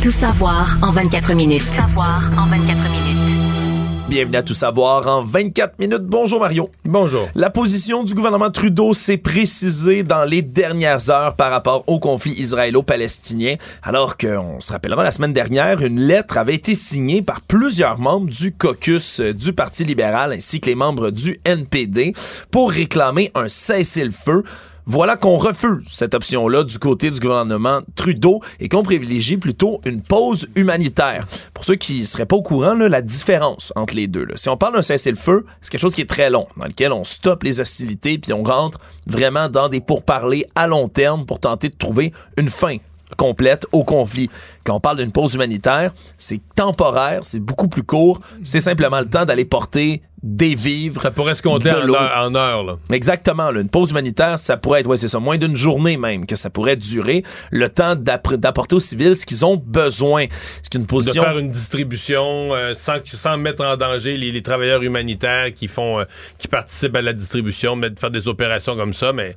Tout 0.01 0.13
savoir 0.13 0.79
en 0.81 0.93
24 0.93 1.35
minutes. 1.35 1.67
Tout 1.67 1.73
savoir 1.73 2.31
en 2.39 2.47
24 2.47 2.89
minutes. 2.89 4.09
Bienvenue 4.09 4.37
à 4.37 4.45
Tout 4.45 4.55
savoir 4.55 5.09
en 5.09 5.25
24 5.25 5.77
minutes. 5.81 6.05
Bonjour 6.05 6.39
Mario. 6.39 6.71
Bonjour. 6.85 7.29
La 7.35 7.51
position 7.51 8.05
du 8.05 8.15
gouvernement 8.15 8.53
Trudeau 8.53 8.93
s'est 8.93 9.17
précisée 9.17 10.05
dans 10.05 10.25
les 10.25 10.43
dernières 10.43 11.11
heures 11.11 11.35
par 11.35 11.51
rapport 11.51 11.83
au 11.89 11.99
conflit 11.99 12.31
israélo-palestinien, 12.35 13.57
alors 13.83 14.17
qu'on 14.17 14.61
se 14.61 14.71
rappellera 14.71 15.03
la 15.03 15.11
semaine 15.11 15.33
dernière, 15.33 15.83
une 15.83 15.99
lettre 15.99 16.39
avait 16.39 16.55
été 16.55 16.77
signée 16.77 17.21
par 17.21 17.41
plusieurs 17.41 17.99
membres 17.99 18.31
du 18.31 18.53
caucus 18.53 19.21
du 19.21 19.53
Parti 19.53 19.85
libéral 19.85 20.33
ainsi 20.33 20.61
que 20.61 20.67
les 20.67 20.77
membres 20.77 21.11
du 21.11 21.41
NPD 21.45 22.13
pour 22.53 22.71
réclamer 22.71 23.33
un 23.35 23.49
cessez-le-feu 23.49 24.45
voilà 24.91 25.19
qu'on 25.19 25.37
refuse 25.37 25.85
cette 25.91 26.15
option-là 26.15 26.65
du 26.65 26.79
côté 26.79 27.11
du 27.11 27.21
gouvernement 27.21 27.81
Trudeau 27.95 28.41
et 28.59 28.71
qu'on 28.71 28.83
privilégie 28.83 29.37
plutôt 29.37 29.83
une 29.85 30.01
pause 30.01 30.49
humanitaire. 30.57 31.27
Pour 31.53 31.67
ceux 31.67 31.75
qui 31.75 32.07
seraient 32.07 32.25
pas 32.25 32.37
au 32.37 32.43
courant, 32.43 32.73
la 32.73 33.03
différence 33.03 33.71
entre 33.77 33.95
les 33.95 34.07
deux. 34.07 34.27
Si 34.37 34.49
on 34.49 34.57
parle 34.57 34.77
d'un 34.77 34.83
cessez-le-feu, 34.83 35.45
c'est 35.61 35.71
quelque 35.71 35.83
chose 35.83 35.95
qui 35.95 36.01
est 36.01 36.09
très 36.09 36.31
long, 36.31 36.47
dans 36.57 36.65
lequel 36.65 36.93
on 36.93 37.05
stoppe 37.05 37.43
les 37.43 37.61
hostilités 37.61 38.17
puis 38.17 38.33
on 38.33 38.43
rentre 38.43 38.79
vraiment 39.07 39.51
dans 39.51 39.69
des 39.69 39.83
pourparlers 39.83 40.47
à 40.55 40.67
long 40.67 40.89
terme 40.89 41.27
pour 41.27 41.39
tenter 41.39 41.69
de 41.69 41.77
trouver 41.77 42.15
une 42.39 42.49
fin 42.49 42.79
complète 43.19 43.67
au 43.73 43.85
conflit. 43.85 44.31
Quand 44.65 44.77
on 44.77 44.81
parle 44.81 44.97
d'une 44.97 45.13
pause 45.13 45.35
humanitaire, 45.35 45.93
c'est 46.17 46.41
temporaire, 46.55 47.21
c'est 47.23 47.41
beaucoup 47.41 47.69
plus 47.69 47.83
court, 47.83 48.21
c'est 48.43 48.61
simplement 48.61 49.01
le 49.01 49.09
temps 49.09 49.27
d'aller 49.27 49.45
porter 49.45 50.01
des 50.23 50.55
vivres. 50.55 51.01
Ça 51.01 51.11
pourrait 51.11 51.35
se 51.35 51.43
compter 51.43 51.71
en, 51.71 51.89
heure, 51.89 52.37
heures. 52.37 52.65
Là. 52.65 52.77
Exactement. 52.91 53.51
Une 53.51 53.69
pause 53.69 53.93
humanitaire, 53.93 54.39
ça 54.39 54.57
pourrait 54.57 54.81
être, 54.81 54.87
ouais, 54.89 54.97
c'est 54.97 55.09
ça, 55.09 55.21
moins 55.21 55.39
d'une 55.39 55.57
journée 55.57 55.97
même 55.97 56.27
que 56.27 56.37
ça 56.37 56.51
pourrait 56.51 56.77
durer. 56.77 57.23
Le 57.51 57.69
temps 57.69 57.95
d'apporter 57.95 58.75
aux 58.75 58.81
civils 58.81 59.15
ce 59.15 59.25
qu'ils 59.25 59.45
ont 59.45 59.57
besoin. 59.57 60.27
C'est 60.63 60.75
une 60.75 60.87
position. 60.87 61.23
De 61.23 61.27
faire 61.27 61.39
une 61.39 61.51
distribution 61.51 62.55
euh, 62.55 62.75
sans, 62.75 62.99
sans 63.05 63.37
mettre 63.37 63.65
en 63.65 63.77
danger 63.77 64.17
les, 64.17 64.43
travailleurs 64.43 64.83
humanitaires 64.83 65.53
qui 65.55 65.69
font, 65.69 66.01
euh, 66.01 66.05
qui 66.39 66.49
participent 66.49 66.97
à 66.97 67.03
la 67.03 67.13
distribution, 67.13 67.77
de 67.77 67.93
faire 67.99 68.11
des 68.11 68.29
opérations 68.29 68.77
comme 68.77 68.93
ça, 68.93 69.13
mais 69.13 69.37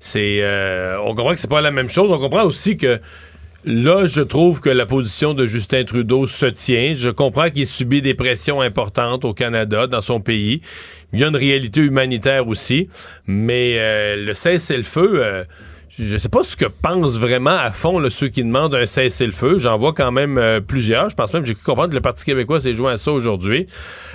c'est. 0.00 0.38
Euh, 0.42 0.96
on 1.04 1.14
comprend 1.14 1.34
que 1.34 1.40
c'est 1.40 1.50
pas 1.50 1.60
la 1.60 1.70
même 1.70 1.88
chose. 1.88 2.10
On 2.10 2.18
comprend 2.18 2.44
aussi 2.44 2.76
que 2.76 3.00
Là, 3.64 4.06
je 4.06 4.20
trouve 4.20 4.60
que 4.60 4.70
la 4.70 4.86
position 4.86 5.34
de 5.34 5.44
Justin 5.44 5.82
Trudeau 5.82 6.28
se 6.28 6.46
tient. 6.46 6.94
Je 6.94 7.08
comprends 7.08 7.50
qu'il 7.50 7.66
subit 7.66 8.00
des 8.00 8.14
pressions 8.14 8.60
importantes 8.60 9.24
au 9.24 9.34
Canada, 9.34 9.88
dans 9.88 10.00
son 10.00 10.20
pays. 10.20 10.60
Il 11.12 11.18
y 11.18 11.24
a 11.24 11.26
une 11.26 11.36
réalité 11.36 11.80
humanitaire 11.80 12.46
aussi. 12.46 12.88
Mais 13.26 13.74
euh, 13.78 14.14
le 14.24 14.32
cessez-le-feu, 14.32 15.10
euh, 15.16 15.44
je 15.90 16.12
ne 16.12 16.18
sais 16.18 16.28
pas 16.28 16.44
ce 16.44 16.54
que 16.54 16.66
pensent 16.66 17.18
vraiment 17.18 17.56
à 17.56 17.70
fond 17.70 18.00
ceux 18.10 18.28
qui 18.28 18.44
demandent 18.44 18.76
un 18.76 18.86
cessez-le-feu. 18.86 19.58
J'en 19.58 19.76
vois 19.76 19.92
quand 19.92 20.12
même 20.12 20.38
euh, 20.38 20.60
plusieurs. 20.60 21.10
Je 21.10 21.16
pense 21.16 21.32
même 21.32 21.44
j'ai 21.44 21.54
pu 21.54 21.64
comprendre 21.64 21.90
que 21.90 21.96
le 21.96 22.00
Parti 22.00 22.24
québécois 22.24 22.60
s'est 22.60 22.74
joint 22.74 22.92
à 22.92 22.96
ça 22.96 23.10
aujourd'hui. 23.10 23.66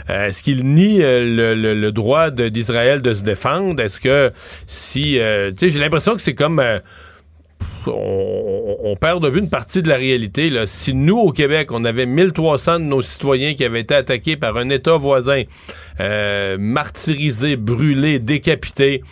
Est-ce 0.08 0.42
qu'il 0.42 0.64
nie 0.64 1.00
le, 1.00 1.90
droit 1.92 2.30
d'Israël 2.30 3.02
de, 3.02 3.14
se 3.14 3.24
défendre? 3.24 3.84
Est-ce 3.84 4.00
que 4.00 4.32
si... 4.68 5.20
tu 5.20 5.54
sais, 5.58 5.70
j'ai 5.70 5.80
l'impression 5.80 6.16
que 6.16 6.22
c'est 6.22 6.36
comme 6.36 6.62
on, 7.88 8.96
perd 9.00 9.24
de 9.24 9.30
vue 9.30 9.40
une 9.40 9.50
partie 9.50 9.82
de 9.82 9.90
la 9.90 9.96
réalité. 9.96 10.52
Si 10.66 10.94
nous, 10.94 11.18
au 11.18 11.32
Québec, 11.32 11.72
on 11.72 11.86
avait 11.86 12.06
1300 12.06 12.80
de 12.80 12.86
nos 12.86 13.02
citoyens 13.02 13.54
qui 13.54 13.64
avaient 13.64 13.82
été 13.82 13.96
attaqués 13.96 14.38
par 14.38 14.58
un 14.58 14.70
État 14.70 14.98
voisin, 14.98 15.44
euh, 16.00 16.58
martyrisés, 16.60 17.56
brûlés, 17.56 18.20
décapités, 18.20 19.04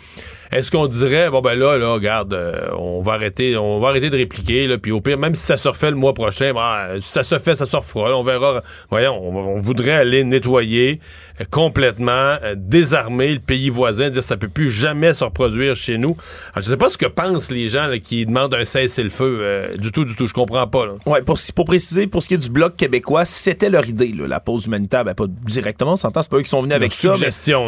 est-ce 0.52 0.70
qu'on 0.70 0.86
dirait 0.86 1.30
bon 1.30 1.40
ben 1.40 1.58
là 1.58 1.78
là 1.78 1.94
regarde 1.94 2.34
euh, 2.34 2.68
on 2.76 3.00
va 3.00 3.14
arrêter 3.14 3.56
on 3.56 3.80
va 3.80 3.88
arrêter 3.88 4.10
de 4.10 4.16
répliquer 4.18 4.66
là 4.66 4.76
puis 4.76 4.92
au 4.92 5.00
pire 5.00 5.16
même 5.16 5.34
si 5.34 5.46
ça 5.46 5.56
se 5.56 5.66
refait 5.66 5.90
le 5.90 5.96
mois 5.96 6.12
prochain 6.12 6.52
si 7.00 7.08
ça 7.08 7.22
se 7.22 7.38
fait 7.38 7.54
ça 7.54 7.64
se 7.64 7.74
refera 7.74 8.14
on 8.14 8.22
verra. 8.22 8.62
Voyons 8.90 9.18
on, 9.18 9.62
voudrait 9.62 9.92
aller 9.92 10.24
nettoyer 10.24 11.00
euh, 11.40 11.44
complètement 11.50 12.36
euh, 12.42 12.54
désarmer 12.54 13.32
le 13.32 13.40
pays 13.40 13.70
voisin 13.70 14.10
dire 14.10 14.22
ça 14.22 14.36
peut 14.36 14.48
plus 14.48 14.70
jamais 14.70 15.14
se 15.14 15.24
reproduire 15.24 15.74
chez 15.74 15.96
nous. 15.96 16.16
Alors, 16.52 16.62
je 16.62 16.68
sais 16.68 16.76
pas 16.76 16.90
ce 16.90 16.98
que 16.98 17.06
pensent 17.06 17.50
les 17.50 17.68
gens 17.68 17.90
qui 18.02 18.26
demandent 18.26 18.54
un 18.54 18.66
cessez-le-feu 18.66 19.72
du 19.78 19.90
tout 19.90 20.04
du 20.04 20.14
tout 20.14 20.26
je 20.26 20.34
comprends 20.34 20.66
pas 20.66 20.84
là. 20.84 20.92
ouais 21.06 21.22
pour, 21.22 21.38
pour 21.56 21.64
préciser 21.64 22.06
pour 22.06 22.22
ce 22.22 22.28
qui 22.28 22.34
est 22.34 22.38
du 22.38 22.50
bloc 22.50 22.76
québécois 22.76 23.24
c'était 23.24 23.70
leur 23.70 23.88
idée 23.88 24.12
là, 24.12 24.26
la 24.26 24.40
pause 24.40 24.66
humanitaire. 24.66 25.04
Ben, 25.04 25.14
pas 25.14 25.26
directement 25.28 25.92
on 25.92 25.96
s'entend 25.96 26.20
c'est 26.20 26.30
pas 26.30 26.36
eux 26.36 26.42
qui 26.42 26.50
sont 26.50 26.60
venus 26.60 26.74
avec 26.74 26.92
ça 26.92 27.14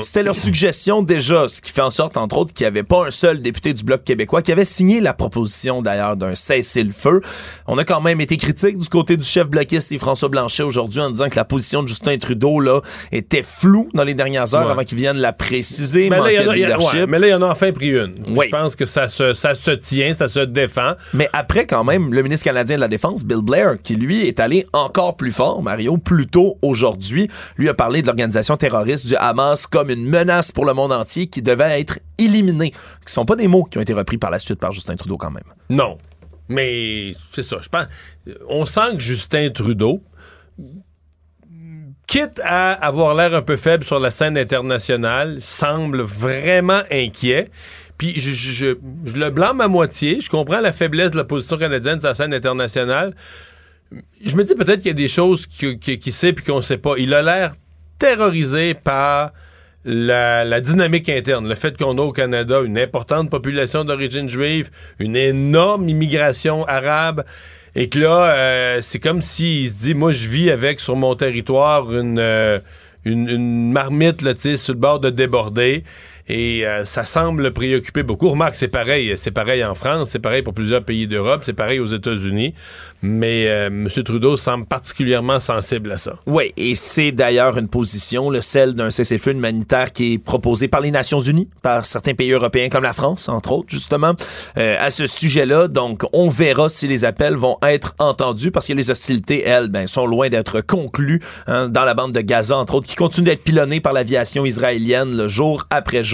c'était 0.02 0.22
leur 0.22 0.36
suggestion 0.36 1.02
déjà 1.02 1.48
ce 1.48 1.62
qui 1.62 1.72
fait 1.72 1.80
en 1.80 1.90
sorte 1.90 2.18
entre 2.18 2.36
autres 2.36 2.52
qu'il 2.52 2.64
y 2.64 2.66
avait 2.66 2.73
avait 2.78 2.82
pas 2.82 3.06
un 3.06 3.10
seul 3.10 3.40
député 3.42 3.72
du 3.74 3.84
Bloc 3.84 4.04
québécois 4.04 4.42
qui 4.42 4.52
avait 4.52 4.64
signé 4.64 5.00
la 5.00 5.14
proposition 5.14 5.82
d'ailleurs 5.82 6.16
d'un 6.16 6.34
cessez-le-feu. 6.34 7.20
On 7.66 7.78
a 7.78 7.84
quand 7.84 8.00
même 8.00 8.20
été 8.20 8.36
critique 8.36 8.78
du 8.78 8.88
côté 8.88 9.16
du 9.16 9.24
chef 9.24 9.48
bloquiste 9.48 9.92
et 9.92 9.98
François 9.98 10.28
Blanchet 10.28 10.62
aujourd'hui 10.62 11.00
en 11.00 11.10
disant 11.10 11.28
que 11.28 11.36
la 11.36 11.44
position 11.44 11.82
de 11.82 11.88
Justin 11.88 12.18
Trudeau 12.18 12.60
là 12.60 12.80
était 13.12 13.42
floue 13.42 13.88
dans 13.94 14.04
les 14.04 14.14
dernières 14.14 14.54
heures 14.54 14.64
Ouais. 14.66 14.70
avant 14.72 14.82
qu'il 14.82 14.98
vienne 14.98 15.18
la 15.18 15.32
préciser. 15.32 16.08
Mais 16.10 16.16
là, 16.18 16.32
il 16.32 16.36
y 16.36 16.38
en 16.46 16.50
a- 16.50 16.56
y 16.56 16.62
ouais, 17.00 17.06
mais 17.06 17.18
là, 17.18 17.26
il 17.26 17.30
y 17.30 17.34
en 17.34 17.42
a 17.42 17.46
enfin 17.46 17.70
pris 17.72 17.88
une. 17.90 18.14
Oui. 18.34 18.46
Je 18.46 18.50
pense 18.50 18.74
que 18.76 18.86
ça 18.86 19.08
se, 19.08 19.34
ça 19.34 19.54
se 19.54 19.70
tient, 19.72 20.12
ça 20.12 20.28
se 20.28 20.40
défend. 20.40 20.92
Mais 21.12 21.28
après, 21.32 21.66
quand 21.66 21.84
même, 21.84 22.12
le 22.12 22.22
ministre 22.22 22.44
canadien 22.44 22.76
de 22.76 22.80
la 22.80 22.88
Défense, 22.88 23.24
Bill 23.24 23.42
Blair, 23.42 23.76
qui 23.82 23.96
lui 23.96 24.26
est 24.26 24.40
allé 24.40 24.66
encore 24.72 25.16
plus 25.16 25.32
fort, 25.32 25.62
Mario, 25.62 25.96
plus 25.98 26.26
tôt 26.26 26.56
aujourd'hui, 26.62 27.28
lui 27.56 27.68
a 27.68 27.74
parlé 27.74 28.00
de 28.02 28.06
l'organisation 28.06 28.56
terroriste 28.56 29.06
du 29.06 29.16
Hamas 29.16 29.66
comme 29.66 29.90
une 29.90 30.08
menace 30.08 30.50
pour 30.52 30.64
le 30.64 30.72
monde 30.74 30.92
entier 30.92 31.26
qui 31.26 31.42
devait 31.42 31.80
être 31.80 31.98
éliminée. 32.18 32.72
Ce 33.06 33.14
sont 33.14 33.24
pas 33.24 33.36
des 33.36 33.48
mots 33.48 33.64
qui 33.64 33.78
ont 33.78 33.80
été 33.82 33.92
repris 33.92 34.18
par 34.18 34.30
la 34.30 34.38
suite 34.38 34.60
par 34.60 34.72
Justin 34.72 34.96
Trudeau 34.96 35.16
quand 35.16 35.30
même. 35.30 35.44
Non. 35.70 35.98
Mais 36.48 37.12
c'est 37.32 37.42
ça, 37.42 37.56
je 37.62 37.68
pense. 37.68 37.86
On 38.48 38.66
sent 38.66 38.92
que 38.94 38.98
Justin 38.98 39.50
Trudeau, 39.50 40.02
quitte 42.06 42.40
à 42.44 42.72
avoir 42.72 43.14
l'air 43.14 43.34
un 43.34 43.42
peu 43.42 43.56
faible 43.56 43.84
sur 43.84 43.98
la 43.98 44.10
scène 44.10 44.36
internationale, 44.36 45.40
semble 45.40 46.02
vraiment 46.02 46.82
inquiet. 46.90 47.50
Puis 47.96 48.20
je, 48.20 48.32
je- 48.32 48.74
je- 49.06 49.16
le 49.16 49.30
blâme 49.30 49.60
à 49.60 49.68
moitié. 49.68 50.20
Je 50.20 50.28
comprends 50.28 50.60
la 50.60 50.72
faiblesse 50.72 51.12
de 51.12 51.16
la 51.16 51.24
position 51.24 51.56
canadienne 51.56 52.00
sur 52.00 52.08
la 52.08 52.14
scène 52.14 52.34
internationale. 52.34 53.14
Je 54.24 54.34
me 54.36 54.44
dis 54.44 54.54
peut-être 54.54 54.78
qu'il 54.78 54.88
y 54.88 54.90
a 54.90 54.94
des 54.94 55.08
choses 55.08 55.46
qui- 55.46 55.78
qui- 55.78 55.98
qu'il 55.98 56.12
sait 56.12 56.32
puis 56.32 56.44
qu'on 56.44 56.60
sait 56.60 56.78
pas. 56.78 56.94
Il 56.98 57.14
a 57.14 57.22
l'air 57.22 57.54
terrorisé 57.98 58.74
par 58.74 59.32
la, 59.84 60.60
dynamique 60.60 61.08
interne, 61.08 61.48
le 61.48 61.54
fait 61.54 61.76
qu'on 61.76 61.98
a 61.98 62.02
au 62.02 62.12
Canada 62.12 62.60
une 62.64 62.78
importante 62.78 63.30
population 63.30 63.84
d'origine 63.84 64.28
juive, 64.28 64.70
une 64.98 65.16
énorme 65.16 65.88
immigration 65.88 66.64
arabe, 66.66 67.24
et 67.74 67.88
que 67.88 67.98
là, 67.98 68.34
euh, 68.34 68.78
c'est 68.82 69.00
comme 69.00 69.20
s'il 69.20 69.68
se 69.68 69.82
dit, 69.82 69.94
moi, 69.94 70.12
je 70.12 70.28
vis 70.28 70.50
avec 70.50 70.80
sur 70.80 70.96
mon 70.96 71.14
territoire 71.16 71.92
une, 71.92 72.18
euh, 72.18 72.60
une, 73.04 73.28
une 73.28 73.72
marmite 73.72 74.22
là, 74.22 74.32
sur 74.36 74.72
le 74.72 74.78
bord 74.78 75.00
de 75.00 75.10
déborder. 75.10 75.84
Et 76.28 76.66
euh, 76.66 76.86
ça 76.86 77.04
semble 77.04 77.42
le 77.42 77.52
préoccuper 77.52 78.02
beaucoup. 78.02 78.30
Remarque, 78.30 78.54
c'est 78.54 78.68
pareil. 78.68 79.14
C'est 79.18 79.30
pareil 79.30 79.62
en 79.62 79.74
France, 79.74 80.10
c'est 80.12 80.18
pareil 80.18 80.42
pour 80.42 80.54
plusieurs 80.54 80.82
pays 80.82 81.06
d'Europe, 81.06 81.42
c'est 81.44 81.52
pareil 81.52 81.80
aux 81.80 81.86
États-Unis. 81.86 82.54
Mais 83.02 83.46
euh, 83.48 83.66
M. 83.66 83.88
Trudeau 84.02 84.36
semble 84.36 84.64
particulièrement 84.64 85.38
sensible 85.38 85.92
à 85.92 85.98
ça. 85.98 86.14
Oui, 86.26 86.52
et 86.56 86.74
c'est 86.74 87.12
d'ailleurs 87.12 87.58
une 87.58 87.68
position, 87.68 88.30
le 88.30 88.40
celle 88.40 88.72
d'un 88.72 88.90
cessez-le-feu 88.90 89.32
humanitaire 89.32 89.92
qui 89.92 90.14
est 90.14 90.18
proposé 90.18 90.68
par 90.68 90.80
les 90.80 90.90
Nations 90.90 91.20
Unies, 91.20 91.48
par 91.60 91.84
certains 91.84 92.14
pays 92.14 92.30
européens 92.30 92.70
comme 92.70 92.84
la 92.84 92.94
France, 92.94 93.28
entre 93.28 93.52
autres, 93.52 93.68
justement, 93.68 94.12
euh, 94.56 94.76
à 94.80 94.90
ce 94.90 95.06
sujet-là. 95.06 95.68
Donc, 95.68 96.04
on 96.14 96.30
verra 96.30 96.70
si 96.70 96.88
les 96.88 97.04
appels 97.04 97.34
vont 97.34 97.58
être 97.62 97.94
entendus 97.98 98.50
parce 98.50 98.66
que 98.66 98.72
les 98.72 98.90
hostilités, 98.90 99.42
elles, 99.44 99.68
ben, 99.68 99.86
sont 99.86 100.06
loin 100.06 100.30
d'être 100.30 100.62
conclues 100.62 101.20
hein, 101.46 101.68
dans 101.68 101.84
la 101.84 101.92
bande 101.92 102.12
de 102.12 102.22
Gaza, 102.22 102.56
entre 102.56 102.76
autres, 102.76 102.88
qui 102.88 102.96
continue 102.96 103.26
d'être 103.26 103.44
pilonnée 103.44 103.80
par 103.80 103.92
l'aviation 103.92 104.46
israélienne 104.46 105.14
le 105.14 105.28
jour 105.28 105.66
après 105.68 106.02
jour. 106.02 106.13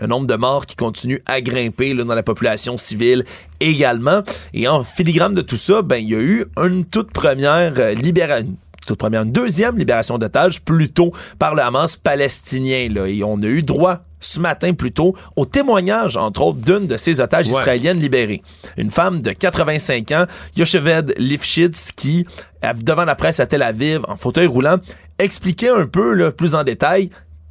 Le 0.00 0.06
nombre 0.06 0.26
de 0.26 0.34
morts 0.36 0.66
qui 0.66 0.76
continue 0.76 1.22
à 1.26 1.40
grimper 1.40 1.94
là, 1.94 2.04
dans 2.04 2.14
la 2.14 2.22
population 2.22 2.76
civile 2.76 3.24
également. 3.60 4.22
Et 4.54 4.68
en 4.68 4.84
filigrane 4.84 5.34
de 5.34 5.42
tout 5.42 5.56
ça, 5.56 5.82
ben, 5.82 5.96
il 5.96 6.08
y 6.10 6.14
a 6.14 6.20
eu 6.20 6.44
une 6.62 6.84
toute 6.84 7.12
première 7.12 7.74
euh, 7.78 7.94
libération 7.94 8.56
toute 8.86 8.98
première, 8.98 9.22
une 9.22 9.30
deuxième 9.30 9.76
libération 9.78 10.16
d'otages 10.18 10.62
plutôt 10.62 11.12
par 11.38 11.54
le 11.54 11.62
Hamas 11.62 11.96
palestinien. 11.96 12.88
Là. 12.90 13.06
Et 13.06 13.22
on 13.22 13.36
a 13.42 13.46
eu 13.46 13.62
droit 13.62 13.98
ce 14.18 14.40
matin 14.40 14.72
plutôt 14.72 15.14
au 15.36 15.44
témoignage, 15.44 16.16
entre 16.16 16.42
autres, 16.42 16.58
d'une 16.58 16.86
de 16.86 16.96
ces 16.96 17.20
otages 17.20 17.46
Ouais. 17.48 17.60
israéliennes 17.60 18.00
libérées. 18.00 18.42
Une 18.78 18.90
femme 18.90 19.20
de 19.22 19.30
85 19.32 20.10
ans, 20.12 20.24
Yocheved 20.56 21.14
Lifshitz, 21.18 21.92
qui, 21.92 22.26
euh, 22.64 22.72
devant 22.82 23.04
la 23.04 23.14
presse 23.14 23.38
à 23.38 23.46
Tel 23.46 23.62
Aviv, 23.62 24.00
en 24.08 24.16
fauteuil 24.16 24.46
roulant, 24.46 24.78
expliquait 25.18 25.68
un 25.70 25.86
peu 25.86 26.14
là, 26.14 26.32
plus 26.32 26.54
en 26.54 26.64
détail 26.64 27.10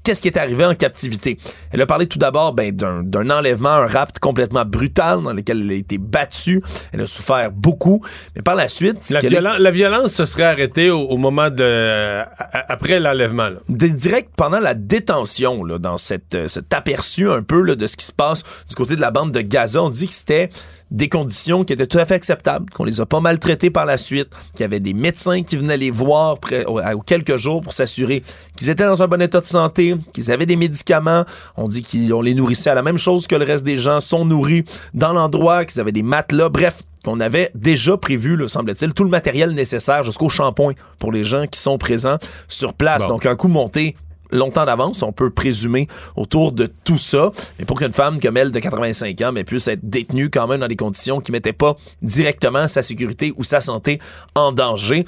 qu'est-ce 0.09 0.23
qui 0.23 0.27
est 0.27 0.37
arrivé 0.37 0.65
en 0.65 0.73
captivité? 0.73 1.37
Elle 1.71 1.81
a 1.81 1.85
parlé 1.85 2.07
tout 2.07 2.17
d'abord 2.17 2.53
ben, 2.53 2.71
d'un, 2.75 3.29
enlèvement, 3.29 3.69
un 3.69 3.85
rapt 3.85 4.17
complètement 4.17 4.65
brutal 4.65 5.21
dans 5.21 5.33
lequel 5.33 5.61
elle 5.61 5.69
a 5.69 5.73
été 5.75 5.99
battue. 5.99 6.63
Elle 6.91 7.01
a 7.01 7.05
souffert 7.05 7.51
beaucoup. 7.51 8.03
Mais 8.35 8.41
par 8.41 8.55
la 8.55 8.67
suite... 8.67 9.07
La, 9.11 9.51
a- 9.51 9.59
la 9.59 9.69
violence 9.69 10.13
se 10.13 10.25
serait 10.25 10.45
arrêtée 10.45 10.89
au, 10.89 11.01
au 11.01 11.17
moment 11.17 11.51
de. 11.51 11.61
euh, 11.63 12.23
après 12.69 12.99
l'enlèvement. 12.99 13.49
direct 13.67 14.31
pendant 14.35 14.59
la 14.59 14.73
détention, 14.73 15.63
là, 15.63 15.77
dans 15.77 15.97
cette, 15.97 16.33
euh, 16.33 16.47
cet 16.47 16.73
aperçu 16.73 17.29
un 17.29 17.43
peu 17.43 17.61
là, 17.61 17.75
de 17.75 17.85
ce 17.85 17.95
qui 17.95 18.05
se 18.07 18.13
passe 18.13 18.41
du 18.67 18.73
côté 18.75 18.95
de 18.95 19.01
la 19.01 19.11
bande 19.11 19.31
de 19.31 19.41
Gaza, 19.41 19.83
on 19.83 19.91
dit 19.91 20.07
que 20.07 20.13
c'était 20.15 20.49
des 20.91 21.09
conditions 21.09 21.63
qui 21.63 21.73
étaient 21.73 21.85
tout 21.87 21.99
à 21.99 22.05
fait 22.05 22.15
acceptables, 22.15 22.69
qu'on 22.71 22.83
les 22.83 22.99
a 22.99 23.05
pas 23.05 23.19
maltraités 23.19 23.69
par 23.69 23.85
la 23.85 23.97
suite, 23.97 24.29
qu'il 24.53 24.61
y 24.61 24.63
avait 24.63 24.79
des 24.79 24.93
médecins 24.93 25.43
qui 25.43 25.57
venaient 25.57 25.77
les 25.77 25.91
voir 25.91 26.39
près- 26.39 26.65
aux 26.65 27.01
quelques 27.01 27.37
jours 27.37 27.61
pour 27.61 27.73
s'assurer 27.73 28.23
qu'ils 28.55 28.69
étaient 28.69 28.85
dans 28.85 29.03
un 29.03 29.07
bon 29.07 29.21
état 29.21 29.39
de 29.41 29.45
santé, 29.45 29.95
qu'ils 30.13 30.31
avaient 30.31 30.45
des 30.45 30.55
médicaments. 30.55 31.25
On 31.57 31.67
dit 31.67 31.83
qu'on 31.83 32.21
les 32.21 32.33
nourrissait 32.33 32.71
à 32.71 32.75
la 32.75 32.81
même 32.81 32.97
chose 32.97 33.27
que 33.27 33.35
le 33.35 33.45
reste 33.45 33.63
des 33.63 33.77
gens 33.77 33.99
sont 33.99 34.25
nourris 34.25 34.63
dans 34.93 35.13
l'endroit, 35.13 35.65
qu'ils 35.65 35.79
avaient 35.79 35.91
des 35.91 36.03
matelas, 36.03 36.49
bref 36.49 36.81
qu'on 37.05 37.21
avait 37.21 37.49
déjà 37.55 37.95
prévu, 37.95 38.37
semble-t-il, 38.49 38.93
tout 38.93 39.05
le 39.05 39.09
matériel 39.09 39.51
nécessaire 39.51 40.03
jusqu'au 40.03 40.27
shampoing 40.27 40.73
pour 40.97 41.13
les 41.13 41.23
gens 41.23 41.47
qui 41.47 41.57
sont 41.57 41.77
présents 41.77 42.17
sur 42.49 42.73
place. 42.73 43.03
Bon. 43.03 43.09
Donc, 43.09 43.25
un 43.25 43.37
coup 43.37 43.47
monté 43.47 43.95
longtemps 44.31 44.65
d'avance, 44.65 45.03
on 45.03 45.11
peut 45.11 45.29
présumer 45.29 45.87
autour 46.15 46.51
de 46.51 46.67
tout 46.83 46.97
ça. 46.97 47.31
Mais 47.57 47.65
pour 47.65 47.79
qu'une 47.79 47.91
femme 47.91 48.19
comme 48.19 48.37
elle 48.37 48.51
de 48.51 48.59
85 48.59 49.21
ans 49.21 49.31
mais 49.31 49.43
puisse 49.43 49.67
être 49.67 49.81
détenue 49.83 50.29
quand 50.29 50.47
même 50.47 50.59
dans 50.61 50.67
des 50.67 50.75
conditions 50.75 51.19
qui 51.19 51.31
mettaient 51.31 51.53
pas 51.53 51.75
directement 52.01 52.67
sa 52.67 52.81
sécurité 52.81 53.33
ou 53.37 53.43
sa 53.43 53.61
santé 53.61 53.99
en 54.35 54.51
danger, 54.51 55.05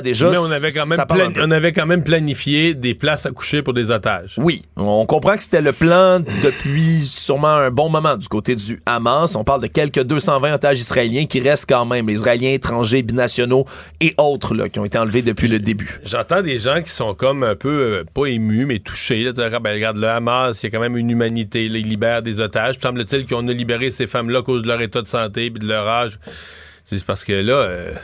déjà, 0.00 0.30
Mais 0.30 0.38
on 0.38 0.50
avait, 0.50 0.70
quand 0.70 0.86
même 0.86 0.96
ça 0.96 1.04
parle 1.06 1.22
un 1.22 1.24
plan- 1.30 1.42
peu. 1.42 1.48
on 1.48 1.50
avait 1.50 1.72
quand 1.72 1.86
même 1.86 2.04
planifié 2.04 2.74
des 2.74 2.94
places 2.94 3.26
à 3.26 3.32
coucher 3.32 3.62
pour 3.62 3.74
des 3.74 3.90
otages. 3.90 4.34
Oui, 4.38 4.62
on 4.76 5.04
comprend 5.06 5.36
que 5.36 5.42
c'était 5.42 5.60
le 5.62 5.72
plan 5.72 6.20
depuis 6.42 7.02
sûrement 7.04 7.48
un 7.56 7.70
bon 7.72 7.88
moment 7.88 8.16
du 8.16 8.28
côté 8.28 8.54
du 8.54 8.80
Hamas. 8.86 9.34
On 9.34 9.42
parle 9.42 9.62
de 9.62 9.66
quelques 9.66 10.02
220 10.04 10.54
otages 10.54 10.78
israéliens 10.78 11.26
qui 11.26 11.40
restent 11.40 11.68
quand 11.68 11.84
même, 11.86 12.06
les 12.06 12.14
Israéliens 12.14 12.52
étrangers, 12.52 13.02
binationaux 13.02 13.64
et 14.00 14.14
autres 14.18 14.54
là, 14.54 14.68
qui 14.68 14.78
ont 14.78 14.84
été 14.84 14.98
enlevés 14.98 15.22
depuis 15.22 15.48
le 15.48 15.58
début. 15.58 15.98
J'entends 16.04 16.42
des 16.42 16.58
gens 16.60 16.80
qui 16.82 16.92
sont 16.92 17.14
comme 17.14 17.42
un 17.42 17.56
peu, 17.56 17.68
euh, 17.68 18.04
pas 18.14 18.26
émus, 18.26 18.66
mais 18.66 18.78
touchés. 18.78 19.24
Là, 19.24 19.32
ben, 19.60 19.72
regarde, 19.72 19.96
le 19.96 20.08
Hamas, 20.08 20.62
il 20.62 20.66
y 20.66 20.68
a 20.68 20.70
quand 20.70 20.80
même 20.80 20.96
une 20.96 21.10
humanité. 21.10 21.68
là, 21.68 21.78
ils 21.78 21.88
libèrent 21.88 22.22
des 22.22 22.38
otages. 22.40 22.76
Semble-t-il 22.80 23.26
qu'on 23.26 23.48
a 23.48 23.52
libéré 23.52 23.90
ces 23.90 24.06
femmes-là 24.06 24.40
à 24.40 24.42
cause 24.42 24.62
de 24.62 24.68
leur 24.68 24.80
état 24.82 25.00
de 25.02 25.08
santé 25.08 25.50
puis 25.50 25.58
de 25.60 25.66
leur 25.66 25.88
âge. 25.88 26.18
C'est 26.84 27.02
parce 27.04 27.24
que 27.24 27.32
là, 27.32 27.52
euh, 27.54 27.94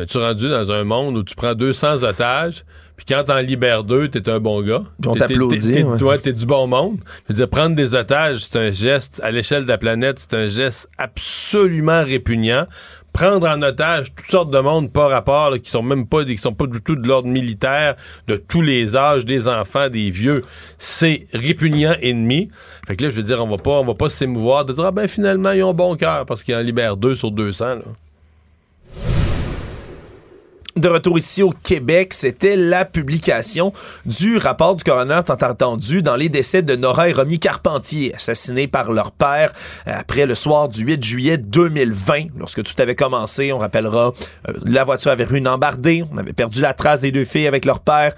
es-tu 0.00 0.18
rendu 0.18 0.48
dans 0.48 0.70
un 0.72 0.84
monde 0.84 1.16
où 1.16 1.22
tu 1.22 1.34
prends 1.34 1.54
200 1.54 2.02
otages, 2.02 2.64
puis 2.96 3.06
quand 3.08 3.22
t'en 3.24 3.38
libères 3.38 3.84
deux, 3.84 4.08
t'es 4.08 4.28
un 4.28 4.40
bon 4.40 4.60
gars. 4.62 4.82
Puis 5.00 5.08
on 5.08 5.12
t'es- 5.12 5.18
t'applaudit, 5.20 5.72
t'es- 5.72 5.82
ouais. 5.84 5.96
Toi, 5.98 6.18
t'es 6.18 6.32
du 6.32 6.46
bon 6.46 6.66
monde. 6.66 6.96
Je 7.28 7.32
veux 7.32 7.36
dire, 7.36 7.48
prendre 7.48 7.76
des 7.76 7.94
otages, 7.94 8.38
c'est 8.50 8.58
un 8.58 8.70
geste, 8.72 9.20
à 9.22 9.30
l'échelle 9.30 9.62
de 9.64 9.68
la 9.68 9.78
planète, 9.78 10.18
c'est 10.18 10.34
un 10.36 10.48
geste 10.48 10.88
absolument 10.98 12.02
répugnant. 12.04 12.66
Prendre 13.12 13.48
en 13.48 13.62
otage 13.62 14.14
toutes 14.14 14.30
sortes 14.30 14.50
de 14.50 14.58
monde 14.60 14.92
pas 14.92 15.08
rapport, 15.08 15.50
là, 15.50 15.58
qui 15.58 15.70
sont 15.70 15.82
même 15.82 16.06
pas, 16.06 16.24
qui 16.24 16.36
sont 16.38 16.52
pas 16.52 16.66
du 16.66 16.80
tout 16.82 16.94
de 16.94 17.06
l'ordre 17.08 17.28
militaire, 17.28 17.96
de 18.28 18.36
tous 18.36 18.62
les 18.62 18.96
âges, 18.96 19.24
des 19.24 19.48
enfants, 19.48 19.88
des 19.88 20.10
vieux, 20.10 20.44
c'est 20.76 21.26
répugnant 21.32 21.94
ennemi. 22.00 22.48
Fait 22.86 22.96
que 22.96 23.04
là, 23.04 23.10
je 23.10 23.16
veux 23.16 23.22
dire, 23.22 23.42
on 23.42 23.48
va 23.48 23.56
pas, 23.56 23.70
on 23.80 23.84
va 23.84 23.94
pas 23.94 24.08
s'émouvoir 24.10 24.64
de 24.64 24.72
dire, 24.72 24.84
ah 24.84 24.90
ben 24.92 25.08
finalement, 25.08 25.50
ils 25.52 25.62
ont 25.64 25.74
bon 25.74 25.96
cœur 25.96 26.26
parce 26.26 26.42
qu'ils 26.44 26.54
en 26.54 26.60
libèrent 26.60 26.96
deux 26.96 27.14
sur 27.14 27.30
200, 27.30 27.76
là. 27.76 27.80
De 30.80 30.88
retour 30.88 31.18
ici 31.18 31.42
au 31.42 31.50
Québec, 31.50 32.14
c'était 32.14 32.56
la 32.56 32.84
publication 32.84 33.72
du 34.06 34.36
rapport 34.36 34.76
du 34.76 34.84
coroner 34.84 35.20
tant 35.24 35.34
attendu 35.34 36.02
dans 36.02 36.16
les 36.16 36.28
décès 36.28 36.62
de 36.62 36.76
Nora 36.76 37.08
et 37.08 37.12
Romy 37.12 37.38
Carpentier, 37.38 38.14
assassinés 38.14 38.66
par 38.66 38.92
leur 38.92 39.10
père 39.10 39.52
euh, 39.86 39.92
après 39.94 40.26
le 40.26 40.34
soir 40.34 40.68
du 40.68 40.84
8 40.84 41.02
juillet 41.02 41.38
2020, 41.38 42.38
lorsque 42.38 42.62
tout 42.62 42.74
avait 42.78 42.94
commencé. 42.94 43.52
On 43.52 43.58
rappellera, 43.58 44.12
euh, 44.48 44.52
la 44.64 44.84
voiture 44.84 45.10
avait 45.10 45.26
eu 45.30 45.38
une 45.38 45.48
embardée, 45.48 46.04
on 46.12 46.18
avait 46.18 46.32
perdu 46.32 46.60
la 46.60 46.74
trace 46.74 47.00
des 47.00 47.12
deux 47.12 47.24
filles 47.24 47.46
avec 47.46 47.64
leur 47.64 47.80
père. 47.80 48.12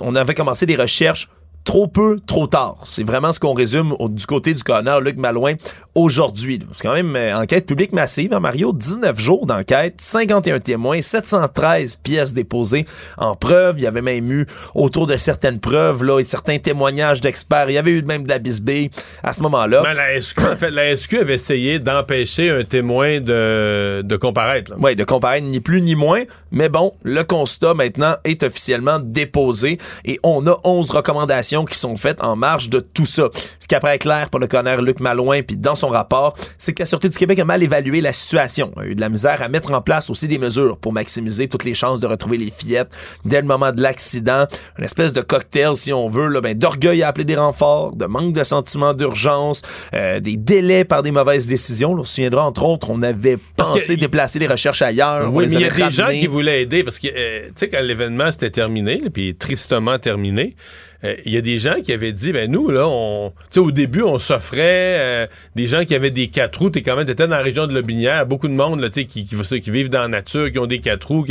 On 0.00 0.14
avait 0.14 0.34
commencé 0.34 0.66
des 0.66 0.76
recherches 0.76 1.28
trop 1.68 1.86
peu, 1.86 2.18
trop 2.26 2.46
tard. 2.46 2.78
C'est 2.84 3.04
vraiment 3.04 3.30
ce 3.30 3.38
qu'on 3.38 3.52
résume 3.52 3.94
du 4.00 4.24
côté 4.24 4.54
du 4.54 4.62
coroner 4.62 5.00
Luc 5.02 5.18
Malouin 5.18 5.52
aujourd'hui. 5.98 6.60
C'est 6.72 6.82
quand 6.86 6.94
même 6.94 7.14
euh, 7.16 7.36
enquête 7.36 7.66
publique 7.66 7.92
massive, 7.92 8.32
hein, 8.32 8.40
Mario? 8.40 8.72
19 8.72 9.18
jours 9.18 9.46
d'enquête, 9.46 9.94
51 9.98 10.60
témoins, 10.60 11.02
713 11.02 11.96
pièces 11.96 12.32
déposées 12.32 12.84
en 13.16 13.34
preuve. 13.34 13.76
Il 13.78 13.82
y 13.82 13.86
avait 13.86 14.02
même 14.02 14.30
eu 14.30 14.46
autour 14.74 15.06
de 15.06 15.16
certaines 15.16 15.58
preuves 15.58 16.04
là, 16.04 16.20
et 16.20 16.24
certains 16.24 16.58
témoignages 16.58 17.20
d'experts. 17.20 17.68
Il 17.68 17.74
y 17.74 17.78
avait 17.78 17.90
eu 17.90 18.02
même 18.02 18.24
de 18.24 18.28
la 18.28 18.38
bisbille 18.38 18.90
à 19.22 19.32
ce 19.32 19.42
moment-là. 19.42 19.82
Ben, 19.82 19.94
la, 19.94 20.20
SQ, 20.20 20.38
en 20.40 20.56
fait, 20.56 20.70
la 20.70 20.96
SQ 20.96 21.14
avait 21.16 21.34
essayé 21.34 21.78
d'empêcher 21.78 22.50
un 22.50 22.64
témoin 22.64 23.20
de, 23.20 24.02
de 24.02 24.16
comparaître. 24.16 24.74
Oui, 24.78 24.94
de 24.94 25.04
comparaître 25.04 25.46
ni 25.46 25.60
plus 25.60 25.80
ni 25.80 25.96
moins. 25.96 26.22
Mais 26.52 26.68
bon, 26.68 26.94
le 27.02 27.24
constat 27.24 27.74
maintenant 27.74 28.14
est 28.24 28.42
officiellement 28.44 28.98
déposé 29.00 29.78
et 30.04 30.20
on 30.22 30.46
a 30.46 30.56
11 30.64 30.90
recommandations 30.90 31.64
qui 31.64 31.78
sont 31.78 31.96
faites 31.96 32.22
en 32.22 32.36
marge 32.36 32.70
de 32.70 32.80
tout 32.80 33.06
ça. 33.06 33.28
Ce 33.58 33.66
qui 33.66 33.74
apparaît 33.74 33.98
clair 33.98 34.30
pour 34.30 34.40
le 34.40 34.46
coroner 34.46 34.76
Luc 34.80 35.00
Malouin, 35.00 35.42
puis 35.42 35.56
dans 35.56 35.74
son 35.74 35.87
rapport, 35.88 36.34
c'est 36.58 36.72
que 36.72 36.82
la 36.82 36.86
Sûreté 36.86 37.08
du 37.08 37.18
Québec 37.18 37.38
a 37.38 37.44
mal 37.44 37.62
évalué 37.62 38.00
la 38.00 38.12
situation, 38.12 38.72
a 38.76 38.86
eu 38.86 38.94
de 38.94 39.00
la 39.00 39.08
misère 39.08 39.42
à 39.42 39.48
mettre 39.48 39.72
en 39.72 39.80
place 39.80 40.10
aussi 40.10 40.28
des 40.28 40.38
mesures 40.38 40.76
pour 40.78 40.92
maximiser 40.92 41.48
toutes 41.48 41.64
les 41.64 41.74
chances 41.74 42.00
de 42.00 42.06
retrouver 42.06 42.38
les 42.38 42.50
fillettes 42.50 42.90
dès 43.24 43.40
le 43.40 43.46
moment 43.46 43.72
de 43.72 43.82
l'accident, 43.82 44.46
une 44.78 44.84
espèce 44.84 45.12
de 45.12 45.20
cocktail, 45.20 45.76
si 45.76 45.92
on 45.92 46.08
veut, 46.08 46.28
là, 46.28 46.40
ben, 46.40 46.56
d'orgueil 46.56 47.02
à 47.02 47.08
appeler 47.08 47.24
des 47.24 47.36
renforts, 47.36 47.94
de 47.94 48.06
manque 48.06 48.32
de 48.32 48.44
sentiment 48.44 48.94
d'urgence, 48.94 49.62
euh, 49.94 50.20
des 50.20 50.36
délais 50.36 50.84
par 50.84 51.02
des 51.02 51.10
mauvaises 51.10 51.46
décisions. 51.46 51.94
Là, 51.94 52.00
on 52.00 52.04
se 52.04 52.14
souviendra, 52.14 52.44
entre 52.44 52.64
autres, 52.64 52.90
on 52.90 53.02
avait 53.02 53.38
pensé 53.56 53.96
déplacer 53.96 54.38
les 54.38 54.46
recherches 54.46 54.82
ailleurs. 54.82 55.32
Oui, 55.32 55.46
mais 55.46 55.52
il 55.52 55.60
y 55.60 55.64
a 55.64 55.70
des 55.70 55.90
gens 55.90 56.08
qui 56.08 56.26
voulaient 56.26 56.62
aider 56.62 56.84
parce 56.84 56.98
que, 56.98 57.08
euh, 57.08 57.46
tu 57.48 57.52
sais, 57.56 57.68
quand 57.68 57.80
l'événement 57.80 58.30
s'était 58.30 58.50
terminé, 58.50 59.02
puis 59.12 59.34
tristement 59.34 59.98
terminé, 59.98 60.56
euh, 61.04 61.14
il 61.24 61.32
y 61.32 61.36
a 61.36 61.40
des 61.40 61.58
gens 61.58 61.80
qui 61.82 61.92
avaient 61.92 62.12
dit, 62.12 62.32
ben 62.32 62.50
nous, 62.50 62.70
là, 62.70 62.88
on, 62.88 63.32
au 63.56 63.70
début, 63.70 64.02
on 64.02 64.18
s'offrait 64.18 64.98
euh, 64.98 65.26
des 65.54 65.68
gens 65.68 65.84
qui 65.84 65.94
avaient 65.94 66.10
des 66.10 66.28
quatre 66.28 66.58
roues. 66.58 66.70
T'es 66.70 66.82
quand 66.82 66.96
même, 66.96 67.06
t'étais 67.06 67.28
dans 67.28 67.36
la 67.36 67.42
région 67.42 67.66
de 67.66 67.74
Lobinière, 67.74 68.26
beaucoup 68.26 68.48
de 68.48 68.52
monde, 68.52 68.80
là, 68.80 68.88
qui, 68.88 69.06
qui, 69.06 69.24
qui, 69.24 69.70
vivent 69.70 69.90
dans 69.90 70.02
la 70.02 70.08
nature, 70.08 70.50
qui 70.50 70.58
ont 70.58 70.66
des 70.66 70.80
quatre 70.80 71.06
roues, 71.06 71.26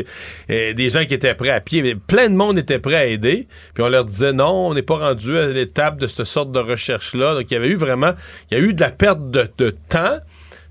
euh, 0.50 0.74
des 0.74 0.90
gens 0.90 1.06
qui 1.06 1.14
étaient 1.14 1.36
prêts 1.36 1.50
à 1.50 1.60
pied. 1.60 1.82
Mais 1.82 1.96
plein 1.96 2.30
de 2.30 2.36
monde 2.36 2.58
était 2.58 2.80
prêt 2.80 2.96
à 2.96 3.06
aider. 3.06 3.48
Puis 3.74 3.84
on 3.84 3.90
leur 3.90 4.06
disait, 4.06 4.32
non, 4.32 4.70
on 4.70 4.74
n'est 4.74 4.84
pas 4.84 4.98
rendu 4.98 5.38
à 5.38 5.48
l'étape 5.48 5.98
de 5.98 6.08
cette 6.08 6.26
sorte 6.26 6.52
de 6.52 6.60
recherche-là. 6.60 7.36
Donc 7.36 7.52
il 7.52 7.54
y 7.54 7.58
avait 7.58 7.70
eu 7.70 7.76
vraiment, 7.76 8.14
il 8.50 8.58
y 8.58 8.62
a 8.62 8.64
eu 8.64 8.74
de 8.74 8.82
la 8.82 8.92
perte 8.92 9.30
de, 9.32 9.50
de 9.58 9.76
temps, 9.90 10.18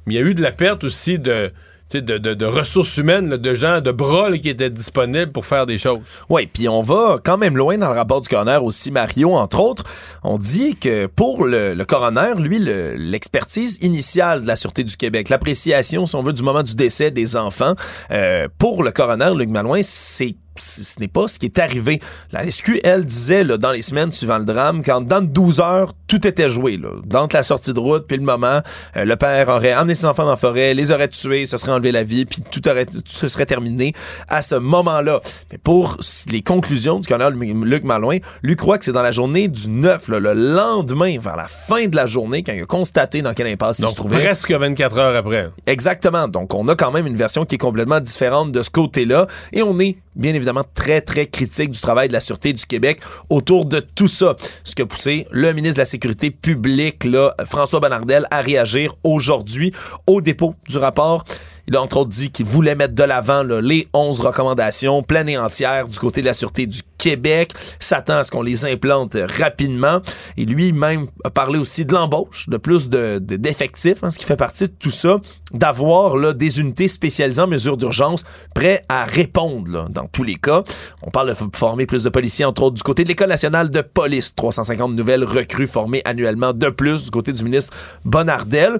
mais 0.06 0.14
il 0.14 0.16
y 0.16 0.20
a 0.20 0.23
eu 0.23 0.35
de 0.35 0.43
la 0.43 0.52
perte 0.52 0.85
aussi 0.85 1.18
de 1.18 1.52
de, 1.93 2.01
de, 2.01 2.35
de, 2.35 2.45
ressources 2.45 2.97
humaines, 2.97 3.29
de 3.37 3.55
gens, 3.55 3.81
de 3.81 3.93
bras 3.93 4.37
qui 4.39 4.49
étaient 4.49 4.71
disponibles 4.71 5.33
pour 5.33 5.47
faire 5.47 5.67
des 5.67 5.79
choses. 5.79 6.01
Oui, 6.29 6.47
puis 6.47 6.69
on 6.69 6.83
va 6.83 7.19
quand 7.23 7.39
même 7.39 7.57
loin 7.57 7.79
dans 7.79 7.89
le 7.91 7.97
rapport 7.97 8.21
du 8.21 8.29
coroner 8.29 8.59
aussi, 8.61 8.91
Mario, 8.91 9.35
entre 9.35 9.61
autres. 9.61 9.85
On 10.23 10.39
dit 10.39 10.77
que 10.77 11.07
pour 11.07 11.45
le, 11.45 11.75
le 11.75 11.85
coroner, 11.85 12.35
lui, 12.39 12.59
l'expertise 12.59 13.79
initiale 13.83 14.43
de 14.43 14.47
la 14.47 14.57
Sûreté 14.57 14.85
du 14.85 14.97
Québec, 14.97 15.29
l'appréciation, 15.29 16.07
si 16.07 16.17
on 16.17 16.23
veut, 16.23 16.33
du 16.33 16.43
moment 16.43 16.63
du 16.63 16.75
décès 16.75 17.11
des 17.11 17.37
enfants, 17.37 17.75
euh, 18.11 18.49
pour 18.59 18.83
le 18.83 18.91
coroner, 18.91 19.33
Luc 19.37 19.49
Malouin, 19.49 19.81
c'est 19.83 20.37
ce 20.59 20.99
n'est 21.01 21.09
pas 21.09 21.29
ce 21.29 21.39
qui 21.39 21.47
est 21.47 21.59
arrivé. 21.59 22.01
La 22.33 22.51
SQ, 22.51 22.81
elle, 22.85 23.05
disait 23.05 23.45
là, 23.45 23.59
dans 23.59 23.73
les 23.73 23.83
semaines 23.83 24.13
suivant 24.13 24.39
le 24.39 24.45
drame, 24.45 24.83
quand 24.83 25.03
dans 25.03 25.23
12 25.23 25.61
heures, 25.61 25.93
tout 26.07 26.27
était 26.27 26.51
joué. 26.51 26.77
Là. 26.77 26.91
Dans 27.05 27.28
la 27.33 27.43
sortie 27.43 27.74
de 27.74 27.81
route, 27.81 28.07
puis 28.07 28.16
le 28.16 28.23
moment, 28.23 28.61
euh, 28.97 29.05
le 29.05 29.16
père 29.16 29.49
aurait 29.49 29.74
emmené 29.74 29.95
ses 29.95 30.07
enfants 30.07 30.24
dans 30.24 30.31
la 30.31 30.37
forêt, 30.37 30.74
les 30.74 30.93
aurait 30.93 31.09
tués, 31.09 31.47
se 31.47 31.59
serait 31.59 31.73
enlevé 31.73 31.93
la 31.93 32.05
vie, 32.05 32.24
puis 32.24 32.43
tout, 32.51 32.66
aurait, 32.69 32.87
tout 32.87 33.03
se 33.07 33.28
serait 33.28 33.47
terminé 33.47 33.93
à 34.28 34.43
ce 34.43 34.55
moment-là. 34.55 35.20
Mais 35.51 35.59
pour 35.59 35.99
les 36.31 36.43
conclusions 36.43 37.01
du 37.01 37.09
colonel 37.09 37.35
Luc 37.35 37.85
Malouin, 37.85 38.19
lui 38.43 38.57
croit 38.57 38.78
que 38.78 38.85
c'est 38.85 38.93
dans 38.93 39.03
la 39.03 39.12
journée 39.12 39.49
du 39.49 39.69
9, 39.69 40.09
là, 40.09 40.20
le 40.20 40.33
lendemain, 40.33 41.19
vers 41.19 41.37
la 41.37 41.49
fin 41.49 41.87
de 41.87 41.97
la 41.97 42.07
journée, 42.07 42.43
quand 42.43 42.53
il 42.53 42.62
a 42.62 42.66
constaté 42.66 43.23
dans 43.23 43.35
quelle 43.35 43.49
impasse 43.49 43.81
il 43.81 43.89
se 43.89 43.95
trouvait. 43.95 44.19
presque 44.19 44.53
24 44.53 44.99
heures 44.99 45.16
après. 45.16 45.51
Exactement. 45.66 46.28
Donc, 46.28 46.55
on 46.55 46.69
a 46.69 46.77
quand 46.77 46.93
même 46.93 47.07
une 47.07 47.16
version 47.16 47.45
qui 47.45 47.57
est 47.57 47.59
complètement 47.59 48.01
différente 48.01 48.53
de 48.53 48.62
ce 48.62 48.70
côté-là, 48.70 49.27
et 49.53 49.62
on 49.62 49.78
est 49.81 49.99
bien 50.15 50.33
évidemment 50.35 50.65
très, 50.74 51.03
très 51.03 51.27
critique 51.27 51.70
du 51.70 51.81
travail 51.81 52.09
de 52.09 52.15
la 52.15 52.20
Sûreté 52.20 52.55
du 52.55 52.65
Québec 52.65 53.01
autour 53.28 53.66
de 53.66 53.81
tout 53.81 54.09
ça. 54.09 54.37
Ce 54.65 54.74
qui 54.74 54.81
a 54.81 54.87
poussé 54.87 55.27
le 55.31 55.53
ministre 55.53 55.77
de 55.77 55.83
la 55.83 55.85
Sécurité 55.85 55.95
publique, 56.31 57.05
là, 57.05 57.35
François 57.44 57.81
Bonnardel, 57.81 58.27
à 58.31 58.40
réagir 58.40 58.94
aujourd'hui 59.05 59.73
au 60.06 60.20
dépôt 60.20 60.55
du 60.68 60.78
rapport. 60.78 61.24
Il 61.68 61.74
a 61.74 61.82
entre 61.82 61.97
autres 61.97 62.10
dit 62.10 62.31
qu'il 62.31 62.47
voulait 62.47 62.77
mettre 62.77 62.94
de 62.94 63.02
l'avant 63.02 63.43
les 63.43 63.89
11 63.93 64.20
recommandations 64.20 65.02
pleines 65.02 65.28
et 65.28 65.36
entières 65.36 65.89
du 65.89 65.98
côté 65.98 66.20
de 66.20 66.27
la 66.27 66.35
Sûreté 66.35 66.66
du 66.66 66.81
Québec, 66.98 67.52
s'attend 67.78 68.18
à 68.18 68.24
ce 68.24 68.31
qu'on 68.31 68.43
les 68.43 68.64
implante 68.64 69.16
rapidement. 69.39 70.01
Et 70.36 70.44
lui-même 70.44 71.06
a 71.24 71.31
parlé 71.31 71.59
aussi 71.59 71.85
de 71.85 71.94
l'embauche, 71.94 72.48
de 72.48 72.56
plus 72.56 72.89
de, 72.89 73.18
d'effectifs, 73.18 74.02
hein, 74.02 74.10
ce 74.10 74.18
qui 74.18 74.24
fait 74.24 74.36
partie 74.36 74.64
de 74.64 74.73
tout 74.78 74.90
ça, 74.90 75.20
d'avoir 75.52 76.35
des 76.35 76.60
unités 76.60 76.89
spécialisées 76.89 77.43
en 77.43 77.47
mesures 77.47 77.77
d'urgence 77.77 78.24
prêts 78.55 78.85
à 78.89 79.05
répondre 79.05 79.89
dans 79.89 80.06
tous 80.06 80.23
les 80.23 80.36
cas. 80.36 80.62
On 81.02 81.10
parle 81.10 81.31
de 81.31 81.56
former 81.56 81.86
plus 81.86 82.02
de 82.02 82.09
policiers, 82.09 82.44
entre 82.44 82.62
autres 82.62 82.77
du 82.77 82.82
côté 82.82 83.05
de 83.05 83.09
l'École 83.09 83.28
nationale 83.28 83.70
de 83.70 83.81
police. 83.81 84.35
350 84.35 84.93
nouvelles 84.93 85.24
recrues 85.24 85.66
formées 85.66 86.02
annuellement 86.05 86.52
de 86.52 86.68
plus 86.68 87.05
du 87.05 87.10
côté 87.10 87.32
du 87.32 87.44
ministre 87.44 87.73
Bonnardel. 88.05 88.78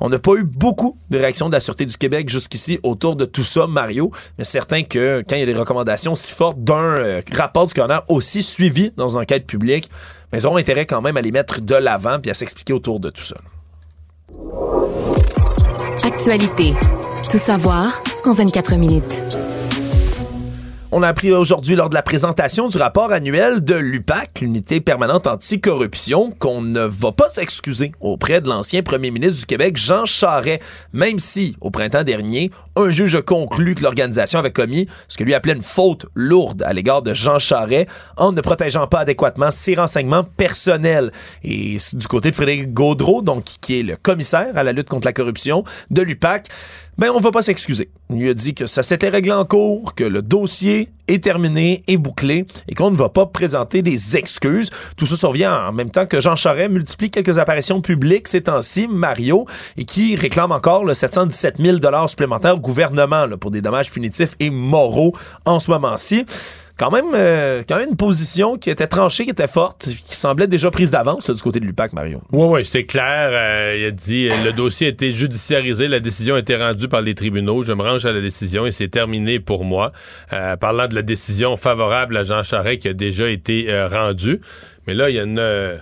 On 0.00 0.08
n'a 0.08 0.18
pas 0.18 0.34
eu 0.34 0.44
beaucoup 0.44 0.98
de 1.10 1.18
réactions 1.18 1.48
de 1.48 1.54
la 1.54 1.60
Sûreté 1.60 1.86
du 1.86 1.96
Québec 1.96 2.28
jusqu'ici 2.28 2.78
autour 2.82 3.16
de 3.16 3.24
tout 3.24 3.44
ça, 3.44 3.66
Mario, 3.66 4.10
mais 4.38 4.44
certain 4.44 4.82
que 4.82 5.22
quand 5.28 5.36
il 5.36 5.40
y 5.40 5.42
a 5.42 5.46
des 5.46 5.54
recommandations 5.54 6.14
si 6.14 6.32
fortes 6.32 6.62
d'un 6.62 6.76
euh, 6.76 7.20
rapport 7.32 7.57
du 7.66 7.74
coroner 7.74 8.00
aussi 8.08 8.42
suivi 8.42 8.92
dans 8.96 9.10
une 9.10 9.22
enquête 9.22 9.46
publique, 9.46 9.90
mais 10.32 10.40
ils 10.40 10.48
ont 10.48 10.56
intérêt 10.56 10.86
quand 10.86 11.00
même 11.00 11.16
à 11.16 11.20
les 11.20 11.32
mettre 11.32 11.60
de 11.60 11.74
l'avant 11.74 12.18
puis 12.20 12.30
à 12.30 12.34
s'expliquer 12.34 12.72
autour 12.72 13.00
de 13.00 13.10
tout 13.10 13.22
ça. 13.22 13.36
Actualité. 16.02 16.74
Tout 17.30 17.38
savoir 17.38 18.02
en 18.24 18.32
24 18.32 18.76
minutes. 18.76 19.22
On 20.90 21.02
a 21.02 21.08
appris 21.08 21.32
aujourd'hui 21.32 21.76
lors 21.76 21.90
de 21.90 21.94
la 21.94 22.00
présentation 22.00 22.66
du 22.68 22.78
rapport 22.78 23.12
annuel 23.12 23.62
de 23.62 23.74
l'UPAC, 23.74 24.40
l'unité 24.40 24.80
permanente 24.80 25.26
anticorruption, 25.26 26.30
qu'on 26.38 26.62
ne 26.62 26.80
va 26.80 27.12
pas 27.12 27.28
s'excuser 27.28 27.92
auprès 28.00 28.40
de 28.40 28.48
l'ancien 28.48 28.82
premier 28.82 29.10
ministre 29.10 29.40
du 29.40 29.44
Québec, 29.44 29.76
Jean 29.76 30.06
Charest, 30.06 30.62
même 30.94 31.18
si, 31.18 31.56
au 31.60 31.70
printemps 31.70 32.04
dernier, 32.04 32.50
un 32.74 32.88
juge 32.88 33.16
a 33.16 33.20
conclu 33.20 33.74
que 33.74 33.82
l'organisation 33.82 34.38
avait 34.38 34.50
commis 34.50 34.88
ce 35.08 35.18
que 35.18 35.24
lui 35.24 35.34
appelait 35.34 35.52
une 35.52 35.62
faute 35.62 36.06
lourde 36.14 36.62
à 36.62 36.72
l'égard 36.72 37.02
de 37.02 37.12
Jean 37.12 37.38
Charest 37.38 37.90
en 38.16 38.32
ne 38.32 38.40
protégeant 38.40 38.86
pas 38.86 39.00
adéquatement 39.00 39.50
ses 39.50 39.74
renseignements 39.74 40.24
personnels. 40.24 41.12
Et 41.44 41.76
du 41.92 42.06
côté 42.06 42.30
de 42.30 42.34
Frédéric 42.34 42.72
Gaudreau, 42.72 43.20
donc 43.20 43.44
qui 43.60 43.80
est 43.80 43.82
le 43.82 43.96
commissaire 43.96 44.56
à 44.56 44.62
la 44.62 44.72
lutte 44.72 44.88
contre 44.88 45.06
la 45.06 45.12
corruption 45.12 45.64
de 45.90 46.00
l'UPAC, 46.00 46.48
ben 46.98 47.10
on 47.14 47.20
va 47.20 47.30
pas 47.30 47.42
s'excuser. 47.42 47.90
Il 48.10 48.18
lui 48.18 48.28
a 48.28 48.34
dit 48.34 48.54
que 48.54 48.66
ça 48.66 48.82
s'était 48.82 49.08
réglé 49.08 49.32
en 49.32 49.44
cours, 49.44 49.94
que 49.94 50.02
le 50.02 50.20
dossier 50.20 50.88
est 51.06 51.22
terminé, 51.22 51.82
est 51.86 51.96
bouclé 51.96 52.44
et 52.68 52.74
qu'on 52.74 52.90
ne 52.90 52.96
va 52.96 53.08
pas 53.08 53.24
présenter 53.24 53.82
des 53.82 54.16
excuses. 54.16 54.70
Tout 54.96 55.06
ça 55.06 55.16
survient 55.16 55.68
en 55.68 55.72
même 55.72 55.90
temps 55.90 56.06
que 56.06 56.20
Jean 56.20 56.34
Charest 56.34 56.70
multiplie 56.70 57.10
quelques 57.10 57.38
apparitions 57.38 57.80
publiques 57.80 58.26
ces 58.26 58.42
temps-ci, 58.42 58.88
Mario, 58.88 59.46
et 59.76 59.84
qui 59.84 60.16
réclame 60.16 60.50
encore 60.50 60.84
le 60.84 60.92
717 60.92 61.56
000 61.58 61.78
supplémentaires 62.08 62.56
au 62.56 62.60
gouvernement 62.60 63.26
pour 63.40 63.52
des 63.52 63.62
dommages 63.62 63.92
punitifs 63.92 64.34
et 64.40 64.50
moraux 64.50 65.14
en 65.46 65.60
ce 65.60 65.70
moment-ci 65.70 66.26
quand 66.78 66.90
même, 66.92 67.06
euh, 67.14 67.62
quand 67.68 67.76
même 67.76 67.90
une 67.90 67.96
position 67.96 68.56
qui 68.56 68.70
était 68.70 68.86
tranchée, 68.86 69.24
qui 69.24 69.30
était 69.30 69.48
forte, 69.48 69.88
qui 69.88 70.16
semblait 70.16 70.46
déjà 70.46 70.70
prise 70.70 70.90
d'avance 70.90 71.28
du 71.28 71.42
côté 71.42 71.58
de 71.58 71.66
l'UPAC, 71.66 71.92
Mario. 71.92 72.20
Oui, 72.32 72.46
oui, 72.46 72.64
c'est 72.64 72.84
clair. 72.84 73.30
Euh, 73.32 73.76
il 73.78 73.84
a 73.86 73.90
dit 73.90 74.28
le 74.44 74.52
dossier 74.52 74.86
a 74.86 74.90
été 74.90 75.10
judiciarisé, 75.10 75.88
la 75.88 76.00
décision 76.00 76.36
a 76.36 76.38
été 76.38 76.56
rendue 76.56 76.88
par 76.88 77.02
les 77.02 77.14
tribunaux. 77.14 77.62
Je 77.62 77.72
me 77.72 77.82
range 77.82 78.06
à 78.06 78.12
la 78.12 78.20
décision 78.20 78.64
et 78.64 78.70
c'est 78.70 78.88
terminé 78.88 79.40
pour 79.40 79.64
moi. 79.64 79.92
Euh, 80.32 80.56
parlant 80.56 80.86
de 80.86 80.94
la 80.94 81.02
décision 81.02 81.56
favorable 81.56 82.16
à 82.16 82.22
Jean 82.22 82.44
Charest 82.44 82.78
qui 82.82 82.88
a 82.88 82.94
déjà 82.94 83.28
été 83.28 83.66
rendue. 83.90 84.40
Mais 84.86 84.94
là, 84.94 85.10
il 85.10 85.16
y 85.16 85.18
a 85.18 85.24
une 85.24 85.80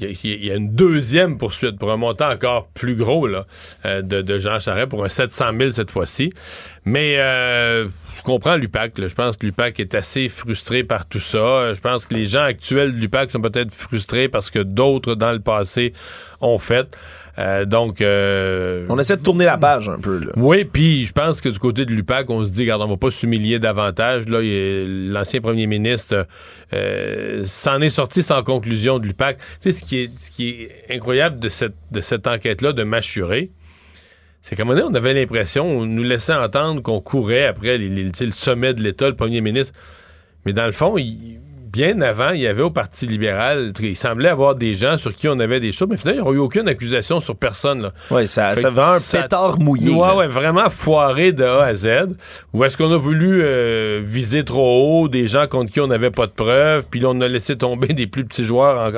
il 0.00 0.44
y, 0.44 0.50
a 0.50 0.56
une 0.56 0.74
deuxième 0.74 1.38
poursuite 1.38 1.78
pour 1.78 1.90
un 1.92 1.96
montant 1.96 2.30
encore 2.30 2.68
plus 2.68 2.96
gros 2.96 3.26
là, 3.26 3.46
de, 3.84 4.38
Jean 4.38 4.58
Charest 4.58 4.88
pour 4.88 5.04
un 5.04 5.08
700 5.08 5.44
000 5.56 5.70
cette 5.70 5.90
fois-ci. 5.90 6.30
Mais 6.84 7.18
euh, 7.18 7.88
je 8.16 8.22
comprends 8.22 8.56
l'UPAC. 8.56 8.92
Je 8.96 9.14
pense 9.14 9.36
que 9.36 9.46
l'UPAC 9.46 9.80
est 9.80 9.94
assez 9.94 10.28
frustré 10.28 10.84
par 10.84 11.06
tout 11.06 11.20
ça. 11.20 11.72
Je 11.72 11.80
pense 11.80 12.06
que 12.06 12.14
les 12.14 12.26
gens 12.26 12.44
actuels 12.44 12.94
de 12.94 13.00
l'UPAC 13.00 13.30
sont 13.30 13.40
peut-être 13.40 13.72
frustrés 13.72 14.28
parce 14.28 14.50
que 14.50 14.58
d'autres 14.58 15.14
dans 15.14 15.32
le 15.32 15.40
passé 15.40 15.92
ont 16.40 16.58
fait. 16.58 16.96
Euh, 17.38 17.64
donc, 17.64 18.00
euh, 18.00 18.86
on 18.88 18.98
essaie 18.98 19.16
de 19.16 19.22
tourner 19.22 19.44
la 19.44 19.58
page 19.58 19.88
un 19.88 19.98
peu. 19.98 20.18
Là. 20.18 20.32
Oui, 20.36 20.64
puis 20.64 21.04
je 21.04 21.12
pense 21.12 21.40
que 21.40 21.48
du 21.48 21.58
côté 21.58 21.84
de 21.84 21.92
l'UPAC, 21.92 22.30
on 22.30 22.44
se 22.44 22.50
dit, 22.50 22.62
regarde, 22.62 22.82
on 22.82 22.88
va 22.88 22.96
pas 22.96 23.10
s'humilier 23.10 23.58
davantage. 23.58 24.28
Là, 24.28 24.40
l'ancien 24.42 25.40
premier 25.40 25.66
ministre 25.66 26.26
euh, 26.72 27.42
s'en 27.44 27.80
est 27.80 27.90
sorti 27.90 28.22
sans 28.22 28.42
conclusion 28.42 28.98
de 28.98 29.06
l'UPAC. 29.06 29.38
Tu 29.60 29.72
sais, 29.72 29.72
ce 29.72 29.84
qui 29.84 29.98
est, 29.98 30.10
ce 30.18 30.30
qui 30.30 30.48
est 30.50 30.94
incroyable 30.94 31.40
de 31.40 31.48
cette, 31.48 31.74
de 31.90 32.00
cette 32.00 32.26
enquête-là 32.26 32.72
de 32.72 32.84
Machuré, 32.84 33.50
c'est 34.42 34.56
qu'à 34.56 34.62
un 34.62 34.66
moment 34.66 34.78
donné, 34.78 34.92
on 34.92 34.94
avait 34.94 35.14
l'impression, 35.14 35.66
on 35.66 35.86
nous 35.86 36.02
laissait 36.02 36.34
entendre 36.34 36.82
qu'on 36.82 37.00
courait 37.00 37.46
après 37.46 37.78
le 37.78 38.30
sommet 38.30 38.74
de 38.74 38.82
l'État, 38.82 39.08
le 39.08 39.16
premier 39.16 39.40
ministre. 39.40 39.72
Mais 40.44 40.52
dans 40.52 40.66
le 40.66 40.72
fond, 40.72 40.98
il, 40.98 41.40
bien 41.74 42.00
avant, 42.02 42.30
il 42.30 42.40
y 42.40 42.46
avait 42.46 42.62
au 42.62 42.70
Parti 42.70 43.04
libéral, 43.04 43.72
il 43.80 43.96
semblait 43.96 44.28
avoir 44.28 44.54
des 44.54 44.74
gens 44.74 44.96
sur 44.96 45.12
qui 45.12 45.26
on 45.26 45.40
avait 45.40 45.58
des 45.58 45.72
choses, 45.72 45.88
mais 45.90 45.96
finalement, 45.96 46.30
il 46.30 46.30
n'y 46.30 46.36
a 46.36 46.36
eu 46.36 46.44
aucune 46.44 46.68
accusation 46.68 47.18
sur 47.18 47.34
personne. 47.34 47.90
Oui, 48.12 48.28
ça, 48.28 48.54
ça 48.54 48.68
un 48.68 48.98
pétard 49.00 49.58
mouillé. 49.58 49.90
Oui, 49.90 50.08
ouais, 50.16 50.28
vraiment 50.28 50.70
foiré 50.70 51.32
de 51.32 51.42
A 51.42 51.64
à 51.64 51.74
Z. 51.74 52.14
Ou 52.52 52.62
est-ce 52.62 52.76
qu'on 52.76 52.92
a 52.92 52.96
voulu 52.96 53.42
euh, 53.42 54.00
viser 54.04 54.44
trop 54.44 55.02
haut 55.02 55.08
des 55.08 55.26
gens 55.26 55.48
contre 55.48 55.72
qui 55.72 55.80
on 55.80 55.88
n'avait 55.88 56.12
pas 56.12 56.28
de 56.28 56.32
preuves, 56.32 56.84
puis 56.88 57.00
là, 57.00 57.08
on 57.10 57.20
a 57.20 57.26
laissé 57.26 57.56
tomber 57.56 57.88
des 57.92 58.06
plus 58.06 58.24
petits 58.24 58.44
joueurs 58.44 58.94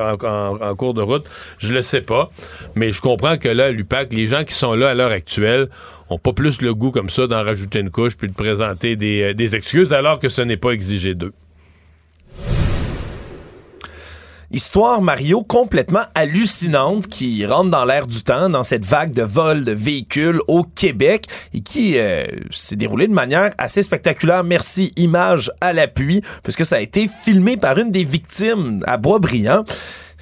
en, 0.60 0.74
cours 0.74 0.92
de 0.92 1.00
route? 1.00 1.24
Je 1.56 1.72
le 1.72 1.80
sais 1.80 2.02
pas. 2.02 2.28
Mais 2.74 2.92
je 2.92 3.00
comprends 3.00 3.38
que 3.38 3.48
là, 3.48 3.70
l'UPAC, 3.70 4.12
les 4.12 4.26
gens 4.26 4.44
qui 4.44 4.52
sont 4.52 4.74
là 4.74 4.90
à 4.90 4.94
l'heure 4.94 5.12
actuelle, 5.12 5.70
ont 6.10 6.18
pas 6.18 6.34
plus 6.34 6.60
le 6.60 6.74
goût 6.74 6.90
comme 6.90 7.08
ça 7.08 7.26
d'en 7.26 7.42
rajouter 7.42 7.80
une 7.80 7.90
couche 7.90 8.18
puis 8.18 8.28
de 8.28 8.34
présenter 8.34 8.96
des, 8.96 9.22
euh, 9.22 9.34
des 9.34 9.56
excuses 9.56 9.94
alors 9.94 10.18
que 10.18 10.28
ce 10.28 10.42
n'est 10.42 10.58
pas 10.58 10.72
exigé 10.72 11.14
d'eux. 11.14 11.32
Histoire 14.52 15.02
Mario 15.02 15.42
complètement 15.42 16.04
hallucinante 16.14 17.08
qui 17.08 17.44
rentre 17.44 17.70
dans 17.70 17.84
l'air 17.84 18.06
du 18.06 18.22
temps, 18.22 18.48
dans 18.48 18.62
cette 18.62 18.84
vague 18.84 19.12
de 19.12 19.22
vols 19.22 19.64
de 19.64 19.72
véhicules 19.72 20.40
au 20.46 20.62
Québec 20.62 21.26
et 21.52 21.60
qui 21.60 21.98
euh, 21.98 22.24
s'est 22.52 22.76
déroulée 22.76 23.08
de 23.08 23.12
manière 23.12 23.50
assez 23.58 23.82
spectaculaire. 23.82 24.44
Merci, 24.44 24.92
image 24.96 25.50
à 25.60 25.72
l'appui, 25.72 26.22
puisque 26.44 26.64
ça 26.64 26.76
a 26.76 26.80
été 26.80 27.08
filmé 27.08 27.56
par 27.56 27.76
une 27.78 27.90
des 27.90 28.04
victimes 28.04 28.84
à 28.86 28.98
Boisbriand. 28.98 29.64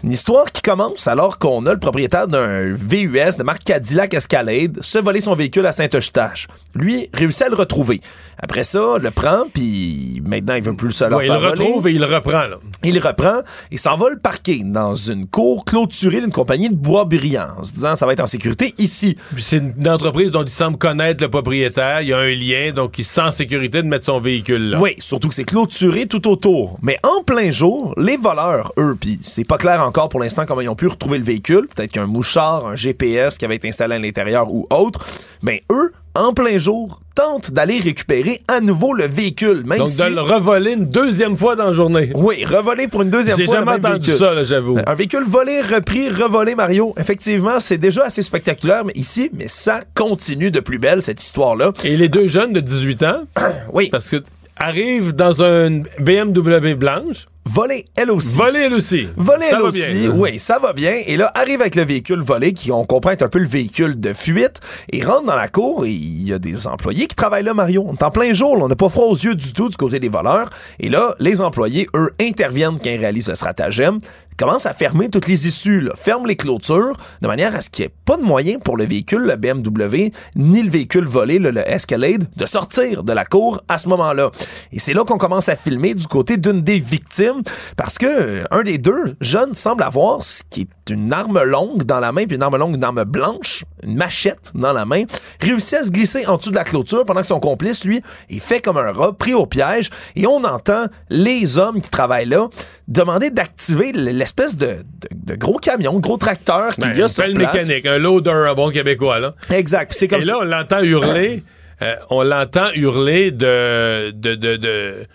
Une 0.02 0.12
histoire 0.12 0.52
qui 0.52 0.60
commence 0.60 1.06
alors 1.06 1.38
qu'on 1.38 1.64
a 1.66 1.72
le 1.72 1.78
propriétaire 1.78 2.26
d'un 2.26 2.74
VUS 2.74 3.38
de 3.38 3.42
marque 3.42 3.64
Cadillac 3.64 4.12
Escalade 4.12 4.78
se 4.82 4.98
voler 4.98 5.20
son 5.20 5.34
véhicule 5.34 5.64
à 5.64 5.72
Saint-Eustache. 5.72 6.46
Lui 6.74 7.08
réussit 7.14 7.42
à 7.42 7.48
le 7.48 7.54
retrouver. 7.54 8.00
Après 8.38 8.64
ça, 8.64 8.98
le 9.00 9.10
prend, 9.10 9.44
puis 9.52 10.20
maintenant, 10.26 10.54
il 10.54 10.62
veut 10.62 10.74
plus 10.74 10.88
le 10.88 10.92
seul 10.92 11.14
Ouais, 11.14 11.26
il 11.26 11.32
le 11.32 11.38
retrouve 11.38 11.88
et 11.88 11.92
il 11.92 12.00
le 12.00 12.06
reprend. 12.06 12.32
Là. 12.32 12.56
Il 12.82 12.94
le 12.94 13.00
reprend 13.00 13.40
et 13.70 13.78
s'en 13.78 13.96
va 13.96 14.10
le 14.10 14.18
parquer 14.18 14.62
dans 14.64 14.94
une 14.94 15.26
cour 15.28 15.64
clôturée 15.64 16.20
d'une 16.20 16.32
compagnie 16.32 16.68
de 16.68 16.74
bois 16.74 17.04
brillant, 17.04 17.50
en 17.58 17.62
se 17.62 17.72
disant 17.72 17.96
ça 17.96 18.04
va 18.04 18.12
être 18.12 18.20
en 18.20 18.26
sécurité 18.26 18.74
ici. 18.78 19.16
C'est 19.38 19.58
une 19.58 19.88
entreprise 19.88 20.32
dont 20.32 20.42
il 20.42 20.50
semble 20.50 20.76
connaître 20.76 21.22
le 21.22 21.30
propriétaire. 21.30 22.02
Il 22.02 22.08
y 22.08 22.12
a 22.12 22.18
un 22.18 22.34
lien, 22.34 22.72
donc 22.74 22.98
il 22.98 23.04
se 23.04 23.14
sent 23.14 23.22
en 23.22 23.32
sécurité 23.32 23.80
de 23.80 23.88
mettre 23.88 24.04
son 24.04 24.20
véhicule 24.20 24.70
là. 24.70 24.80
Oui, 24.80 24.96
surtout 24.98 25.28
que 25.28 25.34
c'est 25.34 25.44
clôturé 25.44 26.06
tout 26.06 26.28
autour. 26.28 26.76
Mais 26.82 26.98
en 27.04 27.22
plein 27.22 27.52
jour, 27.52 27.94
les 27.96 28.16
voleurs, 28.16 28.72
eux, 28.76 28.96
puis 29.00 29.18
c'est 29.22 29.44
pas 29.44 29.56
clair 29.56 29.80
encore 29.80 29.93
pour 30.02 30.20
l'instant 30.20 30.44
comment 30.46 30.60
ils 30.60 30.68
ont 30.68 30.74
pu 30.74 30.86
retrouver 30.86 31.18
le 31.18 31.24
véhicule, 31.24 31.66
peut-être 31.74 31.92
qu'un 31.92 32.06
mouchard, 32.06 32.66
un 32.66 32.76
GPS 32.76 33.38
qui 33.38 33.44
avait 33.44 33.56
été 33.56 33.68
installé 33.68 33.94
à 33.94 33.98
l'intérieur 33.98 34.52
ou 34.52 34.66
autre, 34.70 35.04
mais 35.42 35.62
eux, 35.70 35.92
en 36.16 36.32
plein 36.32 36.58
jour, 36.58 37.00
tentent 37.14 37.50
d'aller 37.52 37.78
récupérer 37.78 38.40
à 38.48 38.60
nouveau 38.60 38.92
le 38.92 39.06
véhicule. 39.06 39.64
Même 39.64 39.78
donc 39.78 39.88
si... 39.88 39.98
de 39.98 40.04
le 40.04 40.20
revoler 40.20 40.72
une 40.74 40.86
deuxième 40.86 41.36
fois 41.36 41.56
dans 41.56 41.66
la 41.66 41.72
journée. 41.72 42.12
Oui, 42.14 42.44
revoler 42.44 42.88
pour 42.88 43.02
une 43.02 43.10
deuxième 43.10 43.36
J'ai 43.36 43.46
fois. 43.46 43.56
jamais 43.56 43.72
le 43.72 43.78
même 43.78 43.92
entendu 43.92 44.10
véhicule. 44.10 44.26
ça, 44.26 44.44
j'avoue. 44.44 44.78
Un 44.86 44.94
véhicule 44.94 45.24
volé, 45.24 45.60
repris, 45.60 46.08
revolé, 46.10 46.54
Mario. 46.54 46.94
Effectivement, 46.98 47.58
c'est 47.58 47.78
déjà 47.78 48.04
assez 48.04 48.22
spectaculaire 48.22 48.84
mais 48.84 48.92
ici, 48.94 49.30
mais 49.32 49.48
ça 49.48 49.80
continue 49.94 50.50
de 50.50 50.60
plus 50.60 50.78
belle, 50.78 51.02
cette 51.02 51.22
histoire-là. 51.22 51.72
Et 51.84 51.96
les 51.96 52.08
deux 52.08 52.28
jeunes 52.28 52.52
de 52.52 52.60
18 52.60 53.02
ans, 53.04 53.22
oui. 53.72 53.88
parce 53.90 54.10
que 54.10 54.22
arrivent 54.56 55.12
dans 55.12 55.42
un 55.42 55.82
BMW 55.98 56.74
blanche. 56.74 57.26
Volée, 57.46 57.84
elle 57.94 58.10
aussi. 58.10 58.38
Volée, 58.38 58.60
elle 58.60 58.72
aussi. 58.72 59.06
Volée, 59.16 59.44
Ça 59.46 59.56
elle 59.56 59.62
va 59.62 59.68
aussi. 59.68 59.92
bien. 59.92 60.10
Oui, 60.10 60.38
ça 60.38 60.58
va 60.58 60.72
bien. 60.72 60.94
Et 61.06 61.16
là, 61.18 61.30
arrive 61.34 61.60
avec 61.60 61.74
le 61.74 61.82
véhicule 61.84 62.20
volé, 62.20 62.52
qui 62.54 62.72
on 62.72 62.86
comprend 62.86 63.10
un 63.10 63.28
peu 63.28 63.38
le 63.38 63.46
véhicule 63.46 64.00
de 64.00 64.12
fuite, 64.14 64.60
et 64.90 65.04
rentre 65.04 65.24
dans 65.26 65.36
la 65.36 65.48
cour, 65.48 65.84
et 65.84 65.90
il 65.90 66.26
y 66.26 66.32
a 66.32 66.38
des 66.38 66.66
employés 66.66 67.06
qui 67.06 67.14
travaillent 67.14 67.44
là, 67.44 67.52
Mario. 67.52 67.84
On 67.86 67.92
est 67.92 68.02
en 68.02 68.10
plein 68.10 68.32
jour, 68.32 68.56
là. 68.56 68.64
on 68.64 68.68
n'a 68.68 68.76
pas 68.76 68.88
froid 68.88 69.06
aux 69.06 69.14
yeux 69.14 69.34
du 69.34 69.52
tout 69.52 69.68
du 69.68 69.76
côté 69.76 70.00
des 70.00 70.08
voleurs. 70.08 70.48
Et 70.80 70.88
là, 70.88 71.14
les 71.20 71.42
employés, 71.42 71.86
eux, 71.94 72.10
interviennent 72.20 72.78
quand 72.82 72.90
ils 72.90 72.98
réalisent 72.98 73.28
le 73.28 73.34
stratagème, 73.34 73.98
commencent 74.36 74.66
à 74.66 74.74
fermer 74.74 75.08
toutes 75.08 75.28
les 75.28 75.46
issues, 75.46 75.80
là, 75.80 75.92
ferment 75.96 76.26
les 76.26 76.36
clôtures, 76.36 76.96
de 77.20 77.26
manière 77.26 77.54
à 77.54 77.60
ce 77.60 77.70
qu'il 77.70 77.84
n'y 77.84 77.86
ait 77.86 77.94
pas 78.04 78.16
de 78.16 78.22
moyen 78.22 78.58
pour 78.58 78.76
le 78.76 78.84
véhicule, 78.84 79.22
le 79.22 79.36
BMW, 79.36 80.10
ni 80.36 80.62
le 80.62 80.70
véhicule 80.70 81.04
volé, 81.04 81.38
le, 81.38 81.50
le 81.50 81.68
Escalade, 81.68 82.28
de 82.36 82.46
sortir 82.46 83.04
de 83.04 83.12
la 83.12 83.24
cour 83.24 83.62
à 83.68 83.78
ce 83.78 83.88
moment-là. 83.88 84.30
Et 84.72 84.78
c'est 84.78 84.94
là 84.94 85.04
qu'on 85.04 85.18
commence 85.18 85.48
à 85.48 85.56
filmer 85.56 85.94
du 85.94 86.06
côté 86.06 86.36
d'une 86.36 86.62
des 86.62 86.78
victimes, 86.78 87.42
parce 87.76 87.98
que 87.98 88.06
euh, 88.06 88.44
un 88.50 88.62
des 88.62 88.78
deux 88.78 89.16
jeunes 89.20 89.54
semble 89.54 89.82
avoir 89.82 90.22
ce 90.22 90.42
qui 90.48 90.62
est 90.62 90.68
une 90.90 91.12
arme 91.12 91.42
longue 91.42 91.84
dans 91.84 92.00
la 92.00 92.12
main, 92.12 92.26
puis 92.26 92.36
une 92.36 92.42
arme 92.42 92.56
longue, 92.56 92.76
une 92.76 92.84
arme 92.84 93.04
blanche, 93.04 93.64
une 93.82 93.96
machette 93.96 94.52
dans 94.54 94.72
la 94.72 94.84
main, 94.84 95.04
réussit 95.40 95.74
à 95.78 95.82
se 95.84 95.90
glisser 95.90 96.26
en 96.26 96.36
dessous 96.36 96.50
de 96.50 96.56
la 96.56 96.64
clôture 96.64 97.04
pendant 97.06 97.20
que 97.20 97.26
son 97.26 97.40
complice, 97.40 97.84
lui, 97.84 98.02
est 98.30 98.38
fait 98.38 98.60
comme 98.60 98.76
un 98.76 98.92
rat, 98.92 99.12
pris 99.12 99.34
au 99.34 99.46
piège, 99.46 99.90
et 100.16 100.26
on 100.26 100.44
entend 100.44 100.86
les 101.10 101.58
hommes 101.58 101.80
qui 101.80 101.88
travaillent 101.90 102.26
là 102.28 102.48
demander 102.86 103.30
d'activer 103.30 103.92
l'espèce 103.92 104.56
de, 104.58 104.66
de- 104.66 105.32
de 105.32 105.34
gros 105.36 105.56
camion, 105.58 105.98
gros 106.00 106.18
tracteur 106.18 106.74
qu'il 106.74 106.84
Ben, 106.84 106.98
y 106.98 107.02
a 107.02 107.08
sur 107.08 107.24
place. 107.32 107.52
mécanique, 107.66 107.86
un 107.86 107.98
loader, 107.98 108.30
un 108.50 108.54
bon 108.54 108.68
québécois, 108.70 109.18
là. 109.20 109.32
Exact. 109.50 109.92
C'est 109.94 110.06
comme 110.08 110.20
Et 110.20 110.24
là, 110.26 110.38
on 110.40 110.44
l'entend 110.44 110.80
hurler. 110.82 111.42
euh, 111.82 111.94
on 112.10 112.22
l'entend 112.22 112.68
hurler 112.74 113.30
de. 113.30 114.10
de, 114.10 114.34
de, 114.34 114.56
de- 114.56 115.06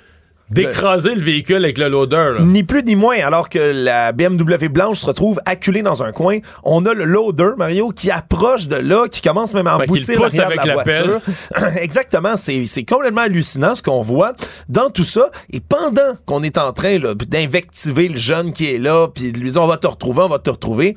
d'écraser 0.51 1.15
le 1.15 1.21
véhicule 1.21 1.63
avec 1.63 1.77
le 1.77 1.89
loader. 1.89 2.33
là. 2.37 2.39
Ni 2.41 2.63
plus 2.63 2.83
ni 2.83 2.95
moins, 2.95 3.17
alors 3.19 3.49
que 3.49 3.59
la 3.59 4.11
BMW 4.11 4.67
blanche 4.69 4.99
se 4.99 5.05
retrouve 5.05 5.39
acculée 5.45 5.81
dans 5.81 6.03
un 6.03 6.11
coin, 6.11 6.37
on 6.63 6.85
a 6.85 6.93
le 6.93 7.05
loader, 7.05 7.51
Mario, 7.57 7.89
qui 7.89 8.11
approche 8.11 8.67
de 8.67 8.75
là, 8.75 9.07
qui 9.09 9.21
commence 9.21 9.53
même 9.53 9.67
à 9.67 9.77
Ben, 9.77 9.83
emboutir 9.85 10.19
pousse 10.19 10.35
l'arrière 10.35 10.63
de 10.63 10.67
la 10.67 10.75
la 10.75 10.83
voiture. 10.83 11.21
Exactement, 11.81 12.35
c'est 12.35 12.65
c'est 12.65 12.83
complètement 12.83 13.21
hallucinant 13.21 13.75
ce 13.75 13.83
qu'on 13.83 14.01
voit 14.01 14.33
dans 14.67 14.89
tout 14.89 15.03
ça. 15.03 15.29
Et 15.51 15.59
pendant 15.59 16.15
qu'on 16.25 16.43
est 16.43 16.57
en 16.57 16.73
train 16.73 16.97
d'invectiver 16.99 18.07
le 18.07 18.17
jeune 18.17 18.53
qui 18.53 18.73
est 18.73 18.77
là, 18.79 19.07
puis 19.07 19.31
de 19.31 19.39
lui 19.39 19.51
dire 19.51 19.61
on 19.61 19.67
va 19.67 19.77
te 19.77 19.87
retrouver, 19.87 20.23
on 20.23 20.29
va 20.29 20.39
te 20.39 20.49
retrouver, 20.49 20.95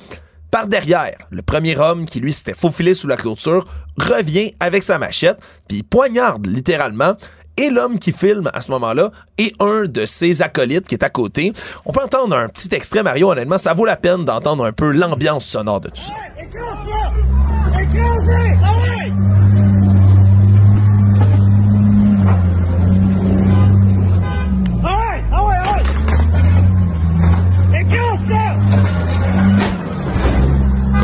par 0.51 0.66
derrière, 0.66 1.16
le 1.31 1.41
premier 1.41 1.79
homme 1.79 2.05
qui 2.05 2.20
lui 2.20 2.33
s'était 2.33 2.53
faufilé 2.53 2.93
sous 2.93 3.09
la 3.09 3.16
clôture 3.16 3.65
revient 3.99 4.53
avec 4.61 4.83
sa 4.83 4.99
machette, 4.99 5.39
puis 5.69 5.83
poignarde 5.83 6.47
littéralement. 6.47 7.15
Et 7.57 7.70
l'homme 7.70 7.99
qui 7.99 8.12
filme 8.12 8.51
à 8.55 8.61
ce 8.61 8.70
moment-là 8.70 9.11
est 9.39 9.55
un 9.61 9.85
de 9.85 10.07
ses 10.07 10.43
acolytes 10.43 10.87
qui 10.87 10.95
est 10.95 11.05
à 11.05 11.11
côté. 11.11 11.53
On 11.85 11.93
peut 11.93 12.03
entendre 12.03 12.37
un 12.37 12.49
petit 12.49 12.74
extrait, 12.74 13.03
Mario, 13.03 13.31
honnêtement, 13.31 13.59
ça 13.59 13.74
vaut 13.74 13.85
la 13.85 13.97
peine 13.97 14.24
d'entendre 14.24 14.65
un 14.65 14.73
peu 14.73 14.91
l'ambiance 14.91 15.45
sonore 15.45 15.81
de 15.81 15.89
tout 15.89 16.03
ça. 16.03 16.12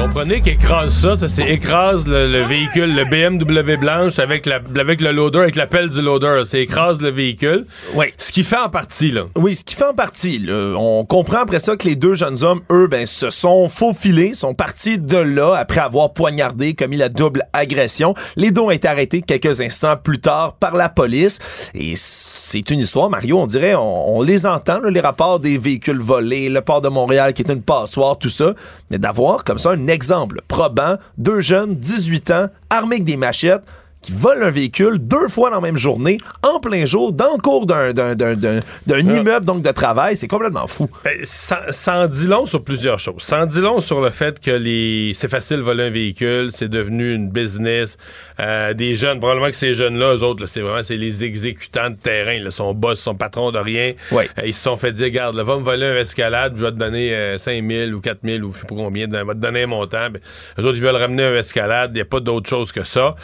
Comprenez 0.09 0.41
qu'écrase 0.41 0.95
ça, 0.95 1.17
ça 1.19 1.29
c'est 1.29 1.49
écrase 1.51 2.07
le, 2.07 2.29
le 2.29 2.43
véhicule, 2.45 2.97
le 2.97 3.05
BMW 3.05 3.77
blanche 3.77 4.19
avec, 4.19 4.47
la, 4.47 4.59
avec 4.81 5.03
le 5.03 5.13
loader, 5.13 5.41
avec 5.41 5.55
la 5.55 5.67
pelle 5.67 5.91
du 5.91 6.01
loader. 6.01 6.45
C'est 6.47 6.63
écrase 6.63 6.99
le 7.03 7.11
véhicule. 7.11 7.67
Oui. 7.95 8.07
Ce 8.17 8.33
qui 8.33 8.43
fait 8.43 8.57
en 8.57 8.71
partie, 8.71 9.11
là. 9.11 9.25
Oui, 9.37 9.55
ce 9.55 9.63
qui 9.63 9.75
fait 9.75 9.85
en 9.85 9.93
partie. 9.93 10.39
là, 10.39 10.75
on 10.79 11.05
comprend 11.05 11.41
après 11.41 11.59
ça 11.59 11.77
que 11.77 11.87
les 11.87 11.95
deux 11.95 12.15
jeunes 12.15 12.43
hommes, 12.43 12.63
eux, 12.73 12.89
ben, 12.89 13.05
se 13.05 13.29
sont 13.29 13.69
faufilés, 13.69 14.33
sont 14.33 14.55
partis 14.55 14.99
de 14.99 15.19
là 15.19 15.55
après 15.55 15.81
avoir 15.81 16.15
poignardé, 16.15 16.73
commis 16.73 16.97
la 16.97 17.11
double 17.11 17.45
agression. 17.53 18.15
Les 18.35 18.51
deux 18.51 18.63
ont 18.63 18.71
été 18.71 18.89
arrêtés 18.89 19.21
quelques 19.21 19.61
instants 19.61 19.97
plus 20.03 20.21
tard 20.21 20.55
par 20.55 20.75
la 20.75 20.89
police. 20.89 21.39
Et 21.75 21.93
c'est 21.97 22.71
une 22.71 22.81
histoire, 22.81 23.11
Mario, 23.11 23.39
on 23.39 23.47
dirait, 23.47 23.75
on, 23.75 24.17
on 24.17 24.23
les 24.23 24.47
entend, 24.47 24.81
là, 24.81 24.91
les 24.91 25.01
rapports 25.01 25.39
des 25.39 25.59
véhicules 25.59 26.01
volés, 26.01 26.49
le 26.49 26.63
port 26.63 26.81
de 26.81 26.89
Montréal 26.89 27.35
qui 27.35 27.43
est 27.43 27.53
une 27.53 27.63
passoire, 27.63 28.17
tout 28.19 28.31
ça. 28.31 28.55
Mais 28.91 28.97
d'avoir 28.99 29.45
comme 29.45 29.59
ça 29.59 29.73
un 29.73 29.87
exemple 29.99 30.41
probant, 30.47 30.95
deux 31.17 31.41
jeunes, 31.41 31.75
18 31.75 32.31
ans, 32.31 32.47
armés 32.71 32.97
avec 32.97 33.05
des 33.05 33.17
machettes, 33.17 33.65
qui 34.03 34.13
volent 34.13 34.47
un 34.47 34.51
véhicule 34.51 34.99
deux 34.99 35.29
fois 35.29 35.51
dans 35.51 35.57
la 35.57 35.63
même 35.63 35.77
journée, 35.77 36.19
en 36.43 36.61
plein 36.61 36.87
jour, 36.87 37.13
dans 37.13 37.33
le 37.37 37.43
cours 37.43 37.67
d'un, 37.67 37.93
d'un, 37.93 38.15
d'un, 38.15 38.35
d'un- 38.35 38.61
d'un 38.87 38.99
immeuble 39.01 39.45
donc 39.45 39.63
de 39.63 39.71
travail. 39.71 40.17
C'est 40.17 40.29
complètement 40.29 40.67
fou. 40.67 40.89
Ben, 41.05 41.19
ça, 41.25 41.63
ça 41.71 41.97
en 42.01 42.07
dit 42.07 42.27
long 42.27 42.47
sur 42.47 42.63
plusieurs 42.63 42.99
choses. 43.01 43.23
Ça 43.23 43.41
en 43.43 43.47
dit 43.47 43.61
long 43.61 43.81
sur 43.81 44.01
le 44.01 44.11
fait 44.11 44.41
que 44.41 44.51
les 44.51 45.13
c'est 45.15 45.29
facile 45.29 45.59
de 45.59 45.63
voler 45.63 45.85
un 45.85 45.91
véhicule, 45.91 46.51
c'est 46.53 46.69
devenu 46.69 47.13
une 47.15 47.29
business. 47.29 47.97
Euh, 48.41 48.73
des 48.75 48.95
jeunes, 48.95 49.19
probablement 49.19 49.49
que 49.49 49.57
ces 49.57 49.75
jeunes-là, 49.75 50.15
eux 50.15 50.23
autres, 50.23 50.41
là, 50.43 50.47
c'est 50.47 50.61
vraiment 50.61 50.83
c'est 50.83 50.97
les 50.97 51.25
exécutants 51.25 51.91
de 51.91 51.97
terrain. 51.97 52.39
Là, 52.39 52.51
son 52.51 52.75
boss, 52.75 53.01
son 53.01 53.15
patron 53.15 53.51
de 53.53 53.59
rien. 53.59 53.95
Ouais. 54.13 54.29
Euh, 54.39 54.43
ils 54.47 54.55
se 54.55 54.63
sont 54.63 54.77
fait 54.77 54.93
dire, 54.93 55.11
garde, 55.11 55.35
là, 55.37 55.43
va 55.43 55.57
me 55.57 55.63
voler 55.65 55.87
un 55.87 55.97
escalade, 55.97 56.55
je 56.57 56.65
vais 56.65 56.71
te 56.71 56.77
donner 56.77 57.13
euh, 57.15 57.39
5 57.39 57.65
000 57.69 57.91
ou 57.93 58.01
4 58.01 58.19
000 58.23 58.45
ou 58.45 58.53
je 58.53 58.61
sais 58.61 58.67
pas 58.67 58.75
combien, 58.77 59.07
je 59.11 59.17
vais 59.17 59.25
te 59.25 59.39
donner 59.39 59.63
un 59.65 59.67
montant. 59.67 60.11
Ben, 60.11 60.21
eux 60.59 60.65
autres, 60.65 60.77
ils 60.77 60.83
veulent 60.83 60.95
ramener 60.97 61.25
un 61.25 61.35
escalade, 61.35 61.91
il 61.93 61.97
n'y 61.97 62.01
a 62.01 62.05
pas 62.05 62.21
d'autre 62.21 62.49
chose 62.49 62.71
que 62.73 62.85
ça. 62.85 63.17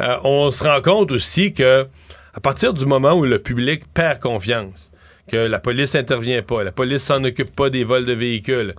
Euh, 0.00 0.16
on 0.24 0.50
se 0.50 0.64
rend 0.64 0.80
compte 0.80 1.12
aussi 1.12 1.52
que 1.52 1.86
à 2.34 2.40
partir 2.40 2.72
du 2.72 2.86
moment 2.86 3.12
où 3.12 3.24
le 3.24 3.38
public 3.38 3.82
perd 3.92 4.20
confiance, 4.20 4.90
que 5.28 5.36
la 5.36 5.58
police 5.58 5.94
intervient 5.94 6.42
pas, 6.42 6.62
la 6.62 6.72
police 6.72 7.02
s'en 7.02 7.22
occupe 7.24 7.54
pas 7.54 7.70
des 7.70 7.84
vols 7.84 8.04
de 8.04 8.12
véhicules, 8.12 8.74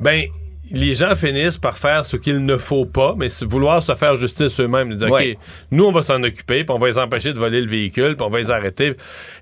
ben 0.00 0.26
les 0.70 0.94
gens 0.94 1.14
finissent 1.14 1.58
par 1.58 1.78
faire 1.78 2.04
ce 2.04 2.16
qu'il 2.16 2.44
ne 2.44 2.56
faut 2.56 2.86
pas, 2.86 3.14
mais 3.16 3.28
vouloir 3.42 3.82
se 3.82 3.94
faire 3.94 4.16
justice 4.16 4.58
eux-mêmes, 4.60 4.94
dire 4.94 5.10
Ouais. 5.10 5.32
OK, 5.32 5.38
nous 5.70 5.84
on 5.84 5.92
va 5.92 6.02
s'en 6.02 6.22
occuper, 6.22 6.64
puis 6.64 6.74
on 6.74 6.78
va 6.78 6.88
les 6.88 6.98
empêcher 6.98 7.32
de 7.32 7.38
voler 7.38 7.60
le 7.60 7.68
véhicule, 7.68 8.16
puis 8.16 8.24
on 8.26 8.30
va 8.30 8.38
les 8.38 8.50
arrêter. 8.50 8.94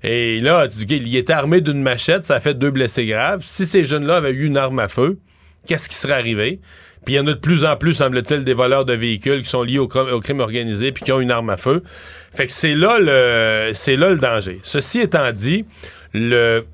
Et 0.03 0.39
là, 0.39 0.67
tu 0.67 0.85
dis, 0.85 0.97
il 0.97 1.15
était 1.15 1.33
armé 1.33 1.61
d'une 1.61 1.81
machette, 1.81 2.25
ça 2.25 2.35
a 2.35 2.39
fait 2.39 2.53
deux 2.53 2.71
blessés 2.71 3.05
graves. 3.05 3.43
Si 3.45 3.65
ces 3.65 3.83
jeunes-là 3.83 4.17
avaient 4.17 4.31
eu 4.31 4.45
une 4.45 4.57
arme 4.57 4.79
à 4.79 4.87
feu, 4.87 5.17
qu'est-ce 5.65 5.89
qui 5.89 5.95
serait 5.95 6.13
arrivé? 6.13 6.59
Puis 7.05 7.13
il 7.13 7.17
y 7.17 7.19
en 7.19 7.27
a 7.27 7.33
de 7.33 7.39
plus 7.39 7.63
en 7.63 7.75
plus, 7.77 7.93
semble-t-il, 7.93 8.43
des 8.43 8.53
voleurs 8.53 8.83
de 8.85 8.93
véhicules 8.93 9.43
qui 9.43 9.49
sont 9.49 9.63
liés 9.63 9.79
au, 9.79 9.87
cr- 9.87 10.11
au 10.11 10.19
crime 10.19 10.39
organisé 10.39 10.91
puis 10.91 11.03
qui 11.03 11.11
ont 11.11 11.21
une 11.21 11.31
arme 11.31 11.49
à 11.51 11.57
feu. 11.57 11.83
Fait 12.33 12.47
que 12.47 12.51
c'est 12.51 12.73
là 12.73 12.97
le 12.99 13.71
c'est 13.73 13.95
là 13.95 14.15
danger. 14.15 14.59
Ceci 14.63 14.99
étant 14.99 15.31
dit, 15.31 15.65
le 16.13 16.65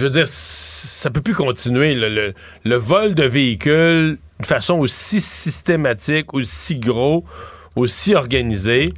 je 0.00 0.06
veux 0.06 0.10
dire, 0.10 0.26
ça 0.28 1.10
peut 1.10 1.20
plus 1.20 1.34
continuer. 1.34 1.94
Le, 1.94 2.76
vol 2.76 3.14
de 3.14 3.24
véhicules 3.24 4.18
de 4.40 4.46
façon 4.46 4.78
aussi 4.78 5.20
systématique, 5.20 6.32
aussi 6.32 6.76
gros, 6.76 7.24
aussi 7.76 8.14
organisé, 8.14 8.94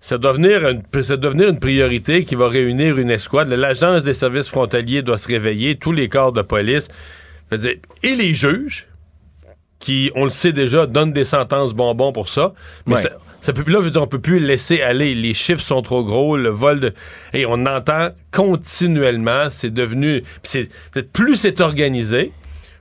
ça 0.00 0.18
doit, 0.18 0.34
ça 0.34 1.16
doit 1.16 1.30
devenir 1.30 1.48
une 1.48 1.60
priorité 1.60 2.24
qui 2.24 2.34
va 2.34 2.48
réunir 2.48 2.98
une 2.98 3.10
escouade. 3.10 3.48
L'Agence 3.48 4.02
des 4.02 4.14
services 4.14 4.48
frontaliers 4.48 5.02
doit 5.02 5.18
se 5.18 5.28
réveiller, 5.28 5.76
tous 5.76 5.92
les 5.92 6.08
corps 6.08 6.32
de 6.32 6.42
police. 6.42 6.88
Dire, 7.52 7.74
et 8.02 8.16
les 8.16 8.34
juges, 8.34 8.88
qui, 9.78 10.10
on 10.14 10.24
le 10.24 10.30
sait 10.30 10.52
déjà, 10.52 10.86
donnent 10.86 11.12
des 11.12 11.24
sentences 11.24 11.74
bonbons 11.74 12.12
pour 12.12 12.28
ça. 12.28 12.54
Mais 12.86 12.94
Ouais. 12.94 13.02
ça, 13.02 13.10
ça 13.40 13.52
peut, 13.52 13.62
là, 13.70 13.78
je 13.80 13.84
veux 13.84 13.90
dire, 13.90 14.02
on 14.02 14.06
peut 14.08 14.20
plus 14.20 14.40
laisser 14.40 14.80
aller. 14.82 15.14
Les 15.14 15.34
chiffres 15.34 15.62
sont 15.62 15.82
trop 15.82 16.02
gros, 16.04 16.36
le 16.36 16.48
vol 16.48 16.80
de... 16.80 16.94
Et 17.32 17.46
on 17.46 17.66
entend 17.66 18.08
continuellement, 18.32 19.48
c'est 19.50 19.72
devenu... 19.72 20.24
c'est 20.42 20.68
Plus 21.12 21.36
c'est 21.36 21.60
organisé, 21.60 22.32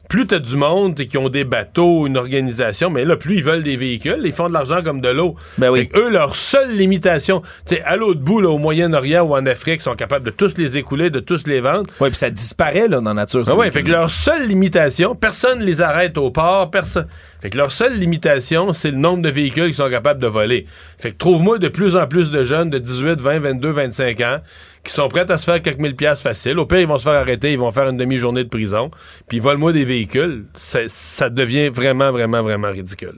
plus 0.07 0.27
t'as 0.27 0.39
du 0.39 0.55
monde 0.55 0.95
qui 0.95 1.17
ont 1.17 1.29
des 1.29 1.43
bateaux, 1.43 2.07
une 2.07 2.17
organisation, 2.17 2.89
mais 2.89 3.05
là, 3.05 3.15
plus 3.15 3.37
ils 3.37 3.43
veulent 3.43 3.63
des 3.63 3.77
véhicules, 3.77 4.21
ils 4.23 4.31
font 4.31 4.47
de 4.47 4.53
l'argent 4.53 4.81
comme 4.83 5.01
de 5.01 5.09
l'eau. 5.09 5.35
Ben 5.57 5.69
oui. 5.69 5.79
Fait 5.79 5.85
que 5.87 5.99
eux, 5.99 6.09
leur 6.09 6.35
seule 6.35 6.75
limitation, 6.75 7.41
tu 7.65 7.75
sais, 7.75 7.81
à 7.81 7.95
l'autre 7.95 8.19
bout, 8.19 8.41
là, 8.41 8.49
au 8.49 8.57
Moyen-Orient 8.57 9.23
ou 9.23 9.35
en 9.35 9.45
Afrique, 9.45 9.81
ils 9.81 9.83
sont 9.83 9.95
capables 9.95 10.25
de 10.25 10.31
tous 10.31 10.57
les 10.57 10.77
écouler, 10.77 11.09
de 11.09 11.19
tous 11.19 11.47
les 11.47 11.61
vendre. 11.61 11.89
Oui, 11.99 12.09
puis 12.09 12.17
ça 12.17 12.29
disparaît 12.29 12.87
là, 12.87 12.99
dans 12.99 13.09
la 13.09 13.13
nature. 13.13 13.43
Ah 13.45 13.49
ça. 13.49 13.55
ouais, 13.55 13.71
fait 13.71 13.83
que 13.83 13.91
leur 13.91 14.11
seule 14.11 14.47
limitation, 14.47 15.15
personne 15.15 15.63
les 15.63 15.81
arrête 15.81 16.17
au 16.17 16.31
port, 16.31 16.69
personne. 16.71 17.07
Fait 17.41 17.49
que 17.49 17.57
leur 17.57 17.71
seule 17.71 17.97
limitation, 17.99 18.73
c'est 18.73 18.91
le 18.91 18.97
nombre 18.97 19.21
de 19.21 19.29
véhicules 19.29 19.65
qu'ils 19.65 19.75
sont 19.75 19.89
capables 19.89 20.19
de 20.19 20.27
voler. 20.27 20.65
Fait 20.97 21.11
que 21.11 21.17
trouve-moi 21.17 21.59
de 21.59 21.67
plus 21.67 21.95
en 21.95 22.07
plus 22.07 22.31
de 22.31 22.43
jeunes 22.43 22.69
de 22.69 22.79
18, 22.79 23.21
20, 23.21 23.39
22, 23.39 23.69
25 23.69 24.21
ans 24.21 24.37
qui 24.85 24.93
sont 24.93 25.07
prêts 25.09 25.29
à 25.29 25.37
se 25.37 25.43
faire 25.43 25.61
quelques 25.61 25.79
mille 25.79 25.95
piastres 25.95 26.23
faciles. 26.23 26.57
Au 26.59 26.65
pire, 26.65 26.79
ils 26.79 26.87
vont 26.87 26.97
se 26.97 27.03
faire 27.03 27.19
arrêter, 27.19 27.51
ils 27.51 27.59
vont 27.59 27.71
faire 27.71 27.89
une 27.89 27.97
demi-journée 27.97 28.43
de 28.43 28.49
prison, 28.49 28.91
puis 29.27 29.39
vole-moi 29.39 29.73
des 29.73 29.83
véhicules. 29.83 30.45
Ça 30.55 31.29
devient 31.29 31.69
vraiment, 31.69 32.11
vraiment, 32.11 32.41
vraiment 32.43 32.71
ridicule. 32.71 33.17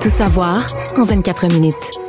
Tout 0.00 0.10
savoir 0.10 0.66
en 0.96 1.04
24 1.04 1.52
minutes. 1.52 2.07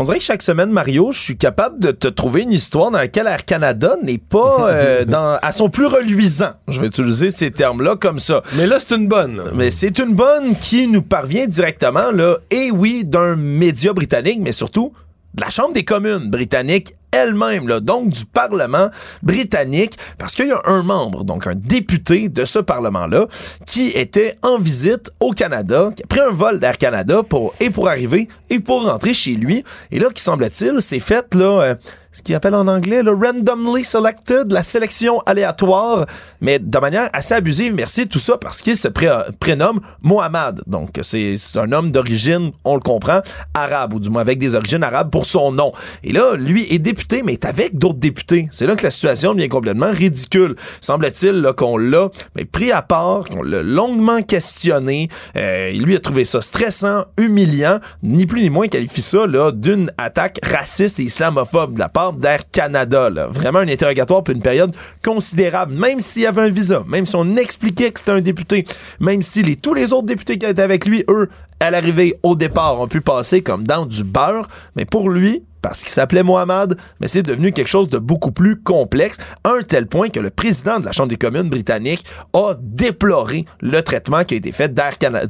On 0.00 0.02
dirait 0.02 0.20
que 0.20 0.24
chaque 0.24 0.42
semaine, 0.42 0.70
Mario, 0.70 1.10
je 1.10 1.18
suis 1.18 1.36
capable 1.36 1.80
de 1.80 1.90
te 1.90 2.06
trouver 2.06 2.42
une 2.42 2.52
histoire 2.52 2.92
dans 2.92 2.98
laquelle 2.98 3.26
Air 3.26 3.44
Canada 3.44 3.96
n'est 4.00 4.18
pas 4.18 4.68
euh, 4.68 5.04
dans, 5.04 5.40
à 5.42 5.50
son 5.50 5.70
plus 5.70 5.86
reluisant. 5.86 6.52
Je 6.68 6.80
vais 6.80 6.86
utiliser 6.86 7.30
ces 7.30 7.50
termes-là 7.50 7.96
comme 7.96 8.20
ça. 8.20 8.44
Mais 8.56 8.68
là, 8.68 8.78
c'est 8.78 8.94
une 8.94 9.08
bonne. 9.08 9.42
Mais 9.56 9.70
c'est 9.70 9.98
une 9.98 10.14
bonne 10.14 10.54
qui 10.54 10.86
nous 10.86 11.02
parvient 11.02 11.48
directement, 11.48 12.12
là, 12.12 12.36
et 12.52 12.70
oui, 12.70 13.02
d'un 13.04 13.34
média 13.34 13.92
britannique, 13.92 14.38
mais 14.40 14.52
surtout 14.52 14.92
de 15.34 15.40
la 15.40 15.50
Chambre 15.50 15.74
des 15.74 15.84
communes 15.84 16.30
britannique 16.30 16.92
elle-même, 17.12 17.68
là, 17.68 17.80
donc 17.80 18.10
du 18.10 18.24
Parlement 18.24 18.88
britannique, 19.22 19.98
parce 20.18 20.34
qu'il 20.34 20.48
y 20.48 20.52
a 20.52 20.60
un 20.64 20.82
membre, 20.82 21.24
donc 21.24 21.46
un 21.46 21.54
député 21.54 22.28
de 22.28 22.44
ce 22.44 22.58
Parlement-là, 22.58 23.26
qui 23.66 23.88
était 23.88 24.36
en 24.42 24.58
visite 24.58 25.10
au 25.20 25.32
Canada, 25.32 25.90
qui 25.94 26.02
a 26.02 26.06
pris 26.06 26.20
un 26.20 26.30
vol 26.30 26.60
d'Air 26.60 26.78
Canada 26.78 27.22
pour, 27.22 27.54
et 27.60 27.70
pour 27.70 27.88
arriver 27.88 28.28
et 28.50 28.60
pour 28.60 28.84
rentrer 28.84 29.14
chez 29.14 29.34
lui. 29.34 29.64
Et 29.90 29.98
là, 29.98 30.08
qui 30.14 30.22
semble-t-il, 30.22 30.80
s'est 30.82 31.00
fait, 31.00 31.34
là, 31.34 31.60
euh, 31.62 31.74
ce 32.12 32.22
qu'ils 32.22 32.34
appellent 32.34 32.54
en 32.54 32.66
anglais, 32.68 33.02
le 33.02 33.12
randomly 33.12 33.84
selected, 33.84 34.50
la 34.50 34.62
sélection 34.62 35.20
aléatoire, 35.26 36.06
mais 36.40 36.58
de 36.58 36.78
manière 36.78 37.10
assez 37.12 37.34
abusive, 37.34 37.74
merci, 37.74 38.08
tout 38.08 38.18
ça 38.18 38.38
parce 38.38 38.62
qu'il 38.62 38.76
se 38.76 38.88
pré- 38.88 39.08
prénomme 39.38 39.80
Mohamed. 40.02 40.62
Donc, 40.66 40.98
c'est 41.02 41.36
un 41.56 41.70
homme 41.72 41.90
d'origine, 41.90 42.52
on 42.64 42.74
le 42.74 42.80
comprend, 42.80 43.20
arabe, 43.54 43.94
ou 43.94 44.00
du 44.00 44.10
moins 44.10 44.22
avec 44.22 44.38
des 44.38 44.54
origines 44.54 44.82
arabes 44.82 45.10
pour 45.10 45.26
son 45.26 45.52
nom. 45.52 45.72
Et 46.02 46.12
là, 46.12 46.34
lui 46.34 46.66
est 46.72 46.78
député, 46.78 47.22
mais 47.22 47.34
est 47.34 47.44
avec 47.44 47.78
d'autres 47.78 47.98
députés. 47.98 48.48
C'est 48.50 48.66
là 48.66 48.74
que 48.74 48.84
la 48.84 48.90
situation 48.90 49.34
devient 49.34 49.48
complètement 49.48 49.90
ridicule. 49.92 50.56
Semble-t-il 50.80 51.52
qu'on 51.56 51.76
l'a 51.76 52.08
pris 52.52 52.72
à 52.72 52.82
part, 52.82 53.24
qu'on 53.28 53.42
l'a 53.42 53.62
longuement 53.62 54.22
questionné. 54.22 55.08
Euh, 55.36 55.70
lui 55.72 55.94
a 55.94 56.00
trouvé 56.00 56.24
ça 56.24 56.40
stressant, 56.40 57.04
humiliant, 57.18 57.80
ni 58.02 58.26
plus 58.26 58.40
ni 58.40 58.50
moins 58.50 58.68
qualifie 58.68 59.02
ça 59.02 59.26
d'une 59.52 59.90
attaque 59.98 60.38
raciste 60.42 61.00
et 61.00 61.04
islamophobe 61.04 61.74
de 61.74 61.78
la 61.78 61.88
part 61.88 61.97
d'Air 62.12 62.50
Canada. 62.50 63.10
Vraiment 63.30 63.60
un 63.60 63.68
interrogatoire 63.68 64.22
pour 64.22 64.34
une 64.34 64.42
période 64.42 64.74
considérable, 65.04 65.74
même 65.74 66.00
s'il 66.00 66.22
y 66.22 66.26
avait 66.26 66.42
un 66.42 66.50
visa, 66.50 66.84
même 66.86 67.06
si 67.06 67.16
on 67.16 67.36
expliquait 67.36 67.90
que 67.90 67.98
c'était 67.98 68.12
un 68.12 68.20
député, 68.20 68.66
même 69.00 69.22
si 69.22 69.42
les, 69.42 69.56
tous 69.56 69.74
les 69.74 69.92
autres 69.92 70.06
députés 70.06 70.38
qui 70.38 70.46
étaient 70.46 70.62
avec 70.62 70.86
lui, 70.86 71.04
eux, 71.08 71.28
à 71.60 71.70
l'arrivée 71.70 72.18
au 72.22 72.36
départ, 72.36 72.80
ont 72.80 72.88
pu 72.88 73.00
passer 73.00 73.42
comme 73.42 73.64
dans 73.64 73.84
du 73.84 74.04
beurre, 74.04 74.48
mais 74.76 74.84
pour 74.84 75.10
lui, 75.10 75.42
parce 75.60 75.80
qu'il 75.80 75.90
s'appelait 75.90 76.22
Mohamed, 76.22 76.76
mais 77.00 77.08
c'est 77.08 77.22
devenu 77.22 77.52
quelque 77.52 77.68
chose 77.68 77.88
de 77.88 77.98
beaucoup 77.98 78.30
plus 78.30 78.60
complexe, 78.62 79.18
à 79.44 79.50
un 79.50 79.62
tel 79.62 79.86
point 79.86 80.08
que 80.08 80.20
le 80.20 80.30
président 80.30 80.78
de 80.78 80.84
la 80.84 80.92
Chambre 80.92 81.08
des 81.08 81.16
communes 81.16 81.48
britannique 81.48 82.04
a 82.32 82.54
déploré 82.60 83.44
le 83.60 83.82
traitement 83.82 84.24
qui 84.24 84.34
a 84.34 84.36
été 84.36 84.52
fait 84.52 84.72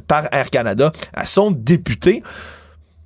par 0.07 0.27
Air 0.31 0.49
Canada 0.49 0.91
à 1.13 1.25
son 1.25 1.51
député. 1.51 2.23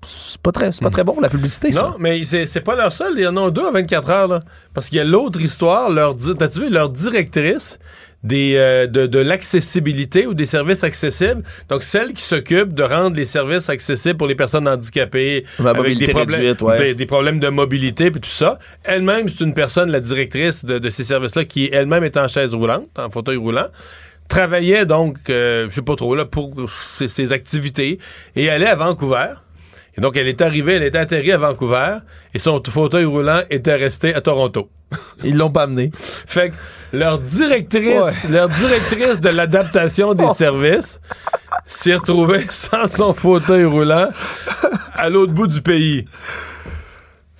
C'est 0.05 0.41
pas 0.41 0.51
très, 0.51 0.71
c'est 0.71 0.83
pas 0.83 0.89
très 0.89 1.03
bon 1.03 1.19
la 1.21 1.29
publicité, 1.29 1.71
ça. 1.71 1.83
Non, 1.83 1.95
mais 1.99 2.23
c'est 2.25 2.45
c'est 2.45 2.61
pas 2.61 2.75
leur 2.75 2.91
seul. 2.91 3.13
Il 3.15 3.23
y 3.23 3.27
en 3.27 3.37
a 3.37 3.49
deux 3.51 3.65
à 3.65 3.71
24 3.71 4.09
heures, 4.09 4.27
là. 4.27 4.41
Parce 4.73 4.89
qu'il 4.89 4.97
y 4.97 5.01
a 5.01 5.03
l'autre 5.03 5.39
histoire, 5.41 5.89
leur, 5.89 6.15
t'as-tu 6.15 6.61
vu, 6.61 6.69
leur 6.69 6.89
directrice 6.89 7.79
des, 8.23 8.55
euh, 8.55 8.87
de, 8.87 9.05
de 9.05 9.19
l'accessibilité 9.19 10.25
ou 10.25 10.33
des 10.33 10.45
services 10.45 10.83
accessibles. 10.83 11.43
Donc, 11.69 11.83
celle 11.83 12.13
qui 12.13 12.23
s'occupe 12.23 12.73
de 12.73 12.83
rendre 12.83 13.17
les 13.17 13.25
services 13.25 13.69
accessibles 13.69 14.17
pour 14.17 14.27
les 14.27 14.35
personnes 14.35 14.67
handicapées. 14.67 15.45
La 15.59 15.71
avec 15.71 15.81
mobilité 15.83 16.05
des 16.05 16.11
problèmes, 16.13 16.39
réduite, 16.39 16.61
ouais. 16.61 16.77
des, 16.77 16.93
des 16.95 17.05
problèmes 17.05 17.39
de 17.39 17.49
mobilité, 17.49 18.11
puis 18.11 18.21
tout 18.21 18.29
ça. 18.29 18.59
Elle-même, 18.83 19.27
c'est 19.27 19.43
une 19.43 19.53
personne, 19.53 19.91
la 19.91 19.99
directrice 19.99 20.63
de, 20.63 20.79
de 20.79 20.89
ces 20.89 21.03
services-là, 21.03 21.45
qui 21.45 21.69
elle-même 21.71 22.03
est 22.03 22.17
en 22.17 22.27
chaise 22.27 22.53
roulante, 22.53 22.87
en 22.97 23.09
fauteuil 23.09 23.37
roulant 23.37 23.67
travaillait 24.29 24.85
donc, 24.85 25.17
euh, 25.29 25.67
je 25.69 25.75
sais 25.75 25.81
pas 25.81 25.95
trop, 25.95 26.15
là, 26.15 26.25
pour 26.25 26.55
ses, 26.95 27.07
ses 27.07 27.33
activités 27.33 27.99
et 28.35 28.49
allait 28.49 28.67
à 28.67 28.75
Vancouver. 28.75 29.33
Et 29.95 30.01
donc, 30.01 30.17
elle 30.17 30.27
est 30.27 30.41
arrivée, 30.41 30.75
elle 30.75 30.83
est 30.83 30.95
atterrie 30.95 31.31
à 31.31 31.37
Vancouver 31.37 31.97
et 32.33 32.39
son 32.39 32.61
fauteuil 32.67 33.05
roulant 33.05 33.41
était 33.49 33.75
resté 33.75 34.13
à 34.13 34.21
Toronto. 34.21 34.69
Ils 35.23 35.37
l'ont 35.37 35.51
pas 35.51 35.63
amené. 35.63 35.91
Fait 36.25 36.49
que 36.49 36.55
leur 36.93 37.19
directrice, 37.19 38.27
leur 38.29 38.49
directrice 38.49 39.19
de 39.19 39.29
l'adaptation 39.29 40.13
des 40.13 40.29
services 40.29 40.99
s'est 41.65 41.95
retrouvée 41.95 42.45
sans 42.49 42.87
son 42.87 43.13
fauteuil 43.13 43.65
roulant 43.65 44.09
à 44.95 45.09
l'autre 45.09 45.33
bout 45.33 45.47
du 45.47 45.61
pays. 45.61 46.05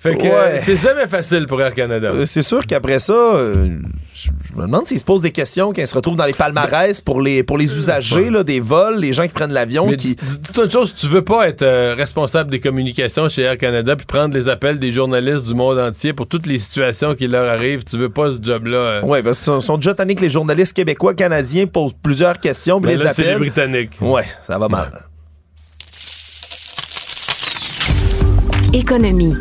Fait 0.04 0.14
que 0.16 0.22
Ouais. 0.24 0.30
euh, 0.34 0.56
c'est 0.58 0.76
jamais 0.76 1.06
facile 1.06 1.46
pour 1.46 1.62
Air 1.62 1.72
Canada. 1.74 2.08
Euh, 2.14 2.26
C'est 2.26 2.42
sûr 2.42 2.66
qu'aprre 2.66 3.00
ça, 3.00 3.14
euh, 3.14 3.78
je 4.12 4.28
je 4.50 4.54
me 4.60 4.66
demande 4.66 4.86
s'ils 4.86 4.98
se 4.98 5.04
posent 5.04 5.22
des 5.22 5.30
questions 5.32 5.72
quand 5.72 5.80
ils 5.80 5.86
se 5.86 5.94
retrouvent 5.94 6.14
dans 6.14 6.26
les 6.26 6.34
palmarès 6.34 7.00
pour 7.00 7.22
les, 7.22 7.42
pour 7.42 7.56
les 7.56 7.74
usagers 7.74 8.28
là, 8.28 8.44
des 8.44 8.60
vols, 8.60 8.98
les 8.98 9.14
gens 9.14 9.22
qui 9.26 9.32
prennent 9.32 9.52
l'avion. 9.54 9.88
Qui... 9.94 10.14
dis-toi 10.14 10.64
une 10.66 10.70
chose, 10.70 10.94
tu 10.94 11.06
veux 11.06 11.22
pas 11.24 11.48
être 11.48 11.62
euh, 11.62 11.94
responsable 11.96 12.50
des 12.50 12.60
communications 12.60 13.30
chez 13.30 13.40
Air 13.42 13.56
Canada 13.56 13.96
puis 13.96 14.04
prendre 14.04 14.34
les 14.34 14.50
appels 14.50 14.78
des 14.78 14.92
journalistes 14.92 15.46
du 15.46 15.54
monde 15.54 15.78
entier 15.78 16.12
pour 16.12 16.26
toutes 16.26 16.46
les 16.46 16.58
situations 16.58 17.14
qui 17.14 17.26
leur 17.26 17.48
arrivent. 17.50 17.82
Tu 17.84 17.96
veux 17.96 18.10
pas 18.10 18.30
ce 18.32 18.38
job-là. 18.42 18.76
euh. 18.76 19.02
Ouais, 19.04 19.22
parce 19.22 19.38
qu'ils 19.38 19.46
sont, 19.46 19.60
sont 19.60 19.76
déjà 19.78 19.94
tannés 19.94 20.14
que 20.16 20.20
les 20.22 20.30
journalistes 20.30 20.76
québécois, 20.76 21.14
canadiens 21.14 21.66
posent 21.66 21.94
plusieurs 22.02 22.38
questions, 22.38 22.78
puis 22.78 22.90
Mais 22.90 22.96
les 22.98 23.04
là, 23.04 23.14
c'est 23.14 23.22
les 23.22 23.28
appels. 23.28 23.38
Britanniques. 23.40 23.96
Ouais, 24.02 24.24
ça 24.46 24.58
va 24.58 24.68
mal. 24.68 24.92
Économie. 28.74 29.34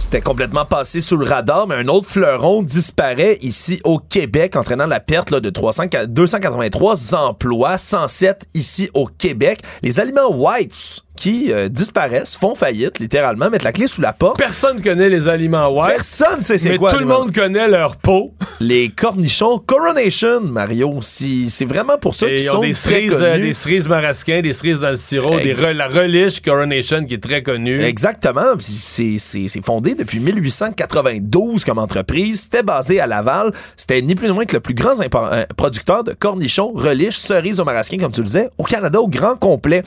C'était 0.00 0.22
complètement 0.22 0.64
passé 0.64 1.02
sous 1.02 1.18
le 1.18 1.26
radar, 1.26 1.66
mais 1.66 1.74
un 1.74 1.86
autre 1.86 2.06
fleuron 2.06 2.62
disparaît 2.62 3.36
ici 3.42 3.82
au 3.84 3.98
Québec, 3.98 4.56
entraînant 4.56 4.86
la 4.86 4.98
perte 4.98 5.34
de 5.34 5.50
300, 5.50 5.84
283 6.08 7.14
emplois, 7.14 7.76
107 7.76 8.48
ici 8.54 8.88
au 8.94 9.04
Québec. 9.06 9.60
Les 9.82 10.00
aliments 10.00 10.34
Whites 10.34 11.04
qui 11.20 11.52
euh, 11.52 11.68
disparaissent, 11.68 12.34
font 12.34 12.54
faillite, 12.54 12.98
littéralement, 12.98 13.50
mettent 13.50 13.62
la 13.62 13.72
clé 13.72 13.86
sous 13.86 14.00
la 14.00 14.14
porte. 14.14 14.38
Personne 14.38 14.80
connaît 14.80 15.10
les 15.10 15.28
aliments 15.28 15.68
white. 15.68 15.90
Personne 15.90 16.40
sait 16.40 16.56
c'est 16.56 16.70
mais 16.70 16.78
quoi. 16.78 16.90
tout 16.92 16.98
le 16.98 17.04
monde 17.04 17.30
connaît 17.34 17.68
leur 17.68 17.96
peau. 17.96 18.32
Les 18.60 18.88
cornichons 18.88 19.58
Coronation, 19.58 20.40
Mario. 20.40 20.98
Si- 21.02 21.50
C'est 21.50 21.66
vraiment 21.66 21.98
pour 21.98 22.14
ça 22.14 22.26
qu'ils 22.26 22.40
ils 22.40 22.48
ont 22.50 22.52
sont 22.54 22.60
des 22.62 22.72
très 22.72 22.76
cerises, 23.08 23.12
euh, 23.22 23.32
connus. 23.32 23.42
des 23.48 23.54
cerises 23.54 23.88
marasquins, 23.88 24.40
des 24.40 24.52
cerises 24.54 24.80
dans 24.80 24.90
le 24.90 24.96
sirop, 24.96 25.38
des 25.40 25.54
re- 25.54 25.72
la 25.72 25.88
reliche 25.88 26.40
Coronation 26.40 27.04
qui 27.04 27.14
est 27.14 27.22
très 27.22 27.42
connue. 27.42 27.82
Exactement. 27.82 28.54
C'est 28.58 29.18
fondé 29.62 29.94
depuis 29.94 30.20
1892 30.20 31.64
comme 31.64 31.78
entreprise. 31.78 32.42
C'était 32.42 32.62
basé 32.62 32.98
à 33.00 33.06
Laval. 33.06 33.52
C'était 33.76 34.00
ni 34.02 34.14
plus 34.14 34.28
ni 34.28 34.32
moins 34.34 34.44
que 34.46 34.56
le 34.56 34.60
plus 34.60 34.74
grand 34.74 34.94
euh, 35.00 35.44
producteur 35.56 36.04
de 36.04 36.12
cornichons, 36.14 36.72
reliches, 36.74 37.16
cerises 37.18 37.60
au 37.60 37.64
marasquin, 37.64 37.98
comme 37.98 38.12
tu 38.12 38.20
le 38.20 38.26
disais, 38.26 38.48
au 38.58 38.64
Canada 38.64 39.00
au 39.00 39.08
grand 39.08 39.36
complet. 39.36 39.82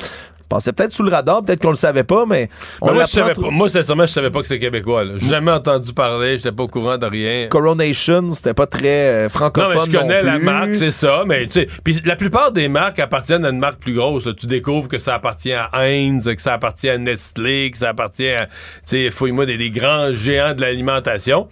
Passait 0.53 0.71
peut-être 0.71 0.93
sous 0.93 1.01
le 1.01 1.09
radar, 1.09 1.43
peut-être 1.43 1.61
qu'on 1.63 1.69
le 1.69 1.75
savait 1.75 2.03
pas, 2.03 2.25
mais 2.27 2.47
on 2.79 2.87
Mais 2.87 2.93
moi, 2.93 3.05
je 3.05 3.11
savais 3.11 3.33
pas, 3.33 3.49
moi, 3.49 3.69
sincèrement, 3.69 4.05
je 4.05 4.11
savais 4.11 4.29
pas 4.29 4.41
que 4.41 4.47
c'était 4.47 4.59
québécois. 4.59 5.03
J'ai 5.17 5.27
jamais 5.29 5.51
entendu 5.51 5.93
parler, 5.93 6.37
j'étais 6.37 6.51
pas 6.51 6.61
au 6.61 6.67
courant 6.67 6.97
de 6.97 7.07
rien. 7.07 7.47
Coronation, 7.49 8.29
c'était 8.29 8.53
pas 8.53 8.67
très 8.67 9.09
euh, 9.09 9.23
Non, 9.23 9.29
francophone 9.29 9.73
mais 9.87 9.91
je 9.91 9.97
connais 9.97 10.19
non 10.19 10.25
la 10.25 10.39
marque, 10.39 10.75
c'est 10.75 10.91
ça. 10.91 11.23
Mais 11.25 11.47
tu 11.47 11.61
sais, 11.61 11.67
puis 11.83 11.99
la 12.05 12.15
plupart 12.15 12.51
des 12.51 12.69
marques 12.69 12.99
appartiennent 12.99 13.45
à 13.45 13.49
une 13.49 13.57
marque 13.57 13.79
plus 13.79 13.95
grosse. 13.95 14.25
là. 14.25 14.33
Tu 14.33 14.45
découvres 14.45 14.87
que 14.87 14.99
ça 14.99 15.15
appartient 15.15 15.53
à 15.53 15.71
Heinz, 15.73 16.25
que 16.35 16.41
ça 16.41 16.53
appartient 16.53 16.89
à 16.89 16.99
Nestlé, 16.99 17.71
que 17.71 17.79
ça 17.79 17.89
appartient 17.89 18.29
à, 18.29 18.45
tu 18.45 18.51
sais, 18.85 19.09
fouille-moi 19.09 19.47
des, 19.47 19.57
des 19.57 19.71
grands 19.71 20.13
géants 20.13 20.53
de 20.53 20.61
l'alimentation. 20.61 21.47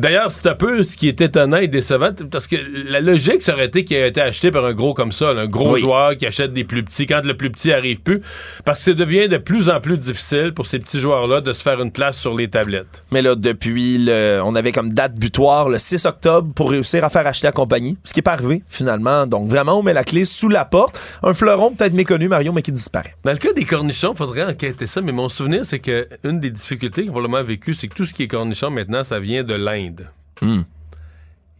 D'ailleurs, 0.00 0.30
c'est 0.30 0.48
un 0.48 0.54
peu 0.54 0.82
ce 0.82 0.96
qui 0.96 1.08
est 1.08 1.20
étonnant 1.20 1.58
et 1.58 1.68
décevant, 1.68 2.08
parce 2.30 2.46
que 2.46 2.56
la 2.88 3.00
logique, 3.02 3.42
ça 3.42 3.52
aurait 3.52 3.66
été 3.66 3.84
qu'il 3.84 3.98
ait 3.98 4.08
été 4.08 4.22
acheté 4.22 4.50
par 4.50 4.64
un 4.64 4.72
gros 4.72 4.94
comme 4.94 5.12
ça, 5.12 5.34
là, 5.34 5.42
un 5.42 5.46
gros 5.46 5.74
Oui. 5.74 5.80
joueur 5.80 6.16
qui 6.16 6.24
achète 6.24 6.54
des 6.54 6.64
plus 6.64 6.82
petits 6.82 7.06
quand 7.06 7.22
le 7.22 7.34
plus 7.36 7.50
petit 7.50 7.70
arrive 7.70 8.00
plus, 8.00 8.22
parce 8.64 8.78
que 8.78 8.84
ça 8.86 8.94
devient 8.94 9.28
de 9.28 9.36
plus 9.36 9.68
en 9.68 9.78
plus 9.78 9.98
difficile 9.98 10.54
pour 10.54 10.64
ces 10.64 10.78
petits 10.78 10.98
joueurs-là 11.00 11.42
de 11.42 11.52
se 11.52 11.62
faire 11.62 11.82
une 11.82 11.92
place 11.92 12.16
sur 12.18 12.34
les 12.34 12.48
tablettes. 12.48 13.04
Mais 13.12 13.20
là, 13.20 13.34
depuis, 13.34 13.98
le, 13.98 14.40
on 14.42 14.54
avait 14.54 14.72
comme 14.72 14.94
date 14.94 15.16
butoir 15.16 15.68
le 15.68 15.78
6 15.78 16.06
octobre 16.06 16.50
pour 16.54 16.70
réussir 16.70 17.04
à 17.04 17.10
faire 17.10 17.26
acheter 17.26 17.48
la 17.48 17.52
compagnie, 17.52 17.98
ce 18.02 18.14
qui 18.14 18.20
n'est 18.20 18.22
pas 18.22 18.32
arrivé 18.32 18.62
finalement. 18.70 19.26
Donc 19.26 19.50
vraiment, 19.50 19.78
on 19.78 19.82
met 19.82 19.92
la 19.92 20.04
clé 20.04 20.24
sous 20.24 20.48
la 20.48 20.64
porte. 20.64 20.98
Un 21.22 21.34
fleuron 21.34 21.72
peut-être 21.72 21.92
méconnu, 21.92 22.26
Mario, 22.28 22.52
mais 22.54 22.62
qui 22.62 22.72
disparaît. 22.72 23.16
Dans 23.24 23.32
le 23.32 23.36
cas 23.38 23.52
des 23.52 23.66
cornichons, 23.66 24.14
faudrait 24.14 24.44
enquêter 24.44 24.86
ça, 24.86 25.02
mais 25.02 25.12
mon 25.12 25.28
souvenir, 25.28 25.66
c'est 25.66 25.78
que 25.80 26.08
une 26.24 26.40
des 26.40 26.48
difficultés 26.50 27.02
qu'on 27.02 27.10
a 27.10 27.12
probablement 27.12 27.44
vécues, 27.46 27.74
c'est 27.74 27.88
que 27.88 27.94
tout 27.94 28.06
ce 28.06 28.14
qui 28.14 28.22
est 28.22 28.28
cornichon 28.28 28.70
maintenant, 28.70 29.04
ça 29.04 29.20
vient 29.20 29.44
de 29.44 29.52
l'Inde. 29.52 29.89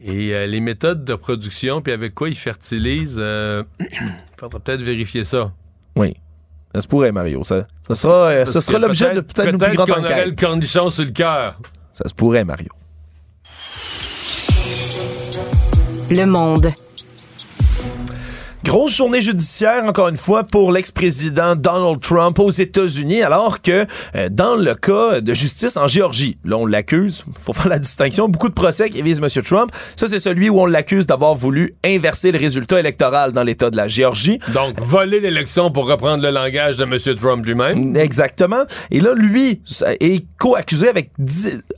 Et 0.02 0.34
euh, 0.34 0.46
les 0.46 0.60
méthodes 0.60 1.04
de 1.04 1.14
production, 1.14 1.82
puis 1.82 1.92
avec 1.92 2.14
quoi 2.14 2.28
ils 2.28 2.34
fertilisent, 2.34 3.18
euh, 3.20 3.62
faudrait 4.36 4.60
peut-être 4.60 4.82
vérifier 4.82 5.24
ça. 5.24 5.52
Oui. 5.96 6.16
Ça 6.74 6.80
se 6.80 6.88
pourrait, 6.88 7.12
Mario. 7.12 7.44
Ça, 7.44 7.66
ça 7.86 7.94
sera, 7.94 8.28
euh, 8.28 8.46
ça 8.46 8.60
sera 8.60 8.78
l'objet 8.78 9.14
de 9.14 9.20
peut-être 9.20 9.48
une 9.48 9.58
plus 9.58 9.76
grande 9.76 9.88
qu'on 9.88 10.04
aurait 10.04 10.24
le 10.24 10.32
enquête. 10.32 10.40
cornichon 10.40 10.88
sur 10.88 11.04
le 11.04 11.10
cœur. 11.10 11.58
Ça 11.92 12.08
se 12.08 12.14
pourrait, 12.14 12.44
Mario. 12.44 12.70
Le 16.10 16.24
monde. 16.24 16.72
Grosse 18.62 18.94
journée 18.94 19.22
judiciaire, 19.22 19.84
encore 19.84 20.08
une 20.08 20.18
fois, 20.18 20.44
pour 20.44 20.70
l'ex-président 20.70 21.56
Donald 21.56 21.98
Trump 22.00 22.38
aux 22.38 22.50
États-Unis, 22.50 23.22
alors 23.22 23.62
que 23.62 23.86
euh, 24.14 24.28
dans 24.30 24.54
le 24.54 24.74
cas 24.74 25.22
de 25.22 25.32
justice 25.32 25.78
en 25.78 25.88
Géorgie, 25.88 26.36
là, 26.44 26.58
on 26.58 26.66
l'accuse, 26.66 27.24
faut 27.40 27.54
faire 27.54 27.70
la 27.70 27.78
distinction, 27.78 28.28
beaucoup 28.28 28.50
de 28.50 28.54
procès 28.54 28.90
qui 28.90 29.00
visent 29.00 29.22
M. 29.22 29.42
Trump. 29.42 29.70
Ça, 29.96 30.06
c'est 30.06 30.18
celui 30.18 30.50
où 30.50 30.60
on 30.60 30.66
l'accuse 30.66 31.06
d'avoir 31.06 31.34
voulu 31.34 31.74
inverser 31.84 32.32
le 32.32 32.38
résultat 32.38 32.78
électoral 32.78 33.32
dans 33.32 33.44
l'État 33.44 33.70
de 33.70 33.78
la 33.78 33.88
Géorgie. 33.88 34.38
Donc, 34.52 34.78
voler 34.78 35.20
l'élection 35.20 35.70
pour 35.70 35.88
reprendre 35.88 36.22
le 36.22 36.30
langage 36.30 36.76
de 36.76 36.84
M. 36.84 36.98
Trump 37.18 37.46
lui-même. 37.46 37.96
Exactement. 37.96 38.64
Et 38.90 39.00
là, 39.00 39.14
lui 39.14 39.62
est 40.00 40.24
co-accusé 40.38 40.88
avec, 40.88 41.10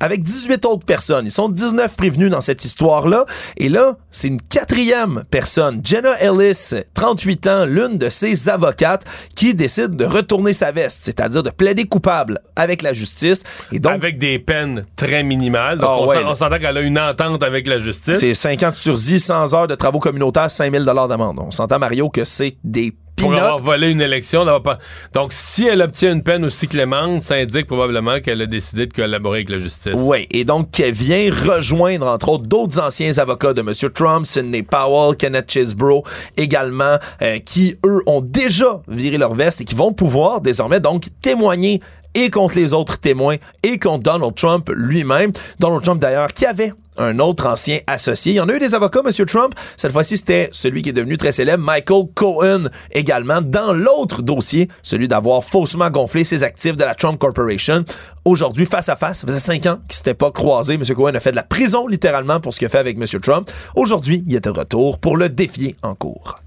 avec 0.00 0.22
18 0.22 0.64
autres 0.66 0.84
personnes. 0.84 1.26
Ils 1.26 1.32
sont 1.32 1.48
19 1.48 1.96
prévenus 1.96 2.30
dans 2.30 2.40
cette 2.40 2.64
histoire-là. 2.64 3.24
Et 3.56 3.68
là, 3.68 3.96
c'est 4.10 4.28
une 4.28 4.42
quatrième 4.42 5.22
personne, 5.30 5.80
Jenna 5.84 6.20
Ellis, 6.20 6.71
38 6.94 7.46
ans, 7.46 7.64
l'une 7.66 7.98
de 7.98 8.08
ses 8.08 8.48
avocates, 8.48 9.04
qui 9.34 9.54
décide 9.54 9.96
de 9.96 10.04
retourner 10.04 10.52
sa 10.52 10.72
veste, 10.72 11.04
c'est-à-dire 11.04 11.42
de 11.42 11.50
plaider 11.50 11.84
coupable 11.84 12.38
avec 12.56 12.82
la 12.82 12.92
justice. 12.92 13.42
Et 13.72 13.78
donc, 13.78 13.92
Avec 13.92 14.18
des 14.18 14.38
peines 14.38 14.86
très 14.96 15.22
minimales. 15.22 15.78
Donc, 15.78 15.88
Ah 15.90 15.98
on 16.00 16.06
ouais, 16.08 16.36
s'entend 16.36 16.58
qu'elle 16.58 16.76
a 16.76 16.80
une 16.80 16.98
entente 16.98 17.42
avec 17.42 17.66
la 17.66 17.78
justice. 17.78 18.18
c'est 18.18 18.34
50 18.34 18.76
sursis, 18.76 19.20
100 19.20 19.54
heures 19.54 19.68
de 19.68 19.74
travaux 19.74 19.98
communautaires, 19.98 20.50
5000 20.50 20.84
dollars 20.84 21.08
d'amende. 21.08 21.38
On 21.38 21.50
s'entend, 21.50 21.78
Mario, 21.78 22.08
que 22.08 22.24
c'est 22.24 22.56
des 22.64 22.92
pour 23.22 23.34
avoir 23.34 23.58
volé 23.58 23.90
une 23.90 24.00
élection. 24.00 24.44
pas- 24.60 24.78
Donc, 25.14 25.32
si 25.32 25.66
elle 25.66 25.82
obtient 25.82 26.12
une 26.12 26.22
peine 26.22 26.44
aussi 26.44 26.68
clémente, 26.68 27.22
ça 27.22 27.34
indique 27.34 27.66
probablement 27.66 28.20
qu'elle 28.20 28.40
a 28.42 28.46
décidé 28.46 28.86
de 28.86 28.92
collaborer 28.92 29.38
avec 29.38 29.50
la 29.50 29.58
justice. 29.58 29.94
Oui, 29.96 30.26
et 30.30 30.44
donc 30.44 30.78
elle 30.80 30.92
vient 30.92 31.30
rejoindre 31.30 32.06
entre 32.06 32.28
autres 32.28 32.44
d'autres 32.46 32.80
anciens 32.80 33.16
avocats 33.18 33.52
de 33.54 33.60
M. 33.60 33.72
Trump, 33.92 34.26
Sidney 34.26 34.62
Powell, 34.62 35.16
Kenneth 35.16 35.50
Chesebro 35.50 36.04
également, 36.36 36.98
euh, 37.22 37.38
qui 37.38 37.76
eux 37.86 38.00
ont 38.06 38.20
déjà 38.20 38.80
viré 38.88 39.18
leur 39.18 39.34
veste 39.34 39.60
et 39.60 39.64
qui 39.64 39.74
vont 39.74 39.92
pouvoir 39.92 40.40
désormais 40.40 40.80
donc 40.80 41.04
témoigner 41.20 41.80
et 42.14 42.28
contre 42.30 42.56
les 42.56 42.74
autres 42.74 42.98
témoins 42.98 43.36
et 43.62 43.78
contre 43.78 44.02
Donald 44.02 44.34
Trump 44.34 44.70
lui-même. 44.74 45.32
Donald 45.58 45.82
Trump 45.82 46.00
d'ailleurs 46.00 46.28
qui 46.28 46.44
avait 46.44 46.72
un 46.96 47.18
autre 47.18 47.46
ancien 47.46 47.78
associé. 47.86 48.32
Il 48.32 48.36
y 48.36 48.40
en 48.40 48.48
a 48.48 48.54
eu 48.54 48.58
des 48.58 48.74
avocats, 48.74 49.00
M. 49.04 49.26
Trump. 49.26 49.54
Cette 49.76 49.92
fois-ci, 49.92 50.16
c'était 50.16 50.48
celui 50.52 50.82
qui 50.82 50.90
est 50.90 50.94
devenu 50.94 51.16
très 51.16 51.32
célèbre, 51.32 51.62
Michael 51.62 52.04
Cohen, 52.14 52.64
également, 52.92 53.40
dans 53.40 53.72
l'autre 53.72 54.22
dossier, 54.22 54.68
celui 54.82 55.08
d'avoir 55.08 55.44
faussement 55.44 55.90
gonflé 55.90 56.24
ses 56.24 56.44
actifs 56.44 56.76
de 56.76 56.84
la 56.84 56.94
Trump 56.94 57.18
Corporation. 57.18 57.84
Aujourd'hui, 58.24 58.66
face 58.66 58.88
à 58.88 58.96
face, 58.96 59.20
ça 59.20 59.26
faisait 59.26 59.40
cinq 59.40 59.66
ans 59.66 59.78
qu'ils 59.88 59.96
s'étaient 59.96 60.14
pas 60.14 60.30
croisés. 60.30 60.74
M. 60.74 60.84
Cohen 60.94 61.14
a 61.14 61.20
fait 61.20 61.30
de 61.30 61.36
la 61.36 61.42
prison, 61.42 61.86
littéralement, 61.86 62.40
pour 62.40 62.52
ce 62.52 62.58
qu'il 62.58 62.66
a 62.66 62.68
fait 62.68 62.78
avec 62.78 62.96
M. 62.96 63.06
Trump. 63.20 63.50
Aujourd'hui, 63.74 64.24
il 64.26 64.34
est 64.34 64.44
de 64.44 64.50
retour 64.50 64.98
pour 64.98 65.16
le 65.16 65.28
défier 65.28 65.76
en 65.82 65.94
cours. 65.94 66.40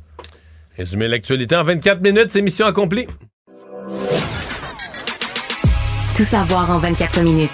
Résumer 0.78 1.08
l'actualité 1.08 1.56
en 1.56 1.64
24 1.64 2.02
minutes, 2.02 2.30
c'est 2.30 2.42
mission 2.42 2.66
accomplie. 2.66 3.08
Tout 6.16 6.24
savoir 6.24 6.72
en 6.72 6.78
24 6.78 7.22
minutes. 7.22 7.50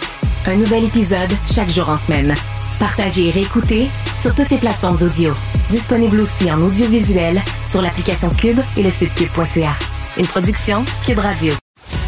Un 0.46 0.56
nouvel 0.56 0.86
épisode 0.86 1.30
chaque 1.52 1.70
jour 1.70 1.90
en 1.90 1.98
semaine. 1.98 2.34
Partagez 2.82 3.28
et 3.28 3.30
réécoutez 3.30 3.90
sur 4.16 4.34
toutes 4.34 4.49
les 4.49 4.58
plateformes 4.58 4.98
audio. 5.03 5.34
Disponible 5.70 6.20
aussi 6.20 6.52
en 6.52 6.60
audiovisuel 6.60 7.40
sur 7.70 7.80
l'application 7.80 8.30
Cube 8.30 8.60
et 8.76 8.82
le 8.82 8.90
site 8.90 9.14
cube.ca. 9.14 9.74
Une 10.18 10.26
production 10.26 10.84
Cube 11.06 11.20
Radio. 11.20 11.53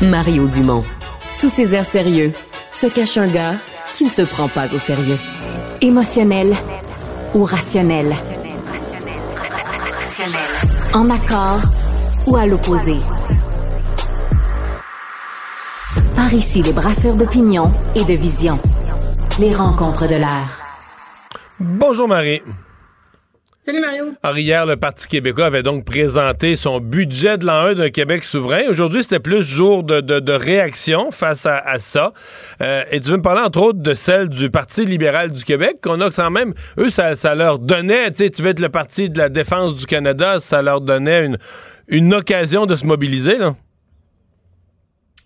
Mario 0.02 0.48
Dumont. 0.48 0.84
Sous 1.32 1.50
ses 1.50 1.76
airs 1.76 1.86
sérieux, 1.86 2.34
se 2.72 2.88
cache 2.88 3.18
un 3.18 3.28
gars 3.28 3.54
qui 3.94 4.06
ne 4.06 4.10
se 4.10 4.24
prend 4.24 4.48
pas 4.48 4.74
au 4.74 4.80
sérieux. 4.80 5.20
Émotionnel 5.80 6.56
ou 7.36 7.44
rationnel? 7.44 8.16
En 10.96 11.08
accord 11.12 11.62
ou 12.26 12.36
à 12.36 12.48
l'opposé? 12.48 12.96
Par 16.16 16.34
ici, 16.34 16.64
les 16.64 16.74
brasseurs 16.74 17.16
d'opinion 17.16 17.72
et 17.94 18.04
de 18.06 18.14
vision. 18.14 18.58
Les 19.38 19.54
rencontres 19.54 20.08
de 20.08 20.16
l'air. 20.16 20.63
Bonjour 21.60 22.08
Marie. 22.08 22.42
Salut 23.66 23.80
Mario. 23.80 24.06
Alors 24.22 24.38
hier, 24.38 24.66
le 24.66 24.76
Parti 24.76 25.08
québécois 25.08 25.46
avait 25.46 25.64
donc 25.64 25.86
présenté 25.86 26.58
son 26.58 26.82
budget 26.82 27.38
de 27.38 27.46
l'an 27.46 27.62
1 27.68 27.74
d'un 27.76 27.90
Québec 27.92 28.26
souverain. 28.26 28.64
Aujourd'hui, 28.70 29.04
c'était 29.04 29.22
plus 29.22 29.42
jour 29.42 29.84
de, 29.84 30.02
de- 30.02 30.20
de 30.20 30.34
réaction 30.34 31.12
face 31.12 31.46
à, 31.46 31.60
à 31.60 31.80
ça. 31.80 32.12
Euh, 32.62 32.84
et 32.92 33.00
tu 33.00 33.12
veux 33.12 33.18
me 33.18 33.22
parler 33.22 33.42
entre 33.42 33.62
autres 33.62 33.80
de 33.80 33.94
celle 33.94 34.28
du 34.28 34.50
Parti 34.50 34.84
libéral 34.86 35.32
du 35.32 35.46
Québec, 35.46 35.78
qu'on 35.82 36.02
a 36.02 36.10
quand 36.10 36.30
même, 36.32 36.54
eux, 36.78 36.90
ça, 36.90 37.16
ça 37.16 37.36
leur 37.36 37.58
donnait, 37.60 38.12
tu 38.12 38.18
sais, 38.26 38.30
tu 38.30 38.42
veux 38.42 38.50
être 38.50 38.60
le 38.60 38.68
Parti 38.70 39.10
de 39.10 39.18
la 39.18 39.30
défense 39.30 39.76
du 39.78 39.86
Canada, 39.86 40.42
ça 40.42 40.62
leur 40.62 40.82
donnait 40.82 41.26
une, 41.26 41.38
une 41.88 42.14
occasion 42.14 42.66
de 42.66 42.76
se 42.76 42.86
mobiliser, 42.86 43.38
là. 43.38 43.56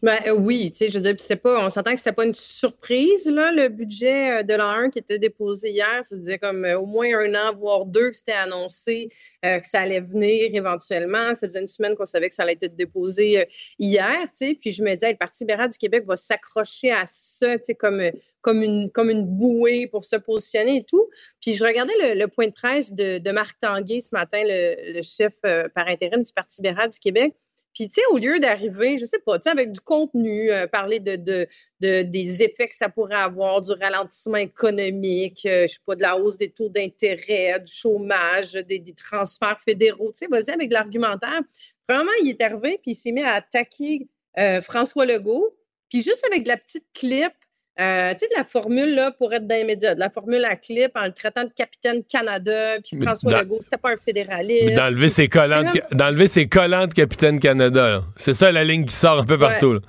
Ben 0.03 0.19
euh, 0.27 0.31
oui, 0.31 0.69
tu 0.71 0.77
sais, 0.77 0.87
je 0.89 0.93
veux 0.99 1.01
dire, 1.01 1.15
c'était 1.17 1.35
pas, 1.35 1.65
on 1.65 1.69
s'entend 1.69 1.91
que 1.91 1.97
c'était 1.97 2.11
pas 2.11 2.25
une 2.25 2.35
surprise, 2.35 3.25
là, 3.25 3.51
le 3.51 3.67
budget 3.67 4.41
euh, 4.41 4.43
de 4.43 4.53
l'an 4.53 4.69
1 4.69 4.89
qui 4.91 4.99
était 4.99 5.17
déposé 5.17 5.71
hier. 5.71 6.03
Ça 6.03 6.15
faisait 6.15 6.37
comme 6.37 6.65
euh, 6.65 6.77
au 6.79 6.85
moins 6.85 7.07
un 7.17 7.33
an, 7.33 7.55
voire 7.55 7.83
deux, 7.85 8.11
que 8.11 8.15
c'était 8.15 8.33
annoncé 8.33 9.09
que 9.43 9.65
ça 9.65 9.79
allait 9.79 10.01
venir 10.01 10.51
éventuellement. 10.53 11.33
Ça 11.33 11.47
faisait 11.47 11.61
une 11.61 11.67
semaine 11.67 11.95
qu'on 11.95 12.05
savait 12.05 12.27
que 12.27 12.35
ça 12.35 12.43
allait 12.43 12.57
être 12.61 12.75
déposé 12.75 13.47
hier, 13.79 14.19
tu 14.23 14.47
sais. 14.47 14.57
Puis 14.59 14.71
je 14.71 14.83
me 14.83 14.93
disais, 14.93 15.11
le 15.11 15.17
Parti 15.17 15.45
libéral 15.45 15.69
du 15.69 15.77
Québec 15.77 16.03
va 16.05 16.17
s'accrocher 16.17 16.91
à 16.91 17.03
ça, 17.05 17.57
tu 17.57 17.65
sais, 17.65 17.75
comme, 17.75 18.01
comme, 18.41 18.61
une, 18.61 18.91
comme 18.91 19.09
une 19.09 19.25
bouée 19.25 19.87
pour 19.87 20.03
se 20.03 20.17
positionner 20.17 20.77
et 20.77 20.83
tout. 20.83 21.07
Puis 21.41 21.53
je 21.53 21.63
regardais 21.63 21.93
le, 22.13 22.27
point 22.27 22.47
de 22.47 22.53
presse 22.53 22.91
de, 22.93 23.31
Marc 23.31 23.57
Tanguay 23.61 24.01
ce 24.01 24.13
matin, 24.13 24.41
le, 24.43 24.93
le 24.93 25.01
chef 25.01 25.33
par 25.73 25.87
intérim 25.87 26.21
du 26.21 26.33
Parti 26.33 26.61
libéral 26.61 26.89
du 26.89 26.99
Québec. 26.99 27.33
Puis, 27.77 27.89
tu 27.89 28.01
sais, 28.01 28.01
au 28.09 28.17
lieu 28.17 28.39
d'arriver, 28.39 28.97
je 28.97 29.05
sais 29.05 29.19
pas, 29.19 29.37
tu 29.37 29.43
sais, 29.43 29.49
avec 29.51 29.71
du 29.71 29.79
contenu, 29.79 30.49
euh, 30.49 30.65
parler 30.65 30.99
de, 30.99 31.15
de, 31.15 31.47
de- 31.79 32.01
des 32.01 32.41
effets 32.41 32.67
que 32.67 32.75
ça 32.75 32.89
pourrait 32.89 33.17
avoir, 33.17 33.61
du 33.61 33.71
ralentissement 33.71 34.37
économique, 34.37 35.45
euh, 35.45 35.67
je 35.67 35.73
sais 35.73 35.79
pas, 35.85 35.95
de 35.95 36.01
la 36.01 36.17
hausse 36.17 36.37
des 36.37 36.49
taux 36.49 36.69
d'intérêt, 36.69 37.59
du 37.59 37.71
chômage, 37.71 38.53
des, 38.53 38.83
transferts 38.95 39.61
fédéraux, 39.63 40.11
tu 40.11 40.25
sais, 40.25 40.27
vas-y 40.27 40.49
avec 40.49 40.69
de 40.69 40.73
l'argumentaire. 40.73 41.39
Vraiment, 41.87 42.09
il 42.23 42.31
est 42.31 42.41
arrivé, 42.41 42.79
puis 42.81 42.93
il 42.93 42.95
s'est 42.95 43.11
mis 43.11 43.21
à 43.21 43.35
attaquer 43.35 44.07
euh, 44.39 44.59
François 44.61 45.05
Legault, 45.05 45.55
puis 45.91 46.01
juste 46.01 46.25
avec 46.25 46.45
de 46.45 46.47
la 46.47 46.57
petite 46.57 46.87
clip, 46.95 47.33
euh, 47.79 48.11
tu 48.13 48.19
sais, 48.19 48.27
de 48.27 48.37
la 48.37 48.43
formule 48.43 48.95
là, 48.95 49.11
pour 49.11 49.33
être 49.33 49.45
dans 49.47 49.55
les 49.55 49.63
médias, 49.63 49.93
de 49.95 49.99
la 49.99 50.09
formule 50.09 50.43
à 50.45 50.55
clip 50.55 50.91
en 50.95 51.05
le 51.05 51.11
traitant 51.11 51.43
de 51.43 51.51
capitaine 51.55 52.03
Canada, 52.03 52.77
puis 52.83 52.99
François 53.01 53.31
dans- 53.31 53.39
Legault, 53.39 53.59
c'était 53.59 53.77
pas 53.77 53.91
un 53.91 53.97
fédéraliste. 53.97 54.73
D'enlever 54.75 55.09
ses 55.09 55.27
collants 55.27 55.63
de, 55.63 56.25
ses 56.27 56.47
collants 56.47 56.87
de 56.87 56.93
Capitaine 56.93 57.39
Canada. 57.39 58.01
C'est 58.15 58.33
ça 58.33 58.51
la 58.51 58.63
ligne 58.63 58.85
qui 58.85 58.95
sort 58.95 59.19
un 59.19 59.25
peu 59.25 59.37
partout. 59.37 59.73
là. 59.73 59.79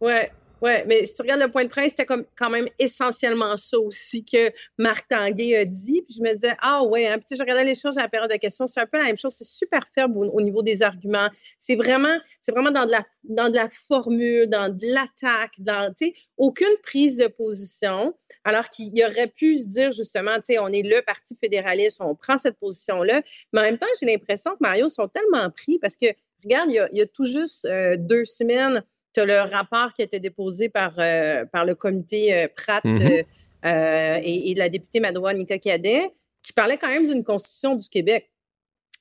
Ouais, 0.00 0.30
ouais, 0.62 0.84
mais 0.86 1.04
si 1.04 1.14
tu 1.14 1.22
regardes 1.22 1.42
le 1.42 1.50
point 1.50 1.64
de 1.64 1.68
presse, 1.68 1.90
c'était 1.90 2.06
comme 2.06 2.24
quand 2.36 2.48
même 2.48 2.68
essentiellement 2.78 3.56
ça 3.56 3.78
aussi 3.78 4.24
que 4.24 4.50
Marc 4.78 5.08
Tanguay 5.08 5.56
a 5.56 5.64
dit. 5.64 6.02
Puis 6.02 6.16
je 6.18 6.22
me 6.22 6.32
disais, 6.32 6.54
ah 6.60 6.84
ouais, 6.84 7.08
hein. 7.08 7.18
Puis 7.18 7.36
je 7.36 7.42
regardais 7.42 7.64
l'échange 7.64 7.98
à 7.98 8.02
la 8.02 8.08
période 8.08 8.30
de 8.30 8.36
questions, 8.36 8.66
c'est 8.66 8.80
un 8.80 8.86
peu 8.86 8.98
la 8.98 9.04
même 9.04 9.18
chose, 9.18 9.34
c'est 9.36 9.44
super 9.44 9.86
faible 9.94 10.16
au, 10.16 10.24
au 10.24 10.40
niveau 10.40 10.62
des 10.62 10.82
arguments. 10.82 11.28
C'est 11.58 11.76
vraiment, 11.76 12.16
c'est 12.40 12.52
vraiment 12.52 12.70
dans 12.70 12.86
de 12.86 12.92
la, 12.92 13.04
dans 13.24 13.50
de 13.50 13.56
la 13.56 13.68
formule, 13.88 14.48
dans 14.48 14.74
de 14.74 14.86
l'attaque, 14.86 15.52
dans, 15.58 15.92
tu 15.92 16.06
sais, 16.06 16.14
aucune 16.36 16.76
prise 16.82 17.16
de 17.16 17.26
position. 17.26 18.14
Alors 18.44 18.68
qu'il 18.68 18.92
aurait 19.04 19.28
pu 19.28 19.56
se 19.56 19.66
dire 19.66 19.92
justement, 19.92 20.34
tu 20.36 20.54
sais, 20.54 20.58
on 20.58 20.68
est 20.68 20.82
le 20.82 21.00
parti 21.02 21.36
fédéraliste, 21.40 22.00
on 22.00 22.14
prend 22.16 22.38
cette 22.38 22.56
position-là. 22.58 23.22
Mais 23.52 23.60
en 23.60 23.62
même 23.62 23.78
temps, 23.78 23.86
j'ai 24.00 24.06
l'impression 24.06 24.52
que 24.52 24.58
Mario 24.60 24.88
sont 24.88 25.06
tellement 25.06 25.48
pris 25.50 25.78
parce 25.78 25.96
que, 25.96 26.06
regarde, 26.42 26.70
il 26.70 26.74
y 26.74 26.78
a, 26.80 26.88
il 26.90 26.98
y 26.98 27.02
a 27.02 27.06
tout 27.06 27.24
juste 27.24 27.64
euh, 27.66 27.96
deux 27.96 28.24
semaines, 28.24 28.82
tu 29.12 29.20
as 29.20 29.24
le 29.24 29.40
rapport 29.40 29.92
qui 29.94 30.02
a 30.02 30.04
été 30.04 30.20
déposé 30.20 30.68
par, 30.68 30.92
euh, 30.98 31.44
par 31.46 31.64
le 31.64 31.74
comité 31.74 32.34
euh, 32.34 32.48
Pratt 32.54 32.84
Mhm. 32.84 33.02
euh, 33.02 33.22
euh, 33.64 34.20
et, 34.22 34.54
la 34.54 34.68
députée 34.68 35.00
Madoua 35.00 35.34
Nika 35.34 35.58
Cadet, 35.58 36.10
qui 36.42 36.52
parlait 36.52 36.76
quand 36.76 36.88
même 36.88 37.04
d'une 37.04 37.22
constitution 37.22 37.76
du 37.76 37.88
Québec. 37.88 38.30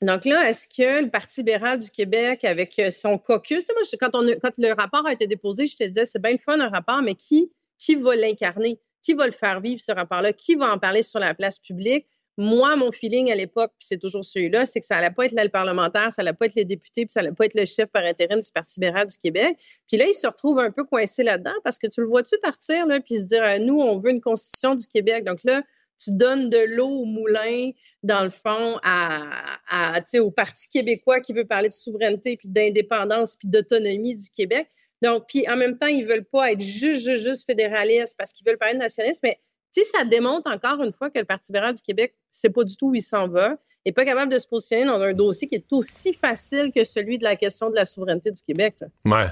Donc 0.02 0.26
là, 0.26 0.50
est-ce 0.50 0.68
que 0.68 1.04
le 1.04 1.10
Parti 1.10 1.42
libéral 1.42 1.80
du 1.80 1.90
Québec, 1.90 2.44
avec 2.44 2.80
son 2.92 3.18
caucus, 3.18 3.64
moi, 3.74 3.84
quand, 4.00 4.16
on, 4.16 4.26
quand 4.40 4.52
le 4.58 4.74
rapport 4.74 5.06
a 5.06 5.14
été 5.14 5.28
déposé, 5.28 5.68
je 5.68 5.78
te 5.78 5.84
disais, 5.84 6.06
c'est 6.06 6.22
bien 6.22 6.32
le 6.32 6.40
fun 6.40 6.60
un 6.60 6.70
rapport, 6.70 7.02
mais 7.04 7.16
qui, 7.16 7.52
qui 7.78 7.96
va 7.96 8.16
l'incarner? 8.16 8.80
Qui 9.04 9.14
va 9.14 9.26
le 9.26 9.32
faire 9.32 9.62
vivre, 9.62 9.82
ce 9.82 9.92
rapport-là? 9.92 10.34
Qui 10.34 10.56
va 10.56 10.74
en 10.74 10.78
parler 10.78 11.04
sur 11.04 11.20
la 11.20 11.34
place 11.34 11.60
publique? 11.60 12.08
Moi, 12.38 12.76
mon 12.76 12.92
feeling 12.92 13.32
à 13.32 13.36
l'époque, 13.36 13.72
puis 13.78 13.88
c'est 13.88 13.98
toujours 13.98 14.24
celui-là, 14.24 14.66
c'est 14.66 14.80
que 14.80 14.86
ça 14.86 14.96
n'allait 14.96 15.14
pas 15.14 15.26
être 15.26 15.34
l'aile 15.34 15.52
parlementaire, 15.52 16.12
ça 16.12 16.24
n'allait 16.24 16.36
pas 16.36 16.46
être 16.46 16.56
les 16.56 16.66
députés, 16.66 17.06
puis 17.06 17.12
ça 17.12 17.22
n'allait 17.22 17.36
pas 17.36 17.46
être 17.46 17.56
le 17.56 17.66
chef 17.66 17.88
par 17.88 18.04
intérim 18.04 18.40
du 18.40 18.52
Parti 18.54 18.80
libéral 18.80 19.08
du 19.08 19.18
Québec. 19.18 19.58
Puis 19.88 19.98
là, 19.98 20.06
il 20.08 20.14
se 20.14 20.26
retrouve 20.28 20.60
un 20.60 20.72
peu 20.72 20.84
coincé 20.86 21.24
là-dedans 21.24 21.54
parce 21.64 21.78
que 21.78 21.88
tu 21.88 22.02
le 22.02 22.08
vois-tu 22.08 22.36
partir, 22.42 22.86
là, 22.86 23.00
puis 23.02 23.18
se 23.18 23.24
dire, 23.24 23.44
euh, 23.44 23.58
nous, 23.60 23.80
on 23.80 23.98
veut 24.00 24.12
une 24.12 24.22
constitution 24.22 24.76
du 24.76 24.88
Québec. 24.88 25.26
Donc 25.26 25.44
là, 25.44 25.62
tu 26.04 26.12
donnes 26.14 26.50
de 26.50 26.76
l'eau 26.76 26.88
au 26.88 27.06
moulin, 27.06 27.72
dans 28.02 28.24
le 28.24 28.30
fond, 28.30 28.80
à, 28.84 29.60
à 29.70 30.00
au 30.20 30.32
Parti 30.32 30.68
québécois 30.70 31.20
qui 31.20 31.34
veut 31.34 31.46
parler 31.46 31.70
de 31.70 31.74
souveraineté, 31.74 32.38
puis 32.38 32.50
d'indépendance, 32.50 33.36
puis 33.36 33.48
d'autonomie 33.48 34.16
du 34.16 34.30
Québec. 34.30 34.68
Donc, 35.02 35.26
puis 35.28 35.48
en 35.50 35.58
même 35.58 35.78
temps, 35.78 35.88
ils 35.88 36.06
veulent 36.06 36.26
pas 36.26 36.52
être 36.52 36.62
juste, 36.62 37.02
juste, 37.02 37.24
juste 37.24 37.46
fédéralistes 37.46 38.16
parce 38.18 38.34
qu'ils 38.34 38.46
veulent 38.48 38.58
parler 38.58 38.76
de 38.76 38.80
nationalisme, 38.80 39.20
mais 39.24 39.40
sais, 39.72 39.84
ça 39.84 40.04
démontre 40.04 40.50
encore 40.50 40.84
une 40.84 40.92
fois 40.92 41.10
que 41.10 41.20
le 41.20 41.26
Parti 41.26 41.52
libéral 41.52 41.74
du 41.74 41.82
Québec, 41.82 42.14
c'est 42.30 42.50
pas 42.50 42.64
du 42.64 42.76
tout 42.76 42.90
où 42.90 42.96
il 42.96 43.02
s'en 43.02 43.28
va, 43.28 43.58
et 43.86 43.92
pas 43.92 44.06
capable 44.06 44.32
de 44.32 44.38
se 44.38 44.48
positionner 44.48 44.86
dans 44.86 45.02
un 45.02 45.14
dossier 45.14 45.48
qui 45.48 45.56
est 45.56 45.66
aussi 45.72 46.14
facile 46.14 46.72
que 46.74 46.84
celui 46.84 47.18
de 47.18 47.24
la 47.24 47.36
question 47.36 47.70
de 47.70 47.76
la 47.76 47.86
souveraineté 47.86 48.32
du 48.32 48.42
Québec. 48.44 48.76
Ouais. 49.06 49.28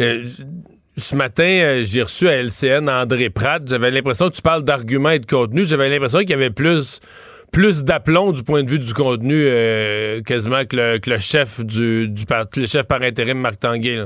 Euh, 0.00 0.26
ce 0.98 1.14
matin, 1.14 1.44
euh, 1.44 1.82
j'ai 1.84 2.02
reçu 2.02 2.28
à 2.28 2.36
LCN 2.42 2.88
André 2.88 3.30
Pratt. 3.30 3.62
J'avais 3.66 3.90
l'impression 3.90 4.28
que 4.28 4.34
tu 4.34 4.42
parles 4.42 4.64
d'arguments 4.64 5.10
et 5.10 5.18
de 5.18 5.26
contenu. 5.26 5.64
J'avais 5.64 5.88
l'impression 5.88 6.20
qu'il 6.20 6.30
y 6.30 6.34
avait 6.34 6.50
plus 6.50 7.00
d'aplomb 7.84 8.32
du 8.32 8.42
point 8.42 8.62
de 8.62 8.68
vue 8.68 8.78
du 8.78 8.92
contenu 8.92 9.46
euh, 9.46 10.20
quasiment 10.22 10.64
que 10.64 10.98
le, 11.08 11.18
chef 11.18 11.64
du, 11.64 12.12
par 12.26 13.02
intérim 13.02 13.38
Marc 13.38 13.60
Tanguay. 13.60 14.04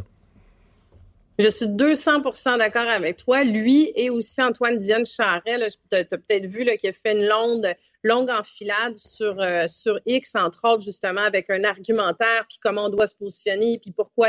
Je 1.41 1.49
suis 1.49 1.67
200% 1.67 2.59
d'accord 2.59 2.87
avec 2.87 3.17
toi. 3.17 3.45
Lui 3.45 3.91
et 3.95 4.11
aussi 4.11 4.43
Antoine 4.43 4.77
Diane 4.77 5.07
Charret, 5.07 5.57
tu 5.91 5.97
as, 5.97 6.05
peut-être 6.05 6.45
vu 6.45 6.67
qu'il 6.77 6.91
a 6.91 6.93
fait 6.93 7.13
une 7.13 7.27
longue, 7.27 7.75
longue 8.05 8.29
enfilade 8.29 8.99
sur, 8.99 9.41
euh, 9.41 9.67
sur 9.67 9.99
X, 10.05 10.35
entre 10.35 10.69
autres, 10.69 10.83
justement, 10.83 11.23
avec 11.23 11.49
un 11.49 11.65
argumentaire, 11.65 12.45
puis 12.47 12.59
comment 12.63 12.85
on 12.85 12.89
doit 12.91 13.07
se 13.07 13.15
positionner, 13.15 13.79
puis 13.79 13.91
pourquoi 13.91 14.29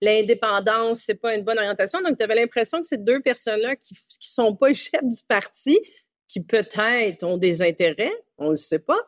l'indépendance, 0.00 1.00
c'est 1.00 1.20
pas 1.20 1.34
une 1.34 1.42
bonne 1.42 1.58
orientation. 1.58 2.00
Donc, 2.00 2.16
tu 2.16 2.22
avais 2.22 2.36
l'impression 2.36 2.80
que 2.80 2.86
ces 2.86 2.98
deux 2.98 3.20
personnes-là 3.20 3.74
qui 3.74 3.94
ne 3.94 3.98
sont 4.20 4.54
pas 4.54 4.72
chefs 4.72 5.02
du 5.02 5.24
parti, 5.26 5.80
qui 6.28 6.40
peut-être 6.40 7.24
ont 7.24 7.38
des 7.38 7.60
intérêts, 7.62 8.14
on 8.38 8.46
ne 8.46 8.50
le 8.50 8.56
sait 8.56 8.78
pas, 8.78 9.00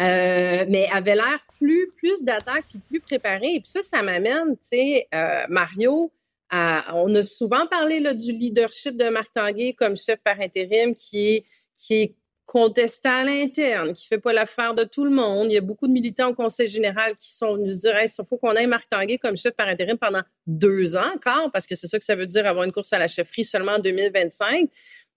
euh, 0.00 0.64
mais 0.68 0.88
avaient 0.90 1.14
l'air 1.14 1.46
plus, 1.58 1.92
plus 1.98 2.24
d'attaques 2.24 2.64
puis 2.70 2.78
plus 2.78 3.00
préparés. 3.00 3.56
Et 3.56 3.60
puis 3.60 3.70
ça, 3.70 3.82
ça 3.82 4.02
m'amène, 4.02 4.56
tu 4.56 4.68
sais, 4.70 5.08
euh, 5.14 5.44
Mario, 5.50 6.10
on 6.52 7.14
a 7.14 7.22
souvent 7.22 7.66
parlé 7.66 8.00
là, 8.00 8.14
du 8.14 8.32
leadership 8.32 8.96
de 8.96 9.08
Marc 9.08 9.32
Tanguay 9.32 9.74
comme 9.74 9.96
chef 9.96 10.18
par 10.22 10.40
intérim 10.40 10.94
qui 10.94 11.28
est, 11.28 11.44
qui 11.76 11.94
est 11.94 12.16
contesté 12.46 13.08
à 13.08 13.24
l'interne, 13.24 13.92
qui 13.92 14.06
fait 14.06 14.20
pas 14.20 14.32
l'affaire 14.32 14.74
de 14.74 14.84
tout 14.84 15.04
le 15.04 15.10
monde. 15.10 15.48
Il 15.50 15.54
y 15.54 15.58
a 15.58 15.60
beaucoup 15.60 15.88
de 15.88 15.92
militants 15.92 16.28
au 16.28 16.34
Conseil 16.34 16.68
général 16.68 17.16
qui 17.16 17.34
sont 17.34 17.56
venus 17.56 17.74
se 17.74 17.80
dire 17.80 18.00
il 18.00 18.08
faut 18.08 18.38
qu'on 18.38 18.52
ait 18.52 18.68
Marc 18.68 18.88
Tanguay 18.88 19.18
comme 19.18 19.36
chef 19.36 19.54
par 19.54 19.66
intérim 19.66 19.98
pendant 19.98 20.22
deux 20.46 20.96
ans 20.96 21.12
encore, 21.14 21.50
parce 21.52 21.66
que 21.66 21.74
c'est 21.74 21.88
ça 21.88 21.98
que 21.98 22.04
ça 22.04 22.14
veut 22.14 22.28
dire 22.28 22.46
avoir 22.46 22.64
une 22.64 22.72
course 22.72 22.92
à 22.92 22.98
la 22.98 23.08
chefferie 23.08 23.44
seulement 23.44 23.72
en 23.72 23.78
2025. 23.80 24.70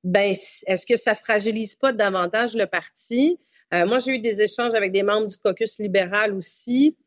Ben, 0.03 0.31
est-ce 0.31 0.85
que 0.85 0.97
ça 0.97 1.13
fragilise 1.13 1.75
pas 1.75 1.93
davantage 1.93 2.55
le 2.55 2.65
parti? 2.65 3.37
Euh, 3.73 3.85
moi, 3.85 3.99
j'ai 3.99 4.13
eu 4.13 4.19
des 4.19 4.41
échanges 4.41 4.73
avec 4.73 4.91
des 4.91 5.03
membres 5.03 5.27
du 5.27 5.37
caucus 5.37 5.77
libéral 5.77 6.33
aussi 6.33 6.97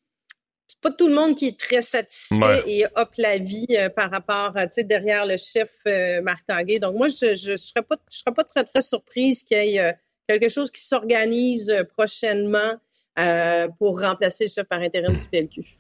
pas 0.81 0.91
tout 0.91 1.09
le 1.09 1.15
monde 1.15 1.35
qui 1.35 1.49
est 1.49 1.59
très 1.59 1.83
satisfait 1.83 2.63
et 2.67 2.87
hop 2.97 3.11
la 3.19 3.39
vie 3.39 3.67
euh, 3.71 3.89
par 3.89 4.11
rapport, 4.11 4.53
tu 4.55 4.69
sais, 4.71 4.85
derrière 4.85 5.27
le 5.27 5.37
chef 5.37 5.71
euh, 5.87 6.21
Martinguay. 6.23 6.79
Donc 6.79 6.97
moi, 6.97 7.09
je 7.09 7.51
ne 7.51 7.57
serais, 7.57 7.83
pas, 7.83 7.97
je 8.11 8.19
serais 8.19 8.35
pas 8.35 8.45
très, 8.45 8.65
très 8.65 8.83
surprise 8.83 9.43
qu'il 9.43 9.57
y 9.59 9.77
ait 9.77 9.81
euh, 9.81 9.93
quelque 10.29 10.49
chose 10.49 10.71
qui 10.71 10.83
s'organise 10.83 11.73
prochainement 11.97 12.75
pour 13.79 14.01
remplacer 14.01 14.45
le 14.45 14.51
chef 14.51 14.65
par 14.65 14.81
intérim 14.81 15.15
du 15.15 15.29
PLQ. 15.29 15.77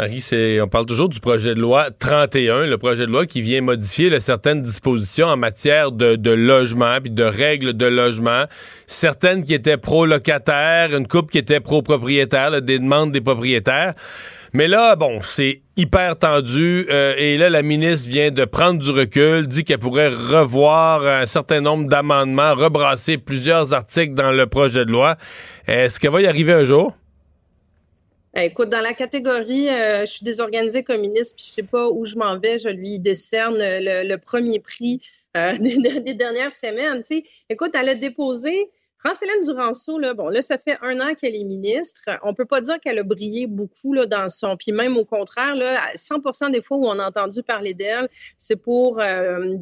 Marie, 0.00 0.24
on 0.62 0.66
parle 0.66 0.86
toujours 0.86 1.10
du 1.10 1.20
projet 1.20 1.54
de 1.54 1.60
loi 1.60 1.90
31, 1.90 2.64
le 2.64 2.78
projet 2.78 3.04
de 3.04 3.12
loi 3.12 3.26
qui 3.26 3.42
vient 3.42 3.60
modifier 3.60 4.18
certaines 4.18 4.62
dispositions 4.62 5.26
en 5.26 5.36
matière 5.36 5.92
de, 5.92 6.30
logement 6.30 7.02
puis 7.02 7.10
de 7.10 7.22
règles 7.22 7.74
de 7.74 7.84
logement. 7.84 8.44
Certaines 8.86 9.44
qui 9.44 9.52
étaient 9.52 9.76
pro-locataires, 9.76 10.96
une 10.96 11.06
coupe 11.06 11.30
qui 11.30 11.36
était 11.36 11.60
pro-propriétaire, 11.60 12.62
des 12.62 12.78
demandes 12.78 13.12
des 13.12 13.20
propriétaires. 13.20 13.92
Mais 14.54 14.68
là, 14.68 14.96
bon, 14.96 15.20
c'est 15.22 15.60
hyper 15.76 16.16
tendu 16.16 16.86
euh, 16.88 17.12
et 17.18 17.36
là, 17.36 17.50
la 17.50 17.60
ministre 17.60 18.08
vient 18.08 18.30
de 18.30 18.46
prendre 18.46 18.80
du 18.80 18.90
recul, 18.90 19.48
dit 19.48 19.64
qu'elle 19.64 19.80
pourrait 19.80 20.08
revoir 20.08 21.06
un 21.06 21.26
certain 21.26 21.60
nombre 21.60 21.90
d'amendements, 21.90 22.54
rebrasser 22.54 23.18
plusieurs 23.18 23.74
articles 23.74 24.14
dans 24.14 24.32
le 24.32 24.46
projet 24.46 24.86
de 24.86 24.92
loi. 24.92 25.16
Est-ce 25.66 26.00
qu'elle 26.00 26.12
va 26.12 26.22
y 26.22 26.26
arriver 26.26 26.54
un 26.54 26.64
jour? 26.64 26.94
Eh, 28.36 28.44
écoute, 28.44 28.68
dans 28.68 28.80
la 28.80 28.92
catégorie 28.92 29.68
euh, 29.68 30.00
je 30.02 30.12
suis 30.12 30.24
désorganisée 30.24 30.84
communiste, 30.84 31.34
puis 31.34 31.44
je 31.44 31.50
sais 31.50 31.62
pas 31.64 31.88
où 31.90 32.04
je 32.04 32.16
m'en 32.16 32.38
vais, 32.38 32.58
je 32.58 32.68
lui 32.68 33.00
décerne 33.00 33.56
le, 33.58 34.16
premier 34.16 34.60
prix 34.60 35.00
euh, 35.36 35.56
des, 35.58 36.14
dernières 36.14 36.52
semaines. 36.52 37.02
Écoute, 37.48 37.74
elle 37.74 37.88
a 37.88 37.94
déposé 37.94 38.70
France-Hélène 39.02 39.42
Duranceau, 39.44 39.98
là, 39.98 40.12
bon, 40.12 40.28
là, 40.28 40.42
ça 40.42 40.58
fait 40.58 40.76
un 40.82 41.00
an 41.00 41.14
qu'elle 41.14 41.34
est 41.34 41.44
ministre. 41.44 42.02
On 42.22 42.34
peut 42.34 42.44
pas 42.44 42.60
dire 42.60 42.78
qu'elle 42.80 42.98
a 42.98 43.02
brillé 43.02 43.46
beaucoup 43.46 43.94
là, 43.94 44.04
dans 44.04 44.28
son... 44.28 44.56
Puis 44.56 44.72
même 44.72 44.96
au 44.98 45.06
contraire, 45.06 45.54
là, 45.54 45.80
100 45.94 46.50
des 46.50 46.60
fois 46.60 46.76
où 46.76 46.86
on 46.86 46.98
a 46.98 47.08
entendu 47.08 47.42
parler 47.42 47.72
d'elle, 47.72 48.08
c'est 48.36 48.56
pour 48.56 49.00
euh, 49.00 49.56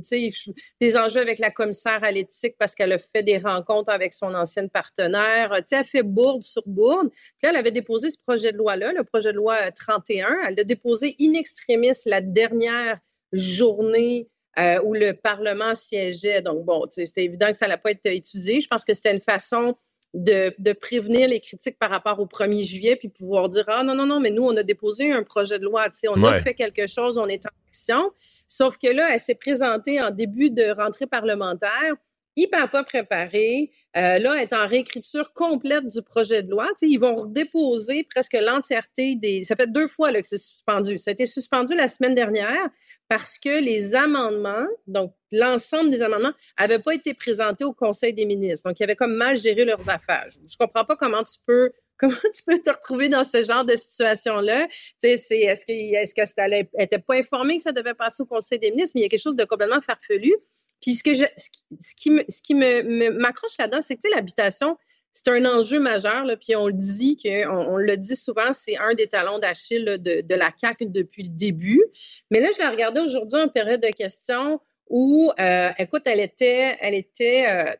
des 0.80 0.96
enjeux 0.96 1.20
avec 1.20 1.38
la 1.38 1.50
commissaire 1.50 2.02
à 2.02 2.10
l'éthique 2.10 2.56
parce 2.58 2.74
qu'elle 2.74 2.92
a 2.92 2.98
fait 2.98 3.22
des 3.22 3.38
rencontres 3.38 3.92
avec 3.92 4.12
son 4.12 4.34
ancienne 4.34 4.70
partenaire. 4.70 5.52
sais, 5.66 5.76
elle 5.76 5.84
fait 5.84 6.02
bourde 6.02 6.42
sur 6.42 6.62
bourde. 6.66 7.10
Puis 7.10 7.44
là, 7.44 7.50
elle 7.50 7.56
avait 7.56 7.70
déposé 7.70 8.10
ce 8.10 8.18
projet 8.18 8.50
de 8.50 8.56
loi-là, 8.56 8.92
le 8.92 9.04
projet 9.04 9.30
de 9.30 9.36
loi 9.36 9.70
31. 9.70 10.36
Elle 10.48 10.56
l'a 10.56 10.64
déposé 10.64 11.14
in 11.20 11.34
extremis 11.34 11.92
la 12.06 12.20
dernière 12.20 12.98
journée 13.32 14.28
euh, 14.58 14.80
où 14.84 14.94
le 14.94 15.12
Parlement 15.12 15.74
siégeait. 15.74 16.42
Donc, 16.42 16.64
bon, 16.64 16.84
c'était 16.90 17.24
évident 17.24 17.48
que 17.48 17.56
ça 17.56 17.66
n'allait 17.66 17.80
pas 17.80 17.90
être 17.90 18.06
étudié. 18.06 18.60
Je 18.60 18.68
pense 18.68 18.84
que 18.84 18.94
c'était 18.94 19.12
une 19.12 19.20
façon 19.20 19.76
de, 20.14 20.72
prévenir 20.72 21.28
les 21.28 21.40
critiques 21.40 21.78
par 21.78 21.90
rapport 21.90 22.18
au 22.18 22.26
1er 22.26 22.64
juillet, 22.64 22.96
puis 22.96 23.08
pouvoir 23.08 23.48
dire 23.48 23.64
Ah 23.68 23.82
non, 23.82 23.94
non, 23.94 24.06
non, 24.06 24.20
mais 24.20 24.30
nous, 24.30 24.42
on 24.42 24.56
a 24.56 24.62
déposé 24.62 25.12
un 25.12 25.22
projet 25.22 25.58
de 25.58 25.64
loi, 25.64 25.86
on 26.08 26.24
a 26.24 26.40
fait 26.40 26.54
quelque 26.54 26.86
chose, 26.86 27.18
on 27.18 27.26
est 27.26 27.44
en 27.46 27.50
action. 27.68 28.12
Sauf 28.48 28.78
que 28.78 28.88
là, 28.88 29.10
elle 29.12 29.20
s'est 29.20 29.34
présentée 29.34 30.00
en 30.00 30.10
début 30.10 30.50
de 30.50 30.74
rentrée 30.74 31.06
parlementaire 31.06 31.94
hyper 32.38 32.70
pas 32.70 32.84
préparée. 32.84 33.70
Euh, 33.96 34.18
là, 34.18 34.36
elle 34.36 34.42
est 34.42 34.52
en 34.52 34.66
réécriture 34.66 35.32
complète 35.32 35.86
du 35.86 36.02
projet 36.02 36.42
de 36.42 36.50
loi. 36.50 36.68
ils 36.82 36.98
vont 36.98 37.16
redéposer 37.16 38.04
presque 38.04 38.34
l'entièreté 38.40 39.16
des. 39.16 39.42
Ça 39.42 39.56
fait 39.56 39.70
deux 39.70 39.88
fois 39.88 40.12
là, 40.12 40.20
que 40.20 40.26
c'est 40.26 40.38
suspendu. 40.38 40.98
Ça 40.98 41.10
a 41.10 41.12
été 41.12 41.26
suspendu 41.26 41.74
la 41.74 41.88
semaine 41.88 42.14
dernière 42.14 42.68
parce 43.08 43.38
que 43.38 43.60
les 43.60 43.94
amendements, 43.94 44.66
donc 44.86 45.14
l'ensemble 45.32 45.90
des 45.90 46.02
amendements, 46.02 46.32
n'avaient 46.58 46.78
pas 46.78 46.94
été 46.94 47.14
présentés 47.14 47.64
au 47.64 47.72
Conseil 47.72 48.12
des 48.12 48.26
ministres. 48.26 48.68
Donc, 48.68 48.78
ils 48.80 48.84
avaient 48.84 48.96
comme 48.96 49.14
mal 49.14 49.36
géré 49.36 49.64
leurs 49.64 49.88
affaires. 49.88 50.26
Je 50.30 50.38
ne 50.38 50.66
comprends 50.66 50.84
pas 50.84 50.96
comment 50.96 51.24
tu 51.24 51.38
peux 51.46 51.72
comment 51.98 52.14
tu 52.32 52.44
peux 52.46 52.60
te 52.60 52.70
retrouver 52.70 53.08
dans 53.08 53.24
ce 53.24 53.42
genre 53.42 53.64
de 53.64 53.74
situation-là? 53.74 54.68
Tu 55.02 55.16
sais, 55.16 55.40
est-ce 55.40 55.64
que, 55.64 55.72
est-ce 55.72 56.14
que 56.14 56.78
n'était 56.78 57.00
pas 57.00 57.16
informé 57.16 57.56
que 57.56 57.62
ça 57.64 57.72
devait 57.72 57.94
passer 57.94 58.22
au 58.22 58.26
Conseil 58.26 58.60
des 58.60 58.70
ministres, 58.70 58.92
mais 58.94 59.00
il 59.00 59.04
y 59.04 59.06
a 59.06 59.08
quelque 59.08 59.20
chose 59.20 59.34
de 59.34 59.44
complètement 59.44 59.80
farfelu. 59.80 60.32
Puis 60.80 60.94
ce 60.94 61.02
que 61.02 61.14
je, 61.14 61.24
ce 61.36 61.94
qui, 61.96 62.24
ce 62.28 62.42
qui 62.42 62.54
m'accroche 62.54 63.58
là-dedans, 63.58 63.80
c'est 63.80 63.96
que, 63.96 64.08
l'habitation, 64.14 64.78
c'est 65.12 65.28
un 65.28 65.44
enjeu 65.46 65.80
majeur, 65.80 66.24
là, 66.24 66.36
puis 66.36 66.54
on 66.54 66.66
le 66.66 66.72
dit, 66.72 67.16
que, 67.16 67.48
on, 67.48 67.76
le 67.76 67.96
dit 67.96 68.16
souvent, 68.16 68.52
c'est 68.52 68.76
un 68.76 68.94
des 68.94 69.08
talons 69.08 69.38
d'Achille 69.38 69.98
de, 69.98 70.34
la 70.34 70.50
CAQ 70.56 70.86
depuis 70.86 71.24
le 71.24 71.30
début. 71.30 71.82
Mais 72.30 72.40
là, 72.40 72.48
je 72.54 72.62
l'ai 72.62 72.68
regardé 72.68 73.00
aujourd'hui 73.00 73.40
en 73.40 73.48
période 73.48 73.80
de 73.80 73.88
questions 73.88 74.60
où, 74.88 75.32
euh, 75.40 75.70
écoute, 75.78 76.02
elle 76.06 76.20
était, 76.20 76.76
elle 76.80 76.94
était 76.94 77.46
euh, 77.50 77.72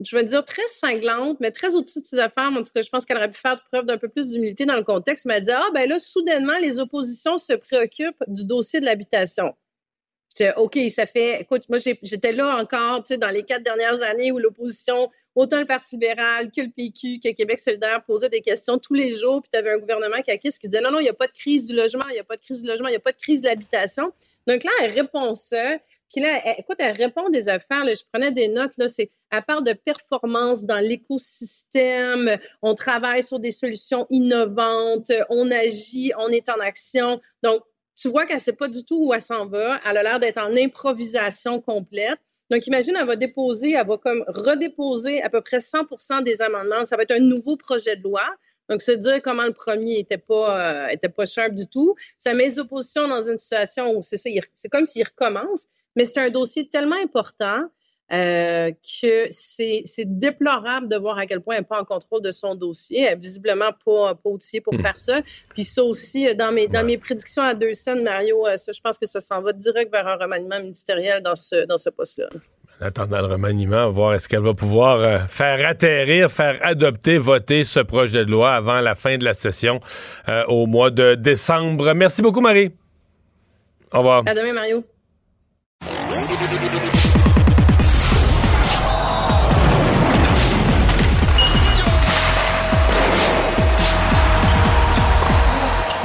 je 0.00 0.16
veux 0.16 0.22
dire, 0.24 0.44
très 0.44 0.66
cinglante, 0.66 1.38
mais 1.40 1.50
très 1.50 1.74
au-dessus 1.74 2.00
de 2.00 2.04
ses 2.04 2.18
affaires. 2.18 2.50
En 2.52 2.62
tout 2.62 2.72
cas, 2.74 2.82
je 2.82 2.88
pense 2.88 3.04
qu'elle 3.04 3.16
aurait 3.16 3.30
pu 3.30 3.38
faire 3.38 3.56
preuve 3.72 3.86
d'un 3.86 3.98
peu 3.98 4.08
plus 4.08 4.28
d'humilité 4.28 4.66
dans 4.66 4.76
le 4.76 4.82
contexte. 4.82 5.24
Mais 5.24 5.34
elle 5.34 5.44
dit, 5.44 5.52
ah, 5.52 5.68
ben 5.72 5.88
là, 5.88 5.98
soudainement, 5.98 6.58
les 6.58 6.80
oppositions 6.80 7.38
se 7.38 7.52
préoccupent 7.52 8.22
du 8.26 8.44
dossier 8.44 8.80
de 8.80 8.84
l'habitation. 8.84 9.54
OK, 10.56 10.78
ça 10.88 11.06
fait, 11.06 11.42
écoute, 11.42 11.62
moi, 11.68 11.78
j'étais 11.78 12.32
là 12.32 12.56
encore, 12.56 13.02
tu 13.02 13.08
sais, 13.08 13.18
dans 13.18 13.30
les 13.30 13.44
quatre 13.44 13.62
dernières 13.62 14.02
années 14.02 14.32
où 14.32 14.38
l'opposition, 14.38 15.08
autant 15.34 15.60
le 15.60 15.66
Parti 15.66 15.94
libéral 15.96 16.50
que 16.50 16.60
le 16.60 16.70
PQ, 16.70 17.20
que 17.20 17.32
Québec 17.32 17.58
solidaire 17.58 18.02
posait 18.04 18.28
des 18.28 18.40
questions 18.40 18.78
tous 18.78 18.94
les 18.94 19.14
jours, 19.14 19.42
puis 19.42 19.50
tu 19.52 19.58
avais 19.58 19.72
un 19.72 19.78
gouvernement 19.78 20.20
qui, 20.22 20.36
qui 20.38 20.68
disait, 20.68 20.82
non, 20.82 20.90
non, 20.90 20.98
il 20.98 21.04
n'y 21.04 21.08
a 21.08 21.14
pas 21.14 21.26
de 21.26 21.32
crise 21.32 21.66
du 21.66 21.74
logement, 21.74 22.04
il 22.08 22.14
n'y 22.14 22.18
a 22.18 22.24
pas 22.24 22.36
de 22.36 22.40
crise 22.40 22.62
du 22.62 22.68
logement, 22.68 22.88
il 22.88 22.92
n'y 22.92 22.96
a 22.96 23.00
pas 23.00 23.12
de 23.12 23.20
crise 23.20 23.40
de 23.40 23.48
l'habitation. 23.48 24.12
Donc 24.46 24.64
là, 24.64 24.70
elle 24.82 24.90
répond 24.90 25.34
ça. 25.34 25.78
Puis 26.12 26.22
là, 26.22 26.58
écoute, 26.58 26.76
elle 26.78 26.96
répond 26.96 27.28
des 27.28 27.48
affaires. 27.48 27.84
Je 27.86 28.02
prenais 28.12 28.30
des 28.30 28.48
notes. 28.48 28.72
Là, 28.76 28.88
c'est 28.88 29.10
à 29.30 29.42
part 29.42 29.62
de 29.62 29.72
performance 29.72 30.64
dans 30.64 30.78
l'écosystème. 30.78 32.38
On 32.62 32.74
travaille 32.74 33.22
sur 33.22 33.40
des 33.40 33.50
solutions 33.50 34.06
innovantes. 34.10 35.10
On 35.28 35.50
agit, 35.50 36.12
on 36.18 36.28
est 36.28 36.48
en 36.48 36.60
action. 36.60 37.20
Donc, 37.42 37.62
tu 37.96 38.08
vois 38.08 38.26
qu'elle 38.26 38.36
ne 38.36 38.42
sait 38.42 38.52
pas 38.52 38.68
du 38.68 38.84
tout 38.84 39.06
où 39.06 39.14
elle 39.14 39.20
s'en 39.20 39.46
va. 39.46 39.80
Elle 39.84 39.96
a 39.96 40.02
l'air 40.02 40.20
d'être 40.20 40.38
en 40.38 40.54
improvisation 40.56 41.60
complète. 41.60 42.18
Donc, 42.50 42.66
imagine, 42.66 42.94
elle 42.98 43.06
va 43.06 43.16
déposer, 43.16 43.72
elle 43.72 43.86
va 43.86 43.96
comme 43.96 44.24
redéposer 44.28 45.22
à 45.22 45.30
peu 45.30 45.40
près 45.40 45.60
100 45.60 46.22
des 46.22 46.42
amendements. 46.42 46.84
Ça 46.84 46.96
va 46.96 47.04
être 47.04 47.12
un 47.12 47.20
nouveau 47.20 47.56
projet 47.56 47.96
de 47.96 48.02
loi. 48.02 48.22
Donc, 48.68 48.80
c'est 48.82 48.96
dire 48.96 49.20
comment 49.22 49.44
le 49.44 49.52
premier 49.52 49.98
était 49.98 50.18
pas, 50.18 50.86
euh, 50.86 50.88
était 50.88 51.08
pas 51.08 51.26
sharp 51.26 51.54
du 51.54 51.66
tout. 51.66 51.94
Ça 52.18 52.32
met 52.34 52.44
les 52.44 52.58
oppositions 52.58 53.08
dans 53.08 53.22
une 53.22 53.38
situation 53.38 53.96
où 53.96 54.02
c'est 54.02 54.16
ça, 54.16 54.30
c'est 54.54 54.68
comme 54.68 54.86
s'il 54.86 55.04
recommence, 55.04 55.66
mais 55.96 56.04
c'est 56.04 56.18
un 56.18 56.30
dossier 56.30 56.68
tellement 56.68 56.96
important 56.96 57.60
euh, 58.12 58.70
que 58.70 59.28
c'est 59.30 60.04
déplorable 60.04 60.88
de 60.88 60.96
voir 60.96 61.16
à 61.16 61.26
quel 61.26 61.40
point 61.40 61.54
elle 61.54 61.62
n'est 61.62 61.66
pas 61.66 61.80
en 61.80 61.84
contrôle 61.84 62.20
de 62.20 62.32
son 62.32 62.54
dossier. 62.54 63.00
Elle 63.00 63.14
n'est 63.14 63.20
visiblement 63.20 63.70
pas, 63.84 64.14
pas 64.14 64.30
outillée 64.30 64.60
pour 64.60 64.74
hmm. 64.74 64.82
faire 64.82 64.98
ça. 64.98 65.20
Puis 65.54 65.64
ça 65.64 65.82
aussi, 65.82 66.28
euh, 66.28 66.34
dans 66.34 66.52
mes, 66.52 66.68
dans 66.68 66.84
mes 66.84 66.98
prédictions 66.98 67.42
à 67.42 67.54
deux 67.54 67.72
scènes, 67.72 68.04
Mario, 68.04 68.46
euh, 68.46 68.58
ça, 68.58 68.72
je 68.72 68.80
pense 68.80 68.98
que 68.98 69.06
ça 69.06 69.20
s'en 69.20 69.40
va 69.40 69.52
direct 69.54 69.90
vers 69.90 70.06
un 70.06 70.16
remaniement 70.16 70.60
ministériel 70.60 71.22
dans 71.22 71.34
ce, 71.34 71.64
dans 71.64 71.78
ce 71.78 71.88
poste-là. 71.88 72.28
En 72.80 72.86
attendant 72.86 73.20
le 73.20 73.26
remaniement, 73.26 73.90
voir 73.90 74.14
est-ce 74.14 74.28
qu'elle 74.28 74.42
va 74.42 74.52
pouvoir 74.52 75.30
faire 75.30 75.66
atterrir, 75.66 76.30
faire 76.30 76.58
adopter, 76.60 77.18
voter 77.18 77.64
ce 77.64 77.80
projet 77.80 78.26
de 78.26 78.30
loi 78.30 78.52
avant 78.52 78.80
la 78.80 78.94
fin 78.96 79.16
de 79.16 79.24
la 79.24 79.32
session 79.32 79.80
au 80.48 80.66
mois 80.66 80.90
de 80.90 81.14
décembre. 81.14 81.94
Merci 81.94 82.20
beaucoup, 82.20 82.40
Marie. 82.40 82.72
Au 83.92 83.98
revoir. 83.98 84.24
À 84.26 84.34
demain, 84.34 84.52
Mario. 84.52 84.84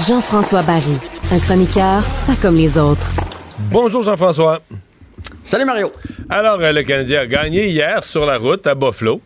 Jean-François 0.10 0.64
Barry, 0.64 0.98
un 1.32 1.38
chroniqueur 1.38 2.02
pas 2.26 2.34
comme 2.42 2.56
les 2.56 2.80
autres. 2.80 3.08
Bonjour 3.70 4.02
Jean-François. 4.02 4.60
Salut 5.44 5.66
Mario. 5.66 5.92
Alors, 6.30 6.60
euh, 6.60 6.72
le 6.72 6.82
Canadien 6.82 7.20
a 7.20 7.26
gagné 7.28 7.68
hier 7.70 8.04
sur 8.04 8.26
la 8.26 8.40
route 8.40 8.66
à 8.66 8.74
Buffalo. 8.74 9.22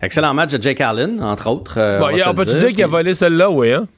Excellent 0.00 0.32
match 0.32 0.52
de 0.52 0.62
Jake 0.62 0.80
Allen, 0.80 1.20
entre 1.20 1.50
autres. 1.50 1.74
Euh, 1.76 1.98
bon, 1.98 2.10
on, 2.24 2.34
peut-tu 2.34 2.56
dire 2.58 2.68
qu'il 2.68 2.84
a 2.84 2.86
volé 2.86 3.14
celle-là, 3.14 3.50
oui, 3.50 3.72
hein? 3.72 3.88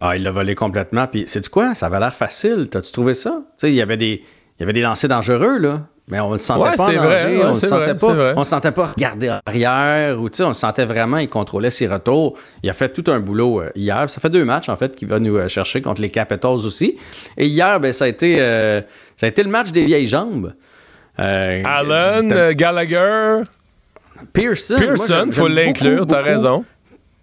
Ah, 0.00 0.16
il 0.16 0.22
l'a 0.22 0.30
volé 0.30 0.54
complètement. 0.54 1.06
Puis, 1.06 1.24
c'est 1.26 1.46
quoi? 1.50 1.74
Ça 1.74 1.86
avait 1.86 2.00
l'air 2.00 2.14
facile. 2.14 2.68
T'as-tu 2.70 2.92
trouvé 2.92 3.12
ça? 3.12 3.42
Tu 3.58 3.66
sais, 3.66 3.72
il 3.72 3.74
y 3.74 3.82
avait 3.82 3.98
des. 3.98 4.24
Il 4.56 4.60
y 4.60 4.62
avait 4.62 4.72
des 4.72 4.80
lancers 4.80 5.10
dangereux, 5.10 5.58
là. 5.58 5.82
Mais 6.06 6.20
on 6.20 6.32
ne 6.32 6.38
se 6.38 6.44
sentait 6.44 6.76
pas 6.76 6.84
en 6.84 6.92
danger, 6.92 7.40
on 7.44 7.50
ne 7.50 7.54
sentait 7.54 7.94
pas, 7.94 8.34
on 8.36 8.44
sentait 8.44 8.72
pas 8.72 8.84
regarder 8.94 9.38
arrière 9.46 10.20
ou 10.20 10.28
on 10.40 10.48
le 10.48 10.54
sentait 10.54 10.84
vraiment, 10.84 11.16
il 11.16 11.30
contrôlait 11.30 11.70
ses 11.70 11.86
retours. 11.86 12.36
Il 12.62 12.68
a 12.68 12.74
fait 12.74 12.90
tout 12.90 13.10
un 13.10 13.20
boulot 13.20 13.62
euh, 13.62 13.70
hier. 13.74 14.10
Ça 14.10 14.20
fait 14.20 14.28
deux 14.28 14.44
matchs 14.44 14.68
en 14.68 14.76
fait 14.76 14.96
qu'il 14.96 15.08
va 15.08 15.18
nous 15.18 15.36
euh, 15.36 15.48
chercher 15.48 15.80
contre 15.80 16.02
les 16.02 16.10
Capitals 16.10 16.66
aussi. 16.66 16.98
Et 17.38 17.46
hier, 17.46 17.80
ben, 17.80 17.92
ça 17.94 18.04
a 18.04 18.08
été 18.08 18.36
euh, 18.38 18.82
ça 19.16 19.26
a 19.26 19.28
été 19.30 19.42
le 19.42 19.48
match 19.48 19.72
des 19.72 19.86
vieilles 19.86 20.08
jambes. 20.08 20.52
Allen, 21.16 22.52
Gallagher, 22.52 23.44
Pearson. 24.34 24.76
Pearson, 24.78 25.28
faut 25.30 25.48
l'inclure, 25.48 26.06
t'as 26.06 26.20
raison. 26.20 26.64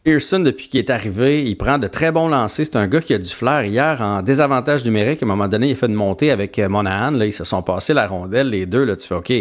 Pearson, 0.03 0.39
depuis 0.39 0.67
qu'il 0.67 0.79
est 0.79 0.89
arrivé, 0.89 1.43
il 1.43 1.55
prend 1.55 1.77
de 1.77 1.85
très 1.85 2.11
bons 2.11 2.27
lancers. 2.27 2.65
C'est 2.65 2.75
un 2.75 2.87
gars 2.87 3.01
qui 3.01 3.13
a 3.13 3.19
du 3.19 3.29
flair. 3.29 3.65
Hier, 3.65 4.01
en 4.01 4.23
désavantage 4.23 4.83
numérique, 4.83 5.21
à 5.21 5.25
un 5.25 5.29
moment 5.29 5.47
donné, 5.47 5.67
il 5.67 5.73
a 5.73 5.75
fait 5.75 5.85
une 5.85 5.93
montée 5.93 6.31
avec 6.31 6.57
euh, 6.57 6.67
Monahan. 6.67 7.11
Là, 7.11 7.27
ils 7.27 7.33
se 7.33 7.43
sont 7.43 7.61
passés 7.61 7.93
la 7.93 8.07
rondelle, 8.07 8.49
les 8.49 8.65
deux. 8.65 8.83
Là, 8.83 8.95
tu 8.95 9.07
fais 9.07 9.13
OK. 9.13 9.31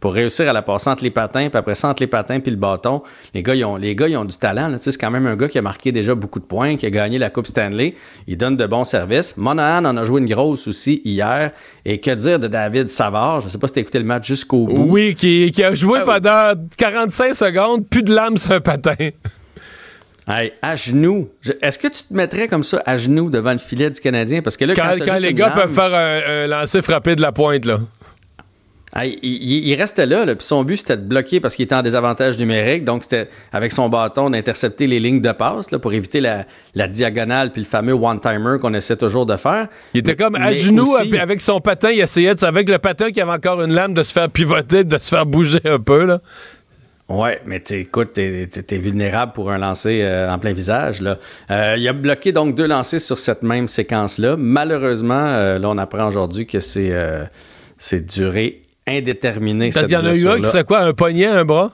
Pour 0.00 0.14
réussir 0.14 0.48
à 0.48 0.54
la 0.54 0.62
passer 0.62 0.88
entre 0.88 1.04
les 1.04 1.10
patins, 1.10 1.48
puis 1.50 1.58
après 1.58 1.74
ça, 1.74 1.88
entre 1.88 2.02
les 2.02 2.06
patins 2.06 2.40
puis 2.40 2.50
le 2.50 2.56
bâton, 2.56 3.02
les 3.34 3.42
gars, 3.42 3.54
ils 3.54 3.64
ont, 3.64 3.76
les 3.76 3.94
gars, 3.94 4.08
ils 4.08 4.16
ont 4.16 4.24
du 4.24 4.36
talent. 4.36 4.74
C'est 4.78 4.96
quand 4.96 5.10
même 5.10 5.26
un 5.26 5.36
gars 5.36 5.48
qui 5.48 5.58
a 5.58 5.62
marqué 5.62 5.92
déjà 5.92 6.14
beaucoup 6.14 6.38
de 6.38 6.44
points, 6.44 6.76
qui 6.76 6.86
a 6.86 6.90
gagné 6.90 7.18
la 7.18 7.28
Coupe 7.28 7.46
Stanley. 7.46 7.94
Il 8.26 8.38
donne 8.38 8.56
de 8.56 8.66
bons 8.66 8.84
services. 8.84 9.36
Monahan 9.36 9.84
en 9.84 9.98
a 9.98 10.04
joué 10.04 10.22
une 10.22 10.28
grosse 10.28 10.66
aussi 10.66 11.02
hier. 11.04 11.52
Et 11.84 11.98
que 11.98 12.10
dire 12.12 12.38
de 12.38 12.46
David 12.46 12.88
Savard? 12.88 13.42
Je 13.42 13.46
ne 13.46 13.50
sais 13.50 13.58
pas 13.58 13.66
si 13.66 13.74
tu 13.74 13.78
as 13.80 13.82
écouté 13.82 13.98
le 13.98 14.06
match 14.06 14.26
jusqu'au 14.26 14.64
bout. 14.64 14.86
Oui, 14.88 15.14
qui, 15.14 15.50
qui 15.50 15.62
a 15.62 15.74
joué 15.74 16.00
ah 16.06 16.18
pendant 16.20 16.62
45 16.78 17.34
secondes, 17.34 17.86
plus 17.86 18.02
de 18.02 18.14
lame 18.14 18.38
sur 18.38 18.52
un 18.52 18.60
patin. 18.60 19.10
Hey, 20.28 20.52
à 20.60 20.74
genoux. 20.74 21.28
Est-ce 21.62 21.78
que 21.78 21.86
tu 21.86 22.02
te 22.02 22.12
mettrais 22.12 22.48
comme 22.48 22.64
ça 22.64 22.82
à 22.84 22.96
genoux 22.96 23.30
devant 23.30 23.52
le 23.52 23.58
filet 23.58 23.90
du 23.90 24.00
Canadien? 24.00 24.42
Parce 24.42 24.56
que 24.56 24.64
là, 24.64 24.74
quand, 24.74 24.96
quand, 25.04 25.20
les 25.20 25.34
gars 25.34 25.50
peuvent 25.50 25.72
faire 25.72 25.94
un, 25.94 26.48
lancer 26.48 26.82
frappé 26.82 27.14
de 27.14 27.20
la 27.20 27.30
pointe, 27.30 27.64
là. 27.64 27.78
il, 29.04 29.18
il, 29.22 29.74
restait 29.76 30.04
là, 30.04 30.24
là 30.24 30.34
puis 30.34 30.44
son 30.44 30.64
but 30.64 30.78
c'était 30.78 30.96
de 30.96 31.02
bloquer 31.02 31.38
parce 31.38 31.54
qu'il 31.54 31.64
était 31.64 31.76
en 31.76 31.82
désavantage 31.82 32.38
numérique, 32.38 32.84
donc 32.84 33.04
c'était 33.04 33.28
avec 33.52 33.70
son 33.70 33.88
bâton 33.88 34.30
d'intercepter 34.30 34.88
les 34.88 34.98
lignes 34.98 35.20
de 35.20 35.30
passe 35.30 35.70
là, 35.70 35.78
pour 35.78 35.92
éviter 35.92 36.20
la, 36.20 36.88
diagonale 36.88 37.52
puis 37.52 37.62
le 37.62 37.68
fameux 37.68 37.94
one-timer 37.94 38.56
qu'on 38.60 38.74
essaie 38.74 38.96
toujours 38.96 39.26
de 39.26 39.36
faire. 39.36 39.68
Il 39.94 40.00
était 40.00 40.16
comme 40.16 40.34
à 40.34 40.52
genoux 40.54 40.96
avec 40.96 41.40
son 41.40 41.60
patin, 41.60 41.92
il 41.92 42.00
essayait 42.00 42.34
de, 42.34 42.44
avec 42.44 42.68
le 42.68 42.78
patin 42.78 43.12
qui 43.12 43.20
avait 43.20 43.30
encore 43.30 43.62
une 43.62 43.72
lame 43.72 43.94
de 43.94 44.02
se 44.02 44.12
faire 44.12 44.28
pivoter, 44.28 44.82
de 44.82 44.98
se 44.98 45.08
faire 45.08 45.24
bouger 45.24 45.60
un 45.66 45.78
peu 45.78 46.04
là. 46.04 46.18
Ouais, 47.08 47.40
mais 47.46 47.62
écoute, 47.70 48.14
t'es 48.14 48.48
es, 48.68 48.78
vulnérable 48.78 49.32
pour 49.32 49.52
un 49.52 49.58
lancer 49.58 50.00
euh, 50.02 50.28
en 50.28 50.40
plein 50.40 50.52
visage. 50.52 51.00
Là. 51.00 51.18
Euh, 51.52 51.76
il 51.78 51.86
a 51.86 51.92
bloqué 51.92 52.32
donc 52.32 52.56
deux 52.56 52.66
lancers 52.66 53.00
sur 53.00 53.20
cette 53.20 53.42
même 53.42 53.68
séquence-là. 53.68 54.34
Malheureusement, 54.36 55.14
euh, 55.14 55.60
là, 55.60 55.68
on 55.68 55.78
apprend 55.78 56.08
aujourd'hui 56.08 56.46
que 56.46 56.58
c'est 56.58 56.92
c'est 57.78 58.04
duré 58.04 58.62
indéterminé. 58.88 59.70
Il 59.74 59.90
y 59.90 59.96
en 59.96 60.04
a 60.04 60.14
eu 60.14 60.26
un 60.26 60.40
qui 60.40 60.48
serait 60.48 60.64
quoi, 60.64 60.80
un 60.80 60.94
poignet, 60.94 61.26
un 61.26 61.44
bras? 61.44 61.70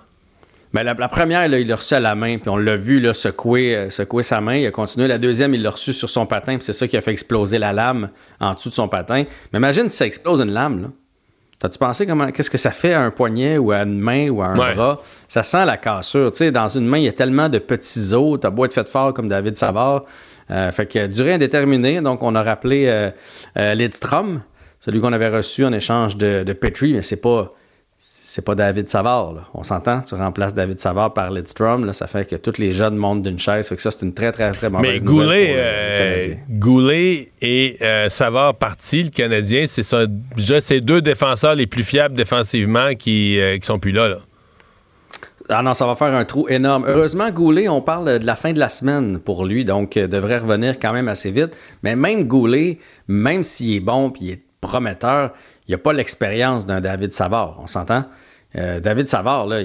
Mais 0.75 0.85
ben, 0.85 0.97
la, 0.99 1.09
première, 1.09 1.47
là, 1.49 1.59
il 1.59 1.69
l'a 1.69 1.77
reçu 1.77 1.93
à 1.93 2.01
la 2.01 2.15
main, 2.15 2.39
puis 2.39 2.49
on 2.49 2.57
l'a 2.57 2.77
vu 2.77 2.99
là, 2.99 3.13
secouer, 3.13 3.91
secouer 3.91 4.23
sa 4.23 4.41
main. 4.41 4.57
Il 4.57 4.67
a 4.67 4.71
continué. 4.71 5.07
La 5.07 5.19
deuxième, 5.19 5.55
il 5.55 5.63
l'a 5.63 5.71
reçu 5.71 5.93
sur 5.93 6.09
son 6.09 6.25
patin, 6.25 6.57
puis 6.57 6.65
c'est 6.65 6.73
ça 6.73 6.89
qui 6.89 6.97
a 6.97 7.03
fait 7.03 7.11
exploser 7.13 7.59
la 7.59 7.73
lame 7.73 8.11
en 8.41 8.55
dessous 8.55 8.71
de 8.71 8.75
son 8.75 8.89
patin. 8.89 9.25
Mais 9.53 9.59
imagine 9.59 9.89
si 9.89 9.97
ça 9.97 10.07
explose 10.07 10.41
une 10.41 10.53
lame. 10.53 10.83
Là. 10.83 10.89
T'as-tu 11.63 11.79
pensé 11.79 12.09
comment 12.09 12.33
qu'est-ce 12.33 12.51
que 12.51 12.59
ça 12.59 12.73
fait 12.73 12.93
à 12.93 13.03
un 13.03 13.13
poignet 13.13 13.57
ou 13.57 13.71
à 13.71 13.83
une 13.85 14.01
main 14.01 14.29
ou 14.31 14.43
à 14.43 14.47
un 14.47 14.75
bras? 14.75 15.01
Ça 15.29 15.45
sent 15.45 15.65
la 15.65 15.77
cassure. 15.77 16.33
Tu 16.33 16.39
sais, 16.39 16.51
dans 16.51 16.67
une 16.67 16.89
main, 16.89 16.99
il 16.99 17.05
y 17.05 17.09
a 17.09 17.13
tellement 17.13 17.49
de 17.49 17.61
petits 17.61 18.15
os. 18.15 18.41
T'as 18.41 18.51
beau 18.51 18.65
être 18.65 18.75
fait 18.75 18.89
fort 18.89 19.15
comme 19.15 19.29
David 19.29 19.57
Savard. 19.57 20.05
Euh, 20.51 20.73
fait 20.73 20.87
que 20.87 21.07
durée 21.07 21.35
indéterminée. 21.35 22.01
Donc, 22.01 22.25
on 22.25 22.35
a 22.35 22.43
rappelé 22.43 22.87
euh, 22.89 23.13
euh 23.57 23.75
Lidstrom, 23.75 24.43
celui 24.81 25.01
qu'on 25.01 25.13
avait 25.13 25.29
reçu 25.29 25.65
en 25.65 25.73
échange 25.73 26.17
de, 26.17 26.43
de 26.43 26.53
Petrie, 26.53 26.95
mais 26.95 27.03
c'est 27.03 27.21
pas 27.21 27.55
c'est 28.35 28.41
pas 28.41 28.55
David 28.55 28.89
Savard. 28.89 29.51
On 29.53 29.63
s'entend? 29.63 30.01
Tu 30.01 30.15
remplaces 30.15 30.55
David 30.55 30.81
Savard 30.81 31.13
par 31.13 31.31
Lidstrom. 31.31 31.85
Là, 31.85 31.93
ça 31.93 32.07
fait 32.07 32.27
que 32.27 32.35
tous 32.35 32.57
les 32.57 32.73
jeunes 32.73 32.97
montent 32.97 33.23
d'une 33.23 33.39
chaise. 33.39 33.69
Fait 33.69 33.77
que 33.77 33.83
ça, 33.83 33.91
c'est 33.91 34.07
une 34.07 34.15
très, 34.15 34.33
très, 34.33 34.51
très 34.53 34.71
mauvaise 34.71 35.03
Mais 35.03 35.07
Goulet, 35.07 35.53
euh, 35.55 36.35
Goulet 36.49 37.31
et 37.43 37.77
euh, 37.83 38.09
Savard 38.09 38.55
partis, 38.55 39.03
le 39.03 39.11
Canadien, 39.11 39.65
c'est 39.67 39.83
ça, 39.83 40.07
déjà 40.07 40.63
ces 40.63 40.81
deux 40.81 41.03
défenseurs 41.03 41.55
les 41.55 41.67
plus 41.67 41.85
fiables 41.85 42.15
défensivement 42.15 42.95
qui, 42.95 43.39
euh, 43.39 43.59
qui 43.59 43.67
sont 43.67 43.79
plus 43.79 43.93
là, 43.93 44.09
là. 44.09 44.17
Ah 45.51 45.63
non, 45.63 45.75
ça 45.75 45.85
va 45.85 45.95
faire 45.95 46.15
un 46.15 46.25
trou 46.25 46.49
énorme. 46.49 46.87
Heureusement, 46.89 47.31
Goulet, 47.31 47.69
on 47.69 47.83
parle 47.83 48.19
de 48.19 48.25
la 48.25 48.37
fin 48.37 48.55
de 48.55 48.59
la 48.59 48.71
semaine 48.71 49.19
pour 49.19 49.45
lui, 49.45 49.67
donc 49.67 49.99
devrait 49.99 50.39
revenir 50.39 50.79
quand 50.81 50.95
même 50.95 51.09
assez 51.09 51.31
vite. 51.31 51.51
Mais 51.83 51.97
même 51.97 52.25
Goulet, 52.25 52.79
même 53.09 53.43
s'il 53.43 53.77
est 53.77 53.81
bon 53.81 54.09
puis 54.09 54.25
il 54.25 54.31
est 54.31 54.43
prometteur, 54.63 55.33
il 55.69 55.73
n'y 55.73 55.75
a 55.75 55.79
pas 55.79 55.93
l'expérience 55.93 56.65
d'un 56.65 56.81
David 56.81 57.13
Savard, 57.13 57.59
on 57.63 57.67
s'entend? 57.67 58.05
Euh, 58.57 58.81
David 58.81 59.09
Savard, 59.09 59.47
là, 59.47 59.61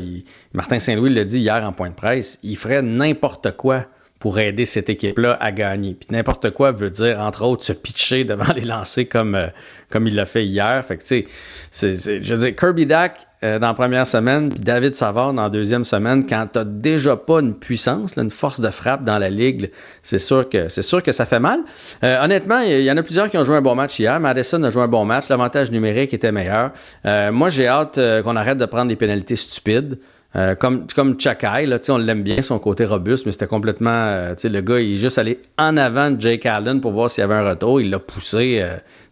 Martin 0.54 0.80
Saint-Louis 0.80 1.14
l'a 1.14 1.24
dit 1.24 1.40
hier 1.40 1.64
en 1.66 1.74
point 1.74 1.90
de 1.90 1.96
presse, 1.96 2.40
il 2.44 2.58
ferait 2.58 2.82
n'importe 2.82 3.52
quoi 3.58 3.86
pour 4.20 4.40
aider 4.40 4.66
cette 4.66 4.90
équipe-là 4.90 5.38
à 5.40 5.52
gagner. 5.52 5.94
Puis 5.94 6.08
n'importe 6.12 6.52
quoi 6.52 6.72
veut 6.72 6.90
dire, 6.90 7.20
entre 7.20 7.44
autres, 7.44 7.64
se 7.64 7.74
pitcher 7.74 8.24
devant 8.24 8.54
les 8.54 8.62
lancers 8.62 9.08
comme, 9.08 9.36
euh, 9.36 9.48
comme 9.90 10.08
il 10.08 10.16
l'a 10.16 10.26
fait 10.26 10.46
hier. 10.46 10.84
Fait 10.86 10.98
que, 10.98 11.04
tu 11.04 11.28
sais, 11.72 12.22
je 12.22 12.34
veux 12.34 12.40
dire, 12.40 12.56
Kirby 12.56 12.86
Dack 12.86 13.27
euh, 13.44 13.60
dans 13.60 13.68
la 13.68 13.74
première 13.74 14.08
semaine, 14.08 14.50
puis 14.50 14.60
David 14.60 14.96
Savard 14.96 15.34
dans 15.34 15.44
la 15.44 15.50
deuxième 15.50 15.86
semaine, 15.86 16.26
quand 16.26 16.48
tu 16.52 16.60
déjà 16.66 17.16
pas 17.16 17.40
une 17.40 17.54
puissance, 17.54 18.16
une 18.18 18.32
force 18.32 18.60
de 18.60 18.70
frappe 18.70 19.04
dans 19.04 19.20
la 19.20 19.30
ligue, 19.30 19.72
c'est 20.02 20.20
sûr 20.20 20.50
que 20.50 20.68
ça 20.70 21.26
fait 21.26 21.40
mal. 21.40 21.60
Euh, 22.04 22.24
honnêtement, 22.24 22.60
il 22.62 22.82
y, 22.82 22.92
en 22.92 22.98
a 22.98 23.04
plusieurs 23.04 23.30
qui 23.30 23.38
ont 23.38 23.46
joué 23.46 23.56
un 23.56 23.62
bon 23.62 23.76
match 23.76 24.00
hier. 24.00 24.20
Madison 24.20 24.64
a 24.64 24.72
joué 24.72 24.82
un 24.82 24.88
bon 24.88 25.06
match. 25.06 25.30
L'avantage 25.30 25.70
numérique 25.72 26.14
était 26.14 26.32
meilleur. 26.32 26.72
moi, 27.32 27.50
j'ai 27.50 27.68
hâte 27.68 28.00
qu'on 28.24 28.36
arrête 28.36 28.58
de 28.58 28.66
prendre 28.66 28.88
des 28.88 28.96
pénalités 28.96 29.36
stupides. 29.36 29.98
Euh, 30.36 30.56
comme, 30.56 30.86
comme 30.94 31.20
Chakai, 31.20 31.68
on 31.90 31.98
l'aime 31.98 32.22
bien, 32.22 32.42
son 32.42 32.60
côté 32.60 32.86
robuste, 32.86 33.26
mais 33.26 33.32
c'était 33.32 33.48
complètement. 33.48 33.90
Euh, 33.90 34.36
le 34.44 34.62
gars, 34.62 34.80
il 34.80 34.96
est 34.96 34.98
juste 34.98 35.18
allé 35.18 35.40
en 35.58 35.78
avant 35.78 36.12
de 36.12 36.22
Jake 36.22 36.46
Allen 36.46 36.82
pour 36.82 36.92
voir 36.92 37.10
s'il 37.10 37.22
y 37.22 37.24
avait 37.24 37.36
un 37.36 37.50
retour. 37.50 37.82
Il 37.82 37.90
l'a 37.90 38.00
poussé. 38.00 38.64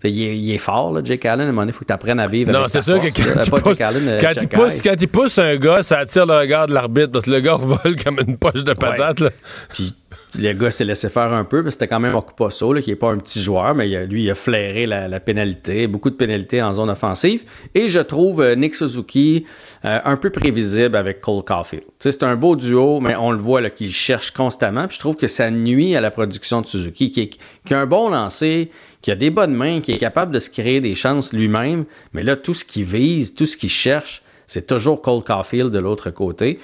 Il 0.09 0.23
est, 0.23 0.37
il 0.37 0.51
est 0.53 0.57
fort, 0.57 0.93
là, 0.93 1.01
Jake 1.03 1.25
Allen. 1.25 1.45
À 1.47 1.49
un 1.49 1.51
moment 1.51 1.61
donné, 1.61 1.71
il 1.71 1.73
faut 1.73 1.81
que 1.81 1.85
tu 1.87 1.93
apprennes 1.93 2.19
à 2.19 2.27
vivre 2.27 2.51
Non, 2.51 2.65
c'est 2.67 2.81
sûr 2.81 2.99
que 2.99 3.07
quand, 3.07 3.49
Pas 3.51 3.61
pousse, 3.61 3.81
Allen, 3.81 4.17
quand, 4.21 4.33
il 4.41 4.47
pousse, 4.47 4.81
Guy. 4.81 4.89
quand 4.89 4.95
il 5.01 5.07
pousse 5.07 5.37
un 5.39 5.55
gars, 5.57 5.83
ça 5.83 5.99
attire 5.99 6.25
le 6.25 6.33
regard 6.37 6.67
de 6.67 6.73
l'arbitre 6.73 7.11
parce 7.11 7.25
que 7.25 7.31
le 7.31 7.39
gars 7.39 7.55
vole 7.55 7.95
comme 8.03 8.19
une 8.27 8.37
poche 8.37 8.63
de 8.63 8.73
patate. 8.73 9.19
là. 9.19 9.29
Puis 9.73 9.93
le 10.37 10.51
gars 10.53 10.69
s'est 10.71 10.83
laissé 10.85 11.07
faire 11.09 11.31
un 11.33 11.45
peu, 11.45 11.63
parce 11.63 11.75
que 11.75 11.81
c'était 11.81 11.87
quand 11.87 11.99
même 12.01 12.13
Okupaso, 12.15 12.73
là, 12.73 12.81
qui 12.81 12.89
n'est 12.89 12.95
pas 12.97 13.09
un 13.09 13.17
petit 13.17 13.41
joueur, 13.41 13.73
mais 13.73 13.89
il 13.89 13.95
a- 13.95 14.05
lui, 14.05 14.23
il 14.25 14.29
a 14.31 14.35
flairé 14.35 14.85
la, 14.85 15.07
la 15.07 15.19
pénalité, 15.21 15.87
beaucoup 15.87 16.09
de 16.09 16.15
pénalités 16.15 16.61
en 16.61 16.73
zone 16.73 16.89
offensive. 16.89 17.43
Et 17.73 17.87
je 17.87 17.99
trouve 17.99 18.41
euh, 18.41 18.55
Nick 18.55 18.75
Suzuki 18.75 19.45
euh, 19.85 19.99
un 20.03 20.17
peu 20.17 20.29
prévisible 20.29 20.95
avec 20.97 21.21
Cole 21.21 21.43
Caulfield. 21.43 21.83
Tu 21.99 22.11
C'est 22.11 22.23
un 22.23 22.35
beau 22.35 22.55
duo, 22.57 22.99
mais 22.99 23.15
on 23.15 23.31
le 23.31 23.37
voit 23.37 23.69
qu'il 23.69 23.93
cherche 23.93 24.31
constamment. 24.31 24.87
Puis 24.87 24.95
je 24.95 24.99
trouve 24.99 25.15
que 25.15 25.27
ça 25.27 25.49
nuit 25.51 25.95
à 25.95 26.01
la 26.01 26.11
production 26.11 26.61
de 26.61 26.67
Suzuki, 26.67 27.11
qui, 27.11 27.29
qui 27.65 27.73
a 27.73 27.79
un 27.79 27.85
bon 27.85 28.09
lancer, 28.09 28.71
qui 29.05 29.11
a 29.11 29.15
des 29.15 29.29
bonnes 29.29 29.53
mains, 29.53 29.81
qui 29.81 29.91
est 29.91 29.99
capable 29.99 30.31
de 30.33 30.39
se 30.39 30.49
créer 30.49 30.81
des 30.81 30.95
chances 30.95 31.31
lui-même. 31.31 31.85
Mais 32.13 32.23
là, 32.23 32.35
tout 32.35 32.55
ce 32.55 32.65
qu'il 32.65 32.85
vise, 32.85 33.35
tout 33.35 33.45
ce 33.45 33.55
qu'il 33.55 33.69
cherche, 33.69 34.23
c'est 34.47 34.65
toujours 34.65 35.03
Cole 35.03 35.23
Caulfield 35.23 35.69
de 35.71 35.77
l'autre 35.77 36.09
côté. 36.09 36.57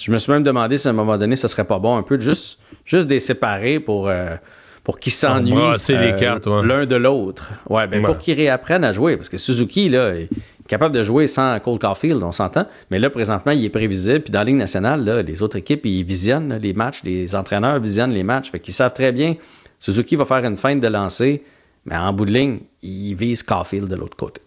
Je 0.00 0.12
me 0.12 0.18
suis 0.18 0.30
même 0.30 0.44
demandé 0.44 0.78
si 0.78 0.86
à 0.86 0.92
un 0.92 0.94
moment 0.94 1.18
donné, 1.18 1.34
ce 1.34 1.48
serait 1.48 1.64
pas 1.64 1.80
bon 1.80 1.96
un 1.96 2.04
peu 2.04 2.16
de 2.16 2.22
juste, 2.22 2.60
juste 2.84 3.10
les 3.10 3.18
séparer 3.18 3.80
pour, 3.80 4.08
euh, 4.08 4.36
pour 4.84 5.00
qu'ils 5.00 5.10
s'ennuient 5.10 5.54
ouais. 5.54 6.62
l'un 6.62 6.86
de 6.86 6.94
l'autre. 6.94 7.50
Ouais, 7.68 7.88
ben 7.88 7.98
Ouais. 8.00 8.06
pour 8.06 8.18
qu'ils 8.18 8.34
réapprennent 8.34 8.84
à 8.84 8.92
jouer. 8.92 9.16
Parce 9.16 9.28
que 9.28 9.36
Suzuki, 9.36 9.88
là, 9.88 10.14
est 10.14 10.28
capable 10.68 10.94
de 10.94 11.02
jouer 11.02 11.26
sans 11.26 11.58
Cole 11.58 11.80
Caulfield, 11.80 12.22
on 12.22 12.30
s'entend. 12.30 12.66
Mais 12.92 13.00
là, 13.00 13.10
présentement, 13.10 13.50
il 13.50 13.64
est 13.64 13.70
prévisible. 13.70 14.20
Puis 14.20 14.30
dans 14.30 14.38
la 14.38 14.44
Ligue 14.44 14.54
nationale, 14.54 15.04
là, 15.04 15.22
les 15.22 15.42
autres 15.42 15.56
équipes, 15.56 15.84
ils 15.84 16.04
visionnent 16.04 16.50
là, 16.50 16.58
les 16.60 16.74
matchs, 16.74 17.02
les 17.02 17.34
entraîneurs 17.34 17.80
visionnent 17.80 18.14
les 18.14 18.22
matchs. 18.22 18.52
Fait 18.52 18.60
qu'ils 18.60 18.74
savent 18.74 18.94
très 18.94 19.10
bien, 19.10 19.34
Suzuki 19.80 20.14
va 20.14 20.26
faire 20.26 20.44
une 20.44 20.56
feinte 20.56 20.80
de 20.80 20.86
lancer, 20.86 21.42
mais 21.88 21.96
en 21.96 22.12
bout 22.12 22.24
de 22.26 22.32
ligne, 22.32 22.58
il 22.82 23.14
vise 23.14 23.42
Caulfield 23.42 23.88
de 23.88 23.96
l'autre 23.96 24.16
côté. 24.16 24.40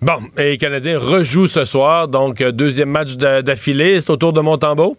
Bon, 0.00 0.16
et 0.38 0.50
les 0.50 0.58
Canadiens 0.58 0.98
rejouent 0.98 1.46
ce 1.48 1.64
soir, 1.66 2.08
donc 2.08 2.40
euh, 2.40 2.52
deuxième 2.52 2.88
match 2.88 3.16
d'a- 3.16 3.42
d'affilée. 3.42 4.00
C'est 4.00 4.10
au 4.10 4.16
tour 4.16 4.32
de 4.32 4.40
Montembeau? 4.40 4.96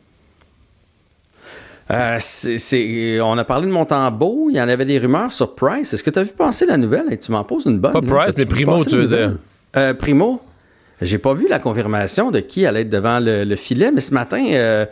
Euh, 1.90 2.20
on 3.22 3.38
a 3.38 3.44
parlé 3.44 3.66
de 3.68 3.72
Montembeau, 3.72 4.48
il 4.50 4.56
y 4.56 4.62
en 4.62 4.70
avait 4.70 4.86
des 4.86 4.98
rumeurs 4.98 5.34
sur 5.34 5.56
Price. 5.56 5.94
Est-ce 5.94 6.04
que 6.04 6.10
tu 6.10 6.20
as 6.20 6.24
vu 6.24 6.32
passer 6.32 6.66
la 6.66 6.78
nouvelle? 6.78 7.06
Hey, 7.12 7.18
tu 7.20 7.32
m'en 7.32 7.44
poses 7.44 7.66
une 7.66 7.80
bonne. 7.80 7.92
Pas. 7.94 8.02
Price, 8.02 8.34
mais 8.38 8.46
Primo, 8.46 8.86
tu 8.86 8.96
veux 8.96 9.08
dire? 9.08 9.36
Euh, 9.76 9.94
Primo? 9.94 10.42
J'ai 11.02 11.18
pas 11.18 11.34
vu 11.34 11.48
la 11.50 11.58
confirmation 11.60 12.30
de 12.30 12.40
qui 12.40 12.66
allait 12.66 12.82
être 12.82 12.90
devant 12.90 13.20
le, 13.20 13.44
le 13.44 13.56
filet, 13.56 13.92
mais 13.92 14.02
ce 14.02 14.14
matin, 14.14 14.46
euh, 14.54 14.86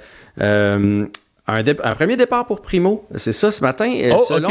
un, 1.54 1.92
premier 1.94 2.16
départ 2.18 2.46
pour 2.46 2.62
Primo. 2.62 3.06
C'est 3.16 3.32
ça, 3.32 3.52
ce 3.52 3.62
matin. 3.62 3.92
euh, 3.92 4.14
Oh, 4.18 4.24
selon- 4.28 4.50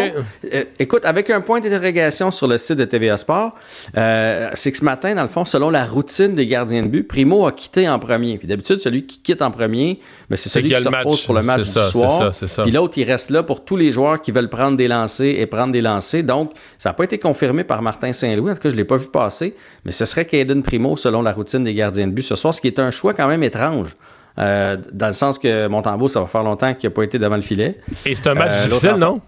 euh, 0.53 0.65
écoute, 0.79 1.05
avec 1.05 1.31
un 1.31 1.41
point 1.41 1.61
d'interrogation 1.61 2.31
sur 2.31 2.47
le 2.47 2.59
site 2.59 2.77
de 2.77 2.85
TVA 2.85 3.17
Sport, 3.17 3.55
euh, 3.97 4.51
c'est 4.55 4.73
que 4.73 4.79
ce 4.79 4.85
matin, 4.85 5.15
dans 5.15 5.23
le 5.23 5.29
fond, 5.29 5.45
selon 5.45 5.71
la 5.71 5.85
routine 5.85 6.35
des 6.35 6.47
gardiens 6.47 6.83
de 6.83 6.89
but, 6.89 7.03
Primo 7.07 7.47
a 7.47 7.53
quitté 7.53 7.89
en 7.89 7.99
premier. 7.99 8.39
Puis 8.39 8.49
d'habitude, 8.49 8.79
celui 8.81 9.07
qui 9.07 9.21
quitte 9.21 9.43
en 9.43 9.51
premier, 9.51 10.01
ben, 10.31 10.37
c'est 10.37 10.49
celui 10.49 10.69
qui 10.71 10.75
se 10.75 10.83
le 10.85 10.89
repose 10.89 11.13
match. 11.13 11.25
pour 11.27 11.35
le 11.35 11.43
match 11.43 11.63
du 11.63 11.69
ça, 11.69 11.85
c'est 11.87 11.91
soir. 11.91 12.19
ça, 12.19 12.33
c'est 12.33 12.49
ça. 12.49 12.63
Puis 12.63 12.73
l'autre, 12.73 12.99
il 12.99 13.05
reste 13.05 13.31
là 13.31 13.43
pour 13.43 13.65
tous 13.65 13.77
les 13.77 13.93
joueurs 13.93 14.21
qui 14.21 14.33
veulent 14.33 14.51
prendre 14.51 14.77
des 14.77 14.89
lancers 14.89 15.41
et 15.41 15.47
prendre 15.47 15.73
des 15.73 15.83
lancers. 15.83 16.23
Donc, 16.23 16.53
ça 16.79 16.91
n'a 16.91 16.95
pas 16.95 17.05
été 17.05 17.19
confirmé 17.19 17.65
par 17.65 17.83
Martin 17.83 18.13
Saint-Louis. 18.13 18.51
En 18.51 18.55
tout 18.55 18.63
cas, 18.63 18.71
je 18.71 18.75
ne 18.75 18.81
l'ai 18.81 18.85
pas 18.85 18.97
vu 18.97 19.07
passer. 19.09 19.55
Mais 19.85 19.93
ce 19.93 20.05
serait 20.05 20.25
Caden 20.25 20.63
Primo 20.63 20.97
selon 20.97 21.23
la 21.23 21.33
routine 21.33 21.65
des 21.65 21.75
gardiens 21.75 22.07
de 22.07 22.13
but 22.13 22.23
ce 22.23 22.35
soir, 22.37 22.55
ce 22.55 22.61
qui 22.61 22.67
est 22.67 22.79
un 22.79 22.91
choix 22.91 23.15
quand 23.15 23.29
même 23.29 23.43
étrange. 23.43 23.97
Euh, 24.39 24.77
dans 24.93 25.09
le 25.09 25.13
sens 25.13 25.39
que 25.39 25.67
Montembeau, 25.67 26.09
ça 26.09 26.21
va 26.21 26.27
faire 26.27 26.43
longtemps 26.45 26.73
qu'il 26.75 26.89
n'a 26.89 26.95
pas 26.95 27.03
été 27.03 27.19
devant 27.19 27.37
le 27.37 27.43
filet. 27.43 27.79
Et 28.07 28.15
c'est 28.15 28.29
un 28.29 28.35
match 28.35 28.57
Euh, 28.57 28.65
difficile, 28.69 28.95
non? 28.99 29.21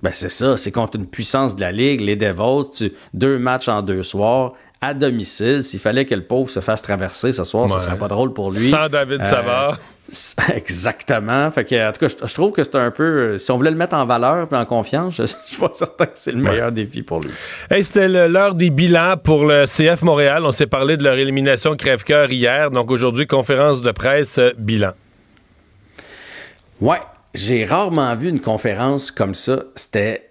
Ben 0.00 0.12
c'est 0.12 0.28
ça, 0.28 0.56
c'est 0.56 0.70
contre 0.70 0.96
une 0.96 1.06
puissance 1.08 1.56
de 1.56 1.60
la 1.60 1.72
Ligue, 1.72 2.00
les 2.02 2.14
Devils, 2.14 2.70
tu- 2.72 2.92
deux 3.14 3.36
matchs 3.38 3.66
en 3.68 3.82
deux 3.82 4.04
soirs, 4.04 4.52
à 4.80 4.94
domicile. 4.94 5.62
S'il 5.62 5.80
fallait 5.80 6.04
que 6.06 6.14
le 6.14 6.22
pauvre 6.22 6.48
se 6.50 6.60
fasse 6.60 6.82
traverser 6.82 7.32
ce 7.32 7.44
soir, 7.44 7.64
Ouais. 7.64 7.72
ça 7.72 7.80
serait 7.80 7.98
pas 7.98 8.08
drôle 8.08 8.32
pour 8.32 8.50
lui. 8.52 8.68
Sans 8.68 8.88
David 8.88 9.20
Euh, 9.22 9.24
Savard. 9.24 9.78
Exactement. 10.54 11.50
Fait 11.50 11.64
que, 11.64 11.88
en 11.88 11.92
tout 11.92 12.00
cas, 12.00 12.08
je, 12.08 12.26
je 12.26 12.34
trouve 12.34 12.52
que 12.52 12.62
c'est 12.64 12.76
un 12.76 12.90
peu. 12.90 13.02
euh, 13.04 13.38
Si 13.38 13.50
on 13.50 13.56
voulait 13.56 13.70
le 13.72 13.76
mettre 13.76 13.94
en 13.96 14.06
valeur 14.06 14.48
et 14.50 14.56
en 14.56 14.64
confiance, 14.64 15.16
je, 15.16 15.22
je 15.26 15.32
suis 15.46 15.56
pas 15.58 15.70
certain 15.72 16.06
que 16.06 16.12
c'est 16.14 16.32
le 16.32 16.38
meilleur 16.40 16.70
défi 16.72 17.02
pour 17.02 17.20
lui. 17.20 17.30
Hey, 17.70 17.84
c'était 17.84 18.08
l'heure 18.28 18.54
des 18.54 18.70
bilans 18.70 19.16
pour 19.22 19.44
le 19.44 19.64
CF 19.66 20.02
Montréal. 20.02 20.44
On 20.46 20.52
s'est 20.52 20.66
parlé 20.66 20.96
de 20.96 21.02
leur 21.04 21.14
élimination 21.14 21.76
crève-cœur 21.76 22.30
hier. 22.30 22.70
Donc 22.70 22.90
aujourd'hui, 22.90 23.26
conférence 23.26 23.82
de 23.82 23.90
presse 23.90 24.38
euh, 24.38 24.52
bilan. 24.56 24.92
Ouais, 26.80 27.00
j'ai 27.34 27.64
rarement 27.64 28.14
vu 28.14 28.28
une 28.28 28.40
conférence 28.40 29.10
comme 29.10 29.34
ça. 29.34 29.64
C'était 29.74 30.27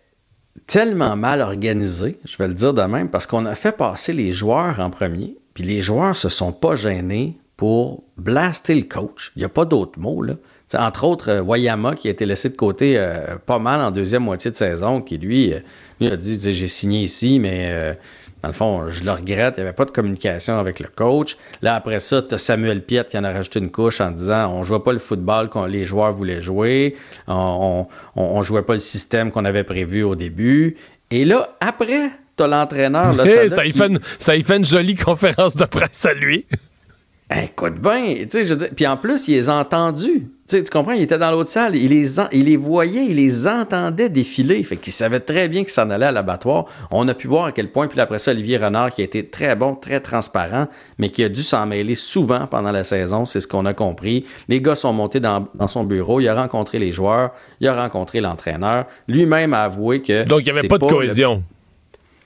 tellement 0.66 1.16
mal 1.16 1.42
organisé, 1.42 2.18
je 2.26 2.38
vais 2.38 2.48
le 2.48 2.54
dire 2.54 2.74
de 2.74 2.82
même, 2.82 3.10
parce 3.10 3.28
qu'on 3.28 3.46
a 3.46 3.56
fait 3.56 3.72
passer 3.72 4.14
les 4.14 4.34
joueurs 4.34 4.80
en 4.80 4.90
premier, 4.90 5.38
puis 5.54 5.64
les 5.64 5.82
joueurs 5.82 6.18
se 6.18 6.30
sont 6.30 6.52
pas 6.52 6.76
gênés 6.76 7.38
pour 7.58 8.04
blaster 8.18 8.76
le 8.76 8.84
coach. 8.84 9.32
Il 9.36 9.40
n'y 9.40 9.46
a 9.46 9.50
pas 9.50 9.66
d'autres 9.66 10.00
mots, 10.00 10.22
là. 10.22 10.36
Entre 10.74 11.06
autres, 11.06 11.30
euh, 11.30 11.42
Wayama, 11.42 11.96
qui 11.96 12.10
a 12.10 12.12
été 12.12 12.26
laissé 12.26 12.50
de 12.50 12.56
côté 12.56 12.98
euh, 12.98 13.38
pas 13.46 13.58
mal 13.58 13.82
en 13.82 13.90
deuxième 13.90 14.24
moitié 14.24 14.52
de 14.52 14.58
saison, 14.58 15.02
qui 15.02 15.18
lui, 15.18 15.54
euh, 15.54 15.60
lui 16.02 16.10
a 16.10 16.18
dit 16.18 16.38
t'sais, 16.38 16.52
J'ai 16.52 16.68
signé 16.68 17.04
ici, 17.04 17.40
mais 17.40 17.70
euh, 17.72 17.94
dans 18.48 18.52
le 18.52 18.86
fond, 18.86 18.92
je 18.92 19.04
le 19.04 19.12
regrette. 19.12 19.56
Il 19.58 19.60
n'y 19.60 19.68
avait 19.68 19.76
pas 19.76 19.84
de 19.84 19.92
communication 19.92 20.58
avec 20.58 20.80
le 20.80 20.88
coach. 20.88 21.36
Là, 21.62 21.76
après 21.76 22.00
ça, 22.00 22.22
tu 22.22 22.34
as 22.34 22.38
Samuel 22.38 22.82
Piet 22.82 23.04
qui 23.10 23.18
en 23.18 23.26
a 23.26 23.32
rajouté 23.34 23.60
une 23.60 23.72
couche 23.72 24.00
en 24.00 24.12
disant 24.12 24.54
On 24.54 24.60
ne 24.60 24.64
jouait 24.64 24.80
pas 24.80 24.94
le 24.94 25.00
football 25.00 25.50
que 25.50 25.60
les 25.68 25.84
joueurs 25.84 26.14
voulaient 26.14 26.42
jouer, 26.42 26.96
on 27.28 27.88
ne 28.16 28.44
jouait 28.44 28.62
pas 28.62 28.74
le 28.74 28.80
système 28.80 29.32
qu'on 29.32 29.44
avait 29.44 29.66
prévu 29.66 30.04
au 30.04 30.16
début. 30.16 30.78
Et 31.12 31.26
là, 31.26 31.58
après, 31.60 32.10
tu 32.38 32.44
as 32.44 32.48
l'entraîneur. 32.48 33.20
Hey, 33.26 33.50
ça, 33.50 33.66
y 33.66 33.72
fait 33.72 33.88
une, 33.88 34.00
ça 34.18 34.36
y 34.36 34.44
fait 34.44 34.58
une 34.58 34.66
jolie 34.66 34.96
conférence 34.96 35.56
de 35.58 35.66
presse 35.66 36.06
à 36.06 36.14
lui. 36.14 36.46
Écoute 37.36 37.82
bien, 37.82 38.16
tu 38.22 38.28
sais, 38.30 38.46
je 38.46 38.54
veux 38.54 38.60
dire, 38.60 38.70
puis 38.74 38.88
en 38.88 38.96
plus, 38.96 39.28
il 39.28 39.34
les 39.34 39.50
a 39.50 39.56
entendus. 39.56 40.30
Tu 40.48 40.56
sais, 40.56 40.64
tu 40.64 40.70
comprends, 40.72 40.94
il 40.94 41.02
était 41.02 41.18
dans 41.18 41.30
l'autre 41.32 41.50
salle, 41.50 41.76
il 41.76 41.90
les, 41.90 42.22
en- 42.22 42.30
il 42.32 42.46
les 42.46 42.56
voyait, 42.56 43.06
il 43.06 43.18
les 43.18 43.50
entendait 43.50 44.08
défiler. 44.08 44.64
Fait 44.64 44.78
qu'il 44.78 44.94
savait 44.94 45.20
très 45.20 45.50
bien 45.50 45.64
qu'il 45.64 45.72
s'en 45.74 45.90
allait 45.90 46.06
à 46.06 46.14
l'abattoir. 46.14 46.68
On 46.90 47.06
a 47.10 47.14
pu 47.14 47.28
voir 47.28 47.44
à 47.44 47.52
quel 47.52 47.70
point, 47.70 47.88
puis 47.90 48.00
après 48.00 48.18
ça, 48.18 48.32
Olivier 48.32 48.56
Renard, 48.56 48.94
qui 48.94 49.02
a 49.02 49.04
été 49.04 49.26
très 49.28 49.58
bon, 49.58 49.76
très 49.76 50.00
transparent, 50.00 50.68
mais 51.00 51.10
qui 51.10 51.22
a 51.22 51.28
dû 51.28 51.42
s'en 51.42 51.66
mêler 51.66 51.96
souvent 51.96 52.48
pendant 52.48 52.72
la 52.72 52.86
saison, 52.86 53.26
c'est 53.26 53.42
ce 53.42 53.48
qu'on 53.50 53.66
a 53.66 53.74
compris. 53.74 54.26
Les 54.48 54.62
gars 54.62 54.76
sont 54.76 54.94
montés 54.94 55.20
dans, 55.20 55.50
dans 55.54 55.68
son 55.68 55.84
bureau, 55.84 56.22
il 56.22 56.30
a 56.30 56.34
rencontré 56.34 56.80
les 56.80 56.94
joueurs, 56.94 57.32
il 57.60 57.68
a 57.68 57.76
rencontré 57.76 58.22
l'entraîneur. 58.22 58.86
Lui-même 59.10 59.54
a 59.54 59.64
avoué 59.64 60.02
que. 60.02 60.24
Donc, 60.24 60.40
il 60.48 60.54
n'y 60.54 60.58
avait 60.60 60.68
pas 60.70 60.78
de 60.78 60.86
le- 60.86 60.90
cohésion. 60.90 61.44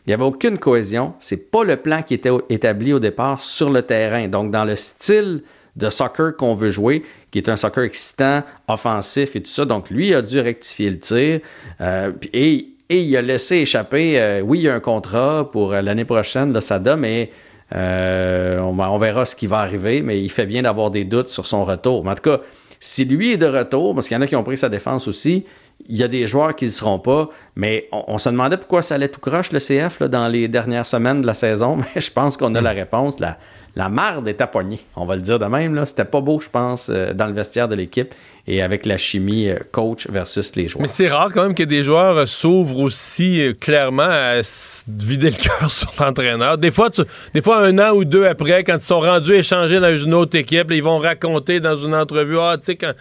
Il 0.06 0.10
n'y 0.10 0.14
avait 0.14 0.24
aucune 0.24 0.58
cohésion. 0.58 1.14
C'est 1.20 1.52
pas 1.52 1.64
le 1.64 1.78
plan 1.78 2.02
qui 2.02 2.16
était 2.16 2.32
établi 2.50 2.94
au 2.94 3.00
départ 3.00 3.42
sur 3.42 3.70
le 3.70 3.84
terrain. 3.84 4.28
Donc, 4.28 4.52
dans 4.52 4.66
le 4.66 4.76
style 4.76 5.44
de 5.76 5.90
soccer 5.90 6.36
qu'on 6.36 6.56
veut 6.56 6.72
jouer, 6.72 7.04
qui 7.32 7.38
est 7.40 7.50
un 7.50 7.56
soccer 7.56 7.84
excitant, 7.84 8.44
offensif 8.68 9.36
et 9.36 9.42
tout 9.42 9.52
ça. 9.52 9.66
Donc, 9.66 9.90
lui 9.90 10.14
a 10.14 10.22
dû 10.22 10.40
rectifier 10.40 10.90
le 10.90 11.00
tir. 11.00 11.40
Euh, 11.82 12.12
et, 12.34 12.68
il 12.90 13.16
a 13.16 13.22
laissé 13.22 13.58
échapper, 13.58 14.20
euh, 14.20 14.42
oui, 14.42 14.60
il 14.60 14.64
y 14.64 14.70
a 14.70 14.76
un 14.76 14.82
contrat 14.82 15.50
pour 15.50 15.72
euh, 15.72 15.82
l'année 15.82 16.04
prochaine, 16.04 16.52
là, 16.52 16.60
Sada, 16.60 16.98
mais 16.98 17.32
on, 17.74 18.78
on 18.80 18.98
verra 18.98 19.26
ce 19.26 19.34
qui 19.34 19.48
va 19.48 19.60
arriver. 19.60 20.02
Mais 20.02 20.22
il 20.22 20.30
fait 20.30 20.46
bien 20.46 20.64
d'avoir 20.64 20.92
des 20.92 21.06
doutes 21.06 21.30
sur 21.30 21.46
son 21.46 21.64
retour. 21.64 22.04
Mais 22.04 22.12
en 22.12 22.16
tout 22.16 22.24
cas, 22.24 22.42
si 22.82 23.06
lui 23.06 23.32
est 23.32 23.38
de 23.38 23.46
retour, 23.46 23.94
parce 23.96 24.08
qu'il 24.08 24.16
y 24.16 24.18
en 24.18 24.22
a 24.22 24.28
qui 24.28 24.36
ont 24.36 24.44
pris 24.44 24.58
sa 24.58 24.68
défense 24.68 25.08
aussi, 25.08 25.46
il 25.92 25.98
y 25.98 26.04
a 26.04 26.08
des 26.08 26.26
joueurs 26.26 26.56
qui 26.56 26.66
ne 26.66 26.70
seront 26.70 27.00
pas, 27.00 27.30
mais 27.58 27.90
on, 27.92 28.18
se 28.18 28.30
demandait 28.30 28.56
pourquoi 28.56 28.82
ça 28.82 28.96
allait 28.96 29.10
tout 29.10 29.20
croche 29.20 29.52
le 29.52 29.60
CF 29.60 30.02
dans 30.04 30.30
les 30.30 30.48
dernières 30.48 30.86
semaines 30.86 31.22
de 31.22 31.28
la 31.28 31.34
saison, 31.34 31.76
mais 31.96 32.02
je 32.02 32.10
pense 32.10 32.38
qu'on 32.38 32.56
a 32.56 32.62
la 32.62 32.72
réponse. 32.72 33.20
La, 33.20 33.38
la 33.76 33.90
marde 33.90 34.26
est 34.30 34.40
à 34.40 34.48
poignée, 34.48 34.80
on 34.96 35.04
va 35.04 35.18
le 35.18 35.22
dire 35.22 35.38
de 35.38 35.46
même. 35.46 35.86
C'était 35.86 36.06
pas 36.06 36.22
beau, 36.22 36.40
je 36.40 36.48
pense, 36.50 36.90
euh, 36.90 37.14
dans 37.14 37.28
le 37.28 37.34
vestiaire 37.34 37.68
de 37.68 37.76
l'équipe 37.76 38.16
et 38.48 38.62
avec 38.62 38.86
la 38.86 38.96
chimie 38.96 39.50
euh, 39.50 39.58
coach 39.74 40.08
versus 40.08 40.56
les 40.56 40.70
joueurs. 40.70 40.84
Mais 40.84 40.88
c'est 40.88 41.10
rare 41.10 41.30
quand 41.34 41.44
même 41.44 41.56
que 41.56 41.64
des 41.64 41.84
joueurs 41.84 42.18
euh, 42.18 42.26
s'ouvrent 42.26 42.80
aussi 42.80 43.52
clairement 43.60 44.04
à 44.04 44.42
vider 44.88 45.30
le 45.30 45.36
cœur 45.36 45.70
sur 45.70 45.92
l'entraîneur. 46.00 46.58
Des 46.58 46.72
fois, 46.72 46.90
des 47.34 47.42
fois, 47.42 47.66
un 47.66 47.78
an 47.80 47.92
ou 47.92 48.06
deux 48.06 48.26
après, 48.26 48.64
quand 48.64 48.76
ils 48.76 48.82
sont 48.82 49.02
rendus 49.02 49.34
échangés 49.34 49.82
dans 49.82 49.98
une 49.98 50.14
autre 50.14 50.38
équipe, 50.38 50.72
ils 50.72 50.84
vont 50.84 51.00
raconter 51.00 51.60
dans 51.60 51.76
une 51.76 51.94
entrevue, 51.94 52.40
ah, 52.40 52.56
tu 52.58 52.68
sais, 52.68 52.76
quand... 52.78 52.94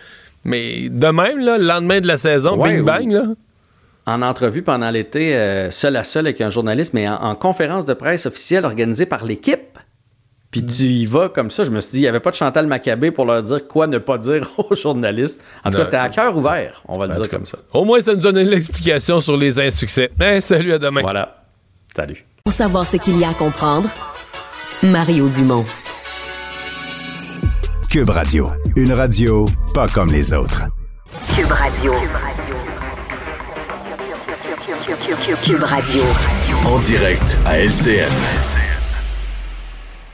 Mais 0.44 0.88
de 0.88 1.06
même, 1.08 1.38
là, 1.38 1.58
le 1.58 1.64
lendemain 1.64 2.00
de 2.00 2.06
la 2.06 2.16
saison, 2.16 2.56
Ouais, 2.58 2.76
bing 2.76 2.84
bang, 2.84 3.10
là. 3.12 3.22
En 4.06 4.22
entrevue 4.22 4.62
pendant 4.62 4.90
l'été, 4.90 5.36
euh, 5.36 5.70
seul 5.70 5.94
à 5.96 6.04
seul 6.04 6.26
avec 6.26 6.40
un 6.40 6.50
journaliste, 6.50 6.94
mais 6.94 7.06
en, 7.08 7.14
en 7.22 7.34
conférence 7.34 7.84
de 7.86 7.94
presse 7.94 8.26
officielle 8.26 8.64
organisée 8.64 9.06
par 9.06 9.24
l'équipe. 9.24 9.78
Puis 10.50 10.64
tu 10.66 10.82
y 10.84 11.06
vas 11.06 11.28
comme 11.28 11.50
ça. 11.50 11.62
Je 11.64 11.70
me 11.70 11.80
suis 11.80 11.92
dit, 11.92 11.98
il 11.98 12.02
n'y 12.02 12.08
avait 12.08 12.18
pas 12.18 12.30
de 12.30 12.36
Chantal 12.36 12.66
Maccabé 12.66 13.12
pour 13.12 13.24
leur 13.24 13.40
dire 13.42 13.68
quoi 13.68 13.86
ne 13.86 13.98
pas 13.98 14.18
dire 14.18 14.50
aux 14.58 14.74
journalistes. 14.74 15.40
En 15.64 15.70
tout 15.70 15.74
Non. 15.76 15.78
cas, 15.80 15.84
c'était 15.84 15.96
à 15.98 16.08
cœur 16.08 16.36
ouvert, 16.36 16.82
on 16.88 16.98
va 16.98 17.06
le 17.06 17.14
dire 17.14 17.28
comme 17.28 17.46
ça. 17.46 17.58
Au 17.72 17.84
moins, 17.84 18.00
ça 18.00 18.14
nous 18.14 18.20
donne 18.20 18.38
l'explication 18.38 19.20
sur 19.20 19.36
les 19.36 19.60
insuccès. 19.60 20.10
Hey, 20.18 20.42
salut, 20.42 20.72
à 20.72 20.78
demain. 20.78 21.02
Voilà. 21.02 21.44
Salut. 21.94 22.24
Pour 22.42 22.52
savoir 22.52 22.84
ce 22.86 22.96
qu'il 22.96 23.16
y 23.18 23.24
a 23.24 23.28
à 23.28 23.34
comprendre, 23.34 23.88
Mario 24.82 25.28
Dumont. 25.28 25.64
Cube 27.90 28.08
Radio. 28.10 28.48
Une 28.76 28.92
radio 28.92 29.46
pas 29.74 29.88
comme 29.88 30.12
les 30.12 30.32
autres. 30.32 30.64
Cube 31.34 31.50
Radio. 31.50 31.92
Cube 35.42 35.62
Radio. 35.62 36.02
En 36.66 36.78
direct 36.80 37.36
à 37.46 37.58
LCN. 37.58 38.59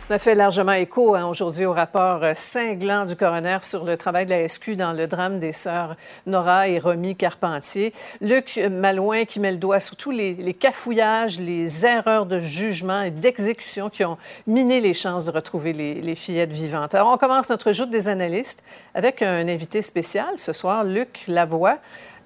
On 0.08 0.14
a 0.14 0.18
fait 0.20 0.36
largement 0.36 0.70
écho 0.70 1.16
hein, 1.16 1.26
aujourd'hui 1.26 1.64
au 1.64 1.72
rapport 1.72 2.22
euh, 2.22 2.32
cinglant 2.36 3.06
du 3.06 3.16
coroner 3.16 3.58
sur 3.62 3.84
le 3.84 3.96
travail 3.96 4.24
de 4.24 4.30
la 4.30 4.48
SQ 4.48 4.76
dans 4.76 4.92
le 4.92 5.08
drame 5.08 5.40
des 5.40 5.52
sœurs 5.52 5.96
Nora 6.26 6.68
et 6.68 6.78
Romy 6.78 7.16
Carpentier. 7.16 7.92
Luc 8.20 8.56
Malouin 8.70 9.24
qui 9.24 9.40
met 9.40 9.50
le 9.50 9.58
doigt 9.58 9.80
sur 9.80 9.96
tous 9.96 10.12
les, 10.12 10.54
cafouillages, 10.54 11.40
les 11.40 11.84
erreurs 11.84 12.24
de 12.24 12.38
jugement 12.38 13.02
et 13.02 13.10
d'exécution 13.10 13.90
qui 13.90 14.04
ont 14.04 14.16
miné 14.46 14.80
les 14.80 14.94
chances 14.94 15.26
de 15.26 15.32
retrouver 15.32 15.72
les, 15.72 15.94
les 15.94 16.14
fillettes 16.14 16.52
vivantes. 16.52 16.94
Alors, 16.94 17.08
on 17.12 17.16
commence 17.16 17.50
notre 17.50 17.72
joute 17.72 17.90
des 17.90 18.08
analystes 18.08 18.62
avec 18.94 19.22
un 19.22 19.48
invité 19.48 19.82
spécial 19.82 20.28
ce 20.36 20.52
soir, 20.52 20.84
Luc 20.84 21.24
Lavoie. 21.26 21.78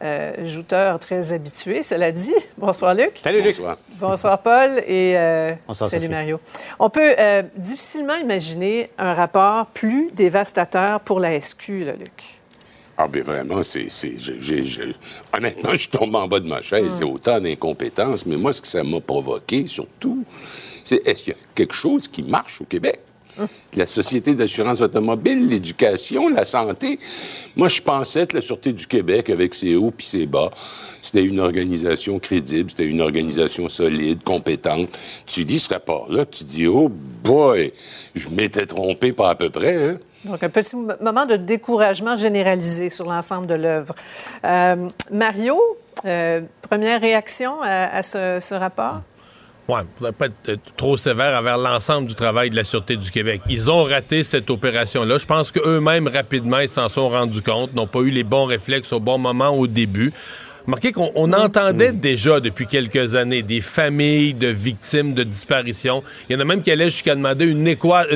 Euh, 0.03 0.47
jouteur 0.47 0.99
très 0.99 1.35
habitué, 1.35 1.83
cela 1.83 2.11
dit. 2.11 2.33
Bonsoir, 2.59 2.95
Luc. 2.95 3.21
Salut, 3.23 3.43
Luc. 3.43 3.49
Bonsoir, 3.49 3.77
Bonsoir 4.01 4.39
Paul. 4.41 4.79
Et 4.87 5.15
euh, 5.17 5.53
Bonsoir, 5.69 5.91
salut, 5.91 6.07
Sophie. 6.07 6.15
Mario. 6.15 6.41
On 6.79 6.89
peut 6.89 7.15
euh, 7.19 7.43
difficilement 7.57 8.17
imaginer 8.17 8.91
un 8.97 9.13
rapport 9.13 9.67
plus 9.67 10.11
dévastateur 10.13 11.01
pour 11.01 11.21
la 11.21 11.39
SQ, 11.39 11.85
là, 11.85 11.93
Luc. 11.93 12.41
Ah, 12.97 13.09
bien 13.09 13.23
vraiment, 13.23 13.63
c'est. 13.63 13.89
Honnêtement, 15.37 15.75
je 15.75 15.89
tombe 15.91 16.15
en 16.15 16.27
bas 16.27 16.41
de 16.41 16.49
ma 16.49 16.63
chaise. 16.63 16.95
C'est 16.99 17.05
autant 17.05 17.39
d'incompétence. 17.39 18.25
Mais 18.25 18.37
moi, 18.37 18.55
ce 18.55 18.63
que 18.63 18.69
ça 18.69 18.83
m'a 18.83 19.01
provoqué, 19.01 19.67
surtout, 19.67 20.25
c'est 20.83 21.07
est-ce 21.07 21.25
qu'il 21.25 21.33
y 21.35 21.37
a 21.37 21.39
quelque 21.55 21.75
chose 21.75 22.09
qui 22.09 22.23
marche 22.23 22.63
au 22.63 22.65
Québec? 22.65 23.01
La 23.77 23.87
Société 23.87 24.35
d'assurance 24.35 24.81
automobile, 24.81 25.49
l'éducation, 25.49 26.29
la 26.29 26.45
santé. 26.45 26.99
Moi, 27.57 27.69
je 27.69 27.81
pensais 27.81 28.27
que 28.27 28.37
la 28.37 28.43
Sûreté 28.43 28.73
du 28.73 28.87
Québec, 28.87 29.31
avec 29.31 29.55
ses 29.55 29.77
hauts 29.77 29.93
puis 29.97 30.07
ses 30.07 30.27
bas, 30.27 30.51
c'était 31.03 31.25
une 31.25 31.41
organisation 31.41 32.19
crédible, 32.19 32.71
c'était 32.71 32.87
une 32.87 33.01
organisation 33.01 33.69
solide, 33.69 34.23
compétente. 34.25 34.89
Tu 35.27 35.45
lis 35.45 35.61
ce 35.61 35.73
rapport-là, 35.75 36.27
tu 36.27 36.45
dis, 36.45 36.67
oh 36.67 36.91
boy, 36.91 37.73
je 38.15 38.29
m'étais 38.29 38.67
trompé 38.67 39.13
pas 39.13 39.31
à 39.31 39.35
peu 39.35 39.51
près, 39.51 39.77
hein? 39.77 39.99
Donc, 40.25 40.43
un 40.43 40.51
petit 40.51 40.77
mo- 40.77 40.93
moment 41.01 41.25
de 41.25 41.37
découragement 41.37 42.15
généralisé 42.15 42.91
sur 42.91 43.07
l'ensemble 43.07 43.47
de 43.47 43.55
l'œuvre. 43.55 43.95
Euh, 44.45 44.91
Mario, 45.11 45.59
euh, 46.05 46.43
première 46.61 47.01
réaction 47.01 47.63
à, 47.63 48.03
ce 48.03 48.55
rapport? 48.55 49.01
Ouais, 49.69 49.83
faudrait 49.97 50.13
pas 50.13 50.27
être 50.49 50.75
trop 50.77 50.97
sévère 50.97 51.39
envers 51.39 51.59
l'ensemble 51.59 52.09
du 52.09 52.15
travail 52.15 52.51
de 52.51 52.57
la 52.57 52.65
Sûreté 52.65 52.97
du 52.97 53.11
Québec. 53.11 53.41
Ils 53.49 53.71
ont 53.71 53.85
raté 53.85 54.25
cette 54.25 54.51
opération-là. 54.51 55.19
Je 55.19 55.27
pense 55.27 55.53
qu'eux-mêmes, 55.53 56.09
rapidement, 56.09 56.59
ils 56.59 56.69
s'en 56.69 56.89
sont 56.89 57.09
rendus 57.09 57.43
compte, 57.43 57.73
n'ont 57.75 57.87
pas 57.87 58.01
eu 58.01 58.11
les 58.11 58.25
bons 58.25 58.47
réflexes 58.47 58.93
au 58.93 58.99
bon 58.99 59.19
moment 59.19 59.51
au 59.51 59.69
début. 59.69 60.13
Remarquez 60.67 60.93
qu'on 60.93 61.11
on 61.15 61.33
entendait 61.33 61.93
déjà 61.93 62.39
depuis 62.39 62.67
quelques 62.67 63.15
années 63.15 63.43
des 63.43 63.61
familles 63.61 64.35
de 64.35 64.49
victimes 64.49 65.15
de 65.15 65.23
disparition. 65.23 66.03
Il 66.29 66.35
y 66.35 66.37
en 66.37 66.41
a 66.41 66.45
même 66.45 66.63
qui 66.63 66.71
allaient 66.71 66.91
jusqu'à 66.91 67.15
demander 67.15 67.47
une, 67.47 67.67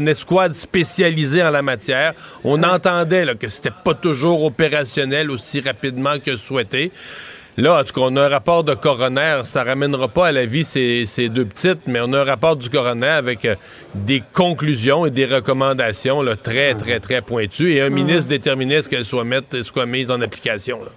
escouade 0.09 0.53
spécialisée 0.53 1.43
en 1.43 1.51
la 1.51 1.63
matière. 1.63 2.13
On 2.45 2.63
entendait 2.63 3.25
là, 3.25 3.35
que 3.35 3.49
c'était 3.49 3.73
pas 3.85 3.95
toujours 3.95 4.45
opérationnel 4.45 5.31
aussi 5.31 5.61
rapidement 5.61 6.19
que 6.19 6.37
souhaité. 6.37 6.93
Là, 7.57 7.79
en 7.81 7.85
tout 7.85 7.93
cas, 7.93 8.01
on 8.05 8.17
a 8.17 8.23
un 8.25 8.29
rapport 8.29 8.65
de 8.65 8.75
coroner. 8.75 9.43
Ça 9.45 9.63
ramènera 9.63 10.09
pas 10.09 10.27
à 10.29 10.33
la 10.33 10.45
vie 10.45 10.65
ces, 10.65 11.05
ces 11.07 11.29
deux 11.29 11.45
petites, 11.45 11.87
mais 11.87 12.01
on 12.01 12.13
a 12.13 12.21
un 12.23 12.25
rapport 12.25 12.57
du 12.57 12.69
coroner 12.69 13.07
avec 13.07 13.45
euh, 13.45 13.55
des 13.95 14.23
conclusions 14.33 15.07
et 15.07 15.11
des 15.11 15.25
recommandations 15.27 16.21
là, 16.21 16.35
très, 16.35 16.75
très, 16.75 16.99
très 16.99 17.23
pointues 17.23 17.75
et 17.75 17.81
un 17.81 17.91
ministre 17.91 18.29
déterminé 18.29 18.77
à 18.77 18.83
ce 18.83 18.89
qu'elles 18.89 19.05
soient, 19.05 19.25
mettre- 19.25 19.63
soient 19.63 19.87
mises 19.87 20.11
en 20.11 20.21
application. 20.21 20.81
là. 20.83 20.91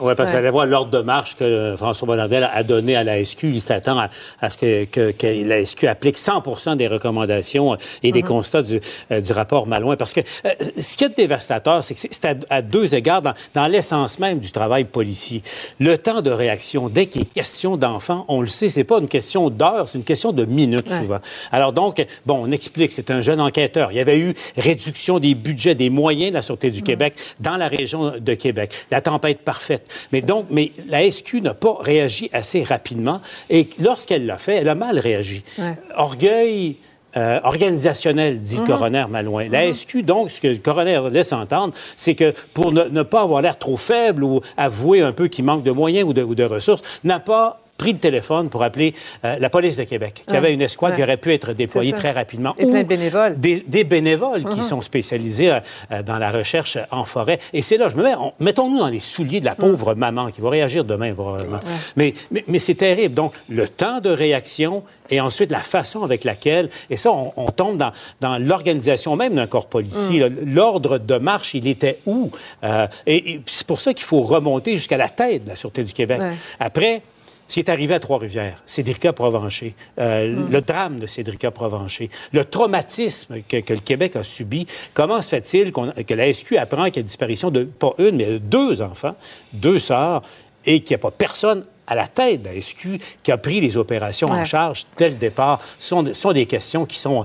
Oui, 0.00 0.12
parce 0.14 0.28
Ouais. 0.28 0.32
qu'elle 0.34 0.38
allait 0.44 0.50
voir 0.50 0.66
l'ordre 0.66 0.90
de 0.90 1.00
marche 1.00 1.34
que 1.36 1.74
François 1.76 2.06
Bonnardel 2.06 2.48
a 2.52 2.62
donné 2.62 2.94
à 2.94 3.04
la 3.04 3.18
SQ. 3.24 3.44
Il 3.54 3.60
s'attend 3.60 3.98
à, 3.98 4.10
à 4.40 4.50
ce 4.50 4.56
que, 4.58 4.84
que- 4.84 5.10
que 5.12 5.44
la 5.48 5.64
SQ 5.64 5.86
applique 5.88 6.18
100 6.18 6.76
des 6.76 6.86
recommandations 6.86 7.72
euh, 7.72 7.76
et 8.02 8.12
des 8.12 8.22
constats 8.22 8.62
du, 8.62 8.80
euh, 9.10 9.20
du 9.20 9.32
rapport 9.32 9.66
Malouin. 9.66 9.96
Parce 9.96 10.12
que 10.12 10.20
euh, 10.44 10.50
ce 10.76 10.96
qui 10.96 11.04
est 11.04 11.16
dévastateur, 11.16 11.82
c'est 11.82 11.94
que 11.94 12.00
c'est- 12.00 12.24
à, 12.24 12.34
à 12.50 12.62
deux 12.62 12.94
égards 12.94 13.22
dans, 13.22 13.32
dans 13.54 13.66
l'essence 13.66 14.18
même 14.18 14.38
du 14.40 14.50
travail 14.52 14.84
policier. 14.84 15.42
Le 15.80 15.96
temps 15.96 16.20
de 16.22 16.30
réaction, 16.30 16.88
dès 16.88 17.06
qu'il 17.06 17.22
est 17.22 17.32
question 17.34 17.76
d'enfants, 17.76 18.24
on 18.28 18.40
le 18.40 18.46
sait, 18.48 18.68
c'est 18.68 18.84
pas 18.84 18.98
une 18.98 19.08
question 19.08 19.48
d'heures, 19.50 19.88
c'est 19.88 19.98
une 19.98 20.04
question 20.04 20.32
de 20.32 20.44
minutes 20.44 20.90
Ouais. 20.90 20.98
souvent. 20.98 21.18
Alors 21.50 21.72
donc, 21.72 22.04
bon, 22.26 22.42
on 22.46 22.50
explique, 22.52 22.92
c'est 22.92 23.10
un 23.10 23.20
jeune 23.22 23.40
enquêteur. 23.40 23.90
Il 23.92 23.96
y 23.96 24.00
avait 24.00 24.18
eu 24.18 24.34
réduction 24.56 25.18
des 25.18 25.34
budgets, 25.34 25.74
des 25.74 25.90
moyens 25.90 26.30
de 26.30 26.34
la 26.34 26.42
Sûreté 26.42 26.70
du 26.70 26.82
Québec 26.82 27.14
dans 27.40 27.56
la 27.56 27.68
région 27.68 28.12
de 28.18 28.34
Québec. 28.34 28.72
La 28.90 29.00
tempête 29.00 29.38
parfaite. 29.40 29.77
Mais 30.12 30.20
donc, 30.20 30.46
mais 30.50 30.72
la 30.88 31.10
SQ 31.10 31.40
n'a 31.42 31.54
pas 31.54 31.76
réagi 31.80 32.30
assez 32.32 32.62
rapidement. 32.62 33.20
Et 33.50 33.70
lorsqu'elle 33.78 34.26
l'a 34.26 34.38
fait, 34.38 34.56
elle 34.56 34.68
a 34.68 34.74
mal 34.74 34.98
réagi. 34.98 35.42
Ouais. 35.58 35.74
Orgueil. 35.96 36.76
euh, 37.16 37.40
organisationnel, 37.42 38.40
dit 38.40 38.56
le 38.56 38.66
coroner 38.66 39.06
Malouin. 39.08 39.48
La 39.48 39.72
SQ, 39.72 40.02
donc, 40.02 40.30
ce 40.30 40.40
que 40.42 40.48
le 40.48 40.58
coroner 40.58 41.00
laisse 41.10 41.32
entendre, 41.32 41.72
c'est 41.96 42.14
que 42.14 42.34
pour 42.52 42.70
ne, 42.70 42.84
ne 42.84 43.02
pas 43.02 43.22
avoir 43.22 43.40
l'air 43.40 43.58
trop 43.58 43.78
faible 43.78 44.22
ou 44.22 44.40
avouer 44.58 45.00
un 45.00 45.12
peu 45.12 45.26
qu'il 45.28 45.44
manque 45.46 45.62
de 45.62 45.70
moyens 45.70 46.06
ou 46.08 46.12
de, 46.12 46.22
ou 46.22 46.34
de 46.34 46.44
ressources, 46.44 46.82
n'a 47.04 47.18
pas 47.18 47.62
pris 47.78 47.92
le 47.92 47.98
téléphone 47.98 48.50
pour 48.50 48.62
appeler 48.62 48.92
euh, 49.24 49.36
la 49.38 49.48
police 49.48 49.76
de 49.76 49.84
Québec, 49.84 50.24
qui 50.26 50.32
Ouais. 50.32 50.36
avait 50.38 50.52
une 50.52 50.60
escouade 50.62 50.96
qui 50.96 51.02
aurait 51.02 51.16
pu 51.16 51.32
être 51.32 51.52
déployée 51.54 51.92
très 51.92 52.10
rapidement. 52.10 52.54
Et 52.58 52.64
Ou 52.66 52.70
plein 52.72 52.82
de 52.82 52.88
bénévoles. 52.88 53.40
Des, 53.40 53.64
des 53.66 53.84
bénévoles 53.84 54.44
qui 54.44 54.56
Mhm. 54.58 54.62
sont 54.62 54.80
spécialisés 54.82 55.50
euh, 55.52 55.60
euh, 55.92 56.02
dans 56.02 56.18
la 56.18 56.30
recherche 56.30 56.76
en 56.90 57.04
forêt. 57.04 57.38
Et 57.54 57.62
c'est 57.62 57.76
là, 57.78 57.88
je 57.88 57.96
me 57.96 58.02
mets, 58.02 58.14
on- 58.16 58.32
mettons-nous 58.40 58.78
dans 58.80 58.88
les 58.88 59.00
souliers 59.00 59.40
de 59.40 59.44
la 59.46 59.54
pauvre 59.54 59.94
maman 59.94 60.30
qui 60.30 60.40
va 60.40 60.50
réagir 60.50 60.84
demain 60.84 61.14
probablement. 61.14 61.60
Mais, 61.96 62.12
mais, 62.30 62.44
mais 62.48 62.58
c'est 62.58 62.74
terrible. 62.74 63.14
Donc, 63.14 63.32
le 63.48 63.68
temps 63.68 64.00
de 64.00 64.10
réaction 64.10 64.82
et 65.10 65.20
ensuite 65.20 65.50
la 65.52 65.60
façon 65.60 66.02
avec 66.02 66.24
laquelle, 66.24 66.68
et 66.90 66.96
ça, 66.96 67.10
on, 67.12 67.32
on 67.36 67.46
tombe 67.50 67.78
dans, 67.78 67.92
dans 68.20 68.38
l'organisation 68.38 69.14
même 69.16 69.34
d'un 69.34 69.46
corps 69.46 69.66
policier. 69.68 70.20
là. 70.20 70.28
L'ordre 70.44 70.98
de 70.98 71.16
marche, 71.16 71.54
il 71.54 71.66
était 71.68 72.00
où? 72.06 72.30
Euh, 72.64 72.86
et 73.06 73.34
et 73.34 73.40
c'est 73.46 73.66
pour 73.66 73.80
ça 73.80 73.94
qu'il 73.94 74.04
faut 74.04 74.22
remonter 74.22 74.72
jusqu'à 74.72 74.96
la 74.96 75.08
tête 75.08 75.44
de 75.44 75.48
la 75.50 75.56
Sûreté 75.56 75.82
du 75.84 75.92
Québec. 75.92 76.20
Après, 76.60 77.02
ce 77.48 77.54
qui 77.54 77.60
est 77.60 77.70
arrivé 77.70 77.94
à 77.94 78.00
Trois-Rivières, 78.00 78.62
Cédrica 78.66 79.12
Provencher, 79.12 79.74
euh, 79.98 80.46
le 80.50 80.60
drame 80.60 80.98
de 80.98 81.06
Cédrica 81.06 81.50
Provencher, 81.50 82.10
le 82.32 82.44
traumatisme 82.44 83.40
que, 83.48 83.60
que 83.60 83.72
le 83.72 83.80
Québec 83.80 84.16
a 84.16 84.22
subi, 84.22 84.66
comment 84.94 85.22
se 85.22 85.30
fait-il 85.30 85.72
que 85.72 86.14
la 86.14 86.32
SQ 86.32 86.58
apprend 86.58 86.84
qu'il 86.86 86.96
y 86.96 87.00
a 87.00 87.02
disparition 87.02 87.50
de, 87.50 87.64
pas 87.64 87.94
une, 87.98 88.16
mais 88.16 88.26
de 88.26 88.38
deux 88.38 88.82
enfants, 88.82 89.16
deux 89.54 89.78
sœurs, 89.78 90.22
et 90.66 90.80
qu'il 90.80 90.94
n'y 90.94 91.00
a 91.00 91.02
pas 91.02 91.10
personne 91.10 91.64
à 91.86 91.94
la 91.94 92.06
tête 92.06 92.42
de 92.42 92.48
la 92.50 92.60
SQ 92.60 93.00
qui 93.22 93.32
a 93.32 93.38
pris 93.38 93.60
les 93.60 93.78
opérations 93.78 94.28
en 94.28 94.44
charge 94.44 94.86
dès 94.98 95.08
le 95.08 95.14
départ, 95.14 95.60
Ce 95.78 95.88
sont, 95.88 96.12
sont 96.12 96.32
des 96.32 96.44
questions 96.44 96.84
qui 96.84 96.98
sont 96.98 97.24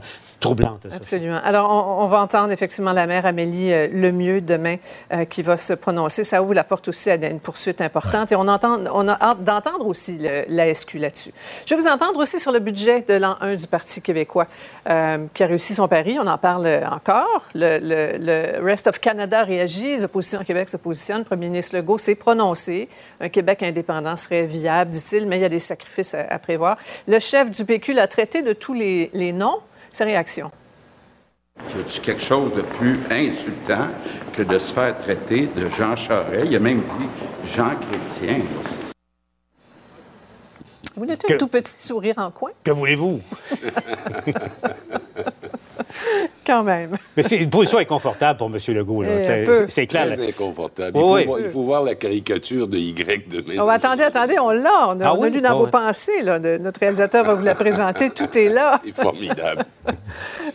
ça. 0.89 0.97
Absolument. 0.97 1.39
Alors, 1.43 1.71
on, 1.71 2.03
on 2.03 2.07
va 2.07 2.21
entendre 2.21 2.51
effectivement 2.51 2.91
la 2.93 3.07
mère 3.07 3.25
Amélie 3.25 3.71
euh, 3.73 3.87
Lemieux 3.91 4.41
demain 4.41 4.75
euh, 5.11 5.25
qui 5.25 5.41
va 5.41 5.57
se 5.57 5.73
prononcer. 5.73 6.23
Ça 6.23 6.41
ouvre 6.43 6.53
la 6.53 6.63
porte 6.63 6.87
aussi 6.87 7.09
à 7.09 7.15
une 7.15 7.39
poursuite 7.39 7.81
importante. 7.81 8.31
Et 8.31 8.35
on, 8.35 8.47
entend, 8.47 8.79
on 8.93 9.07
a 9.07 9.17
hâte 9.21 9.41
d'entendre 9.41 9.85
aussi 9.87 10.17
le- 10.19 10.45
la 10.47 10.73
SQ 10.73 10.95
là-dessus. 10.95 11.31
Je 11.65 11.75
vais 11.75 11.81
vous 11.81 11.87
entendre 11.87 12.19
aussi 12.19 12.39
sur 12.39 12.51
le 12.51 12.59
budget 12.59 13.01
de 13.07 13.13
l'an 13.15 13.35
1 13.41 13.55
du 13.55 13.67
Parti 13.67 14.01
québécois 14.01 14.47
euh, 14.89 15.25
qui 15.33 15.43
a 15.43 15.47
réussi 15.47 15.73
son 15.73 15.87
pari. 15.87 16.17
On 16.19 16.27
en 16.27 16.37
parle 16.37 16.67
encore. 16.91 17.43
Le, 17.55 17.77
le- 17.79 18.17
le 18.17 18.63
Rest 18.63 18.87
of 18.87 18.99
Canada 18.99 19.43
réagit. 19.43 19.91
Les 19.91 20.03
oppositions 20.03 20.41
au 20.41 20.43
Québec 20.43 20.69
se 20.69 20.77
positionnent. 20.77 21.19
Le 21.19 21.23
premier 21.25 21.47
ministre 21.47 21.75
Legault 21.75 21.97
s'est 21.97 22.15
prononcé. 22.15 22.89
Un 23.21 23.29
Québec 23.29 23.63
indépendant 23.63 24.15
serait 24.15 24.43
viable, 24.43 24.91
dit-il, 24.91 25.25
mais 25.27 25.37
il 25.37 25.41
y 25.41 25.45
a 25.45 25.49
des 25.49 25.59
sacrifices 25.59 26.13
à, 26.13 26.25
à 26.29 26.39
prévoir. 26.39 26.77
Le 27.07 27.19
chef 27.19 27.49
du 27.51 27.63
PQ 27.65 27.93
l'a 27.93 28.07
traité 28.07 28.41
de 28.41 28.53
tous 28.53 28.73
les, 28.73 29.09
les 29.13 29.31
noms. 29.33 29.57
Ses 29.93 30.03
réactions. 30.03 30.51
Y 31.57 31.79
a-t-il 31.79 32.01
quelque 32.01 32.21
chose 32.21 32.53
de 32.55 32.61
plus 32.61 32.99
insultant 33.11 33.87
que 34.35 34.41
de 34.43 34.57
se 34.57 34.73
faire 34.73 34.97
traiter 34.97 35.47
de 35.55 35.69
Jean 35.69 35.95
Charest? 35.95 36.45
Il 36.47 36.55
a 36.55 36.59
même 36.59 36.81
dit 36.81 37.07
Jean 37.55 37.71
Chrétien. 37.75 38.41
Vous 40.95 41.05
notez 41.05 41.27
Que- 41.27 41.33
un 41.35 41.37
tout 41.37 41.47
petit 41.47 41.71
sourire 41.79 42.15
en 42.17 42.31
coin, 42.31 42.49
Que 42.63 42.71
voulez-vous? 42.71 43.21
quand 46.45 46.63
même. 46.63 46.91
Mais 47.17 47.23
c'est 47.23 47.37
une 47.37 47.49
position 47.49 47.77
inconfortable 47.77 48.37
pour 48.37 48.47
M. 48.47 48.57
Legault. 48.75 49.03
Eh, 49.03 49.45
C'est- 49.67 49.87
clair. 49.87 50.07
là. 50.07 50.15
inconfortable. 50.27 50.91
Oui, 50.97 51.01
il, 51.03 51.05
faut 51.05 51.15
oui. 51.15 51.25
voir, 51.25 51.39
il 51.39 51.49
faut 51.49 51.63
voir 51.63 51.83
la 51.83 51.95
caricature 51.95 52.67
de 52.67 52.77
Y 52.77 53.27
demain. 53.29 53.59
On 53.61 53.65
va 53.65 53.73
attendez, 53.73 54.03
attendez, 54.03 54.39
on 54.39 54.49
l'a. 54.49 54.87
On 54.89 54.99
a, 54.99 55.05
Ah 55.05 55.13
on 55.13 55.23
a 55.23 55.25
oui? 55.27 55.31
lu 55.31 55.41
dans 55.41 55.49
Ah 55.51 55.53
vos 55.55 55.67
pensées. 55.67 56.21
Là, 56.23 56.39
de- 56.39 56.57
notre 56.57 56.79
réalisateur 56.79 57.25
va 57.25 57.33
vous 57.35 57.43
la 57.45 57.55
présenter. 57.55 58.09
Tout 58.15 58.37
est 58.37 58.49
là. 58.49 58.79
C'est 58.83 58.93
formidable. 58.95 59.63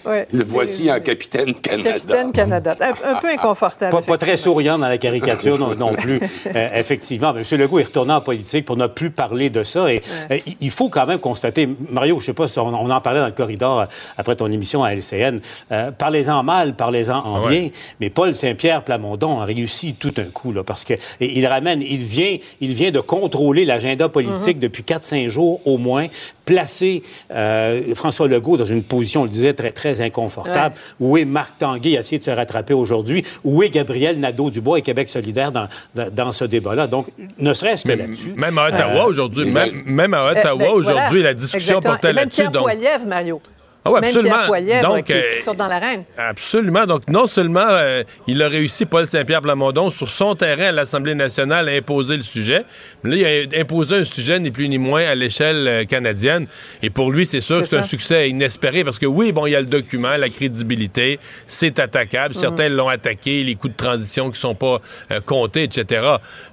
Ouais. 0.04 0.26
Le 0.32 0.44
voici 0.44 0.90
en 0.90 1.00
capitaine 1.00 1.54
Canada. 1.54 1.92
Capitaine 1.92 2.32
Canada. 2.32 2.76
Un, 2.80 3.14
un 3.16 3.20
peu 3.20 3.28
inconfortable. 3.28 3.92
Pas, 3.92 4.02
pas 4.02 4.16
très 4.16 4.36
souriant 4.36 4.78
dans 4.78 4.88
la 4.88 4.96
caricature 4.96 5.58
non, 5.58 5.74
non 5.74 5.94
plus. 5.94 6.20
Euh, 6.54 6.68
effectivement, 6.74 7.34
M. 7.36 7.42
Legault 7.58 7.78
est 7.80 7.84
retourné 7.84 8.12
en 8.14 8.20
politique 8.20 8.64
pour 8.64 8.76
ne 8.76 8.86
plus 8.86 9.10
parler 9.10 9.50
de 9.50 9.62
ça. 9.64 9.92
Et 9.92 10.00
euh, 10.30 10.38
il- 10.60 10.70
faut 10.70 10.88
quand 10.88 11.04
même 11.06 11.18
constater, 11.18 11.68
Mario, 11.90 12.18
je 12.20 12.26
sais 12.26 12.32
pas 12.32 12.46
si 12.48 12.58
on, 12.58 12.66
on 12.68 12.90
en 12.90 13.00
parlait 13.00 13.20
dans 13.20 13.26
le 13.26 13.32
corridor 13.32 13.86
après 14.16 14.36
ton 14.36 14.50
émission 14.50 14.84
à 14.84 14.94
LCN, 14.94 15.40
euh, 15.72 15.77
parlez-en 15.96 16.42
mal, 16.42 16.74
parlez-en 16.74 17.18
en 17.24 17.42
Ouais. 17.44 17.60
bien. 17.60 17.70
Mais 18.00 18.10
Paul 18.10 18.34
Saint-Pierre 18.34 18.82
Plamondon 18.82 19.40
a 19.40 19.44
réussi 19.44 19.94
tout 19.94 20.14
un 20.18 20.24
coup 20.30 20.52
là, 20.52 20.62
parce 20.64 20.84
que 20.84 20.94
il 21.20 21.46
ramène, 21.46 21.82
il 21.82 22.02
vient, 22.04 22.36
il 22.60 22.72
vient 22.74 22.90
de 22.90 23.00
contrôler 23.00 23.64
l'agenda 23.64 24.08
politique 24.08 24.58
depuis 24.58 24.82
4-5 24.82 25.28
jours 25.28 25.60
au 25.66 25.78
moins, 25.78 26.06
placer 26.44 27.02
euh, 27.30 27.94
François 27.94 28.26
Legault 28.26 28.56
dans 28.56 28.64
une 28.64 28.82
position, 28.82 29.20
on 29.22 29.24
le 29.24 29.30
disait, 29.30 29.52
très 29.52 29.70
très 29.70 30.00
inconfortable. 30.00 30.74
Où 30.98 31.16
est 31.18 31.24
Marc 31.26 31.58
Tanguay 31.58 31.96
a 31.96 32.00
essayé 32.00 32.18
de 32.18 32.24
se 32.24 32.30
rattraper 32.30 32.72
aujourd'hui? 32.74 33.22
Où 33.44 33.62
est 33.62 33.68
Gabriel 33.70 34.18
Nadeau-Dubois 34.18 34.78
et 34.78 34.82
Québec 34.82 35.10
solidaire 35.10 35.52
dans, 35.52 35.68
dans, 35.94 36.10
dans 36.10 36.32
ce 36.32 36.44
débat-là? 36.44 36.86
Donc, 36.86 37.08
ne 37.38 37.52
serait-ce 37.52 37.84
que 37.84 37.92
là-dessus. 37.92 38.32
Même 38.36 38.56
à 38.56 38.68
Ottawa 38.68 39.02
euh, 39.04 39.08
aujourd'hui, 39.08 39.50
même, 39.50 39.82
même 39.84 40.14
à 40.14 40.22
Euh, 40.28 40.32
Ottawa 40.32 40.64
ben, 40.64 40.70
aujourd'hui, 40.70 41.20
voilà. 41.20 41.22
la 41.24 41.34
discussion 41.34 41.76
Exactement. 41.76 41.92
portait 41.94 42.08
Et 42.08 42.12
même 42.14 42.24
là-dessus. 42.24 42.40
Pierre 42.40 42.50
donc- 42.50 42.62
Poilievre, 42.62 43.06
Mario. 43.06 43.40
Ah 43.88 43.92
ouais, 43.92 44.00
Même 44.00 44.14
absolument. 44.14 44.82
Donc, 44.82 45.04
qui, 45.04 45.12
euh, 45.12 45.30
qui 45.32 45.38
sort 45.38 45.54
dans 45.54 45.66
l'arène. 45.68 46.04
Absolument. 46.16 46.86
Donc, 46.86 47.08
non 47.08 47.26
seulement 47.26 47.66
euh, 47.68 48.02
il 48.26 48.42
a 48.42 48.48
réussi, 48.48 48.86
Paul 48.86 49.06
Saint-Pierre 49.06 49.40
Plamondon, 49.42 49.90
sur 49.90 50.08
son 50.08 50.34
terrain 50.34 50.64
à 50.68 50.72
l'Assemblée 50.72 51.14
nationale 51.14 51.68
à 51.68 51.72
imposer 51.72 52.16
le 52.16 52.22
sujet, 52.22 52.64
mais 53.02 53.16
là, 53.16 53.30
il 53.46 53.54
a 53.56 53.60
imposé 53.60 53.96
un 53.96 54.04
sujet 54.04 54.38
ni 54.40 54.50
plus 54.50 54.68
ni 54.68 54.78
moins 54.78 55.04
à 55.04 55.14
l'échelle 55.14 55.66
euh, 55.68 55.84
canadienne. 55.84 56.46
Et 56.82 56.90
pour 56.90 57.10
lui, 57.10 57.24
c'est 57.26 57.40
sûr 57.40 57.60
que 57.60 57.66
c'est 57.66 57.78
un 57.78 57.82
succès 57.82 58.28
inespéré 58.28 58.84
parce 58.84 58.98
que 58.98 59.06
oui, 59.06 59.32
bon, 59.32 59.46
il 59.46 59.52
y 59.52 59.56
a 59.56 59.60
le 59.60 59.66
document, 59.66 60.16
la 60.16 60.28
crédibilité, 60.28 61.18
c'est 61.46 61.78
attaquable. 61.78 62.34
Mhm. 62.34 62.40
Certains 62.40 62.68
l'ont 62.68 62.88
attaqué, 62.88 63.42
les 63.42 63.54
coups 63.54 63.72
de 63.72 63.76
transition 63.76 64.30
qui 64.30 64.38
sont 64.38 64.54
pas 64.54 64.80
euh, 65.10 65.20
comptés, 65.20 65.62
etc. 65.64 66.02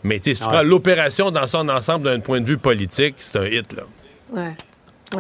Mais 0.03 0.19
tu 0.19 0.23
sais, 0.25 0.33
si 0.35 0.39
tu 0.41 0.45
Ouais. 0.47 0.51
prends 0.53 0.63
l'opération 0.63 1.31
dans 1.31 1.47
son 1.47 1.67
ensemble 1.69 2.05
d'un 2.05 2.19
point 2.19 2.39
de 2.39 2.45
vue 2.45 2.57
politique, 2.57 3.15
c'est 3.17 3.37
un 3.37 3.45
hit, 3.45 3.73
là. 3.73 3.83
Ouais. 4.33 4.51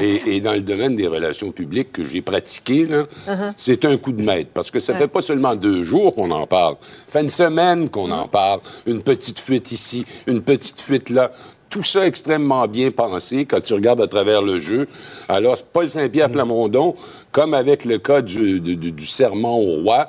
Et, 0.01 0.35
et 0.35 0.41
dans 0.41 0.53
le 0.53 0.61
domaine 0.61 0.95
des 0.95 1.07
relations 1.07 1.51
publiques 1.51 1.91
que 1.93 2.03
j'ai 2.03 2.21
pratiqué, 2.21 2.85
là, 2.85 3.03
Uh-huh. 3.27 3.53
c'est 3.55 3.85
un 3.85 3.97
coup 3.97 4.11
de 4.11 4.21
maître. 4.21 4.49
Parce 4.53 4.69
que 4.71 4.79
ça 4.79 4.93
Ouais. 4.93 4.99
fait 4.99 5.07
pas 5.07 5.21
seulement 5.21 5.55
deux 5.55 5.83
jours 5.83 6.13
qu'on 6.13 6.31
en 6.31 6.45
parle. 6.47 6.75
Ça 7.07 7.13
fait 7.19 7.21
une 7.21 7.29
semaine 7.29 7.89
qu'on 7.89 8.11
en 8.11 8.27
parle. 8.27 8.59
Une 8.85 9.01
petite 9.03 9.39
fuite 9.39 9.71
ici, 9.71 10.05
une 10.27 10.41
petite 10.41 10.81
fuite 10.81 11.09
là. 11.09 11.31
Tout 11.69 11.83
ça 11.83 12.05
extrêmement 12.05 12.67
bien 12.67 12.91
pensé 12.91 13.45
quand 13.45 13.61
tu 13.61 13.73
regardes 13.73 13.99
à 14.01 14.07
travers 14.07 14.41
le 14.41 14.59
jeu. 14.59 14.87
Alors, 15.27 15.57
c'est 15.57 15.65
Paul 15.73 15.89
Saint-Pierre 15.89 16.29
Plamondon, 16.31 16.95
comme 17.31 17.53
avec 17.53 17.83
le 17.85 17.97
cas 17.97 18.21
du- 18.21 18.59
du 18.61 19.05
serment 19.05 19.57
au 19.59 19.81
roi, 19.81 20.07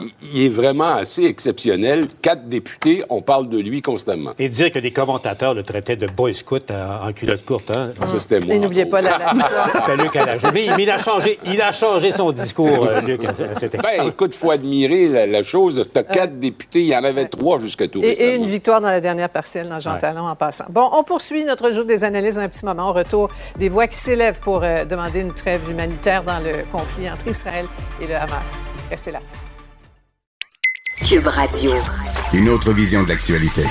il- 0.00 0.12
il 0.22 0.42
est 0.46 0.48
vraiment 0.48 0.94
assez 0.96 1.24
exceptionnel. 1.24 2.06
Quatre 2.22 2.48
députés, 2.48 3.04
on 3.10 3.20
parle 3.22 3.48
de 3.48 3.58
lui 3.58 3.82
constamment. 3.82 4.32
Et 4.38 4.48
dire 4.48 4.70
que 4.72 4.78
des 4.78 4.90
commentateurs 4.92 5.54
le 5.54 5.62
traitaient 5.62 5.96
de 5.96 6.06
boy 6.06 6.34
scout 6.34 6.70
euh, 6.70 6.98
en 7.08 7.12
culotte 7.12 7.44
courte. 7.44 7.70
Hein? 7.70 7.90
Ça, 8.04 8.18
c'était 8.18 8.40
moi. 8.44 8.54
Et 8.54 8.58
n'oubliez 8.58 8.86
pas 8.86 9.00
la, 9.00 9.18
Luc 10.02 10.14
à 10.16 10.26
la 10.26 10.36
mais, 10.52 10.66
mais 10.76 10.82
il 10.82 10.90
a 10.90 10.98
changé, 10.98 11.38
il 11.44 11.60
a 11.60 11.72
changé 11.72 12.12
son 12.12 12.32
discours, 12.32 12.86
euh, 12.86 13.00
Luc, 13.00 13.24
à, 13.24 13.30
à 13.30 13.54
cet. 13.54 13.76
Ben, 13.82 14.08
écoute, 14.08 14.34
faut 14.34 14.50
admirer 14.50 15.08
la, 15.08 15.26
la 15.26 15.42
chose. 15.42 15.84
Tu 15.92 15.98
as 15.98 16.02
quatre 16.04 16.38
députés, 16.38 16.80
il 16.80 16.86
y 16.88 16.96
en 16.96 17.04
avait 17.04 17.26
trois 17.26 17.58
jusqu'à 17.58 17.88
tout 17.88 18.02
Et, 18.02 18.10
et 18.12 18.34
une 18.36 18.46
victoire 18.46 18.80
dans 18.80 18.88
la 18.88 19.00
dernière 19.00 19.28
partielle 19.30 19.68
dans 19.68 19.80
Jean 19.80 19.94
Ouais. 19.94 19.98
Talon 20.00 20.26
en 20.28 20.36
passant. 20.36 20.64
Bon, 20.68 20.88
on 20.92 21.02
poursuit 21.04 21.44
notre 21.44 21.70
jour 21.72 21.84
des 21.84 22.04
analyses 22.04 22.38
un 22.38 22.48
petit 22.48 22.64
moment. 22.64 22.90
Au 22.90 22.92
retour, 22.92 23.30
des 23.58 23.68
voix 23.68 23.86
qui 23.86 23.96
s'élèvent 23.98 24.40
pour 24.40 24.62
euh, 24.62 24.84
demander 24.84 25.20
une 25.20 25.32
trêve 25.32 25.62
humanitaire 25.70 26.22
dans 26.22 26.38
le 26.38 26.64
conflit 26.70 27.08
entre 27.10 27.28
Israël 27.28 27.66
et 28.02 28.06
le 28.06 28.14
Hamas. 28.14 28.60
Restez 28.90 29.12
là. 29.12 29.20
Cube 31.04 31.26
Radio. 31.26 31.72
Une 32.32 32.48
autre 32.48 32.72
vision 32.72 33.04
de 33.04 33.08
l'actualité. 33.08 33.62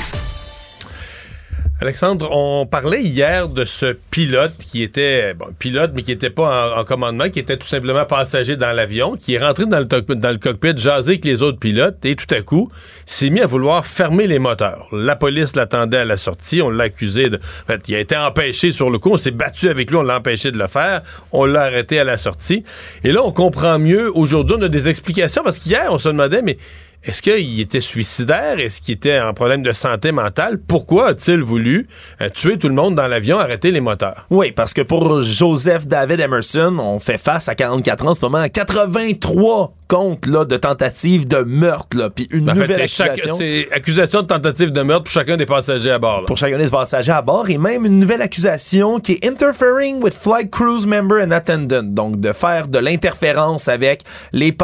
Alexandre, 1.81 2.29
on 2.31 2.65
parlait 2.65 3.01
hier 3.03 3.49
de 3.49 3.65
ce 3.65 3.97
pilote 4.09 4.53
qui 4.57 4.81
était, 4.81 5.33
bon, 5.33 5.47
pilote, 5.59 5.91
mais 5.93 6.03
qui 6.03 6.11
n'était 6.11 6.29
pas 6.29 6.73
en, 6.73 6.79
en 6.79 6.83
commandement, 6.85 7.29
qui 7.29 7.39
était 7.39 7.57
tout 7.57 7.67
simplement 7.67 8.05
passager 8.05 8.55
dans 8.55 8.71
l'avion, 8.71 9.17
qui 9.17 9.33
est 9.33 9.39
rentré 9.39 9.65
dans 9.65 9.79
le, 9.79 9.87
to- 9.87 10.15
dans 10.15 10.31
le 10.31 10.37
cockpit, 10.37 10.77
jasé 10.77 11.11
avec 11.13 11.25
les 11.25 11.41
autres 11.41 11.59
pilotes, 11.59 11.97
et 12.05 12.15
tout 12.15 12.33
à 12.33 12.41
coup, 12.41 12.71
s'est 13.05 13.29
mis 13.29 13.41
à 13.41 13.45
vouloir 13.45 13.85
fermer 13.85 14.25
les 14.25 14.39
moteurs. 14.39 14.87
La 14.93 15.17
police 15.17 15.57
l'attendait 15.57 15.97
à 15.97 16.05
la 16.05 16.15
sortie, 16.15 16.61
on 16.61 16.69
l'a 16.69 16.85
accusé 16.85 17.29
de... 17.29 17.37
En 17.37 17.67
fait, 17.73 17.81
il 17.89 17.95
a 17.95 17.99
été 17.99 18.15
empêché 18.15 18.71
sur 18.71 18.89
le 18.89 18.97
coup, 18.97 19.11
on 19.11 19.17
s'est 19.17 19.31
battu 19.31 19.67
avec 19.67 19.89
lui, 19.91 19.97
on 19.97 20.03
l'a 20.03 20.17
empêché 20.17 20.51
de 20.51 20.57
le 20.57 20.67
faire, 20.67 21.01
on 21.33 21.43
l'a 21.43 21.63
arrêté 21.63 21.99
à 21.99 22.05
la 22.05 22.15
sortie. 22.15 22.63
Et 23.03 23.11
là, 23.11 23.21
on 23.21 23.33
comprend 23.33 23.79
mieux, 23.79 24.15
aujourd'hui, 24.15 24.55
on 24.57 24.61
a 24.63 24.69
des 24.69 24.87
explications, 24.87 25.43
parce 25.43 25.59
qu'hier, 25.59 25.87
on 25.91 25.99
se 25.99 26.07
demandait, 26.07 26.41
mais... 26.41 26.57
Est-ce 27.05 27.21
qu'il 27.21 27.59
était 27.59 27.81
suicidaire? 27.81 28.57
Est-ce 28.57 28.81
qu'il 28.81 28.95
était 28.95 29.19
en 29.19 29.31
problème 29.35 29.61
de 29.61 29.71
santé 29.73 30.11
mentale? 30.11 30.57
Pourquoi 30.57 31.09
a-t-il 31.09 31.39
voulu 31.39 31.87
euh, 32.19 32.29
tuer 32.29 32.57
tout 32.57 32.67
le 32.67 32.73
monde 32.73 32.95
dans 32.95 33.07
l'avion, 33.07 33.37
arrêter 33.37 33.69
les 33.69 33.79
moteurs? 33.79 34.25
Oui, 34.31 34.51
parce 34.51 34.73
que 34.73 34.81
pour 34.81 35.21
Joseph 35.21 35.85
David 35.85 36.19
Emerson, 36.19 36.77
on 36.79 36.97
fait 36.97 37.19
face 37.19 37.47
à 37.47 37.53
44 37.53 38.05
ans 38.05 38.09
en 38.09 38.13
ce 38.15 38.21
moment 38.21 38.39
à 38.39 38.49
83 38.49 39.75
comptes 39.87 40.25
là, 40.25 40.45
de 40.45 40.57
tentatives 40.57 41.27
de 41.27 41.37
meurtre, 41.37 41.97
là, 41.97 42.09
puis 42.09 42.27
une 42.31 42.49
En 42.49 42.53
fait, 42.53 42.61
nouvelle 42.61 42.81
accusation. 42.81 43.35
c'est 43.35 43.67
accusation 43.71 44.21
de 44.21 44.27
tentative 44.27 44.71
de 44.71 44.81
meurtre 44.81 45.03
pour 45.03 45.13
chacun 45.13 45.37
des 45.37 45.45
passagers 45.45 45.91
à 45.91 45.99
bord. 45.99 46.21
là. 46.21 46.25
pour 46.25 46.37
chacun 46.37 46.57
des 46.57 46.67
passagers 46.69 47.11
à 47.11 47.21
bord 47.21 47.49
et 47.49 47.57
même 47.57 47.85
une 47.85 47.99
nouvelle 47.99 48.21
accusation 48.21 48.99
qui 48.99 49.13
est 49.13 49.25
interfering 49.27 50.01
with 50.01 50.13
flight 50.13 50.49
crews 50.51 50.85
member 50.85 51.21
and 51.23 51.31
attendant 51.31 51.83
donc 51.83 52.19
de 52.19 52.33
faire 52.33 52.67
de 52.67 52.79
l'interférence 52.79 53.67
avec 53.67 54.01
les, 54.33 54.55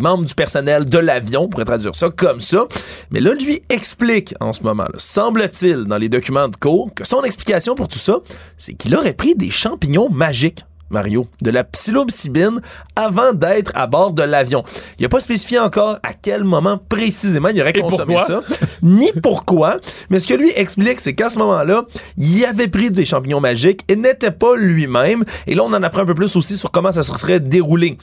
membres 0.00 0.24
du 0.24 0.34
personnel 0.34 0.84
de 0.84 0.98
l'avion 0.98 1.42
on 1.42 1.48
pourrait 1.48 1.64
traduire 1.64 1.94
ça 1.94 2.10
comme 2.10 2.40
ça 2.40 2.66
mais 3.10 3.20
là 3.20 3.34
lui 3.34 3.62
explique 3.68 4.34
en 4.40 4.52
ce 4.52 4.62
moment 4.62 4.86
semble-t-il 4.96 5.84
dans 5.84 5.98
les 5.98 6.08
documents 6.08 6.48
de 6.48 6.56
cours 6.56 6.92
que 6.94 7.06
son 7.06 7.22
explication 7.22 7.74
pour 7.74 7.88
tout 7.88 7.98
ça 7.98 8.18
c'est 8.58 8.74
qu'il 8.74 8.94
aurait 8.94 9.14
pris 9.14 9.34
des 9.34 9.50
champignons 9.50 10.08
magiques 10.10 10.60
Mario, 10.90 11.26
de 11.40 11.50
la 11.50 11.64
psilocybine 11.64 12.60
avant 12.96 13.32
d'être 13.32 13.72
à 13.74 13.86
bord 13.86 14.12
de 14.12 14.22
l'avion. 14.22 14.64
Il 14.98 15.02
n'a 15.02 15.08
pas 15.08 15.20
spécifié 15.20 15.58
encore 15.58 15.98
à 16.02 16.12
quel 16.12 16.44
moment 16.44 16.78
précisément 16.88 17.48
il 17.48 17.60
aurait 17.60 17.72
Et 17.74 17.80
consommé 17.80 18.16
ça, 18.18 18.40
ni 18.82 19.10
pourquoi, 19.22 19.78
mais 20.10 20.18
ce 20.18 20.26
que 20.26 20.34
lui 20.34 20.50
explique, 20.56 21.00
c'est 21.00 21.14
qu'à 21.14 21.30
ce 21.30 21.38
moment-là, 21.38 21.84
il 22.16 22.44
avait 22.44 22.68
pris 22.68 22.90
des 22.90 23.04
champignons 23.04 23.40
magiques 23.40 23.84
et 23.88 23.96
n'était 23.96 24.30
pas 24.30 24.56
lui-même. 24.56 25.24
Et 25.46 25.54
là, 25.54 25.62
on 25.64 25.72
en 25.72 25.82
apprend 25.82 26.02
un 26.02 26.06
peu 26.06 26.14
plus 26.14 26.36
aussi 26.36 26.56
sur 26.56 26.70
comment 26.70 26.92
ça 26.92 27.02
se 27.02 27.16
serait 27.16 27.40
déroulé. 27.40 27.96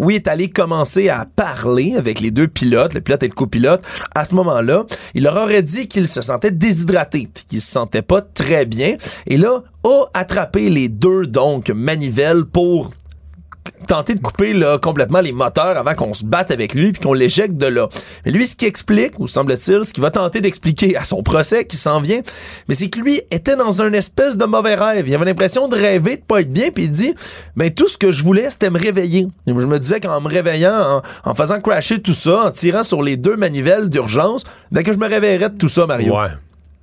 Oui, 0.00 0.14
est 0.14 0.28
allé 0.28 0.48
commencer 0.48 1.10
à 1.10 1.26
parler 1.26 1.94
avec 1.94 2.20
les 2.20 2.30
deux 2.30 2.48
pilotes, 2.48 2.94
le 2.94 3.02
pilote 3.02 3.22
et 3.22 3.28
le 3.28 3.34
copilote. 3.34 3.82
À 4.14 4.24
ce 4.24 4.34
moment-là, 4.34 4.86
il 5.12 5.24
leur 5.24 5.36
aurait 5.36 5.62
dit 5.62 5.88
qu'il 5.88 6.08
se 6.08 6.22
sentait 6.22 6.50
déshydraté, 6.50 7.28
puis 7.32 7.44
qu'il 7.44 7.60
se 7.60 7.70
sentait 7.70 8.00
pas 8.00 8.22
très 8.22 8.64
bien. 8.64 8.96
Et 9.26 9.36
là, 9.36 9.62
a 9.84 10.04
attrapé 10.14 10.70
les 10.70 10.88
deux, 10.88 11.26
donc, 11.26 11.68
manivelles 11.68 12.46
pour 12.46 12.92
tenter 13.86 14.14
de 14.14 14.20
couper 14.20 14.52
là, 14.52 14.78
complètement 14.78 15.20
les 15.20 15.32
moteurs 15.32 15.76
avant 15.76 15.94
qu'on 15.94 16.12
se 16.12 16.24
batte 16.24 16.50
avec 16.50 16.74
lui 16.74 16.92
puis 16.92 17.00
qu'on 17.00 17.12
l'éjecte 17.12 17.56
de 17.56 17.66
là. 17.66 17.88
Mais 18.24 18.32
lui, 18.32 18.46
ce 18.46 18.56
qui 18.56 18.66
explique, 18.66 19.18
ou 19.18 19.26
semble-t-il, 19.26 19.84
ce 19.84 19.92
qu'il 19.92 20.02
va 20.02 20.10
tenter 20.10 20.40
d'expliquer 20.40 20.96
à 20.96 21.04
son 21.04 21.22
procès 21.22 21.64
qui 21.64 21.76
s'en 21.76 22.00
vient, 22.00 22.20
mais 22.68 22.74
c'est 22.74 22.88
que 22.88 23.00
lui 23.00 23.20
était 23.30 23.56
dans 23.56 23.82
un 23.82 23.92
espèce 23.92 24.36
de 24.36 24.44
mauvais 24.44 24.74
rêve. 24.74 25.08
Il 25.08 25.14
avait 25.14 25.24
l'impression 25.24 25.68
de 25.68 25.76
rêver, 25.76 26.16
de 26.16 26.22
pas 26.22 26.40
être 26.40 26.52
bien, 26.52 26.70
puis 26.70 26.84
il 26.84 26.90
dit, 26.90 27.14
ben 27.56 27.70
tout 27.70 27.88
ce 27.88 27.98
que 27.98 28.12
je 28.12 28.22
voulais, 28.22 28.50
c'était 28.50 28.70
me 28.70 28.78
réveiller. 28.78 29.28
Et 29.46 29.52
je 29.56 29.66
me 29.66 29.78
disais 29.78 30.00
qu'en 30.00 30.20
me 30.20 30.28
réveillant, 30.28 31.02
en, 31.24 31.34
faisant 31.34 31.60
crasher 31.60 32.00
tout 32.00 32.14
ça, 32.14 32.46
en 32.46 32.50
tirant 32.50 32.82
sur 32.82 33.02
les 33.02 33.16
deux 33.16 33.36
manivelles 33.36 33.88
d'urgence, 33.88 34.44
ben 34.70 34.82
que 34.82 34.92
je 34.92 34.98
me 34.98 35.08
réveillerais 35.08 35.50
de 35.50 35.58
tout 35.58 35.68
ça, 35.68 35.86
Mario. 35.86 36.14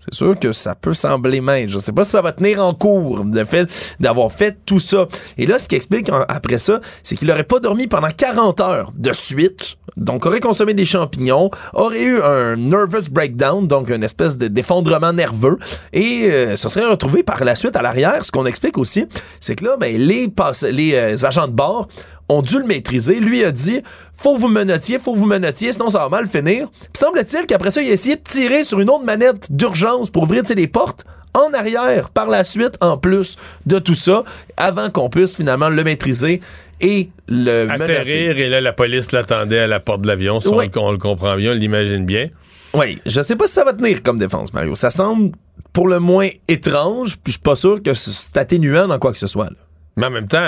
C'est 0.10 0.18
sûr 0.20 0.40
que 0.40 0.52
ça 0.54 0.74
peut 0.74 0.94
sembler 0.94 1.42
mince. 1.42 1.70
Je 1.70 1.80
sais 1.80 1.92
pas 1.92 2.04
si 2.06 2.12
ça 2.12 2.22
va 2.22 2.32
tenir 2.32 2.64
en 2.64 2.74
cours, 2.74 3.26
le 3.26 3.44
fait 3.44 3.68
d'avoir 4.00 4.32
fait 4.32 4.58
tout 4.66 4.80
ça. 4.80 5.06
Et 5.38 5.46
là, 5.46 5.60
ce 5.60 5.68
qui 5.68 5.76
explique 5.76 6.10
après 6.30 6.60
ça, 6.60 6.80
c'est 7.04 7.16
qu'il 7.16 7.30
aurait 7.30 7.44
pas 7.44 7.60
dormi 7.60 7.88
pendant 7.88 8.08
40 8.16 8.62
heures 8.62 8.92
de 8.96 9.12
suite, 9.12 9.76
donc 9.98 10.26
aurait 10.26 10.40
consommé 10.40 10.74
des 10.74 10.86
champignons, 10.86 11.50
aurait 11.74 12.04
eu 12.04 12.22
un 12.22 12.56
nervous 12.56 13.10
breakdown, 13.12 13.68
donc 13.68 13.90
une 13.90 14.04
espèce 14.04 14.38
de- 14.38 14.48
d'effondrement 14.48 15.12
nerveux, 15.12 15.58
et 15.92 16.28
euh, 16.32 16.56
se 16.56 16.70
serait 16.70 16.86
retrouvé 16.86 17.24
par 17.24 17.44
la 17.44 17.56
suite 17.56 17.76
à 17.76 17.82
l'arrière. 17.82 18.24
Ce 18.24 18.32
qu'on 18.32 18.46
explique 18.46 18.78
aussi, 18.78 19.06
c'est 19.42 19.56
que 19.56 19.66
là, 19.66 19.76
ben, 19.78 19.98
les, 19.98 20.32
les 20.72 20.94
euh, 20.96 21.26
agents 21.26 21.48
de 21.48 21.54
bord 21.54 21.88
ont 22.30 22.41
dû 22.41 22.60
le 22.60 22.66
maîtriser. 22.66 23.20
Lui 23.20 23.44
a 23.44 23.52
dit 23.52 23.82
faut 24.16 24.36
que 24.36 24.41
vous 24.41 24.48
menotiez, 24.48 24.99
faut 24.99 25.14
que 25.14 25.20
vous 25.20 25.26
menotiez, 25.26 25.72
sinon 25.72 25.90
ça 25.90 25.99
va 25.99 26.10
mal 26.10 26.28
finir. 26.28 26.70
Puis 26.72 26.90
semble-t-il 26.99 27.45
qu'après 27.45 27.72
ça, 27.72 27.82
il 27.82 27.90
a 27.90 27.94
essayé 27.94 28.16
de 28.16 28.22
tirer 28.22 28.64
sur 28.64 28.80
une 28.80 28.90
autre 28.90 29.04
manette 29.06 29.52
d'urgence 29.52 30.10
pour 30.10 30.24
ouvrir 30.24 30.44
les 30.56 30.68
portes 30.68 31.06
en 31.34 31.54
arrière 31.54 32.10
par 32.10 32.28
la 32.28 32.44
suite, 32.44 32.78
en 32.82 32.98
plus 32.98 33.36
de 33.68 33.78
tout 33.80 33.94
ça, 33.94 34.24
avant 34.58 34.90
qu'on 34.90 35.10
puisse 35.10 35.36
finalement 35.36 35.70
le 35.70 35.84
maîtriser 35.84 36.41
et 36.82 37.10
le 37.28 37.66
menotter. 37.68 37.98
Atterrir, 37.98 38.38
et 38.40 38.48
là, 38.49 38.60
la 38.62 38.74
police 38.74 39.12
l'attendait 39.12 39.60
à 39.60 39.68
la 39.68 39.80
porte 39.80 40.02
de 40.02 40.08
l'avion. 40.08 40.40
On 40.45 40.58
Oui. 40.58 40.70
le- 40.74 40.80
on, 40.82 40.91
le 40.91 40.98
comprend 40.98 41.36
bien, 41.36 41.52
on 41.52 41.56
l'imagine 41.56 42.06
bien. 42.06 42.30
Oui, 42.74 42.99
je 43.06 43.22
sais 43.22 43.36
pas 43.36 43.45
si 43.48 43.54
ça 43.54 43.64
va 43.64 43.74
tenir 43.74 44.02
comme 44.04 44.18
défense, 44.20 44.52
Mario. 44.54 44.74
Ça 44.76 44.90
semble 44.90 45.32
pour 45.74 45.88
le 45.88 45.99
moins 45.99 46.30
étrange, 46.48 47.18
puis 47.18 47.28
je 47.28 47.32
suis 47.34 47.41
pas 47.41 47.56
sûr 47.56 47.82
que 47.84 47.94
c'est 47.94 48.38
atténuant 48.38 48.88
dans 48.88 48.98
quoi 48.99 49.12
que 49.12 49.18
ce 49.20 49.28
soit. 49.28 49.45
là. 49.45 49.56
Mais 49.95 50.06
en 50.08 50.12
même 50.12 50.28
temps, 50.28 50.48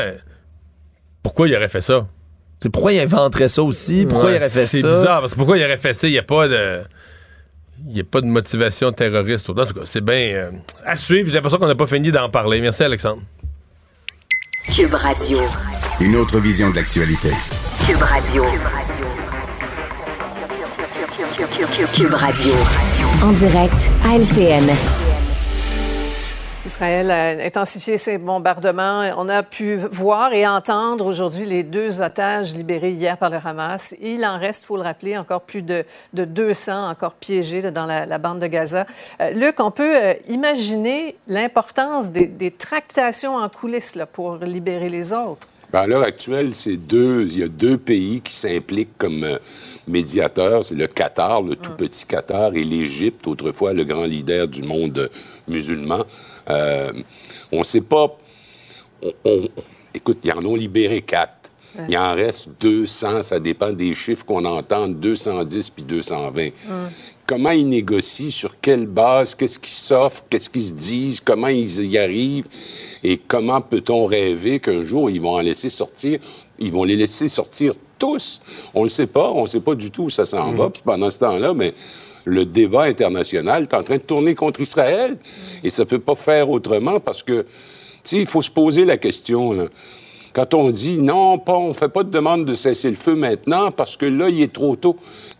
pourquoi 1.24 1.48
il 1.48 1.56
aurait 1.56 1.70
fait 1.70 1.82
ça? 1.82 2.08
C'est 2.62 2.70
pourquoi 2.70 2.92
il 2.94 3.00
inventerait 3.00 3.48
ça 3.50 3.64
aussi? 3.64 4.06
Pourquoi 4.08 4.30
Ouais, 4.30 4.36
il 4.36 4.38
aurait 4.38 4.50
fait 4.50 4.66
ça? 4.66 4.68
C'est 4.68 4.88
bizarre, 4.88 5.22
parce 5.22 5.34
que 5.34 5.38
pourquoi 5.38 5.58
il 5.58 5.64
aurait 5.64 5.78
fait 5.78 5.94
ça? 5.94 6.08
Il 6.08 6.12
n'y 6.12 6.18
a 6.18 6.24
pas 6.24 6.48
de. 6.48 6.82
Il 7.88 7.94
n'y 7.94 8.02
a 8.02 8.04
pas 8.04 8.20
de 8.20 8.26
motivation 8.26 8.92
terroriste. 8.92 9.50
En 9.50 9.54
tout 9.54 9.74
cas, 9.74 9.82
c'est 9.86 10.02
bien 10.04 10.16
euh, 10.16 10.52
à 10.86 10.98
suivre. 10.98 11.30
J'ai 11.30 11.36
l'impression 11.36 11.58
qu'on 11.60 11.68
n'a 11.68 11.76
pas 11.76 11.88
fini 11.88 12.12
d'en 12.12 12.30
parler. 12.30 12.60
Merci, 12.60 12.84
Alexandre. 12.84 13.22
Cube 14.76 14.94
Radio. 14.94 15.40
Une 16.02 16.16
autre 16.18 16.40
vision 16.40 16.70
de 16.72 16.76
l'actualité. 16.76 17.30
Cube 17.88 18.02
Radio. 18.02 18.46
Cube 21.94 22.14
Radio. 22.14 22.54
En 23.24 23.32
direct 23.32 23.90
à 24.06 24.18
LCN. 24.18 24.70
Israël 26.70 27.10
a 27.10 27.30
intensifié 27.44 27.98
ses 27.98 28.20
bombardements. 28.20 29.02
On 29.18 29.28
a 29.28 29.42
pu 29.42 29.78
voir 29.92 30.34
et 30.34 30.46
entendre 30.46 31.04
aujourd'hui 31.04 31.48
les 31.48 31.64
deux 31.64 32.00
otages 32.00 32.54
libérés 32.54 32.92
hier 32.92 33.18
par 33.18 33.32
le 33.32 33.38
Hamas. 33.44 33.96
Il 34.00 34.24
en 34.24 34.38
reste, 34.38 34.64
il 34.64 34.66
faut 34.68 34.78
le 34.78 34.84
rappeler, 34.84 35.18
encore 35.18 35.42
plus 35.42 35.64
de, 35.64 35.84
de 36.14 36.26
200 36.26 36.92
encore 36.92 37.14
piégés 37.14 37.62
là, 37.62 37.72
dans 37.72 37.88
la, 37.88 38.06
la, 38.06 38.18
bande 38.20 38.38
de 38.38 38.46
Gaza. 38.46 38.86
Euh, 39.20 39.32
Luc, 39.32 39.60
on 39.60 39.72
peut 39.72 39.96
euh, 39.96 40.14
imaginer 40.28 41.16
l'importance 41.28 42.12
des, 42.12 42.28
des, 42.28 42.52
tractations 42.52 43.38
en 43.38 43.50
coulisses 43.50 43.96
là, 43.96 44.06
pour 44.06 44.36
libérer 44.38 44.90
les 44.90 45.12
autres. 45.12 45.48
Ben 45.74 45.82
à 45.82 45.88
l'heure 45.88 46.04
actuelle, 46.04 46.54
c'est 46.54 46.78
deux, 46.78 47.24
il 47.24 47.40
y 47.40 47.44
a 47.44 47.48
deux 47.48 47.80
pays 47.80 48.22
qui 48.22 48.36
s'impliquent 48.36 48.98
comme 49.00 49.24
euh, 49.24 49.38
médiateurs. 49.88 50.66
C'est 50.66 50.76
le 50.76 50.88
Qatar, 50.88 51.42
le 51.42 51.56
tout 51.56 51.72
petit 51.72 52.06
Qatar, 52.06 52.54
et 52.54 52.64
l'Égypte, 52.64 53.26
autrefois 53.26 53.74
le 53.74 53.86
grand 53.86 54.06
leader 54.06 54.48
du 54.48 54.62
monde 54.62 55.10
musulman. 55.48 56.06
Euh, 56.50 56.92
on 57.52 57.60
ne 57.60 57.64
sait 57.64 57.82
pas. 57.82 58.18
On, 59.04 59.12
on, 59.26 59.48
écoute, 59.94 60.20
ils 60.24 60.32
en 60.32 60.46
ont 60.46 60.56
libéré 60.56 61.02
quatre. 61.02 61.52
Ouais. 61.78 61.86
Il 61.90 61.98
en 61.98 62.16
reste 62.16 62.50
200, 62.62 63.22
ça 63.22 63.40
dépend 63.40 63.72
des 63.72 63.94
chiffres 63.94 64.26
qu'on 64.26 64.44
entend, 64.46 64.88
210 64.88 65.70
puis 65.70 65.84
220. 65.84 66.46
Hum. 66.46 66.52
Comment 67.28 67.52
ils 67.52 67.70
négocient, 67.70 68.32
sur 68.32 68.60
quelle 68.60 68.88
base, 68.88 69.36
qu'est-ce 69.36 69.60
qu'ils 69.60 69.70
s'offrent, 69.70 70.24
qu'est-ce 70.30 70.50
qu'ils 70.50 70.64
se 70.64 70.72
disent, 70.74 71.22
comment 71.22 71.48
ils 71.48 71.86
y 71.86 71.98
arrivent, 72.00 72.48
et 73.04 73.18
comment 73.18 73.62
peut-on 73.62 74.08
rêver 74.08 74.60
qu'un 74.60 74.84
jour 74.84 75.12
ils 75.12 75.22
vont 75.22 75.36
en 75.36 75.42
laisser 75.42 75.70
sortir, 75.70 76.20
ils 76.58 76.72
vont 76.72 76.84
les 76.84 76.96
laisser 76.96 77.28
sortir 77.28 77.76
tous? 78.00 78.42
On 78.74 78.80
ne 78.80 78.86
le 78.86 78.90
sait 78.90 79.06
pas, 79.06 79.30
on 79.30 79.44
ne 79.44 79.48
sait 79.48 79.60
pas 79.60 79.76
du 79.76 79.92
tout 79.92 80.06
où 80.06 80.10
ça 80.10 80.26
s'en 80.26 80.54
va. 80.54 80.72
Puis 80.72 80.82
pendant 80.84 81.12
ce 81.12 81.20
temps-là, 81.20 81.54
mais 81.54 81.76
le 82.30 82.46
débat 82.46 82.84
international 82.84 83.64
est 83.64 83.74
en 83.74 83.84
train 83.84 83.98
de 83.98 84.02
tourner 84.02 84.36
contre 84.36 84.62
Israël. 84.62 85.18
Et 85.64 85.70
ça 85.70 85.84
ne 85.84 85.88
peut 85.88 86.00
pas 86.00 86.16
faire 86.16 86.50
autrement 86.50 87.00
parce 87.00 87.24
que, 87.24 87.42
tu 87.42 87.48
sais, 88.04 88.18
il 88.18 88.26
faut 88.26 88.42
se 88.42 88.52
poser 88.52 88.86
la 88.86 88.98
question, 88.98 89.54
là. 89.54 89.66
Quand 90.32 90.54
on 90.54 90.70
dit 90.70 91.00
non, 91.00 91.40
pas, 91.40 91.58
on 91.58 91.70
ne 91.70 91.74
fait 91.74 91.90
pas 91.90 92.04
de 92.04 92.12
demande 92.12 92.46
de 92.46 92.54
cesser 92.54 92.90
le 92.90 92.96
feu 92.96 93.16
maintenant 93.16 93.72
parce 93.72 93.98
que 93.98 94.06
là, 94.06 94.30
il 94.30 94.42
est 94.42 94.54
trop 94.54 94.76
tôt. 94.76 94.96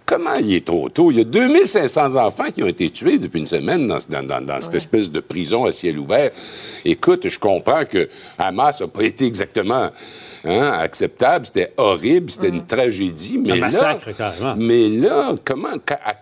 Comment 0.06 0.36
il 0.36 0.56
est 0.56 0.66
trop 0.66 0.90
tôt? 0.90 1.12
Il 1.12 1.18
y 1.18 1.22
a 1.22 1.26
2500 1.26 2.16
enfants 2.16 2.52
qui 2.54 2.64
ont 2.64 2.68
été 2.68 2.90
tués 2.90 3.20
depuis 3.20 3.40
une 3.40 3.46
semaine 3.46 3.86
dans, 3.86 4.00
dans, 4.10 4.26
dans, 4.26 4.44
dans 4.44 4.60
cette 4.60 4.74
espèce 4.74 5.12
de 5.12 5.20
prison 5.20 5.66
à 5.66 5.72
ciel 5.72 6.00
ouvert. 6.00 6.32
Écoute, 6.84 7.30
je 7.30 7.38
comprends 7.38 7.86
que 7.86 8.10
Hamas 8.40 8.82
n'a 8.82 8.88
pas 8.88 9.04
été 9.04 9.26
exactement 9.26 9.92
hein, 10.46 10.72
acceptable. 10.80 11.46
C'était 11.46 11.74
horrible, 11.78 12.30
c'était 12.30 12.52
mmh. 12.52 12.56
une 12.56 12.66
tragédie. 12.66 13.38
Mais 13.38 13.54
Un 13.54 13.58
massacre, 13.58 14.08
là, 14.08 14.14
carrément. 14.14 14.56
Mais 14.58 14.90
là, 14.90 15.34
comment, 15.44 15.76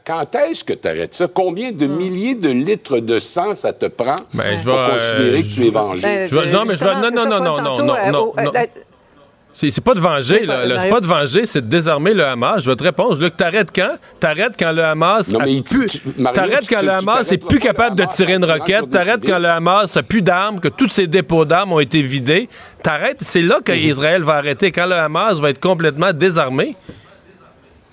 quand 0.06 0.36
est-ce 0.36 0.64
que 0.64 0.74
tu 0.74 0.88
arrêtes 0.88 1.14
ça? 1.14 1.28
Combien 1.28 1.72
de 1.72 1.88
mmh. 1.88 1.98
milliers 1.98 2.36
de 2.36 2.50
litres 2.50 3.00
de 3.00 3.20
sang 3.20 3.56
ça 3.56 3.74
te 3.74 3.86
prend 3.88 4.18
ben, 4.34 4.58
pour 4.64 4.76
vais, 4.76 4.92
considérer 4.92 5.38
euh, 5.38 5.42
que 5.42 5.54
tu 5.54 5.68
es 5.68 5.70
vengé? 5.70 6.02
Ben, 6.02 6.28
je 6.28 6.36
vais, 6.36 6.52
non, 6.52 6.64
mais 6.66 6.74
je 6.74 6.80
vais, 6.80 6.96
non, 6.96 7.02
non, 7.02 7.26
non, 7.26 7.40
non, 7.42 7.62
non, 7.62 7.84
non, 7.84 7.96
euh, 7.96 8.12
non, 8.12 8.34
non. 8.44 8.52
C'est 9.60 9.84
pas 9.84 9.96
de 9.96 10.00
venger, 10.00 10.46
là. 10.46 10.66
là 10.66 10.82
c'est 10.82 10.90
pas 10.90 11.02
de 11.02 11.08
venger, 11.08 11.48
c'est 11.48 11.62
de 11.62 11.68
désarmer 11.68 12.14
le 12.14 12.24
Hamas. 12.24 12.64
Je 12.64 12.70
vais 12.70 12.76
te 12.76 12.84
répondre. 12.84 13.20
Luc, 13.20 13.36
t'arrêtes 13.36 13.72
quand? 13.76 13.96
T'arrêtes 14.20 14.54
quand 14.58 14.72
le 14.72 14.84
Hamas 14.84 15.30
non, 15.30 15.40
mais 15.44 15.64
plus... 15.64 16.00
T'arrêtes 16.34 16.70
quand 16.70 16.84
le 16.84 16.92
Hamas 16.92 17.32
est 17.32 17.44
plus 17.44 17.58
capable 17.58 17.96
de 17.96 18.06
tirer 18.06 18.34
une 18.36 18.46
roquette. 18.46 18.90
T'arrêtes 18.92 19.26
quand 19.26 19.40
le 19.40 19.50
Hamas 19.50 19.98
a 19.98 20.04
plus 20.04 20.22
d'armes, 20.22 20.60
que 20.60 20.68
tous 20.68 20.90
ses 20.90 21.08
dépôts 21.08 21.46
d'armes 21.46 21.74
ont 21.74 21.80
été 21.80 22.04
vidés. 22.04 22.50
T'arrêtes. 22.84 23.22
C'est 23.22 23.42
là 23.42 23.60
qu'Israël 23.66 24.22
va 24.22 24.36
arrêter. 24.36 24.72
Quand 24.72 24.86
le 24.86 24.96
Hamas 24.96 25.40
va 25.40 25.50
être 25.50 25.60
complètement 25.60 26.14
désarmé. 26.14 26.76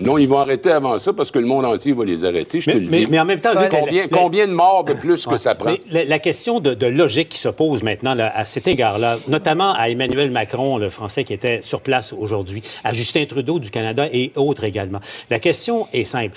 Non, 0.01 0.19
ils 0.19 0.27
vont 0.27 0.39
arrêter 0.39 0.71
avant 0.71 0.99
ça 0.99 1.12
parce 1.12 1.31
que 1.31 1.39
le 1.39 1.47
monde 1.47 1.65
entier 1.65 1.93
va 1.93 2.05
les 2.05 2.25
arrêter, 2.25 2.61
je 2.61 2.71
mais, 2.71 2.77
te 2.77 2.81
le 2.83 2.91
mais, 2.91 2.99
dis. 2.99 3.07
Mais 3.11 3.21
en 3.21 3.25
même 3.25 3.41
temps, 3.41 3.59
Luc, 3.59 3.71
combien, 3.71 4.03
la, 4.03 4.09
combien, 4.09 4.47
de 4.49 4.53
morts 4.53 4.85
de 4.85 4.95
plus 4.95 5.25
que 5.27 5.37
ça 5.37 5.55
prend? 5.55 5.75
La, 5.91 6.05
la, 6.05 6.19
question 6.19 6.59
de, 6.61 6.75
de, 6.75 6.87
logique 6.87 7.29
qui 7.29 7.39
se 7.39 7.49
pose 7.49 7.83
maintenant 7.83 8.15
là, 8.15 8.33
à 8.35 8.45
cet 8.45 8.66
égard-là, 8.66 9.19
notamment 9.29 9.73
à 9.75 9.89
Emmanuel 9.89 10.31
Macron, 10.31 10.79
le 10.79 10.89
Français 10.89 11.23
qui 11.25 11.33
était 11.33 11.61
sur 11.62 11.81
place 11.81 12.12
aujourd'hui, 12.12 12.62
à 12.83 12.93
Justin 12.93 13.25
Trudeau 13.27 13.59
du 13.59 13.71
Canada 13.71 14.09
et 14.12 14.33
autres 14.37 14.65
également. 14.65 15.01
La 15.31 15.39
question 15.39 15.87
est 15.93 16.05
simple 16.05 16.37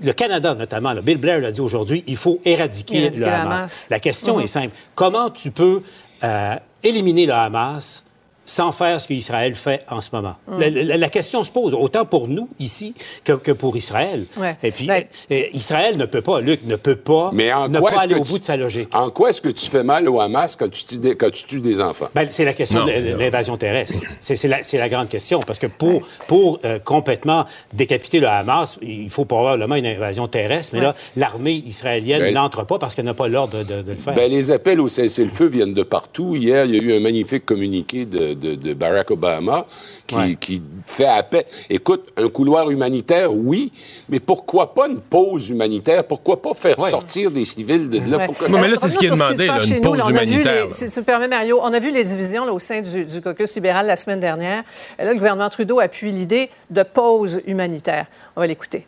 le 0.00 0.12
Canada, 0.12 0.54
notamment, 0.54 0.92
là, 0.92 1.02
Bill 1.02 1.18
Blair 1.18 1.40
l'a 1.40 1.50
dit 1.50 1.60
aujourd'hui, 1.60 2.04
il 2.06 2.16
faut 2.16 2.40
éradiquer, 2.44 2.98
éradiquer 2.98 3.24
le 3.24 3.32
Hamas. 3.32 3.88
La 3.90 3.98
question 3.98 4.36
Mm-hmm. 4.36 4.40
mmh. 4.40 4.44
est 4.44 4.46
simple. 4.46 4.76
Comment 4.94 5.30
tu 5.30 5.50
peux 5.50 5.82
euh, 6.22 6.56
éliminer 6.82 7.26
le 7.26 7.32
Hamas 7.32 8.04
sans 8.48 8.72
faire 8.72 8.98
ce 8.98 9.06
qu'Israël 9.06 9.54
fait 9.54 9.84
en 9.90 10.00
ce 10.00 10.08
moment. 10.12 10.36
Mm. 10.46 10.58
La, 10.58 10.70
la, 10.70 10.96
la, 10.96 11.08
question 11.10 11.44
se 11.44 11.50
pose, 11.50 11.74
autant 11.74 12.06
pour 12.06 12.28
nous, 12.28 12.48
ici, 12.58 12.94
que, 13.22 13.34
que 13.34 13.52
pour 13.52 13.76
Israël. 13.76 14.24
Ouais. 14.38 14.56
Et 14.62 14.70
puis, 14.70 14.86
ben, 14.86 15.04
Israël 15.52 15.98
ne 15.98 16.06
peut 16.06 16.22
pas, 16.22 16.40
Luc, 16.40 16.64
ne 16.64 16.76
peut 16.76 16.96
pas 16.96 17.30
Mais 17.34 17.52
en 17.52 17.68
ne 17.68 17.78
quoi 17.78 17.92
pas 17.92 18.02
aller 18.02 18.14
au 18.14 18.24
tu, 18.24 18.32
bout 18.32 18.38
de 18.38 18.44
sa 18.44 18.56
logique. 18.56 18.88
En 18.94 19.10
quoi 19.10 19.30
est-ce 19.30 19.42
que 19.42 19.50
tu 19.50 19.68
fais 19.68 19.82
mal 19.82 20.08
au 20.08 20.18
Hamas 20.18 20.56
quand 20.56 20.70
tu, 20.70 20.84
tues 20.84 20.98
des, 20.98 21.14
quand 21.14 21.30
tu 21.30 21.44
tues 21.44 21.60
des 21.60 21.78
enfants? 21.80 22.08
Ben, 22.14 22.26
c'est 22.30 22.46
la 22.46 22.54
question 22.54 22.80
non, 22.80 22.86
de 22.86 23.16
l'invasion 23.18 23.58
terrestre. 23.58 23.98
C'est 24.20 24.42
la, 24.48 24.60
la, 24.72 24.88
grande 24.88 25.10
question. 25.10 25.40
Parce 25.40 25.58
que 25.58 25.66
pour, 25.66 26.00
pour 26.26 26.58
euh, 26.64 26.78
complètement 26.78 27.44
décapiter 27.74 28.18
le 28.18 28.28
Hamas, 28.28 28.78
il 28.80 29.10
faut 29.10 29.26
probablement 29.26 29.74
une 29.74 29.86
invasion 29.86 30.26
terrestre. 30.26 30.70
Mais 30.72 30.80
ouais. 30.80 30.86
là, 30.86 30.94
l'armée 31.16 31.62
israélienne 31.66 32.20
ben, 32.20 32.34
n'entre 32.34 32.64
pas 32.64 32.78
parce 32.78 32.94
qu'elle 32.94 33.04
n'a 33.04 33.14
pas 33.14 33.28
l'ordre 33.28 33.62
de, 33.62 33.82
de, 33.82 33.92
le 33.92 33.98
faire. 33.98 34.14
Ben, 34.14 34.30
les 34.30 34.50
appels 34.50 34.80
au 34.80 34.88
cessez-le-feu 34.88 35.46
viennent 35.46 35.74
de 35.74 35.82
partout. 35.82 36.34
Hier, 36.34 36.64
il 36.64 36.74
y 36.74 36.78
a 36.78 36.82
eu 36.82 36.96
un 36.96 37.00
magnifique 37.00 37.44
communiqué 37.44 38.06
de, 38.06 38.37
de, 38.38 38.54
de 38.54 38.74
Barack 38.74 39.10
Obama 39.10 39.66
qui, 40.06 40.14
ouais. 40.14 40.36
qui, 40.40 40.62
fait 40.86 41.04
appel. 41.04 41.44
Écoute, 41.68 42.12
un 42.16 42.28
couloir 42.28 42.70
humanitaire, 42.70 43.32
oui, 43.32 43.72
mais 44.08 44.20
pourquoi 44.20 44.74
pas 44.74 44.88
une 44.88 45.00
pause 45.00 45.50
humanitaire? 45.50 46.04
Pourquoi 46.04 46.40
pas 46.40 46.54
faire 46.54 46.78
ouais. 46.78 46.90
sortir 46.90 47.30
des 47.30 47.44
civils 47.44 47.88
de 47.90 48.10
là? 48.10 48.18
Ouais. 48.18 48.26
Pourquoi... 48.26 48.48
Non, 48.48 48.58
mais 48.58 48.68
là, 48.68 48.76
c'est 48.80 48.88
ce 48.88 48.98
qui 48.98 49.06
est 49.06 49.10
demandé, 49.10 49.46
là, 49.46 49.58
une 49.64 49.80
pause 49.80 49.98
nous, 49.98 50.10
humanitaire. 50.10 50.66
Les, 50.66 50.72
si 50.72 50.90
tu 50.90 51.00
me 51.00 51.04
permets, 51.04 51.28
Mario, 51.28 51.60
on 51.62 51.72
a 51.72 51.78
vu 51.78 51.90
les 51.90 52.04
divisions 52.04 52.46
là, 52.46 52.52
au 52.52 52.58
sein 52.58 52.80
du, 52.80 53.04
du, 53.04 53.20
caucus 53.20 53.54
libéral 53.54 53.86
la 53.86 53.96
semaine 53.96 54.20
dernière. 54.20 54.64
Là, 54.98 55.12
le 55.12 55.14
gouvernement 55.14 55.48
Trudeau 55.50 55.80
appuie 55.80 56.10
l'idée 56.10 56.48
de 56.70 56.82
pause 56.82 57.42
humanitaire. 57.46 58.06
On 58.36 58.40
va 58.40 58.46
l'écouter. 58.46 58.86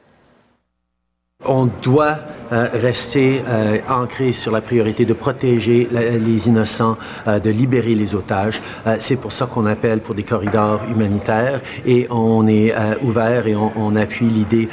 On 1.47 1.67
doit 1.67 2.19
euh, 2.53 2.67
rester 2.75 3.41
euh, 3.49 3.79
ancré 3.89 4.33
sur 4.33 4.53
la 4.53 4.61
priorité 4.61 5.07
de 5.07 5.15
protéger 5.15 5.89
la, 5.91 6.03
les 6.11 6.49
innocents, 6.49 6.99
euh, 7.27 7.39
de 7.39 7.49
libérer 7.49 7.95
les 7.95 8.15
otages. 8.15 8.61
c'est 8.99 9.17
pour 9.17 9.33
ça 9.33 9.47
qu'on 9.47 9.65
appelle 9.65 10.01
pour 10.01 10.15
des 10.15 10.23
corridors 10.23 10.83
humanitaires 10.91 11.61
et 11.87 12.07
on 12.11 12.47
est 12.47 12.75
ouvert 13.03 13.47
et 13.47 13.55
on, 13.55 13.73
on 13.77 13.97
appuie 13.97 14.29
l'idée 14.29 14.69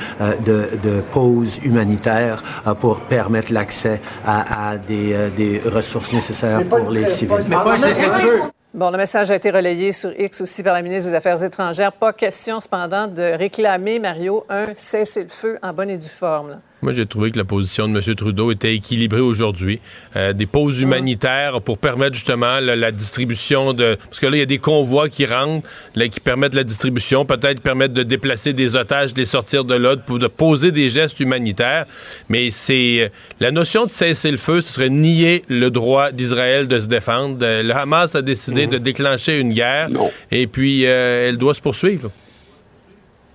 de, 0.45 0.69
de, 0.83 1.01
pause 1.11 1.59
humanitaire 1.63 2.43
pour 2.79 2.99
permettre 3.01 3.53
l'accès 3.53 4.01
à, 4.25 4.71
à 4.71 4.77
des, 4.77 5.15
des, 5.35 5.61
ressources 5.65 6.11
nécessaires 6.11 6.63
pour 6.65 6.89
les 6.89 7.07
civils. 7.07 7.43
Bon, 8.73 8.91
le 8.91 8.97
message 8.97 9.31
a 9.31 9.35
été 9.35 9.49
relayé 9.49 9.93
sur 9.93 10.11
X 10.19 10.41
aussi 10.41 10.61
par 10.61 10.73
la 10.73 10.81
ministre 10.81 11.09
des 11.09 11.15
Affaires 11.15 11.41
étrangères. 11.41 11.93
Pas 11.93 12.11
question, 12.11 12.59
cependant, 12.59 13.07
de 13.07 13.23
réclamer, 13.37 13.97
Mario, 13.97 14.45
un 14.49 14.67
cessez-le-feu 14.75 15.57
en 15.63 15.71
bonne 15.71 15.89
et 15.89 15.97
due 15.97 16.09
forme. 16.09 16.59
Moi, 16.83 16.93
j'ai 16.93 17.07
trouvé 17.07 17.31
que 17.31 17.37
la 17.39 17.43
position 17.43 17.87
de 17.87 17.97
M. 17.97 18.15
Trudeau 18.15 18.51
était 18.51 18.75
équilibrée 18.75 19.19
aujourd'hui. 19.19 19.79
Euh, 20.15 20.33
des 20.33 20.45
pauses 20.45 20.79
humanitaires 20.79 21.59
pour 21.61 21.79
permettre 21.79 22.13
justement 22.13 22.59
la, 22.59 22.75
la, 22.75 22.91
distribution 22.91 23.73
de... 23.73 23.97
Parce 24.03 24.19
que 24.19 24.27
là, 24.27 24.37
il 24.37 24.39
y 24.39 24.43
a 24.43 24.45
des 24.45 24.59
convois 24.59 25.09
qui 25.09 25.25
rentrent, 25.25 25.67
là, 25.95 26.07
qui 26.07 26.19
permettent 26.19 26.53
la 26.53 26.63
distribution, 26.63 27.25
peut-être 27.25 27.61
permettre 27.61 27.95
de 27.95 28.03
déplacer 28.03 28.53
des 28.53 28.75
otages, 28.75 29.13
de 29.15 29.19
les 29.19 29.25
sortir 29.25 29.65
de 29.65 29.73
là, 29.73 29.97
pour 29.97 30.19
de 30.19 30.27
poser 30.27 30.71
des 30.71 30.91
gestes 30.91 31.19
humanitaires. 31.19 31.85
Mais 32.29 32.51
c'est... 32.51 33.11
La 33.39 33.49
notion 33.49 33.85
de 33.85 33.89
cesser 33.89 34.29
le 34.29 34.37
feu, 34.37 34.61
ce 34.61 34.73
serait 34.73 34.89
nier 34.89 35.43
le 35.47 35.71
droit 35.71 36.11
d'Israël 36.11 36.67
de 36.67 36.79
se 36.79 36.87
défendre. 36.87 37.37
Le 37.41 37.75
Hamas 37.75 38.13
a 38.13 38.21
décidé 38.21 38.67
mmh. 38.67 38.69
de 38.69 38.77
déclencher 38.77 39.39
une 39.39 39.53
guerre. 39.53 39.89
Non. 39.89 40.11
Et 40.31 40.45
puis, 40.45 40.85
euh, 40.85 41.29
elle 41.29 41.37
doit 41.37 41.55
se 41.55 41.61
poursuivre. 41.61 42.11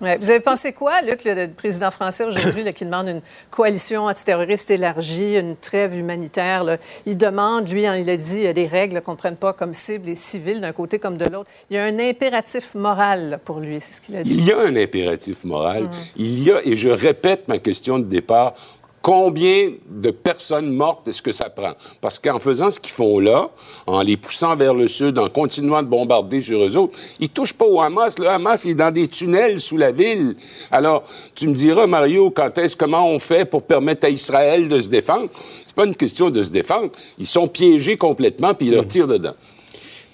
Ouais. 0.03 0.19
Vous 0.19 0.31
avez 0.31 0.41
pensé 0.41 0.73
quoi, 0.73 1.01
Luc, 1.01 1.25
le, 1.25 1.35
le 1.35 1.49
président 1.49 1.93
français 1.93 2.25
aujourd'hui, 2.25 2.65
qui 2.75 2.85
demande 2.85 3.09
une 3.09 3.23
coalition 3.51 4.07
antiterroriste 4.07 4.71
élargie, 4.73 5.37
une 5.37 5.57
trêve 5.57 5.95
humanitaire? 5.97 6.65
Là? 6.65 6.77
Il 7.07 7.17
demande, 7.17 7.69
lui, 7.69 7.87
hein, 7.87 7.97
il 7.97 8.11
a 8.11 8.17
dit, 8.17 8.39
il 8.39 8.43
y 8.43 8.47
a 8.49 8.53
des 8.53 8.67
règles 8.67 9.01
qu'on 9.01 9.13
ne 9.13 9.17
prenne 9.17 9.37
pas 9.37 9.53
comme 9.53 9.75
cible 9.75 10.07
les 10.07 10.17
civils 10.17 10.61
d'un 10.61 10.73
côté 10.73 10.99
comme 10.99 11.17
de 11.17 11.27
l'autre. 11.27 11.49
Il 11.71 11.77
y 11.77 11.79
a 11.79 11.85
un 11.85 11.99
impératif 12.01 12.75
moral 12.75 13.31
là, 13.31 13.39
pour 13.39 13.61
lui, 13.61 13.81
c'est 13.81 13.95
ce 13.95 14.01
qu'il 14.01 14.17
a 14.17 14.25
dit. 14.25 14.31
Il 14.31 14.45
y 14.45 14.53
a 14.53 14.59
un 14.59 14.75
impératif 14.75 15.45
moral. 15.45 15.85
Mmh. 15.85 15.91
Il 16.17 16.43
y 16.43 16.51
a, 16.51 16.61
et 16.65 16.75
je 16.75 16.89
répète 16.89 17.47
ma 17.47 17.59
question 17.59 18.01
de 18.01 18.05
départ, 18.05 18.55
Combien 19.03 19.73
de 19.91 20.13
personnes 20.13 20.71
mortes 20.71 21.09
est-ce 21.09 21.21
que 21.21 21.33
ça 21.33 21.51
prend? 21.51 21.73
Parce 22.01 22.21
qu'en 22.21 22.39
faisant 22.39 22.71
ce 22.71 22.79
qu'ils 22.79 22.93
font 22.93 23.19
là, 23.19 23.51
en 23.89 24.01
les 24.01 24.17
poussant 24.17 24.55
vers 24.55 24.75
le 24.75 24.87
sud, 24.87 25.19
en 25.19 25.29
continuant 25.29 25.83
de 25.83 25.89
bombarder 25.89 26.41
sur 26.41 26.63
eux 26.63 26.77
autres, 26.77 26.97
ils 27.19 27.29
touchent 27.29 27.53
pas 27.53 27.65
au 27.65 27.81
Hamas. 27.81 28.17
Le 28.21 28.29
Hamas 28.29 28.65
est 28.65 28.75
dans 28.75 28.93
des 28.93 29.09
tunnels 29.09 29.61
sous 29.61 29.77
la 29.77 29.91
ville. 29.91 30.37
Alors, 30.71 31.03
tu 31.35 31.49
me 31.49 31.55
diras, 31.55 31.89
Mario, 31.89 32.31
quand 32.31 32.57
est-ce, 32.59 32.77
comment 32.77 33.09
on 33.09 33.19
fait 33.19 33.45
pour 33.45 33.65
permettre 33.65 34.07
à 34.07 34.09
Israël 34.09 34.69
de 34.69 34.79
se 34.79 34.89
défendre? 34.89 35.29
C'est 35.67 35.75
pas 35.75 35.85
une 35.85 35.97
question 35.97 36.31
de 36.31 36.41
se 36.41 36.51
défendre. 36.51 36.91
Ils 37.19 37.27
sont 37.27 37.49
piégés 37.49 37.97
complètement, 37.97 38.55
puis 38.55 38.69
ils 38.69 38.75
leur 38.75 38.87
tirent 38.87 39.09
dedans. 39.09 39.35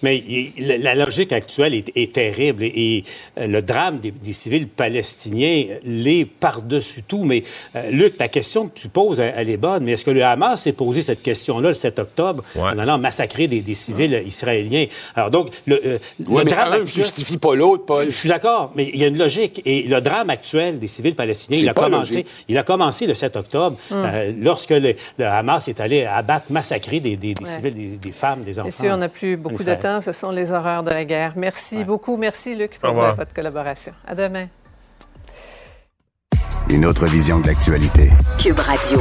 Mais 0.02 0.22
la 0.58 0.94
logique 0.94 1.32
actuelle 1.32 1.74
est, 1.74 2.12
terrible 2.12 2.64
et, 2.64 3.04
euh, 3.38 3.46
le 3.46 3.62
drame 3.62 3.98
des, 3.98 4.12
civils 4.32 4.68
palestiniens 4.68 5.66
l'est 5.84 6.24
par-dessus 6.24 7.02
tout. 7.02 7.24
Mais 7.24 7.42
euh, 7.74 7.90
Luc, 7.90 8.16
ta 8.16 8.28
question 8.28 8.68
que 8.68 8.78
tu 8.78 8.88
poses, 8.88 9.20
elle, 9.20 9.50
est 9.50 9.56
bonne. 9.56 9.84
Mais 9.84 9.92
est-ce 9.92 10.04
que 10.04 10.10
le 10.10 10.24
Hamas 10.24 10.62
s'est 10.62 10.72
posé 10.72 11.02
cette 11.02 11.22
question-là 11.22 11.68
le 11.68 11.74
7 11.74 11.98
octobre 11.98 12.44
en 12.56 12.78
allant 12.78 12.98
massacrer 12.98 13.48
des, 13.48 13.74
civils 13.74 14.22
israéliens? 14.26 14.86
Alors 15.14 15.30
donc, 15.30 15.50
le, 15.66 15.80
euh, 15.84 15.98
drame 16.44 16.86
justifie 16.86 17.36
pas 17.36 17.54
l'autre, 17.54 17.84
Paul. 17.84 18.06
Je 18.06 18.16
suis 18.16 18.28
d'accord, 18.28 18.72
mais 18.76 18.90
il 18.92 19.00
y 19.00 19.04
a 19.04 19.08
une 19.08 19.18
logique. 19.18 19.60
Et 19.64 19.82
le 19.82 20.00
drame 20.00 20.30
actuel 20.30 20.78
des 20.78 20.88
civils 20.88 21.14
palestiniens, 21.14 21.58
il 21.58 21.68
a, 21.68 21.74
commencé, 21.74 22.26
il 22.48 22.58
a 22.58 22.62
commencé 22.62 23.06
le 23.06 23.14
7 23.14 23.36
octobre 23.36 23.76
hum. 23.90 24.06
lorsque 24.40 24.70
le, 24.70 24.94
Hamas 25.20 25.68
est 25.68 25.80
allé 25.80 26.04
abattre, 26.04 26.46
massacrer 26.50 27.00
des, 27.00 27.18
civils, 27.44 27.98
des, 27.98 28.12
femmes, 28.12 28.42
des 28.42 28.58
enfants. 28.58 28.66
Messieurs, 28.66 28.92
on 28.92 28.98
n'a 28.98 29.08
plus 29.08 29.36
beaucoup 29.36 29.64
de 29.64 29.74
temps 29.74 29.87
ce 30.00 30.12
sont 30.12 30.30
les 30.30 30.52
horreurs 30.52 30.82
de 30.82 30.90
la 30.90 31.04
guerre. 31.04 31.32
Merci 31.36 31.84
beaucoup. 31.84 32.16
Merci, 32.16 32.54
Luc, 32.56 32.78
pour 32.78 32.92
votre 32.92 33.32
collaboration. 33.32 33.92
À 34.06 34.14
demain. 34.14 34.46
Une 36.70 36.84
autre 36.84 37.06
vision 37.06 37.40
de 37.40 37.46
l'actualité. 37.46 38.10
Cube 38.38 38.58
Radio. 38.58 39.00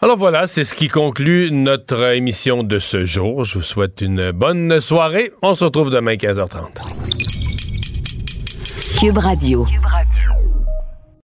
Alors 0.00 0.16
voilà, 0.16 0.46
c'est 0.46 0.64
ce 0.64 0.74
qui 0.74 0.88
conclut 0.88 1.50
notre 1.50 2.14
émission 2.14 2.62
de 2.62 2.78
ce 2.78 3.04
jour. 3.04 3.44
Je 3.44 3.54
vous 3.54 3.64
souhaite 3.64 4.00
une 4.00 4.30
bonne 4.30 4.80
soirée. 4.80 5.32
On 5.42 5.54
se 5.54 5.64
retrouve 5.64 5.90
demain 5.90 6.14
15h30. 6.14 6.82
Cube 9.00 9.18
Radio. 9.18 9.64
Cube 9.64 9.84
Radio. 9.84 9.97